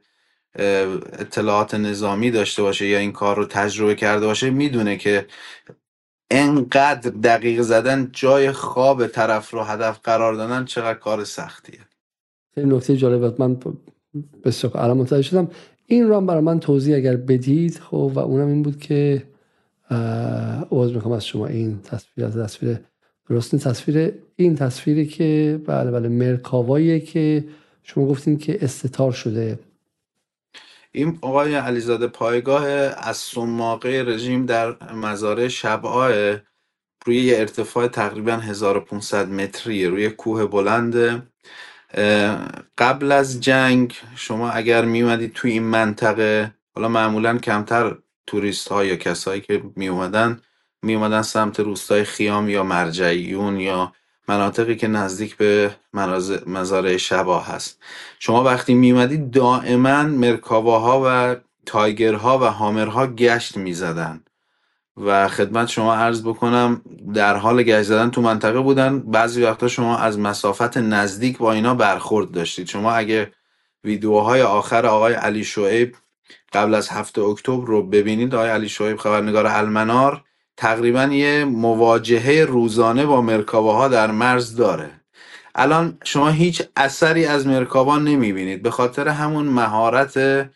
اطلاعات 1.12 1.74
نظامی 1.74 2.30
داشته 2.30 2.62
باشه 2.62 2.86
یا 2.86 2.98
این 2.98 3.12
کار 3.12 3.36
رو 3.36 3.44
تجربه 3.44 3.94
کرده 3.94 4.26
باشه 4.26 4.50
می‌دونه 4.50 4.96
که 4.96 5.26
انقدر 6.30 7.10
دقیق 7.10 7.60
زدن 7.60 8.10
جای 8.12 8.52
خواب 8.52 9.06
طرف 9.06 9.50
رو 9.50 9.62
هدف 9.62 10.00
قرار 10.04 10.34
دادن 10.34 10.64
چقدر 10.64 10.98
کار 10.98 11.24
سختیه. 11.24 11.80
خیلی 12.54 12.76
نکته 12.76 12.96
جالب 12.96 13.42
من 13.42 13.56
بسیار 14.44 14.76
الان 14.76 14.96
متوجه 14.96 15.22
شدم. 15.22 15.50
این 15.86 16.08
رو 16.08 16.20
برای 16.20 16.42
من 16.42 16.60
توضیح 16.60 16.96
اگر 16.96 17.16
بدید 17.16 17.78
خب 17.78 18.12
و 18.14 18.18
اونم 18.18 18.46
این 18.46 18.62
بود 18.62 18.80
که 18.80 19.22
عوض 19.90 20.92
می‌خوام 20.92 21.14
از 21.14 21.26
شما 21.26 21.46
این 21.46 21.80
تصویر 21.82 22.26
از 22.26 22.36
تصویر 22.36 22.78
درست 23.28 23.56
تصویر 23.56 24.12
این 24.36 24.56
تصویری 24.56 25.06
که 25.06 25.60
بله 25.66 25.90
بله 25.90 26.08
مرکاواییه 26.08 27.00
که 27.00 27.44
شما 27.82 28.06
گفتین 28.06 28.38
که 28.38 28.58
استتار 28.64 29.12
شده. 29.12 29.58
این 30.92 31.18
آقای 31.20 31.54
علیزاده 31.54 32.06
پایگاه 32.06 32.64
از 32.98 33.16
سماقه 33.16 34.04
رژیم 34.06 34.46
در 34.46 34.92
مزارع 34.94 35.48
شبعاه 35.48 36.36
روی 37.06 37.34
ارتفاع 37.34 37.88
تقریبا 37.88 38.32
1500 38.32 39.28
متریه 39.28 39.88
روی 39.88 40.10
کوه 40.10 40.46
بلند. 40.46 41.22
قبل 42.78 43.12
از 43.12 43.40
جنگ 43.40 43.94
شما 44.16 44.50
اگر 44.50 44.84
میومدید 44.84 45.32
توی 45.32 45.52
این 45.52 45.62
منطقه 45.62 46.54
حالا 46.74 46.88
معمولا 46.88 47.38
کمتر 47.38 47.96
توریست 48.28 48.68
ها 48.68 48.84
یا 48.84 48.96
کسایی 48.96 49.40
که 49.40 49.62
می 49.76 49.88
اومدن 49.88 50.40
می 50.82 50.94
اومدن 50.94 51.22
سمت 51.22 51.60
روستای 51.60 52.04
خیام 52.04 52.48
یا 52.48 52.62
مرجعیون 52.62 53.60
یا 53.60 53.92
مناطقی 54.28 54.76
که 54.76 54.88
نزدیک 54.88 55.36
به 55.36 55.76
مزارع 56.46 56.96
شبا 56.96 57.40
هست. 57.40 57.78
شما 58.18 58.44
وقتی 58.44 58.74
می 58.74 58.92
اومدید 58.92 59.30
دائما 59.30 60.02
مرکاواها 60.02 61.02
و 61.06 61.36
تایگرها 61.66 62.38
و 62.38 62.44
هامرها 62.44 63.06
گشت 63.06 63.56
می 63.56 63.72
زدن 63.72 64.20
و 64.96 65.28
خدمت 65.28 65.68
شما 65.68 65.94
عرض 65.94 66.22
بکنم 66.22 66.82
در 67.14 67.36
حال 67.36 67.62
گشت 67.62 67.82
زدن 67.82 68.10
تو 68.10 68.20
منطقه 68.22 68.60
بودن. 68.60 68.98
بعضی 68.98 69.42
وقتا 69.42 69.68
شما 69.68 69.98
از 69.98 70.18
مسافت 70.18 70.76
نزدیک 70.76 71.38
با 71.38 71.52
اینا 71.52 71.74
برخورد 71.74 72.30
داشتید. 72.30 72.68
شما 72.68 72.92
اگه 72.92 73.32
ویدیوهای 73.84 74.42
آخر 74.42 74.86
آقای 74.86 75.14
علی 75.14 75.44
شعیب 75.44 75.96
قبل 76.52 76.74
از 76.74 76.88
هفته 76.88 77.22
اکتبر 77.22 77.66
رو 77.66 77.82
ببینید 77.82 78.34
آقای 78.34 78.50
علی 78.50 78.68
شعیب 78.68 78.96
خبرنگار 78.96 79.46
المنار 79.46 80.24
تقریبا 80.56 81.04
یه 81.04 81.44
مواجهه 81.44 82.44
روزانه 82.44 83.06
با 83.06 83.20
مرکابه 83.20 83.72
ها 83.72 83.88
در 83.88 84.10
مرز 84.10 84.56
داره. 84.56 84.90
الان 85.54 85.98
شما 86.04 86.28
هیچ 86.28 86.62
اثری 86.76 87.26
از 87.26 87.46
مرکابا 87.46 87.98
نمی‌بینید. 87.98 88.62
به 88.62 88.70
خاطر 88.70 89.08
همون 89.08 89.46
مهارت 89.46 90.48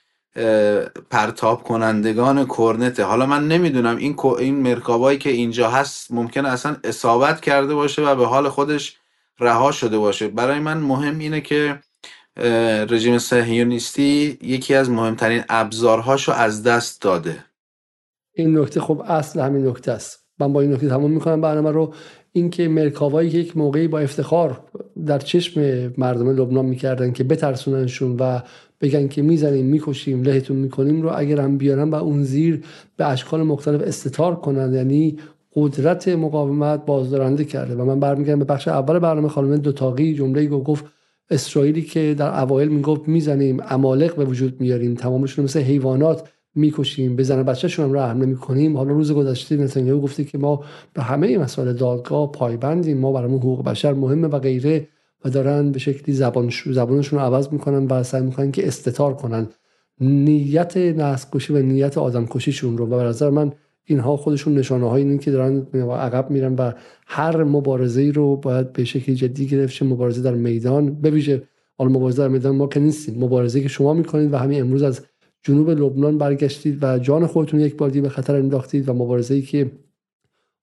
پرتاب 1.10 1.62
کنندگان 1.62 2.46
کرنته 2.46 3.04
حالا 3.04 3.26
من 3.26 3.48
نمی‌دونم 3.48 3.96
این 3.96 4.16
این 4.38 4.54
مرکابایی 4.54 5.18
که 5.18 5.30
اینجا 5.30 5.70
هست 5.70 6.12
ممکنه 6.12 6.48
اصلا 6.48 6.76
اصابت 6.84 7.40
کرده 7.40 7.74
باشه 7.74 8.02
و 8.02 8.14
به 8.14 8.26
حال 8.26 8.48
خودش 8.48 8.96
رها 9.40 9.72
شده 9.72 9.98
باشه. 9.98 10.28
برای 10.28 10.60
من 10.60 10.78
مهم 10.78 11.18
اینه 11.18 11.40
که 11.40 11.80
رژیم 12.90 13.18
صهیونیستی 13.18 14.38
یکی 14.42 14.74
از 14.74 14.90
مهمترین 14.90 15.42
ابزارهاشو 15.48 16.32
از 16.32 16.62
دست 16.62 17.02
داده. 17.02 17.36
این 18.34 18.58
نکته 18.58 18.80
خب 18.80 19.02
اصل 19.06 19.40
همین 19.40 19.66
نکته 19.66 19.92
است. 19.92 20.18
من 20.38 20.52
با 20.52 20.60
این 20.60 20.72
نکته 20.72 20.88
تمام 20.88 21.10
می‌کنم 21.10 21.40
برنامه 21.40 21.70
رو. 21.70 21.94
اینکه 22.32 22.68
مرکاوایی 22.68 23.30
که 23.30 23.38
یک 23.38 23.56
موقعی 23.56 23.88
با 23.88 23.98
افتخار 23.98 24.60
در 25.06 25.18
چشم 25.18 25.60
مردم 25.98 26.28
لبنان 26.30 26.64
می‌کردن 26.64 27.12
که 27.12 27.24
بترسوننشون 27.24 28.16
و 28.20 28.40
بگن 28.80 29.08
که 29.08 29.22
می‌زنیم 29.22 29.66
می‌کشیم 29.66 30.22
لهتون 30.22 30.56
می‌کنیم 30.56 31.02
رو 31.02 31.10
اگر 31.16 31.40
هم 31.40 31.58
بیارن 31.58 31.90
و 31.90 31.94
اون 31.94 32.22
زیر 32.22 32.64
به 32.96 33.06
اشکال 33.06 33.42
مختلف 33.42 33.80
استتار 33.80 34.36
کنن 34.36 34.74
یعنی 34.74 35.18
قدرت 35.54 36.08
مقاومت 36.08 36.86
بازدارنده 36.86 37.44
کرده. 37.44 37.74
و 37.74 37.84
من 37.84 38.00
برمیگردم 38.00 38.38
به 38.38 38.44
بخش 38.44 38.68
اول 38.68 38.98
برنامه 38.98 39.28
خانم 39.28 39.56
دوتاقی 39.56 40.14
جمله 40.14 40.46
گفت 40.46 40.84
اسرائیلی 41.32 41.82
که 41.82 42.14
در 42.18 42.40
اوایل 42.42 42.68
می‌گفت 42.68 43.08
می‌زنیم 43.08 43.62
عمالق 43.62 44.16
به 44.16 44.24
وجود 44.24 44.60
میاریم 44.60 44.94
تمامشون 44.94 45.44
مثل 45.44 45.60
حیوانات 45.60 46.28
می‌کشیم 46.54 47.16
به 47.16 47.22
زن 47.22 47.42
بچهشون 47.42 47.84
هم 47.84 47.92
رحم 47.96 48.22
نمی‌کنیم. 48.22 48.76
حالا 48.76 48.92
روز 48.92 49.12
گذشته 49.12 49.56
نتانیاهو 49.56 50.00
گفته 50.00 50.24
که 50.24 50.38
ما 50.38 50.64
به 50.94 51.02
همه 51.02 51.38
مسائل 51.38 51.72
دادگاه 51.72 52.32
پایبندیم. 52.32 52.98
ما 52.98 53.12
برامون 53.12 53.38
حقوق 53.38 53.64
بشر 53.64 53.92
مهمه 53.92 54.28
و 54.28 54.38
غیره 54.38 54.88
و 55.24 55.30
دارن 55.30 55.72
به 55.72 55.78
شکلی 55.78 56.14
زبان 56.14 56.50
زبانشون 56.66 57.18
رو 57.18 57.24
عوض 57.24 57.48
می‌کنن 57.52 57.86
و 57.86 58.02
سعی 58.02 58.22
می‌کنن 58.22 58.52
که 58.52 58.66
استتار 58.66 59.14
کنن. 59.14 59.48
نیت 60.00 60.76
نسل 60.76 61.54
و 61.54 61.58
نیت 61.58 61.98
آدم 61.98 62.26
کشیشون 62.26 62.78
رو 62.78 62.86
و 62.86 62.96
به 62.96 63.02
نظر 63.02 63.30
من 63.30 63.52
اینها 63.84 64.16
خودشون 64.16 64.54
نشانه 64.54 64.90
های 64.90 65.18
که 65.18 65.30
دارن 65.30 65.66
عقب 65.74 66.30
میرن 66.30 66.54
و 66.54 66.72
هر 67.06 67.44
مبارزه 67.44 68.10
رو 68.10 68.36
باید 68.36 68.72
به 68.72 68.84
شکلی 68.84 69.14
جدی 69.14 69.46
گرفت 69.46 69.82
مبارزه 69.82 70.22
در 70.22 70.34
میدان. 70.34 70.94
بویژه 70.94 71.42
حالا 71.78 71.90
مبارزه 71.90 72.22
در 72.22 72.28
میدان 72.28 72.56
ما 72.56 72.66
که 72.66 72.80
نیستیم. 72.80 73.24
مبارزه 73.24 73.60
که 73.60 73.68
شما 73.68 73.94
می‌کنید 73.94 74.32
و 74.32 74.36
همین 74.36 74.60
امروز 74.60 74.82
از 74.82 75.00
جنوب 75.42 75.70
لبنان 75.70 76.18
برگشتید 76.18 76.78
و 76.82 76.98
جان 76.98 77.26
خودتون 77.26 77.60
یک 77.60 77.76
بار 77.76 77.90
به 77.90 78.08
خطر 78.08 78.36
انداختید 78.36 78.88
و 78.88 78.92
مبارزه 78.92 79.34
ای 79.34 79.42
که 79.42 79.70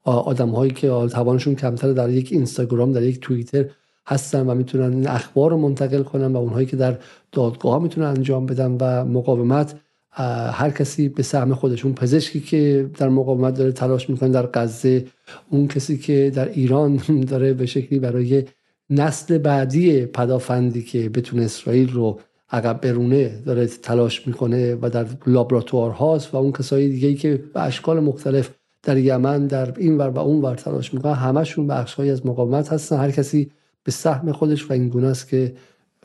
آدم 0.04 0.50
هایی 0.50 0.72
که 0.72 0.88
توانشون 0.88 1.56
کمتر 1.56 1.94
در 1.94 2.10
یک 2.10 2.32
اینستاگرام 2.32 2.91
در 2.91 3.04
یک 3.04 3.20
توییتر 3.20 3.66
هستن 4.08 4.48
و 4.48 4.56
می‌تونن 4.56 4.94
این 4.94 5.08
اخبار 5.08 5.52
رو 5.52 5.58
منتقل 5.58 6.04
کنن 6.04 6.34
و 6.34 6.38
اونهایی 6.38 6.66
که 6.68 6.78
در 6.78 6.98
دادگاه 7.32 7.72
ها 7.72 7.80
می‌تونن 7.80 8.08
انجام 8.08 8.46
بدن 8.46 8.78
و 8.82 9.06
مقاومت 9.06 9.76
هر 10.11 10.69
کسی 10.69 11.10
به 11.10 11.23
سهم 11.23 11.53
خودش 11.53 11.86
اون 11.86 11.94
پزشکی 11.94 12.40
که 12.40 12.90
در 12.98 13.10
مقاومت 13.10 13.53
داره 13.53 13.72
تلاش 13.72 14.10
می‌کنه 14.10 14.30
در 14.30 14.49
غزه 14.53 15.06
اون 15.49 15.68
کسی 15.68 15.98
که 15.98 16.31
در 16.36 16.49
ایران 16.49 17.02
داره 17.31 17.53
به 17.53 17.65
شکلی 17.65 17.99
برای 17.99 18.44
نسل 18.90 19.38
بعدی 19.38 20.06
پدافندی 20.06 20.84
که 20.84 21.10
بتونه 21.10 21.44
اسرائیل 21.44 21.94
رو 21.94 22.19
عقب 22.52 22.81
برونه 22.81 23.41
داره 23.45 23.68
تلاش 23.68 24.27
می‌کنه 24.27 24.76
و 24.81 24.90
در 24.90 25.06
لابراتوار 25.27 25.91
هاست 25.91 26.34
و 26.34 26.38
اون 26.38 26.52
کسایی 26.52 26.90
دیگه 26.90 27.14
که 27.14 27.44
به 27.53 27.61
اشکال 27.61 27.99
مختلف 27.99 28.49
در 28.84 28.98
یمن 28.98 29.48
در 29.48 29.73
این 29.77 29.98
ور 29.98 30.10
و 30.10 30.19
اون 30.19 30.41
ور 30.41 30.56
تلاش 30.56 30.94
می‌کنه 30.94 31.14
همشون 31.14 31.68
بخشهایی 31.68 32.11
از 32.11 32.26
مقاومت 32.26 32.73
هستن. 32.73 32.98
هر 32.98 33.11
کسی 33.11 33.52
به 33.84 33.91
سهم 33.91 34.31
خودش 34.31 34.69
و 34.69 34.73
این 34.73 34.90
گونه 34.90 35.07
است 35.07 35.30
که 35.30 35.53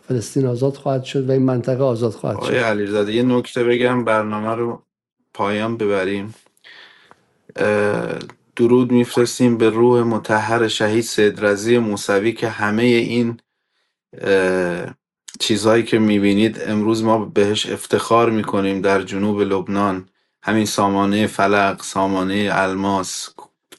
فلسطین 0.08 0.46
آزاد 0.46 0.74
خواهد 0.74 1.04
شد 1.04 1.28
و 1.28 1.32
این 1.32 1.42
منطقه 1.42 1.84
آزاد 1.84 2.12
خواهد 2.12 2.42
شد. 2.42 2.54
علیزاده 2.54 3.12
یه 3.12 3.22
نکته 3.22 3.64
بگم 3.64 4.04
برنامه 4.04 4.54
رو 4.54 4.82
پایان 5.34 5.76
ببریم. 5.76 6.34
درود 8.56 8.92
میفرستیم 8.92 9.58
به 9.58 9.70
روح 9.70 10.02
متحر 10.02 10.68
شهید 10.68 11.04
سید 11.04 11.44
رزی 11.44 11.78
موسوی 11.78 12.32
که 12.32 12.48
همه 12.48 12.82
این 12.82 13.40
چیزهایی 15.40 15.82
که 15.82 15.98
می‌بینید 15.98 16.62
امروز 16.66 17.04
ما 17.04 17.24
بهش 17.24 17.66
افتخار 17.66 18.30
می‌کنیم 18.30 18.80
در 18.80 19.02
جنوب 19.02 19.40
لبنان. 19.40 20.08
همین 20.42 20.66
سامانه 20.66 21.26
فلق 21.26 21.82
سامانه 21.82 22.48
الماس 22.52 23.28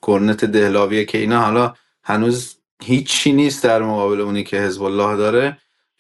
کرنت 0.02 0.45
دهلاویه 0.45 1.06
که 1.06 1.18
اینا 1.18 1.41
حالا 1.41 1.73
هنوز 2.03 2.56
هیچی 2.84 3.31
نیست 3.31 3.64
در 3.64 3.81
مقابل 3.81 4.22
اونی 4.22 4.43
که 4.43 4.57
حزب 4.57 4.84
الله 4.84 5.15
داره. 5.15 5.57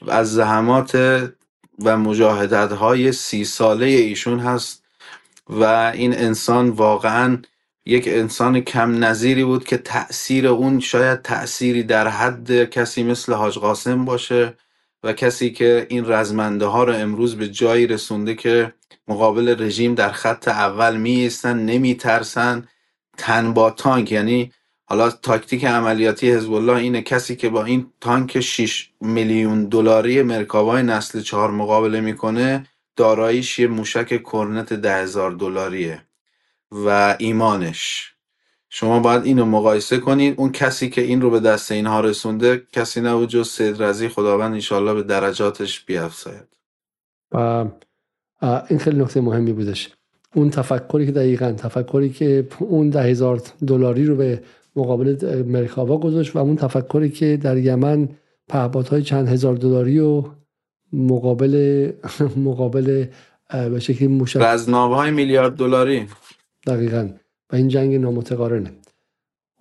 از 0.07 0.33
زحمات 0.33 0.95
و 1.79 1.97
مجاهدت 1.97 2.71
های 2.71 3.11
سی 3.11 3.45
ساله 3.45 3.85
ایشون 3.85 4.39
هست 4.39 4.83
و 5.49 5.63
این 5.95 6.13
انسان 6.13 6.69
واقعا 6.69 7.41
یک 7.85 8.07
انسان 8.07 8.61
کم 8.61 9.03
نظیری 9.03 9.43
بود 9.43 9.63
که 9.63 9.77
تأثیر 9.77 10.47
اون 10.47 10.79
شاید 10.79 11.21
تأثیری 11.21 11.83
در 11.83 12.07
حد 12.07 12.69
کسی 12.69 13.03
مثل 13.03 13.33
حاج 13.33 13.57
قاسم 13.59 14.05
باشه 14.05 14.57
و 15.03 15.13
کسی 15.13 15.51
که 15.51 15.87
این 15.89 16.11
رزمنده 16.11 16.65
ها 16.65 16.83
رو 16.83 16.93
امروز 16.93 17.37
به 17.37 17.49
جایی 17.49 17.87
رسونده 17.87 18.35
که 18.35 18.73
مقابل 19.07 19.63
رژیم 19.63 19.95
در 19.95 20.11
خط 20.11 20.47
اول 20.47 20.97
می 20.97 21.11
ایستن 21.11 21.59
نمی 21.59 21.95
ترسن 21.95 22.67
تن 23.17 23.53
با 23.53 23.71
تانک 23.71 24.11
یعنی 24.11 24.51
حالا 24.87 25.09
تاکتیک 25.11 25.65
عملیاتی 25.65 26.31
حزب 26.31 26.53
الله 26.53 26.75
اینه 26.75 27.01
کسی 27.01 27.35
که 27.35 27.49
با 27.49 27.65
این 27.65 27.87
تانک 28.01 28.39
6 28.39 28.89
میلیون 29.01 29.65
دلاری 29.65 30.21
مرکاوای 30.21 30.83
نسل 30.83 31.21
چهار 31.21 31.51
مقابله 31.51 32.01
می‌کنه 32.01 32.67
داراییش 32.95 33.59
یه 33.59 33.67
موشک 33.67 34.23
کرنت 34.23 34.73
ده 34.73 34.95
هزار 34.95 35.31
دلاریه 35.31 36.01
و 36.71 37.15
ایمانش. 37.19 38.11
شما 38.69 38.99
باید 38.99 39.25
اینو 39.25 39.45
مقایسه 39.45 39.97
کنید 39.97 40.39
اون 40.39 40.51
کسی 40.51 40.89
که 40.89 41.01
این 41.01 41.21
رو 41.21 41.29
به 41.29 41.39
دست 41.39 41.71
اینها 41.71 42.01
رسونده 42.01 42.67
کسی 42.71 43.01
نبود 43.01 43.29
جز 43.29 43.49
سید 43.49 43.83
رزی 43.83 44.09
خداوند 44.09 44.53
انشالله 44.53 44.93
به 44.93 45.03
درجاتش 45.03 45.85
بیافزاید. 45.85 46.57
و 47.31 47.65
این 48.69 48.79
خیلی 48.79 48.99
نکته 48.99 49.21
مهمی 49.21 49.53
بودش. 49.53 49.89
اون 50.35 50.49
تفکری 50.49 51.05
که 51.05 51.11
دقیقا 51.11 51.51
تفکری 51.51 52.09
که 52.09 52.47
اون 52.59 52.89
ده 52.89 53.03
هزار 53.03 53.41
دلاری 53.67 54.05
رو 54.05 54.15
به 54.15 54.43
مقابل 54.75 55.43
مرکاوا 55.47 55.97
گذاشت 55.97 56.35
و 56.35 56.39
اون 56.39 56.55
تفکری 56.55 57.09
که 57.09 57.37
در 57.37 57.57
یمن 57.57 58.09
پهپادهای 58.47 59.01
چند 59.01 59.27
هزار 59.27 59.55
دلاری 59.55 59.99
و 59.99 60.23
مقابل 60.93 61.91
مقابل 62.47 63.05
به 63.49 63.79
شکلی 63.79 64.25
های 64.71 65.11
میلیارد 65.11 65.55
دلاری. 65.55 66.07
دقیقا. 66.67 67.09
و 67.51 67.55
این 67.55 67.67
جنگ 67.67 67.95
نامتقارنه. 67.95 68.71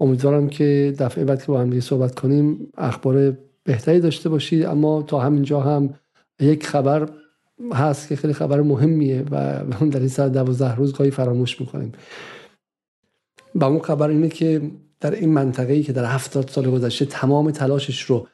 امیدوارم 0.00 0.48
که 0.48 0.94
دفعه 0.98 1.24
بعد 1.24 1.40
که 1.40 1.46
با 1.46 1.60
هم 1.60 1.80
صحبت 1.80 2.14
کنیم 2.14 2.72
اخبار 2.76 3.36
بهتری 3.64 4.00
داشته 4.00 4.28
باشید 4.28 4.64
اما 4.64 5.02
تا 5.02 5.20
همینجا 5.20 5.60
هم 5.60 5.94
یک 6.40 6.66
خبر 6.66 7.08
هست 7.72 8.08
که 8.08 8.16
خیلی 8.16 8.32
خبر 8.32 8.60
مهمیه 8.60 9.24
و 9.30 9.64
در 9.92 9.98
این 9.98 10.08
ساعت 10.08 10.32
دوازده 10.32 10.74
روز 10.74 10.92
گاهی 10.92 11.10
فراموش 11.10 11.60
می‌کنیم. 11.60 11.92
و 13.54 13.64
اون 13.64 13.80
خبر 13.80 14.08
اینه 14.08 14.28
که 14.28 14.70
در 15.04 15.14
این 15.14 15.32
منطقه‌ای 15.32 15.82
که 15.82 15.92
در 15.92 16.04
هفتاد 16.04 16.48
سال 16.48 16.70
گذشته 16.70 17.04
تمام 17.04 17.50
تلاشش 17.50 18.02
رو 18.02 18.26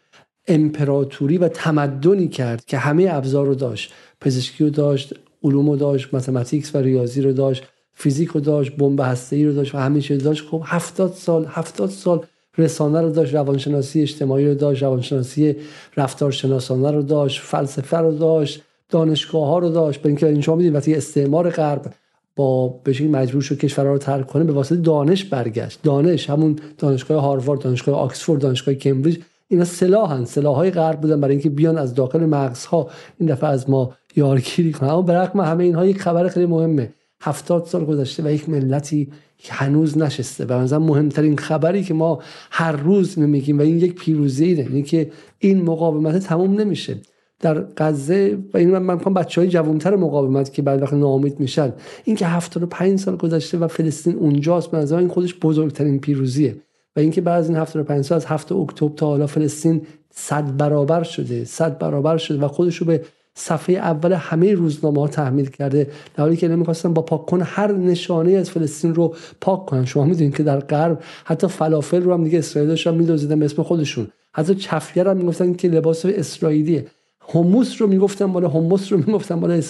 امپراتوری 0.49 1.39
و 1.39 1.49
تمدنی 1.49 2.29
کرد 2.29 2.65
که 2.65 2.79
همه 2.79 3.09
ابزار 3.11 3.47
رو 3.47 3.55
داشت. 3.55 3.93
پزشکی 4.21 4.65
رو 4.65 4.71
داشت 4.71 5.15
علوم 5.45 5.71
رو 5.71 5.77
داشت 5.77 6.15
متمتیکس 6.15 6.75
و 6.75 6.79
ریاضی 6.79 7.23
رو 7.23 7.33
داشت 7.33 7.65
فیزیک 7.93 8.29
رو 8.29 8.41
داشت 8.41 8.77
بمب 8.77 9.17
ای 9.31 9.45
رو 9.45 9.53
داشت 9.53 9.75
و 9.75 9.79
همه 9.79 10.01
چیز 10.01 10.23
داشت. 10.23 10.49
خب 10.49 10.63
هفتاد 10.65 11.13
سال 11.13 11.47
هفتاد 11.49 11.91
سال 11.91 12.27
رسانه 12.59 13.01
رو 13.01 13.11
داشت 13.11 13.35
روانشناسی 13.35 14.03
اجتماعی 14.03 14.47
رو 14.49 14.55
داشت 14.55 14.83
روانشناسی 14.83 15.57
رفتارشناسانه 15.97 16.91
رو 16.91 17.03
داشت 17.03 17.41
فلسفه 17.41 17.97
رو 17.97 18.19
داشت 18.19 18.63
دانشگاه 18.89 19.47
ها 19.47 19.59
رو 19.59 19.69
داشت. 19.69 20.03
به 20.03 20.09
اینکه 20.09 20.27
این 20.27 20.41
شما 20.41 20.57
می‌دید 20.57 20.75
وقتی 20.75 20.95
استعمار 20.95 21.51
غرب 21.51 21.95
با 22.41 22.81
مجبور 23.11 23.43
شد 23.43 23.59
کشورها 23.59 23.93
رو 23.93 23.99
ترک 23.99 24.27
کنه 24.27 24.45
به 24.45 24.53
واسطه 24.53 24.77
دانش 24.77 25.25
برگشت. 25.25 25.83
دانش 25.83 26.31
همون 26.31 26.57
دانشگاه 26.79 27.23
هاروارد 27.23 27.61
دانشگاه 27.61 27.99
آکسفورد 27.99 28.41
دانشگاه 28.41 28.75
کمبریج 28.75 29.19
اینا 29.49 29.65
سلاحن 29.65 30.25
سلاح 30.25 30.57
های 30.57 30.71
غرب 30.71 31.01
بودن 31.01 31.21
برای 31.21 31.35
اینکه 31.35 31.51
بیان 31.51 31.79
از 31.79 31.95
داخل 31.95 32.25
مغزها 32.25 32.91
این 33.19 33.29
دفعه 33.29 33.51
از 33.51 33.71
ما 33.71 33.95
یارگیری 34.17 34.73
کنن. 34.73 34.89
اما 34.89 35.03
برغم 35.03 35.41
همه 35.41 35.65
اینها 35.65 35.87
یک 35.87 36.01
خبر 36.01 36.29
خیلی 36.29 36.47
مهمه. 36.47 36.93
هفتاد 37.23 37.65
سال 37.67 37.85
گذشته 37.85 38.23
و 38.23 38.31
یک 38.31 38.49
ملتی 38.49 39.09
که 39.39 39.53
هنوز 39.53 39.99
نشسته 39.99 40.45
و 40.45 40.53
مثلا 40.53 40.79
مهمترین 40.79 41.37
خبری 41.37 41.85
که 41.85 41.95
ما 41.95 42.19
هر 42.51 42.73
روز 42.73 43.19
میگیم 43.19 43.59
و 43.59 43.63
این 43.63 43.79
یک 43.79 43.95
پیروزی 43.95 44.45
اینه 44.45 44.83
که 44.83 45.11
این 45.39 45.63
مقاومت 45.63 46.19
تموم 46.19 46.61
نمیشه. 46.61 46.97
در 47.41 47.65
غزه 47.77 48.39
و 48.55 48.59
این 48.59 48.79
من 48.79 48.95
می‌خوام 48.95 49.15
بچه 49.15 49.41
های 49.41 49.51
جوانتر 49.51 49.97
مقاومت 49.97 50.53
که 50.53 50.63
بعد 50.63 50.83
وقت 50.83 50.93
ناامید 50.93 51.41
میشن 51.41 51.73
این 52.05 52.17
که 52.17 52.27
75 52.27 52.99
سال 52.99 53.17
گذشته 53.17 53.59
و 53.59 53.69
فلسطین 53.69 54.17
اونجاست 54.17 54.71
به 54.71 54.95
این 54.95 55.09
خودش 55.09 55.35
بزرگترین 55.43 56.01
پیروزیه 56.01 56.57
و 56.97 57.01
اینکه 57.01 57.21
بعد 57.21 57.39
از 57.39 57.49
این 57.49 57.59
75 57.59 58.05
سال 58.05 58.17
از 58.17 58.27
7 58.27 58.53
اکتبر 58.53 58.95
تا 58.97 59.07
حالا 59.07 59.27
فلسطین 59.27 59.83
صد 60.11 60.57
برابر 60.57 61.03
شده 61.03 61.45
صد 61.45 61.79
برابر 61.79 62.17
شده 62.17 62.45
و 62.45 62.49
خودش 62.49 62.77
رو 62.77 62.87
به 62.87 63.05
صفحه 63.35 63.77
اول 63.77 64.13
همه 64.13 64.55
روزنامه 64.55 65.01
ها 65.01 65.09
تحمیل 65.09 65.47
کرده. 65.47 65.85
در 66.15 66.25
حالی 66.25 66.37
که 66.37 66.49
نمی‌خواستن 66.49 66.95
با 66.95 67.03
پاک 67.03 67.27
کن 67.27 67.43
هر 67.45 67.73
نشانه 67.73 68.33
از 68.33 68.51
فلسطین 68.51 68.95
رو 68.95 69.15
پاک 69.41 69.67
کنن. 69.67 69.85
شما 69.85 70.05
می‌دونید 70.05 70.37
که 70.37 70.43
در 70.43 70.61
غرب 70.61 71.03
حتی 71.25 71.47
فلافل 71.47 72.03
رو 72.03 72.13
هم 72.13 72.25
دیگه 72.25 72.39
اسرائیل 72.39 72.69
داشتن 72.69 72.95
میدوزیدن 72.95 73.39
به 73.39 73.45
اسم 73.45 73.63
خودشون. 73.63 74.09
حتی 74.33 74.55
چفگر 74.55 75.09
هم 75.09 75.17
می‌گفتن 75.17 75.53
که 75.53 75.69
لباس 75.69 76.07
اسرائیلیه. 76.07 76.87
هموس 77.35 77.81
رو 77.81 77.87
می‌گفتن 77.87 78.33
بالا 78.33 78.49
هموس 78.49 78.93
رو 78.93 78.99
می‌گفتن 78.99 79.41
بالا. 79.41 79.61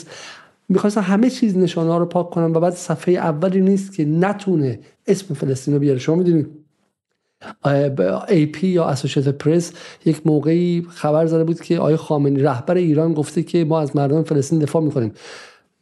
می‌خواستن 0.68 1.00
همه 1.00 1.30
چیز 1.30 1.56
نشانه 1.56 1.90
ها 1.90 1.98
رو 1.98 2.06
پاک 2.06 2.30
کنن 2.30 2.56
و 2.56 2.60
بعد 2.60 2.74
صفحه 2.74 3.14
اولی 3.14 3.60
نیست 3.60 3.94
که 3.94 4.04
نتونه 4.04 4.80
اسم 5.06 5.34
فلسطین 5.34 5.74
رو 5.74 5.80
بیاره. 5.80 5.98
شما 5.98 6.16
می‌دونید 6.16 6.46
AP 8.28 8.66
یا 8.66 8.84
Associated 8.84 9.28
Press 9.28 9.72
یک 10.04 10.26
موقعی 10.26 10.86
خبر 10.90 11.26
زده 11.26 11.44
بود 11.44 11.60
که 11.60 11.78
آقای 11.78 11.96
خامنه‌ای 11.96 12.42
رهبر 12.42 12.74
ایران 12.74 13.14
گفته 13.14 13.42
که 13.42 13.64
ما 13.64 13.80
از 13.80 13.96
مردم 13.96 14.22
فلسطین 14.22 14.58
دفاع 14.58 14.82
می‌کنیم. 14.82 15.12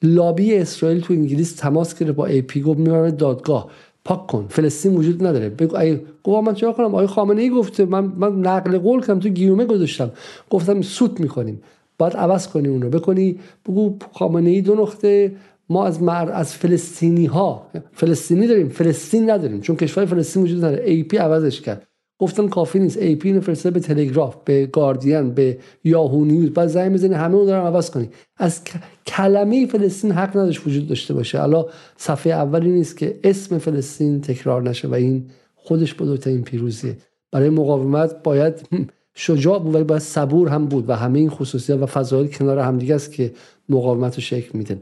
لابی 0.03 0.55
اسرائیل 0.55 1.01
تو 1.01 1.15
انگلیس 1.15 1.55
تماس 1.55 1.99
گرفت 1.99 2.13
با 2.13 2.27
AP 2.27 2.61
گفت 2.61 2.79
می‌برم 2.79 3.11
دادگاه. 3.11 3.71
پاک 4.09 4.27
کن 4.27 4.47
فلسطین 4.49 4.95
وجود 4.95 5.27
نداره. 5.27 5.49
بگو 5.49 5.77
ای 5.77 6.01
گفت 6.25 6.47
من 6.47 6.55
چرا 6.55 6.73
کنم؟ 6.73 6.87
آقای 6.87 7.07
خامنه 7.07 7.43
ای 7.43 7.51
گفته 7.51 7.85
من 7.85 8.05
من 8.05 8.33
نقل 8.41 8.79
قول 8.79 9.01
کردم 9.01 9.21
تو 9.21 9.29
گیومه 9.29 9.65
گذاشتم. 9.65 10.11
گفتن 10.51 10.83
sue 10.83 11.11
ت 11.11 11.21
می‌کنیم 11.21 11.63
باید 11.99 12.13
عوض 12.17 12.49
کنی 12.49 12.69
اون 12.69 12.83
رو 12.83 12.91
بکنی 12.91 13.39
بگو 13.67 13.99
خامنه 14.13 14.51
ای 14.51 14.61
دو 14.61 14.75
نقطه 14.75 15.33
ما 15.69 15.87
از 15.87 16.03
مر... 16.03 16.31
از 16.33 16.55
فلسطینی 16.55 17.27
ها 17.27 17.67
فلسطینی 17.93 18.47
داریم 18.47 18.69
فلسطین 18.69 19.31
نداریم 19.31 19.61
چون 19.61 19.77
کشور 19.77 20.05
فلسطین 20.05 20.43
وجود 20.43 20.65
نداره. 20.65 20.85
AP 20.85 21.17
عوضش 21.17 21.61
کرد. 21.61 21.88
گفتم 22.19 22.49
کافی 22.49 22.79
نیست. 22.79 22.97
AP 22.97 23.41
فرستاده 23.41 23.75
به 23.75 23.81
تلگراف 23.81 24.37
به 24.45 24.67
گاردین 24.67 25.31
به 25.31 25.59
Yahoo 25.85 26.25
News. 26.25 26.51
بعد 26.51 26.69
زنگ 26.69 26.93
بزنی 26.93 27.15
همه 27.15 27.35
اون 27.35 27.47
دارن 27.47 27.67
عوض 27.67 27.91
کنی. 27.91 28.09
از 28.37 28.61
کلمه 29.07 29.67
فلسطین 29.67 30.13
حق 30.13 30.37
نداشت 30.37 30.67
وجود 30.67 30.89
داشته 30.89 31.15
باشه. 31.15 31.39
حالا 31.39 31.67
صفحه 31.97 32.33
اولی 32.33 32.71
نیست 32.71 32.97
که 32.97 33.21
اسم 33.25 33.59
فلسطین 33.59 34.21
تکرار 34.21 34.63
نشه 34.63 34.89
و 34.89 34.95
این 34.95 35.31
خودش 35.55 35.95
بزرگترین 35.95 36.43
پیروزیه. 36.43 36.97
برای 37.33 37.51
مقاومت 37.51 38.23
باید 38.23 38.69
شجاع 39.15 39.59
بود 39.59 39.75
ولی 39.75 39.85
باید 39.85 40.03
صبور 40.03 40.49
هم 40.49 40.67
بود 40.67 40.89
و 40.89 40.93
همه 40.93 41.19
این 41.19 41.31
خصوصیات 41.31 41.83
و 41.83 41.87
فضایل 41.87 42.27
کنار 42.27 42.59
همدیگه 42.59 42.95
است 42.95 43.13
که 43.13 43.33
مقاومت 43.69 44.15
رو 44.15 44.21
شکل 44.21 44.59
میده. 44.59 44.79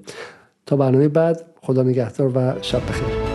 تا 0.66 0.76
برنامه 0.76 1.08
بعد 1.08 1.44
خدا 1.62 1.82
نگهدار 1.82 2.32
و 2.34 2.62
شب 2.62 2.80
بخیر. 2.88 3.25